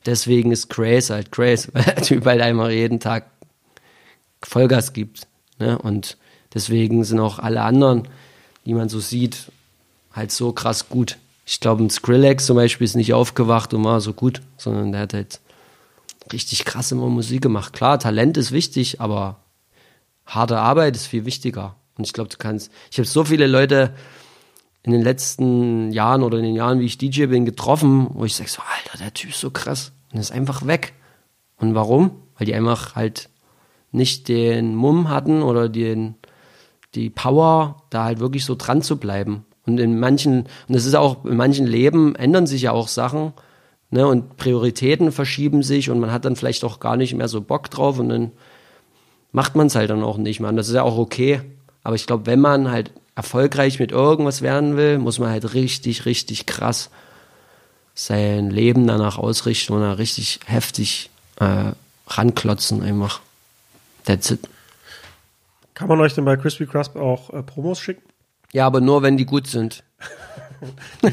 Deswegen 0.08 0.52
ist 0.52 0.72
Grace 0.72 1.12
halt 1.12 1.32
Grace, 1.32 1.70
weil 1.74 1.84
der 1.84 2.02
Typ 2.02 2.26
halt 2.26 2.42
einfach 2.42 2.72
jeden 2.72 3.00
Tag 3.00 3.30
Vollgas 4.42 4.94
gibt. 4.94 5.28
Ne? 5.60 5.78
Und 5.78 6.18
deswegen 6.56 7.04
sind 7.04 7.20
auch 7.20 7.38
alle 7.38 7.62
anderen, 7.62 8.08
die 8.66 8.74
man 8.74 8.90
so 8.90 9.00
sieht, 9.00 9.52
halt 10.12 10.32
so 10.32 10.52
krass 10.52 10.90
gut. 10.90 11.20
Ich 11.46 11.60
glaube, 11.60 11.84
ein 11.84 11.92
Skrillex 11.92 12.48
zum 12.48 12.56
Beispiel 12.56 12.86
ist 12.86 12.96
nicht 12.96 13.14
aufgewacht 13.14 13.76
und 13.76 13.84
war 13.84 14.02
so 14.02 14.12
gut, 14.12 14.42
sondern 14.58 14.92
der 14.92 15.02
hat 15.02 15.14
halt 15.14 15.40
richtig 16.34 16.66
krass 16.66 16.92
immer 16.92 17.10
Musik 17.10 17.44
gemacht. 17.44 17.74
Klar, 17.74 18.00
Talent 18.00 18.38
ist 18.38 18.52
wichtig, 18.52 19.02
aber 19.02 19.36
harte 20.26 20.58
Arbeit 20.58 20.96
ist 20.96 21.06
viel 21.06 21.26
wichtiger. 21.26 21.76
Und 21.98 22.06
ich 22.06 22.14
glaube, 22.14 22.30
du 22.30 22.38
kannst, 22.38 22.72
ich 22.92 22.98
habe 22.98 23.08
so 23.08 23.24
viele 23.24 23.48
Leute 23.48 23.94
in 24.84 24.92
den 24.92 25.02
letzten 25.02 25.92
Jahren 25.92 26.24
oder 26.24 26.38
in 26.38 26.44
den 26.44 26.56
Jahren, 26.56 26.80
wie 26.80 26.86
ich 26.86 26.98
DJ 26.98 27.26
bin, 27.26 27.46
getroffen, 27.46 28.08
wo 28.14 28.26
ich 28.26 28.36
sage 28.36 28.50
so, 28.50 28.62
Alter, 28.62 29.04
der 29.04 29.14
Typ 29.14 29.32
ist 29.32 29.40
so 29.40 29.50
krass 29.50 29.94
und 30.14 30.20
ist 30.20 30.32
einfach 30.32 30.68
weg. 30.68 30.94
Und 31.58 31.74
warum? 31.74 32.12
Weil 32.38 32.46
die 32.46 32.54
einfach 32.54 32.96
halt 32.96 33.30
nicht 33.92 34.28
den 34.28 34.76
Mumm 34.76 35.10
hatten 35.10 35.42
oder 35.42 35.70
den, 35.70 36.16
die 36.94 37.10
Power, 37.10 37.84
da 37.90 38.04
halt 38.04 38.20
wirklich 38.20 38.46
so 38.46 38.56
dran 38.56 38.82
zu 38.82 38.98
bleiben. 38.98 39.46
Und 39.66 39.80
in 39.80 40.00
manchen, 40.00 40.42
und 40.68 40.76
das 40.76 40.86
ist 40.86 40.96
auch, 40.96 41.26
in 41.26 41.38
manchen 41.38 41.66
Leben 41.66 42.16
ändern 42.16 42.46
sich 42.46 42.64
ja 42.64 42.72
auch 42.72 42.88
Sachen, 42.88 43.34
ne, 43.90 44.06
und 44.06 44.38
Prioritäten 44.38 45.12
verschieben 45.12 45.64
sich 45.64 45.90
und 45.90 46.00
man 46.00 46.12
hat 46.12 46.26
dann 46.26 46.36
vielleicht 46.36 46.64
auch 46.64 46.80
gar 46.80 46.98
nicht 46.98 47.16
mehr 47.16 47.28
so 47.28 47.42
Bock 47.42 47.72
drauf 47.72 47.98
und 47.98 48.10
dann 48.10 48.32
macht 49.32 49.56
man 49.56 49.68
es 49.68 49.76
halt 49.76 49.90
dann 49.90 50.04
auch 50.04 50.18
nicht 50.18 50.40
mehr. 50.40 50.50
Und 50.50 50.58
das 50.58 50.68
ist 50.68 50.76
ja 50.76 50.84
auch 50.84 50.98
okay. 50.98 51.42
Aber 51.86 51.96
ich 51.96 52.08
glaube, 52.08 52.26
wenn 52.26 52.40
man 52.40 52.72
halt 52.72 52.90
erfolgreich 53.16 53.80
mit 53.80 53.92
irgendwas 53.92 54.42
werden 54.42 54.76
will, 54.76 54.98
muss 54.98 55.20
man 55.20 55.30
halt 55.30 55.54
richtig, 55.54 56.06
richtig 56.06 56.48
krass 56.48 56.90
sein 57.94 58.50
Leben 58.50 58.88
danach 58.88 59.20
ausrichten 59.20 59.74
und 59.74 59.82
da 59.82 59.94
richtig 59.94 60.40
heftig 60.48 61.12
äh, 61.40 61.74
ranklotzen 62.08 62.82
einfach. 62.82 63.22
That's 64.04 64.32
it. 64.32 64.50
Kann 65.76 65.88
man 65.88 66.02
euch 66.02 66.16
denn 66.16 66.26
bei 66.26 66.36
Crispy 66.38 66.66
Crust 66.66 66.96
auch 66.96 67.30
äh, 67.30 67.44
Promos 67.44 67.80
schicken? 67.80 68.02
Ja, 68.52 68.66
aber 68.66 68.82
nur, 68.82 69.04
wenn 69.04 69.16
die 69.16 69.28
gut 69.28 69.46
sind. 69.46 69.84
wie 71.04 71.12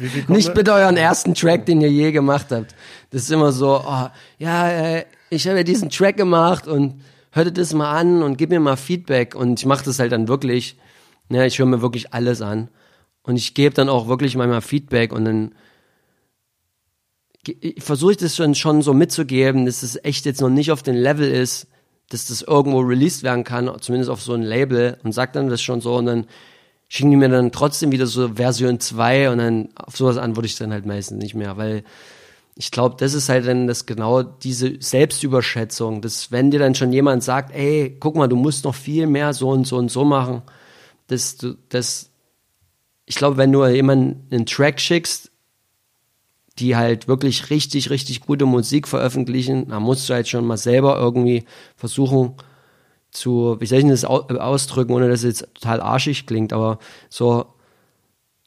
wie 0.00 0.08
viel 0.10 0.24
Nicht 0.28 0.52
bitte 0.52 0.74
euren 0.74 0.98
ersten 0.98 1.34
Track, 1.34 1.64
den 1.64 1.80
ihr 1.80 1.90
je 1.90 2.12
gemacht 2.12 2.48
habt. 2.50 2.74
Das 3.10 3.22
ist 3.22 3.30
immer 3.30 3.52
so, 3.52 3.82
oh, 3.86 4.08
ja, 4.38 4.68
äh, 4.68 5.06
ich 5.30 5.48
habe 5.48 5.56
ja 5.56 5.64
diesen 5.64 5.88
Track 5.88 6.18
gemacht 6.18 6.68
und 6.68 7.00
hör 7.32 7.44
dir 7.44 7.52
das 7.52 7.72
mal 7.74 7.96
an 7.96 8.22
und 8.22 8.36
gib 8.36 8.50
mir 8.50 8.60
mal 8.60 8.76
Feedback. 8.76 9.34
Und 9.34 9.60
ich 9.60 9.66
mache 9.66 9.84
das 9.84 9.98
halt 9.98 10.12
dann 10.12 10.28
wirklich. 10.28 10.76
Ja, 11.28 11.44
ich 11.44 11.58
höre 11.58 11.66
mir 11.66 11.82
wirklich 11.82 12.12
alles 12.12 12.42
an. 12.42 12.68
Und 13.22 13.36
ich 13.36 13.54
gebe 13.54 13.74
dann 13.74 13.88
auch 13.88 14.08
wirklich 14.08 14.36
manchmal 14.36 14.62
Feedback 14.62 15.12
und 15.12 15.24
dann 15.24 15.54
versuche 17.78 18.12
ich 18.12 18.18
das 18.18 18.36
schon, 18.36 18.82
so 18.82 18.92
mitzugeben, 18.92 19.66
dass 19.66 19.82
es 19.82 20.02
echt 20.04 20.26
jetzt 20.26 20.40
noch 20.40 20.50
nicht 20.50 20.72
auf 20.72 20.82
dem 20.82 20.94
Level 20.94 21.30
ist, 21.30 21.68
dass 22.10 22.26
das 22.26 22.42
irgendwo 22.42 22.80
released 22.80 23.22
werden 23.22 23.44
kann, 23.44 23.70
zumindest 23.80 24.10
auf 24.10 24.20
so 24.20 24.34
ein 24.34 24.42
Label 24.42 24.98
und 25.04 25.12
sagt 25.12 25.36
dann 25.36 25.48
das 25.48 25.62
schon 25.62 25.80
so 25.80 25.96
und 25.96 26.06
dann 26.06 26.26
schicken 26.88 27.10
die 27.10 27.16
mir 27.16 27.28
dann 27.28 27.52
trotzdem 27.52 27.92
wieder 27.92 28.06
so 28.06 28.34
Version 28.34 28.80
2 28.80 29.30
und 29.30 29.38
dann 29.38 29.68
auf 29.76 29.96
sowas 29.96 30.16
antworte 30.16 30.46
ich 30.46 30.56
dann 30.56 30.72
halt 30.72 30.86
meistens 30.86 31.22
nicht 31.22 31.34
mehr, 31.34 31.56
weil 31.56 31.84
ich 32.60 32.70
glaube, 32.70 32.96
das 32.98 33.14
ist 33.14 33.30
halt 33.30 33.46
dann 33.46 33.66
das 33.66 33.86
genau 33.86 34.22
diese 34.22 34.74
Selbstüberschätzung, 34.80 36.02
dass 36.02 36.30
wenn 36.30 36.50
dir 36.50 36.60
dann 36.60 36.74
schon 36.74 36.92
jemand 36.92 37.24
sagt, 37.24 37.54
ey, 37.54 37.96
guck 37.98 38.16
mal, 38.16 38.28
du 38.28 38.36
musst 38.36 38.64
noch 38.64 38.74
viel 38.74 39.06
mehr 39.06 39.32
so 39.32 39.48
und 39.48 39.66
so 39.66 39.78
und 39.78 39.90
so 39.90 40.04
machen, 40.04 40.42
dass 41.06 41.38
du 41.38 41.56
das, 41.70 42.10
ich 43.06 43.14
glaube, 43.14 43.38
wenn 43.38 43.50
du 43.50 43.64
jemanden 43.66 44.26
einen 44.30 44.44
Track 44.44 44.78
schickst, 44.78 45.30
die 46.58 46.76
halt 46.76 47.08
wirklich 47.08 47.48
richtig, 47.48 47.88
richtig 47.88 48.20
gute 48.20 48.44
Musik 48.44 48.88
veröffentlichen, 48.88 49.68
dann 49.68 49.82
musst 49.82 50.06
du 50.06 50.12
halt 50.12 50.28
schon 50.28 50.44
mal 50.44 50.58
selber 50.58 50.98
irgendwie 50.98 51.44
versuchen 51.76 52.34
zu, 53.10 53.56
wie 53.58 53.66
soll 53.66 53.78
ich 53.78 53.86
das 53.86 54.04
ausdrücken, 54.04 54.92
ohne 54.92 55.08
dass 55.08 55.20
es 55.20 55.40
jetzt 55.40 55.54
total 55.54 55.80
arschig 55.80 56.26
klingt, 56.26 56.52
aber 56.52 56.78
so 57.08 57.46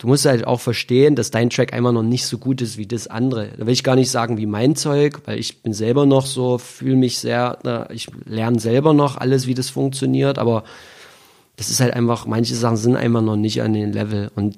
du 0.04 0.10
musst 0.10 0.26
halt 0.26 0.46
auch 0.46 0.60
verstehen, 0.60 1.16
dass 1.16 1.32
dein 1.32 1.50
Track 1.50 1.72
einfach 1.72 1.94
noch 1.94 2.04
nicht 2.04 2.26
so 2.26 2.38
gut 2.38 2.62
ist 2.62 2.78
wie 2.78 2.86
das 2.86 3.08
andere. 3.08 3.48
Da 3.58 3.66
will 3.66 3.72
ich 3.72 3.86
gar 3.86 3.96
nicht 3.96 4.12
sagen 4.12 4.38
wie 4.38 4.46
mein 4.46 4.76
Zeug, 4.76 5.22
weil 5.24 5.40
ich 5.40 5.64
bin 5.64 5.72
selber 5.72 6.06
noch 6.06 6.26
so, 6.26 6.58
fühle 6.58 6.98
mich 6.98 7.20
sehr, 7.20 7.88
ich 7.90 8.10
lerne 8.26 8.60
selber 8.60 8.94
noch 8.94 9.16
alles, 9.16 9.48
wie 9.48 9.54
das 9.54 9.70
funktioniert, 9.70 10.40
aber 10.40 10.66
das 11.56 11.70
ist 11.70 11.80
halt 11.80 11.94
einfach, 11.94 12.26
manche 12.26 12.54
Sachen 12.54 12.76
sind 12.76 12.98
einfach 12.98 13.22
noch 13.22 13.38
nicht 13.38 13.62
an 13.62 13.72
den 13.72 13.94
Level 13.94 14.30
und 14.36 14.58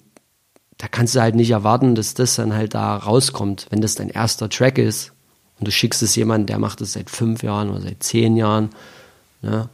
da 0.80 0.88
kannst 0.88 1.14
du 1.14 1.22
halt 1.22 1.36
nicht 1.36 1.52
erwarten, 1.52 1.94
dass 1.94 2.16
das 2.16 2.38
dann 2.38 2.56
halt 2.56 2.74
da 2.74 2.98
rauskommt, 2.98 3.68
wenn 3.70 3.82
das 3.82 3.94
dein 3.94 4.10
erster 4.10 4.50
Track 4.50 4.80
ist 4.80 5.14
und 5.60 5.68
du 5.68 5.72
schickst 5.72 6.02
es 6.02 6.16
jemandem, 6.16 6.48
der 6.48 6.58
macht 6.58 6.82
das 6.82 6.94
seit 6.94 7.12
fünf 7.12 7.44
Jahren 7.44 7.70
oder 7.70 7.82
seit 7.82 8.02
zehn 8.02 8.36
Jahren. 8.36 8.72
Ne? 9.44 9.70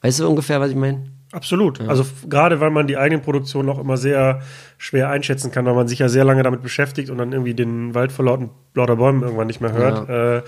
Weißt 0.00 0.20
du 0.20 0.26
ungefähr, 0.26 0.58
was 0.58 0.70
ich 0.70 0.76
meine? 0.76 1.02
Absolut. 1.36 1.78
Ja. 1.80 1.88
Also 1.88 2.06
gerade 2.30 2.60
weil 2.60 2.70
man 2.70 2.86
die 2.86 2.96
eigene 2.96 3.20
Produktion 3.20 3.68
auch 3.68 3.78
immer 3.78 3.98
sehr 3.98 4.40
schwer 4.78 5.10
einschätzen 5.10 5.50
kann, 5.50 5.66
weil 5.66 5.74
man 5.74 5.86
sich 5.86 5.98
ja 5.98 6.08
sehr 6.08 6.24
lange 6.24 6.42
damit 6.42 6.62
beschäftigt 6.62 7.10
und 7.10 7.18
dann 7.18 7.32
irgendwie 7.32 7.52
den 7.52 7.94
Wald 7.94 8.10
vor 8.10 8.24
lauten, 8.24 8.48
lauter 8.74 8.96
Bäumen 8.96 9.22
irgendwann 9.22 9.46
nicht 9.46 9.60
mehr 9.60 9.74
hört. 9.74 10.08
Ja. 10.08 10.36
Äh, 10.38 10.42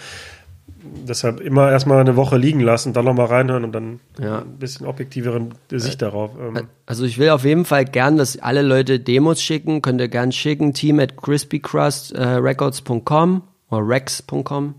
deshalb 1.07 1.41
immer 1.41 1.71
erstmal 1.71 2.01
eine 2.01 2.17
Woche 2.17 2.39
liegen 2.39 2.61
lassen, 2.61 2.95
dann 2.95 3.05
nochmal 3.05 3.27
reinhören 3.27 3.65
und 3.65 3.73
dann 3.73 4.01
ja. 4.19 4.39
ein 4.39 4.57
bisschen 4.59 4.87
objektivere 4.87 5.49
Sicht 5.71 6.01
darauf. 6.01 6.31
Ähm. 6.41 6.69
Also 6.87 7.05
ich 7.05 7.19
will 7.19 7.29
auf 7.29 7.45
jeden 7.45 7.67
Fall 7.67 7.85
gern, 7.85 8.17
dass 8.17 8.39
alle 8.39 8.63
Leute 8.63 8.99
Demos 8.99 9.43
schicken, 9.43 9.83
könnt 9.83 10.01
ihr 10.01 10.09
gern 10.09 10.33
schicken, 10.33 10.73
team 10.73 11.01
at 11.01 11.19
crispycrustrecords.com 11.19 13.35
äh, 13.35 13.41
oder 13.75 13.87
rex.com. 13.87 14.75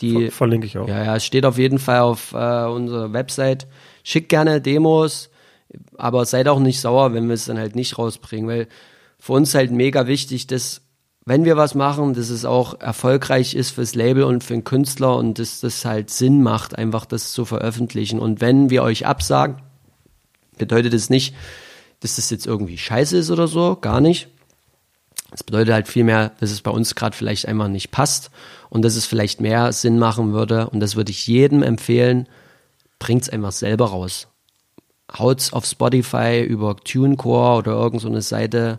Die 0.00 0.26
Ver 0.26 0.30
verlinke 0.30 0.68
ich 0.68 0.78
auch. 0.78 0.86
Ja, 0.86 1.02
ja, 1.02 1.16
es 1.16 1.24
steht 1.24 1.44
auf 1.44 1.58
jeden 1.58 1.80
Fall 1.80 2.02
auf 2.02 2.32
äh, 2.32 2.66
unserer 2.66 3.12
Website. 3.12 3.66
Schickt 4.04 4.28
gerne 4.28 4.60
Demos, 4.60 5.30
aber 5.96 6.24
seid 6.24 6.48
auch 6.48 6.60
nicht 6.60 6.80
sauer, 6.80 7.12
wenn 7.12 7.26
wir 7.26 7.34
es 7.34 7.46
dann 7.46 7.58
halt 7.58 7.76
nicht 7.76 7.98
rausbringen, 7.98 8.48
weil 8.48 8.68
für 9.18 9.32
uns 9.32 9.54
halt 9.54 9.70
mega 9.70 10.06
wichtig, 10.06 10.46
dass 10.46 10.82
wenn 11.24 11.44
wir 11.44 11.58
was 11.58 11.74
machen, 11.74 12.14
dass 12.14 12.30
es 12.30 12.46
auch 12.46 12.80
erfolgreich 12.80 13.54
ist 13.54 13.72
fürs 13.72 13.94
Label 13.94 14.22
und 14.22 14.42
für 14.42 14.54
den 14.54 14.64
Künstler 14.64 15.16
und 15.16 15.38
dass 15.38 15.60
das 15.60 15.84
halt 15.84 16.08
Sinn 16.08 16.42
macht, 16.42 16.78
einfach 16.78 17.04
das 17.04 17.32
zu 17.32 17.44
veröffentlichen. 17.44 18.18
Und 18.18 18.40
wenn 18.40 18.70
wir 18.70 18.82
euch 18.82 19.04
absagen, 19.04 19.56
bedeutet 20.56 20.94
es 20.94 21.02
das 21.02 21.10
nicht, 21.10 21.34
dass 22.00 22.16
das 22.16 22.30
jetzt 22.30 22.46
irgendwie 22.46 22.78
scheiße 22.78 23.18
ist 23.18 23.30
oder 23.30 23.46
so, 23.46 23.76
gar 23.76 24.00
nicht. 24.00 24.28
Das 25.30 25.42
bedeutet 25.42 25.74
halt 25.74 25.88
vielmehr, 25.88 26.32
dass 26.40 26.50
es 26.50 26.62
bei 26.62 26.70
uns 26.70 26.94
gerade 26.94 27.14
vielleicht 27.14 27.46
einfach 27.46 27.68
nicht 27.68 27.90
passt 27.90 28.30
und 28.70 28.82
dass 28.82 28.96
es 28.96 29.04
vielleicht 29.04 29.42
mehr 29.42 29.72
Sinn 29.72 29.98
machen 29.98 30.32
würde. 30.32 30.70
Und 30.70 30.80
das 30.80 30.96
würde 30.96 31.10
ich 31.10 31.26
jedem 31.26 31.62
empfehlen, 31.62 32.26
bringt 32.98 33.22
es 33.22 33.28
einfach 33.28 33.52
selber 33.52 33.90
raus. 33.90 34.28
Haut's 35.16 35.52
auf 35.52 35.64
Spotify 35.64 36.42
über 36.42 36.76
TuneCore 36.76 37.58
oder 37.58 37.72
irgendeine 37.72 38.20
so 38.20 38.28
Seite 38.28 38.78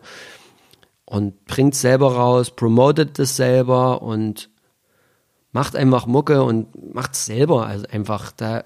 und 1.06 1.45
bringt 1.45 1.73
selber 1.73 2.14
raus, 2.15 2.51
promotet 2.51 3.18
das 3.18 3.35
selber 3.35 4.01
und 4.01 4.49
macht 5.51 5.76
einfach 5.76 6.06
Mucke 6.06 6.43
und 6.43 6.93
macht 6.93 7.15
selber. 7.15 7.65
Also 7.65 7.88
einfach, 7.91 8.31
da 8.31 8.64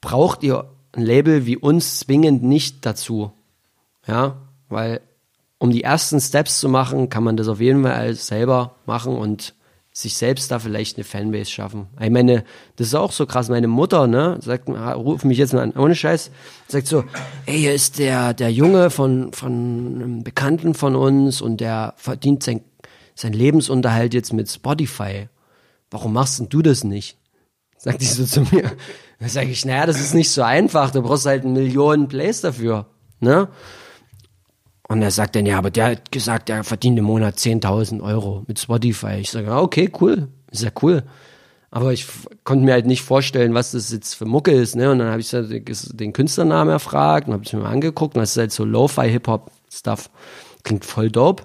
braucht 0.00 0.42
ihr 0.44 0.70
ein 0.92 1.02
Label 1.02 1.46
wie 1.46 1.56
uns 1.56 1.98
zwingend 1.98 2.42
nicht 2.44 2.86
dazu. 2.86 3.32
Ja, 4.06 4.36
weil 4.68 5.00
um 5.58 5.70
die 5.70 5.82
ersten 5.84 6.20
Steps 6.20 6.60
zu 6.60 6.68
machen, 6.68 7.08
kann 7.08 7.24
man 7.24 7.36
das 7.36 7.48
auf 7.48 7.60
jeden 7.60 7.82
Fall 7.82 8.14
selber 8.14 8.76
machen 8.86 9.16
und 9.16 9.54
sich 9.92 10.16
selbst 10.16 10.50
da 10.50 10.58
vielleicht 10.58 10.96
eine 10.96 11.04
Fanbase 11.04 11.50
schaffen. 11.50 11.86
Ich 12.00 12.10
meine, 12.10 12.44
das 12.76 12.88
ist 12.88 12.94
auch 12.94 13.12
so 13.12 13.26
krass. 13.26 13.50
Meine 13.50 13.68
Mutter, 13.68 14.06
ne, 14.06 14.38
sagt, 14.40 14.68
ruft 14.68 15.26
mich 15.26 15.36
jetzt 15.36 15.52
mal 15.52 15.60
an, 15.60 15.72
ohne 15.72 15.94
Scheiß, 15.94 16.30
sagt 16.66 16.86
so, 16.86 17.04
ey, 17.44 17.58
hier 17.58 17.74
ist 17.74 17.98
der, 17.98 18.32
der 18.32 18.50
Junge 18.50 18.88
von, 18.88 19.32
von 19.34 19.52
einem 19.52 20.24
Bekannten 20.24 20.74
von 20.74 20.96
uns 20.96 21.42
und 21.42 21.60
der 21.60 21.92
verdient 21.96 22.42
sein, 22.42 22.62
sein 23.14 23.34
Lebensunterhalt 23.34 24.14
jetzt 24.14 24.32
mit 24.32 24.50
Spotify. 24.50 25.28
Warum 25.90 26.14
machst 26.14 26.40
denn 26.40 26.48
du 26.48 26.62
das 26.62 26.84
nicht? 26.84 27.18
Sagt 27.76 28.00
die 28.00 28.06
so 28.06 28.24
zu 28.24 28.42
mir. 28.50 28.72
Da 29.18 29.28
sage 29.28 29.50
ich, 29.50 29.64
naja, 29.66 29.84
das 29.84 30.00
ist 30.00 30.14
nicht 30.14 30.30
so 30.30 30.42
einfach. 30.42 30.90
Du 30.90 31.02
brauchst 31.02 31.26
halt 31.26 31.44
Millionen 31.44 32.08
Plays 32.08 32.40
dafür, 32.40 32.86
ne? 33.20 33.48
Und 34.88 35.00
er 35.00 35.10
sagt 35.10 35.36
dann, 35.36 35.46
ja, 35.46 35.58
aber 35.58 35.70
der 35.70 35.86
hat 35.86 36.12
gesagt, 36.12 36.50
er 36.50 36.64
verdient 36.64 36.98
im 36.98 37.04
Monat 37.04 37.36
10.000 37.36 38.02
Euro 38.02 38.44
mit 38.46 38.58
Spotify. 38.58 39.14
Ich 39.20 39.30
sage, 39.30 39.54
okay, 39.54 39.90
cool, 40.00 40.28
ist 40.50 40.64
ja 40.64 40.70
cool. 40.82 41.04
Aber 41.70 41.92
ich 41.92 42.06
konnte 42.44 42.66
mir 42.66 42.72
halt 42.72 42.84
nicht 42.84 43.00
vorstellen, 43.00 43.54
was 43.54 43.72
das 43.72 43.90
jetzt 43.90 44.14
für 44.14 44.26
Mucke 44.26 44.50
ist, 44.52 44.76
ne? 44.76 44.90
Und 44.90 44.98
dann 44.98 45.08
habe 45.08 45.20
ich 45.20 45.30
den 45.30 46.12
Künstlernamen 46.12 46.70
erfragt 46.70 47.28
und 47.28 47.32
habe 47.32 47.44
es 47.44 47.52
mir 47.52 47.64
angeguckt 47.64 48.14
und 48.14 48.20
das 48.20 48.32
ist 48.32 48.36
halt 48.36 48.52
so 48.52 48.66
Lo-Fi 48.66 49.08
Hip-Hop-Stuff. 49.08 50.10
Klingt 50.64 50.84
voll 50.84 51.10
dope, 51.10 51.44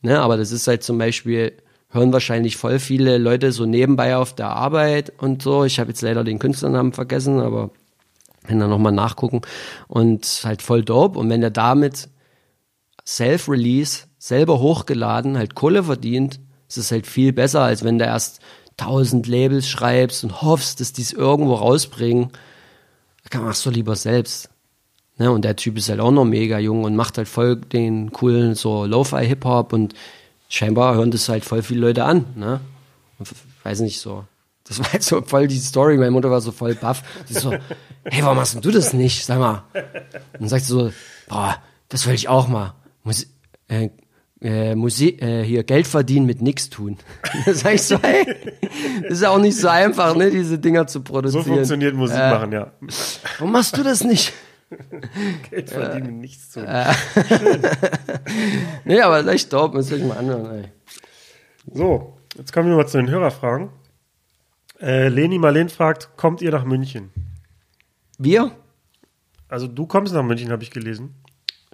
ne? 0.00 0.18
Aber 0.20 0.38
das 0.38 0.50
ist 0.50 0.66
halt 0.66 0.82
zum 0.82 0.96
Beispiel, 0.96 1.52
hören 1.90 2.10
wahrscheinlich 2.12 2.56
voll 2.56 2.78
viele 2.78 3.18
Leute 3.18 3.52
so 3.52 3.66
nebenbei 3.66 4.16
auf 4.16 4.34
der 4.34 4.48
Arbeit 4.48 5.12
und 5.18 5.42
so. 5.42 5.64
Ich 5.64 5.78
habe 5.78 5.90
jetzt 5.90 6.00
leider 6.00 6.24
den 6.24 6.38
Künstlernamen 6.38 6.94
vergessen, 6.94 7.40
aber 7.40 7.70
wenn 8.46 8.60
dann 8.60 8.70
nochmal 8.70 8.92
nachgucken 8.92 9.42
und 9.88 10.40
halt 10.44 10.62
voll 10.62 10.82
dope. 10.82 11.18
Und 11.18 11.28
wenn 11.28 11.42
er 11.42 11.50
damit 11.50 12.08
Self-Release, 13.16 14.04
selber 14.18 14.60
hochgeladen, 14.60 15.36
halt 15.36 15.54
Kohle 15.54 15.84
verdient, 15.84 16.40
ist 16.68 16.76
es 16.76 16.92
halt 16.92 17.06
viel 17.06 17.32
besser, 17.32 17.62
als 17.62 17.82
wenn 17.82 17.98
du 17.98 18.04
erst 18.04 18.40
tausend 18.76 19.26
Labels 19.26 19.68
schreibst 19.68 20.22
und 20.22 20.42
hoffst, 20.42 20.80
dass 20.80 20.92
die 20.92 21.02
es 21.02 21.12
irgendwo 21.12 21.54
rausbringen. 21.54 22.30
Da 23.30 23.40
machst 23.40 23.66
du 23.66 23.70
lieber 23.70 23.96
selbst. 23.96 24.48
Ne? 25.18 25.30
Und 25.30 25.44
der 25.44 25.56
Typ 25.56 25.76
ist 25.76 25.88
halt 25.88 26.00
auch 26.00 26.12
noch 26.12 26.24
mega 26.24 26.58
jung 26.58 26.84
und 26.84 26.94
macht 26.94 27.18
halt 27.18 27.28
voll 27.28 27.56
den 27.56 28.12
coolen 28.12 28.54
so 28.54 28.86
Lo-Fi-Hip-Hop 28.86 29.72
und 29.72 29.94
scheinbar 30.48 30.94
hören 30.94 31.10
das 31.10 31.28
halt 31.28 31.44
voll 31.44 31.62
viele 31.62 31.80
Leute 31.80 32.04
an. 32.04 32.26
Ne? 32.36 32.60
Weiß 33.64 33.80
nicht 33.80 34.00
so. 34.00 34.24
Das 34.64 34.78
war 34.78 34.92
halt 34.92 35.02
so 35.02 35.20
voll 35.20 35.48
die 35.48 35.58
Story. 35.58 35.96
Meine 35.96 36.12
Mutter 36.12 36.30
war 36.30 36.40
so 36.40 36.52
voll 36.52 36.76
baff. 36.76 37.02
Sie 37.26 37.34
so, 37.34 37.50
hey, 38.04 38.22
warum 38.22 38.36
machst 38.36 38.64
du 38.64 38.70
das 38.70 38.92
nicht? 38.92 39.26
Sag 39.26 39.40
mal. 39.40 39.64
Und 39.74 40.42
dann 40.42 40.48
sagt 40.48 40.64
sie 40.64 40.72
so, 40.72 40.92
boah, 41.28 41.56
das 41.88 42.06
will 42.06 42.14
ich 42.14 42.28
auch 42.28 42.46
mal. 42.46 42.74
Mus 43.02 43.26
äh, 43.68 43.90
äh, 44.42 44.74
Musik, 44.74 45.20
äh, 45.22 45.44
hier 45.44 45.64
Geld 45.64 45.86
verdienen 45.86 46.26
mit 46.26 46.40
nichts 46.40 46.70
tun. 46.70 46.96
da 47.46 47.54
sag 47.54 47.74
ich 47.74 47.82
so, 47.82 48.00
hey, 48.00 48.24
das 49.02 49.12
ist 49.12 49.22
ja 49.22 49.30
auch 49.30 49.38
nicht 49.38 49.56
so 49.56 49.68
einfach, 49.68 50.16
ne, 50.16 50.30
diese 50.30 50.58
Dinger 50.58 50.86
zu 50.86 51.02
produzieren. 51.02 51.44
So 51.44 51.50
funktioniert 51.50 51.94
Musik 51.94 52.18
äh, 52.18 52.30
machen, 52.30 52.52
ja. 52.52 52.72
Warum 53.38 53.52
machst 53.52 53.76
du 53.76 53.82
das 53.82 54.02
nicht? 54.02 54.32
Geld 55.50 55.70
verdienen 55.70 56.06
mit 56.06 56.16
nichts 56.16 56.52
tun. 56.52 56.64
Äh, 56.64 56.92
nee, 58.84 59.00
aber 59.00 59.26
echt 59.26 59.52
dope, 59.52 59.76
muss 59.76 59.90
ich 59.90 60.02
mal 60.02 60.16
anhören, 60.16 60.46
ey. 60.46 60.64
So, 61.72 62.16
jetzt 62.36 62.52
kommen 62.52 62.70
wir 62.70 62.76
mal 62.76 62.86
zu 62.86 62.98
den 62.98 63.10
Hörerfragen. 63.10 63.70
Äh, 64.80 65.08
Leni 65.08 65.38
Marleen 65.38 65.68
fragt, 65.68 66.16
kommt 66.16 66.40
ihr 66.40 66.50
nach 66.50 66.64
München? 66.64 67.10
Wir? 68.16 68.52
Also 69.48 69.66
du 69.66 69.86
kommst 69.86 70.14
nach 70.14 70.22
München, 70.22 70.50
habe 70.50 70.62
ich 70.62 70.70
gelesen. 70.70 71.14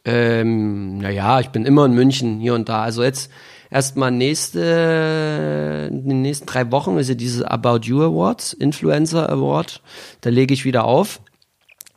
Ähm, 0.07 0.99
naja, 0.99 1.41
ich 1.41 1.49
bin 1.49 1.67
immer 1.67 1.85
in 1.85 1.93
München 1.93 2.39
hier 2.39 2.55
und 2.55 2.69
da. 2.69 2.83
Also 2.83 3.03
jetzt 3.03 3.29
erstmal 3.71 4.13
nächste, 4.13 5.91
in 5.91 6.09
den 6.09 6.23
nächsten 6.23 6.47
drei 6.47 6.71
Wochen 6.71 6.97
ist 6.97 7.09
ja 7.09 7.17
dieses 7.17 7.43
About 7.43 7.81
You 7.83 8.03
Awards, 8.03 8.53
Influencer 8.53 9.29
Award. 9.29 9.83
Da 10.21 10.31
lege 10.31 10.55
ich 10.55 10.65
wieder 10.65 10.85
auf. 10.85 11.21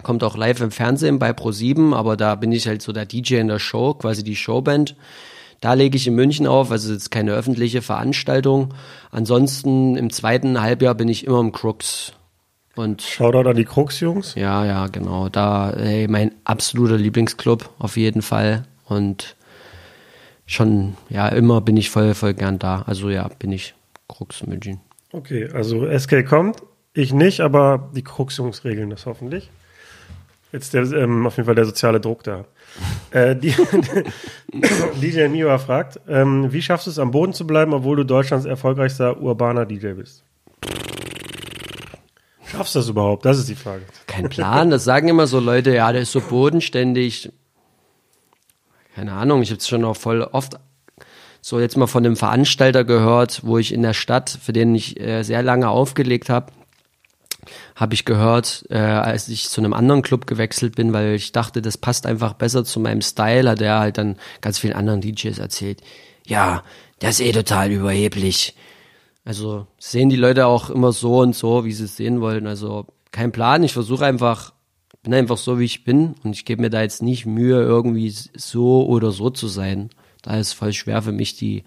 Kommt 0.02 0.24
auch 0.24 0.36
live 0.36 0.62
im 0.62 0.72
Fernsehen 0.72 1.20
bei 1.20 1.32
Pro7, 1.32 1.94
aber 1.94 2.18
da 2.18 2.34
bin 2.34 2.52
ich 2.52 2.68
halt 2.68 2.82
so 2.82 2.92
der 2.94 3.06
DJ 3.06 3.36
in 3.36 3.48
der 3.48 3.60
Show, 3.60 3.94
quasi 3.94 4.24
die 4.24 4.36
Showband. 4.36 4.96
Da 5.62 5.74
lege 5.74 5.98
ich 5.98 6.08
in 6.08 6.16
München 6.16 6.48
auf, 6.48 6.72
also 6.72 6.92
jetzt 6.92 7.12
keine 7.12 7.34
öffentliche 7.34 7.84
Veranstaltung. 7.84 8.74
Ansonsten 9.12 9.98
im 9.98 10.10
zweiten 10.10 10.60
Halbjahr 10.62 10.96
bin 10.96 11.10
ich 11.10 11.28
immer 11.28 11.42
im 11.42 11.52
Crooks 11.52 12.14
und 12.76 13.02
Shoutout 13.02 13.50
an 13.50 13.56
die 13.56 13.66
Krux-Jungs. 13.66 14.36
Ja, 14.36 14.66
ja, 14.66 14.88
genau. 14.88 15.30
Da, 15.30 15.72
ey, 15.72 16.08
mein 16.08 16.32
absoluter 16.44 16.98
Lieblingsclub 16.98 17.70
auf 17.80 17.98
jeden 17.98 18.22
Fall. 18.22 18.64
Und 18.86 19.36
schon, 20.46 20.96
ja, 21.10 21.28
immer 21.28 21.62
bin 21.62 21.78
ich 21.78 21.90
voll, 21.90 22.14
voll 22.14 22.34
gern 22.34 22.60
da. 22.60 22.84
Also 22.88 23.10
ja, 23.10 23.28
bin 23.40 23.52
ich 23.52 23.76
Krux 24.08 24.46
München. 24.46 24.80
Okay, 25.12 25.50
also 25.52 25.88
SK 25.98 26.26
kommt, 26.26 26.62
ich 26.94 27.14
nicht, 27.14 27.42
aber 27.42 27.90
die 27.96 28.04
Krux-Jungs 28.04 28.64
regeln 28.64 28.90
das 28.90 29.06
hoffentlich. 29.06 29.50
Jetzt 30.52 30.74
der, 30.74 30.84
ähm, 30.94 31.28
auf 31.28 31.38
jeden 31.38 31.46
Fall 31.46 31.56
der 31.56 31.66
soziale 31.66 32.00
Druck 32.00 32.24
da. 32.24 32.46
äh, 33.12 33.36
die, 33.36 33.54
DJ 35.02 35.28
Miwa 35.28 35.58
fragt, 35.58 36.00
ähm, 36.08 36.52
wie 36.52 36.62
schaffst 36.62 36.88
du 36.88 36.92
es 36.92 37.00
am 37.00 37.12
Boden 37.12 37.34
zu 37.34 37.46
bleiben, 37.46 37.74
obwohl 37.74 37.98
du 37.98 38.04
Deutschlands 38.04 38.46
erfolgreichster 38.46 39.20
urbaner 39.22 39.66
DJ 39.66 39.94
bist? 39.94 40.24
Schaffst 42.60 42.76
du 42.76 42.80
das 42.80 42.90
überhaupt? 42.90 43.24
Das 43.24 43.38
ist 43.38 43.48
die 43.48 43.56
Frage. 43.56 43.84
Kein 44.06 44.28
Plan. 44.28 44.70
Das 44.70 44.84
sagen 44.84 45.08
immer 45.08 45.28
so 45.28 45.40
Leute, 45.40 45.74
ja, 45.74 45.94
der 45.94 46.02
ist 46.02 46.12
so 46.12 46.20
bodenständig. 46.20 47.32
Keine 48.96 49.14
Ahnung, 49.14 49.42
ich 49.42 49.50
habe 49.52 49.60
es 49.60 49.68
schon 49.70 49.86
auch 49.86 49.96
voll 49.96 50.22
oft 50.22 50.60
so 51.42 51.62
jetzt 51.62 51.78
mal 51.78 51.88
von 51.88 52.06
einem 52.06 52.18
Veranstalter 52.18 52.84
gehört, 52.84 53.46
wo 53.46 53.58
ich 53.58 53.74
in 53.74 53.82
der 53.82 53.94
Stadt, 53.94 54.30
für 54.30 54.52
den 54.52 54.76
ich 54.76 55.00
äh, 55.00 55.24
sehr 55.24 55.42
lange 55.42 55.70
aufgelegt 55.70 56.30
habe, 56.30 56.52
habe 57.78 57.94
ich 57.94 58.04
gehört, 58.04 58.66
äh, 58.70 58.78
als 58.78 59.30
ich 59.30 59.48
zu 59.48 59.62
einem 59.62 59.74
anderen 59.74 60.02
Club 60.02 60.28
gewechselt 60.28 60.76
bin, 60.76 60.92
weil 60.92 61.16
ich 61.16 61.32
dachte, 61.32 61.62
das 61.62 61.78
passt 61.78 62.06
einfach 62.06 62.34
besser 62.34 62.66
zu 62.66 62.82
meinem 62.82 63.02
Style, 63.02 63.50
hat 63.50 63.62
er 63.62 63.80
halt 63.80 63.98
dann 63.98 64.18
ganz 64.42 64.60
vielen 64.60 64.74
anderen 64.74 65.00
DJs 65.00 65.40
erzählt. 65.40 65.82
Ja, 66.28 66.64
der 67.02 67.12
ist 67.12 67.22
eh 67.22 67.32
total 67.32 67.72
überheblich. 67.72 68.54
Also 69.30 69.68
sehen 69.78 70.10
die 70.10 70.16
Leute 70.16 70.48
auch 70.48 70.72
immer 70.72 70.92
so 70.92 71.20
und 71.20 71.36
so, 71.36 71.64
wie 71.64 71.72
sie 71.72 71.84
es 71.84 71.96
sehen 71.96 72.20
wollen. 72.20 72.48
Also 72.48 72.88
kein 73.12 73.32
Plan. 73.32 73.62
Ich 73.62 73.74
versuche 73.74 74.04
einfach, 74.04 74.54
bin 75.04 75.14
einfach 75.14 75.38
so, 75.38 75.60
wie 75.60 75.66
ich 75.66 75.84
bin 75.84 76.16
und 76.24 76.32
ich 76.32 76.46
gebe 76.46 76.64
mir 76.64 76.72
da 76.72 76.82
jetzt 76.82 77.04
nicht 77.04 77.28
Mühe, 77.28 77.62
irgendwie 77.62 78.10
so 78.10 78.88
oder 78.88 79.12
so 79.12 79.30
zu 79.30 79.48
sein. 79.48 79.92
Da 80.24 80.36
ist 80.40 80.54
voll 80.54 80.74
schwer 80.74 81.04
für 81.04 81.12
mich, 81.12 81.36
die 81.36 81.64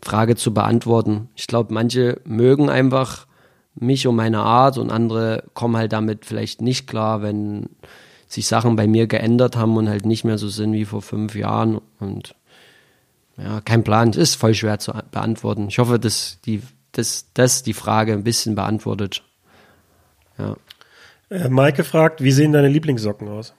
Frage 0.00 0.36
zu 0.36 0.54
beantworten. 0.54 1.28
Ich 1.36 1.46
glaube, 1.48 1.74
manche 1.74 2.18
mögen 2.24 2.70
einfach 2.70 3.26
mich 3.74 4.06
und 4.06 4.16
meine 4.16 4.38
Art 4.38 4.78
und 4.78 4.90
andere 4.90 5.44
kommen 5.52 5.76
halt 5.76 5.92
damit 5.92 6.24
vielleicht 6.24 6.62
nicht 6.62 6.86
klar, 6.86 7.20
wenn 7.20 7.68
sich 8.26 8.46
Sachen 8.46 8.74
bei 8.74 8.86
mir 8.86 9.06
geändert 9.06 9.54
haben 9.54 9.76
und 9.76 9.90
halt 9.90 10.06
nicht 10.06 10.24
mehr 10.24 10.38
so 10.38 10.48
sind 10.48 10.72
wie 10.72 10.86
vor 10.86 11.02
fünf 11.02 11.34
Jahren 11.34 11.78
und 12.00 12.36
ja, 13.36 13.60
kein 13.60 13.84
Plan. 13.84 14.12
Das 14.12 14.16
ist 14.16 14.34
voll 14.36 14.54
schwer 14.54 14.78
zu 14.78 14.94
beantworten. 15.10 15.68
Ich 15.68 15.78
hoffe, 15.78 15.98
dass 15.98 16.38
die, 16.46 16.62
dass 16.92 17.26
das 17.34 17.62
die 17.62 17.72
Frage 17.72 18.12
ein 18.12 18.24
bisschen 18.24 18.54
beantwortet. 18.54 19.22
Ja. 20.38 20.56
Äh, 21.30 21.48
Maike 21.48 21.84
fragt, 21.84 22.22
wie 22.22 22.32
sehen 22.32 22.52
deine 22.52 22.68
Lieblingssocken 22.68 23.28
aus? 23.28 23.54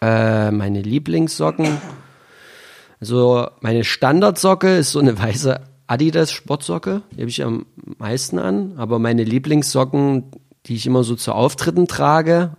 Äh, 0.00 0.50
meine 0.50 0.82
Lieblingssocken. 0.82 1.78
Also 3.00 3.48
meine 3.60 3.84
Standardsocke 3.84 4.76
ist 4.76 4.92
so 4.92 5.00
eine 5.00 5.18
weiße 5.18 5.60
Adidas 5.86 6.32
Sportsocke, 6.32 7.02
die 7.12 7.20
habe 7.20 7.30
ich 7.30 7.44
am 7.44 7.66
meisten 7.98 8.38
an. 8.38 8.74
Aber 8.76 8.98
meine 8.98 9.24
Lieblingssocken, 9.24 10.24
die 10.66 10.74
ich 10.74 10.86
immer 10.86 11.04
so 11.04 11.14
zu 11.14 11.32
Auftritten 11.32 11.86
trage, 11.86 12.56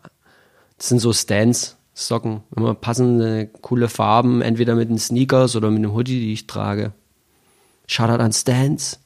sind 0.78 1.00
so 1.00 1.12
Stance 1.12 1.76
Socken. 1.94 2.44
Immer 2.56 2.76
passende, 2.76 3.48
coole 3.62 3.90
Farben, 3.90 4.42
entweder 4.42 4.76
mit 4.76 4.90
den 4.90 5.00
Sneakers 5.00 5.56
oder 5.56 5.72
mit 5.72 5.84
dem 5.84 5.94
Hoodie, 5.94 6.20
die 6.20 6.34
ich 6.34 6.46
trage. 6.46 6.94
Shoutout 7.88 8.22
an 8.22 8.32
Stance. 8.32 8.98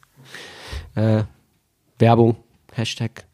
Äh, 0.96 1.24
Werbung. 2.00 2.36
Hashtag. 2.74 3.26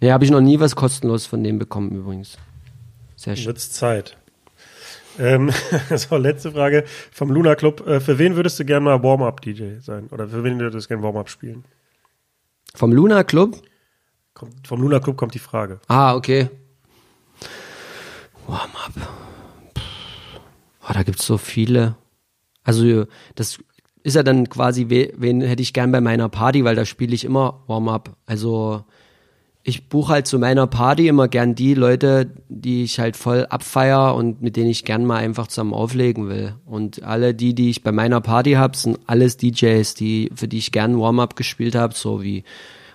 Nee, 0.00 0.12
habe 0.12 0.24
ich 0.24 0.30
noch 0.30 0.40
nie 0.40 0.58
was 0.58 0.74
kostenlos 0.74 1.26
von 1.26 1.44
dem 1.44 1.58
bekommen 1.58 1.90
übrigens. 1.90 2.38
Sehr 3.16 3.36
schön. 3.36 3.46
Wird's 3.46 3.70
Zeit. 3.70 4.16
Ähm, 5.18 5.50
so, 5.96 6.16
letzte 6.16 6.52
Frage 6.52 6.84
vom 7.12 7.30
Luna 7.30 7.54
Club. 7.54 7.86
Äh, 7.86 8.00
für 8.00 8.18
wen 8.18 8.36
würdest 8.36 8.58
du 8.58 8.64
gerne 8.64 8.84
mal 8.84 9.02
Warm-Up-DJ 9.02 9.80
sein? 9.80 10.08
Oder 10.10 10.28
für 10.28 10.42
wen 10.42 10.58
würdest 10.58 10.86
du 10.86 10.88
gerne 10.88 11.02
Warm-Up 11.02 11.28
spielen? 11.28 11.64
Vom 12.74 12.92
Luna 12.92 13.24
Club? 13.24 13.60
Kommt, 14.32 14.66
vom 14.66 14.80
Luna 14.80 15.00
Club 15.00 15.16
kommt 15.16 15.34
die 15.34 15.40
Frage. 15.40 15.80
Ah, 15.88 16.14
okay. 16.14 16.48
Warm-Up. 18.46 18.92
Oh, 20.88 20.92
da 20.92 21.02
gibt's 21.02 21.26
so 21.26 21.36
viele. 21.36 21.96
Also, 22.64 23.06
das 23.34 23.58
ist 24.02 24.16
ja 24.16 24.22
dann 24.22 24.48
quasi, 24.48 24.88
wen 24.88 25.40
hätte 25.40 25.62
ich 25.62 25.72
gern 25.72 25.92
bei 25.92 26.00
meiner 26.00 26.28
Party, 26.28 26.64
weil 26.64 26.76
da 26.76 26.84
spiele 26.84 27.14
ich 27.14 27.24
immer 27.24 27.62
Warm-Up. 27.66 28.16
Also, 28.26 28.84
ich 29.62 29.88
buche 29.88 30.14
halt 30.14 30.26
zu 30.26 30.38
meiner 30.38 30.66
Party 30.66 31.06
immer 31.06 31.28
gern 31.28 31.54
die 31.54 31.74
Leute, 31.74 32.30
die 32.48 32.82
ich 32.84 32.98
halt 32.98 33.16
voll 33.16 33.46
abfeier 33.50 34.14
und 34.14 34.40
mit 34.40 34.56
denen 34.56 34.70
ich 34.70 34.84
gern 34.84 35.04
mal 35.04 35.18
einfach 35.18 35.48
zusammen 35.48 35.74
auflegen 35.74 36.28
will. 36.28 36.54
Und 36.64 37.02
alle 37.02 37.34
die, 37.34 37.54
die 37.54 37.68
ich 37.68 37.82
bei 37.82 37.92
meiner 37.92 38.22
Party 38.22 38.52
habe, 38.52 38.76
sind 38.76 38.98
alles 39.06 39.36
DJs, 39.36 39.94
die, 39.94 40.30
für 40.34 40.48
die 40.48 40.58
ich 40.58 40.72
gern 40.72 40.98
Warm-up 40.98 41.36
gespielt 41.36 41.74
habe, 41.74 41.94
so 41.94 42.22
wie 42.22 42.44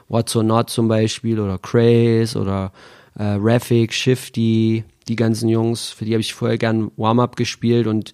What's 0.07 0.35
or 0.35 0.43
Not 0.43 0.69
zum 0.69 0.87
Beispiel 0.87 1.39
oder 1.39 1.59
Craze 1.59 2.39
oder 2.39 2.71
äh, 3.17 3.37
Raffic, 3.39 3.93
Shifty, 3.93 4.83
die 5.07 5.15
ganzen 5.15 5.49
Jungs, 5.49 5.89
für 5.89 6.05
die 6.05 6.13
habe 6.13 6.21
ich 6.21 6.33
voll 6.33 6.57
gern 6.57 6.91
Warm-up 6.97 7.35
gespielt 7.35 7.85
und 7.85 8.13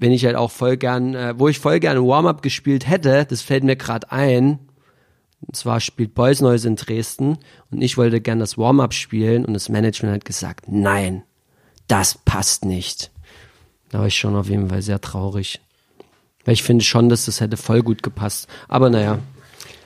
wenn 0.00 0.12
ich 0.12 0.24
halt 0.24 0.34
auch 0.34 0.50
voll 0.50 0.76
gern, 0.76 1.14
äh, 1.14 1.38
wo 1.38 1.48
ich 1.48 1.58
voll 1.58 1.78
gern 1.78 1.98
Warm-up 1.98 2.42
gespielt 2.42 2.88
hätte, 2.88 3.26
das 3.26 3.42
fällt 3.42 3.64
mir 3.64 3.76
gerade 3.76 4.10
ein, 4.10 4.58
und 5.40 5.56
zwar 5.56 5.80
spielt 5.80 6.14
Boys 6.14 6.40
Noise 6.40 6.68
in 6.68 6.76
Dresden 6.76 7.38
und 7.70 7.82
ich 7.82 7.96
wollte 7.96 8.20
gern 8.20 8.40
das 8.40 8.58
Warm-up 8.58 8.92
spielen 8.92 9.44
und 9.44 9.54
das 9.54 9.68
Management 9.68 10.14
hat 10.14 10.24
gesagt, 10.24 10.66
nein, 10.68 11.22
das 11.86 12.18
passt 12.24 12.64
nicht. 12.64 13.10
Da 13.90 14.00
war 14.00 14.06
ich 14.06 14.18
schon 14.18 14.36
auf 14.36 14.48
jeden 14.48 14.68
Fall 14.68 14.82
sehr 14.82 15.00
traurig. 15.00 15.60
Weil 16.44 16.54
ich 16.54 16.62
finde 16.62 16.84
schon, 16.84 17.08
dass 17.08 17.26
das 17.26 17.40
hätte 17.40 17.56
voll 17.56 17.82
gut 17.82 18.02
gepasst. 18.02 18.48
Aber 18.68 18.88
naja. 18.90 19.18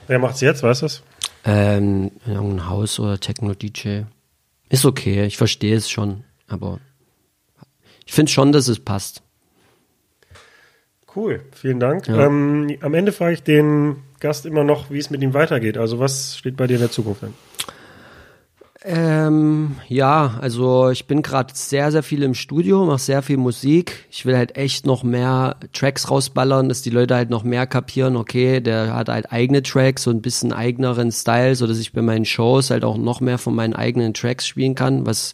Wer 0.07 0.19
macht's 0.19 0.41
jetzt, 0.41 0.63
weißt 0.63 0.83
du 0.83 0.87
es? 0.87 1.03
Ähm, 1.45 2.11
irgendein 2.27 2.69
Haus 2.69 2.99
oder 3.01 3.19
Techno-DJ. 3.19 4.03
Ist 4.69 4.85
okay, 4.85 5.25
ich 5.25 5.37
verstehe 5.37 5.77
es 5.77 5.91
schon, 5.91 6.25
aber 6.49 6.81
ich 8.07 8.13
finde 8.13 8.33
schon, 8.33 8.53
dass 8.53 8.69
es 8.69 8.81
passt. 8.81 9.24
Cool, 11.15 11.41
vielen 11.53 11.81
Dank. 11.81 12.09
Ja. 12.09 12.27
Ähm, 12.27 12.77
am 12.81 12.95
Ende 12.95 13.13
frage 13.13 13.35
ich 13.35 13.43
den 13.43 13.97
Gast 14.21 14.47
immer 14.47 14.65
noch, 14.65 14.91
wie 14.91 14.99
es 14.99 15.11
mit 15.11 15.23
ihm 15.23 15.35
weitergeht. 15.35 15.79
Also 15.79 15.99
was 15.99 16.37
steht 16.39 16.57
bei 16.57 16.67
dir 16.67 16.75
in 16.75 16.81
der 16.81 16.91
Zukunft 16.91 17.23
an? 17.23 17.35
Ähm, 18.87 19.77
ja, 19.89 20.39
also 20.43 20.91
ich 20.91 21.07
bin 21.07 21.23
gerade 21.23 21.55
sehr, 21.55 21.91
sehr 21.91 22.03
viel 22.03 22.23
im 22.23 22.35
Studio, 22.35 22.85
mache 22.85 22.99
sehr 22.99 23.23
viel 23.23 23.39
Musik. 23.39 24.07
Ich 24.11 24.27
will 24.27 24.37
halt 24.37 24.59
echt 24.59 24.85
noch 24.85 25.03
mehr 25.03 25.57
Tracks 25.73 26.11
rausballern, 26.11 26.69
dass 26.69 26.83
die 26.83 26.91
Leute 26.91 27.15
halt 27.15 27.31
noch 27.31 27.45
mehr 27.45 27.67
kapieren, 27.67 28.15
okay, 28.15 28.61
der 28.61 28.95
hat 28.95 29.09
halt 29.09 29.33
eigene 29.33 29.63
Tracks, 29.63 30.03
so 30.03 30.11
ein 30.11 30.21
bisschen 30.21 30.53
eigeneren 30.53 31.13
Style, 31.13 31.55
so 31.55 31.67
dass 31.67 31.79
ich 31.79 31.95
bei 31.95 32.03
meinen 32.03 32.27
Shows 32.27 32.69
halt 32.69 32.85
auch 32.85 32.99
noch 32.99 33.23
mehr 33.23 33.39
von 33.39 33.55
meinen 33.55 33.73
eigenen 33.73 34.13
Tracks 34.13 34.47
spielen 34.47 34.75
kann, 34.75 35.07
was 35.07 35.33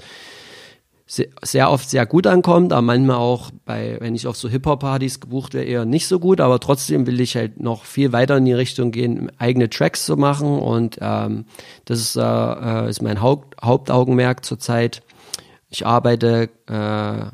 sehr 1.11 1.73
oft 1.73 1.91
sehr 1.91 2.07
gut 2.07 2.29
ankommt, 2.29 2.73
aber 2.73 2.83
manchmal 2.83 3.17
auch 3.17 3.51
bei, 3.65 3.97
wenn 3.99 4.15
ich 4.15 4.29
auf 4.29 4.37
so 4.37 4.49
Hip-Hop-Partys 4.49 5.19
gebucht 5.19 5.55
wäre, 5.55 5.65
eher 5.65 5.85
nicht 5.85 6.07
so 6.07 6.21
gut, 6.21 6.41
aber 6.41 6.61
trotzdem 6.61 7.05
will 7.09 7.21
ich 7.21 7.35
halt 7.35 7.59
noch 7.59 7.85
viel 7.85 8.13
weiter 8.13 8.37
in 8.37 8.45
die 8.45 8.53
Richtung 8.53 8.93
gehen, 8.93 9.33
eigene 9.37 9.69
Tracks 9.69 10.07
zu 10.07 10.17
machen. 10.17 10.61
Und 10.61 10.99
ähm, 11.01 11.47
das 11.85 11.99
ist, 11.99 12.17
äh, 12.17 12.23
äh 12.23 12.89
ist 12.89 13.03
mein 13.03 13.21
Haupt, 13.21 13.61
Hauptaugenmerk 13.61 14.45
zurzeit. 14.45 15.03
Ich 15.69 15.85
arbeite 15.85 16.49
äh, 16.69 17.25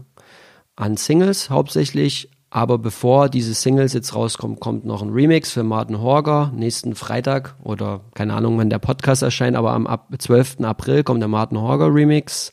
an 0.77 0.97
Singles 0.97 1.51
hauptsächlich, 1.51 2.31
aber 2.48 2.78
bevor 2.78 3.28
diese 3.28 3.53
Singles 3.53 3.93
jetzt 3.93 4.15
rauskommen, 4.15 4.59
kommt 4.59 4.86
noch 4.86 5.03
ein 5.03 5.11
Remix 5.11 5.53
für 5.53 5.65
Martin 5.65 6.01
Horger 6.01 6.51
nächsten 6.55 6.94
Freitag. 6.94 7.57
Oder 7.62 8.01
keine 8.15 8.32
Ahnung, 8.32 8.57
wann 8.57 8.70
der 8.70 8.78
Podcast 8.78 9.23
erscheint, 9.23 9.55
aber 9.55 9.73
am 9.73 9.86
ab 9.86 10.09
12. 10.16 10.61
April 10.62 11.05
kommt 11.05 11.20
der 11.20 11.28
Martin 11.28 11.61
Horger 11.61 11.94
Remix 11.94 12.51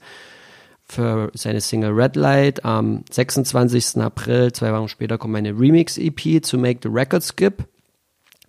für 0.94 1.32
seine 1.34 1.62
Single 1.62 1.92
Red 1.92 2.16
Light. 2.16 2.64
Am 2.66 3.04
26. 3.10 3.98
April, 3.98 4.54
zwei 4.54 4.72
Wochen 4.74 4.88
später, 4.88 5.18
kommt 5.18 5.34
meine 5.34 5.58
Remix-EP 5.58 6.44
zu 6.44 6.58
Make 6.58 6.80
the 6.84 6.90
Record 6.90 7.24
Skip. 7.24 7.66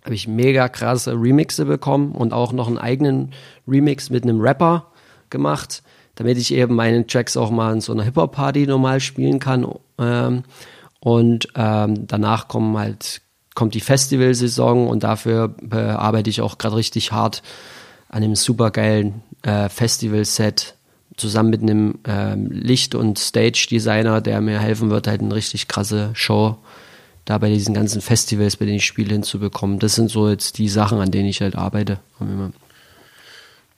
Habe 0.05 0.15
ich 0.15 0.29
mega 0.29 0.69
krasse 0.69 1.13
Remixe 1.13 1.65
bekommen 1.65 2.13
und 2.13 2.33
auch 2.33 2.53
noch 2.53 2.69
einen 2.69 2.79
eigenen 2.79 3.33
Remix 3.67 4.11
mit 4.11 4.25
einem 4.25 4.41
Rapper 4.41 4.93
gemacht, 5.31 5.83
damit 6.15 6.37
ich 6.37 6.53
eben 6.53 6.75
meine 6.75 7.07
Tracks 7.07 7.37
auch 7.37 7.51
mal 7.51 7.73
in 7.73 7.81
so 7.81 7.93
einer 7.93 8.05
Hip-Hop-Party 8.05 8.67
normal 8.67 9.01
spielen 9.01 9.39
kann. 9.39 9.67
Ähm, 9.99 10.43
und 11.01 11.49
ähm, 11.57 12.07
danach 12.07 12.49
kommen 12.49 12.77
halt, 12.77 13.23
kommt 13.55 13.75
die 13.75 13.81
Festivalsaison 13.81 14.89
und 14.89 15.05
dafür 15.05 15.49
bearbeite 15.49 16.31
ich 16.31 16.43
auch 16.43 16.59
gerade 16.59 16.77
richtig 16.77 17.13
hart 17.13 17.43
an 18.09 18.23
einem 18.23 18.37
supergeilen 18.37 19.23
äh, 19.43 19.69
Festival-Set 19.69 20.74
zusammen 21.17 21.51
mit 21.51 21.63
einem 21.63 21.99
ähm, 22.07 22.51
Licht- 22.51 22.95
und 22.95 23.19
Stage-Designer, 23.19 24.21
der 24.21 24.41
mir 24.41 24.59
helfen 24.59 24.91
wird, 24.91 25.07
halt 25.07 25.21
eine 25.21 25.35
richtig 25.35 25.69
krasse 25.69 26.11
Show 26.15 26.59
da 27.25 27.39
bei 27.39 27.49
diesen 27.49 27.75
ganzen 27.75 28.01
Festivals, 28.01 28.57
bei 28.57 28.67
denen 28.67 28.77
ich 28.77 28.87
spiele, 28.87 29.13
hinzubekommen. 29.13 29.79
Das 29.79 29.95
sind 29.95 30.11
so 30.11 30.29
jetzt 30.29 30.59
die 30.59 30.69
Sachen, 30.69 31.01
an 31.01 31.11
denen 31.11 31.29
ich 31.29 31.41
halt 31.41 31.57
arbeite. 31.57 32.01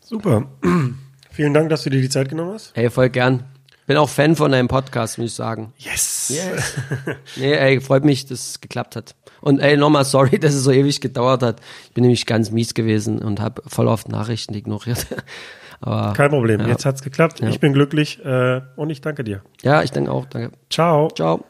Super. 0.01 0.49
Vielen 1.31 1.55
Dank, 1.55 1.71
dass 1.71 1.85
du 1.85 1.91
dir 1.91 2.01
die 2.01 2.09
Zeit 2.09 2.29
genommen 2.29 2.55
hast. 2.55 2.73
Hey, 2.75 2.91
voll 2.91 3.11
gern. 3.11 3.45
Bin 3.87 3.99
auch 3.99 4.09
Fan 4.09 4.35
von 4.35 4.51
deinem 4.51 4.67
Podcast, 4.67 5.19
muss 5.19 5.31
ich 5.31 5.35
sagen. 5.35 5.73
Yes. 5.79 6.33
yes. 6.35 6.75
nee, 7.37 7.53
ey, 7.53 7.81
freut 7.81 8.05
mich, 8.05 8.27
dass 8.27 8.51
es 8.51 8.61
geklappt 8.61 8.97
hat. 8.97 9.15
Und 9.41 9.61
ey, 9.61 9.77
nochmal 9.77 10.05
sorry, 10.05 10.39
dass 10.41 10.55
es 10.55 10.65
so 10.65 10.73
ewig 10.73 11.01
gedauert 11.01 11.43
hat. 11.43 11.61
Ich 11.85 11.93
bin 11.93 12.03
nämlich 12.03 12.27
ganz 12.27 12.51
mies 12.51 12.75
gewesen 12.75 13.21
und 13.21 13.39
habe 13.39 13.63
voll 13.67 13.87
oft 13.87 14.09
Nachrichten 14.09 14.55
ignoriert. 14.55 15.07
Aber, 15.81 16.13
Kein 16.15 16.31
Problem, 16.31 16.61
ja. 16.61 16.69
jetzt 16.69 16.85
hat's 16.85 17.03
geklappt. 17.03 17.41
Ja. 17.41 17.49
Ich 17.49 17.61
bin 17.61 17.73
glücklich 17.73 18.25
äh, 18.25 18.61
und 18.77 18.91
ich 18.91 19.01
danke 19.01 19.25
dir. 19.25 19.43
Ja, 19.63 19.83
ich 19.83 19.91
danke 19.91 20.11
auch. 20.11 20.27
Danke. 20.27 20.53
Ciao. 20.71 21.09
Ciao. 21.11 21.45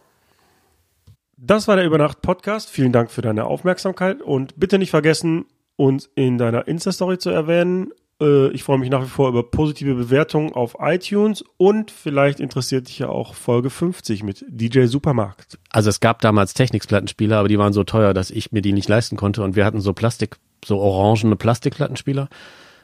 Das 1.37 1.69
war 1.69 1.77
der 1.77 1.85
Übernacht-Podcast. 1.85 2.71
Vielen 2.71 2.93
Dank 2.93 3.11
für 3.11 3.23
deine 3.23 3.45
Aufmerksamkeit 3.45 4.23
und 4.23 4.59
bitte 4.59 4.79
nicht 4.79 4.91
vergessen, 4.91 5.45
uns 5.77 6.11
in 6.15 6.39
deiner 6.39 6.67
Insta-Story 6.67 7.19
zu 7.19 7.31
erwähnen. 7.31 7.93
Äh, 8.21 8.49
ich 8.49 8.63
freue 8.63 8.79
mich 8.79 8.91
nach 8.91 9.03
wie 9.03 9.09
vor 9.09 9.29
über 9.29 9.43
positive 9.43 9.95
Bewertungen 9.95 10.53
auf 10.53 10.77
iTunes 10.81 11.45
und 11.59 11.91
vielleicht 11.91 12.41
interessiert 12.41 12.89
dich 12.89 12.99
ja 12.99 13.09
auch 13.09 13.35
Folge 13.35 13.71
50 13.71 14.23
mit 14.23 14.45
DJ 14.49 14.87
Supermarkt. 14.87 15.59
Also 15.71 15.91
es 15.91 16.01
gab 16.01 16.21
damals 16.23 16.55
Technics-Plattenspieler, 16.55 17.37
aber 17.39 17.49
die 17.49 17.59
waren 17.59 17.73
so 17.73 17.85
teuer, 17.85 18.15
dass 18.15 18.31
ich 18.31 18.53
mir 18.53 18.63
die 18.63 18.73
nicht 18.73 18.89
leisten 18.89 19.17
konnte 19.17 19.43
und 19.43 19.57
wir 19.57 19.65
hatten 19.65 19.81
so 19.81 19.93
Plastik, 19.93 20.37
so 20.65 20.79
orangene 20.79 21.37
Plastikplattenspieler 21.37 22.29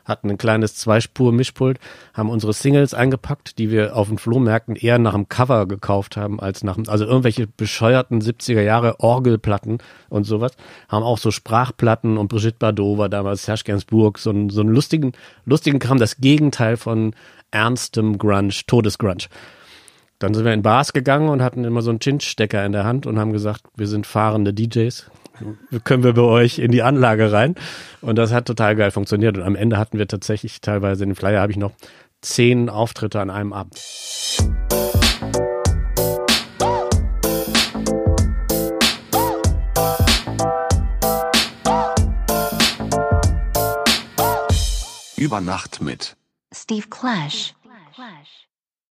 hatten 0.05 0.31
ein 0.31 0.39
kleines 0.39 0.74
Zweispur-Mischpult, 0.77 1.79
haben 2.15 2.31
unsere 2.31 2.53
Singles 2.53 2.95
eingepackt, 2.95 3.59
die 3.59 3.70
wir 3.70 3.97
auf 3.97 4.09
den 4.09 4.19
Flohmärkten 4.19 4.77
eher 4.77 4.99
nach 4.99 5.15
dem 5.15 5.29
Cover 5.29 5.66
gekauft 5.66 6.16
haben, 6.16 6.41
als 6.41 6.65
nach 6.65 6.74
dem, 6.74 6.89
also 6.89 7.05
irgendwelche 7.05 7.47
bescheuerten 7.47 8.20
70er 8.20 8.62
Jahre 8.62 9.01
Orgelplatten 9.01 9.79
und 10.09 10.24
sowas, 10.24 10.53
haben 10.89 11.05
auch 11.05 11.19
so 11.19 11.31
Sprachplatten 11.31 12.19
und 12.19 12.29
Brigitte 12.29 12.59
Bardot 12.59 12.99
war 12.99 13.09
damals, 13.09 13.45
Serge 13.45 13.62
Gainsbourg, 13.65 14.19
so 14.19 14.31
einen, 14.31 14.51
so 14.51 14.61
einen 14.61 14.70
lustigen, 14.70 15.12
lustigen 15.45 15.79
Kram, 15.79 15.99
das 15.99 16.16
Gegenteil 16.19 16.77
von 16.77 17.15
ernstem 17.51 18.19
Grunge, 18.19 18.55
Todesgrunge. 18.66 19.27
Dann 20.19 20.35
sind 20.35 20.45
wir 20.45 20.53
in 20.53 20.62
Bars 20.62 20.93
gegangen 20.93 21.29
und 21.29 21.43
hatten 21.43 21.65
immer 21.65 21.83
so 21.83 21.91
einen 21.91 21.99
Chinch-Stecker 21.99 22.65
in 22.65 22.73
der 22.73 22.85
Hand 22.85 23.07
und 23.07 23.19
haben 23.19 23.33
gesagt, 23.33 23.62
wir 23.77 23.89
sind 23.89 24.07
fahrende 24.07 24.55
DJs. 24.55 25.11
Können 25.85 26.05
wir 26.05 26.14
bei 26.14 26.23
euch 26.23 26.59
in 26.59 26.70
die 26.70 26.82
Anlage 26.82 27.32
rein? 27.32 27.55
Und 28.01 28.16
das 28.16 28.32
hat 28.32 28.47
total 28.47 28.77
geil 28.77 28.90
funktioniert. 28.90 29.36
Und 29.36 29.44
am 29.44 29.56
Ende 29.56 29.78
hatten 29.78 29.98
wir 29.98 30.09
tatsächlich 30.09 30.60
teilweise 30.60 31.05
in 31.05 31.10
den 31.10 31.16
Flyer 31.16 31.40
habe 31.40 31.52
ich 31.52 31.59
noch 31.59 31.73
zehn 32.20 32.69
Auftritte 32.69 33.20
an 33.20 33.31
einem 33.31 33.52
Abend. 33.52 33.78
Über 45.16 45.40
Nacht 45.40 45.81
mit 45.81 46.16
Steve 46.52 46.89
Clash. 46.89 47.55
Clash. 47.94 48.41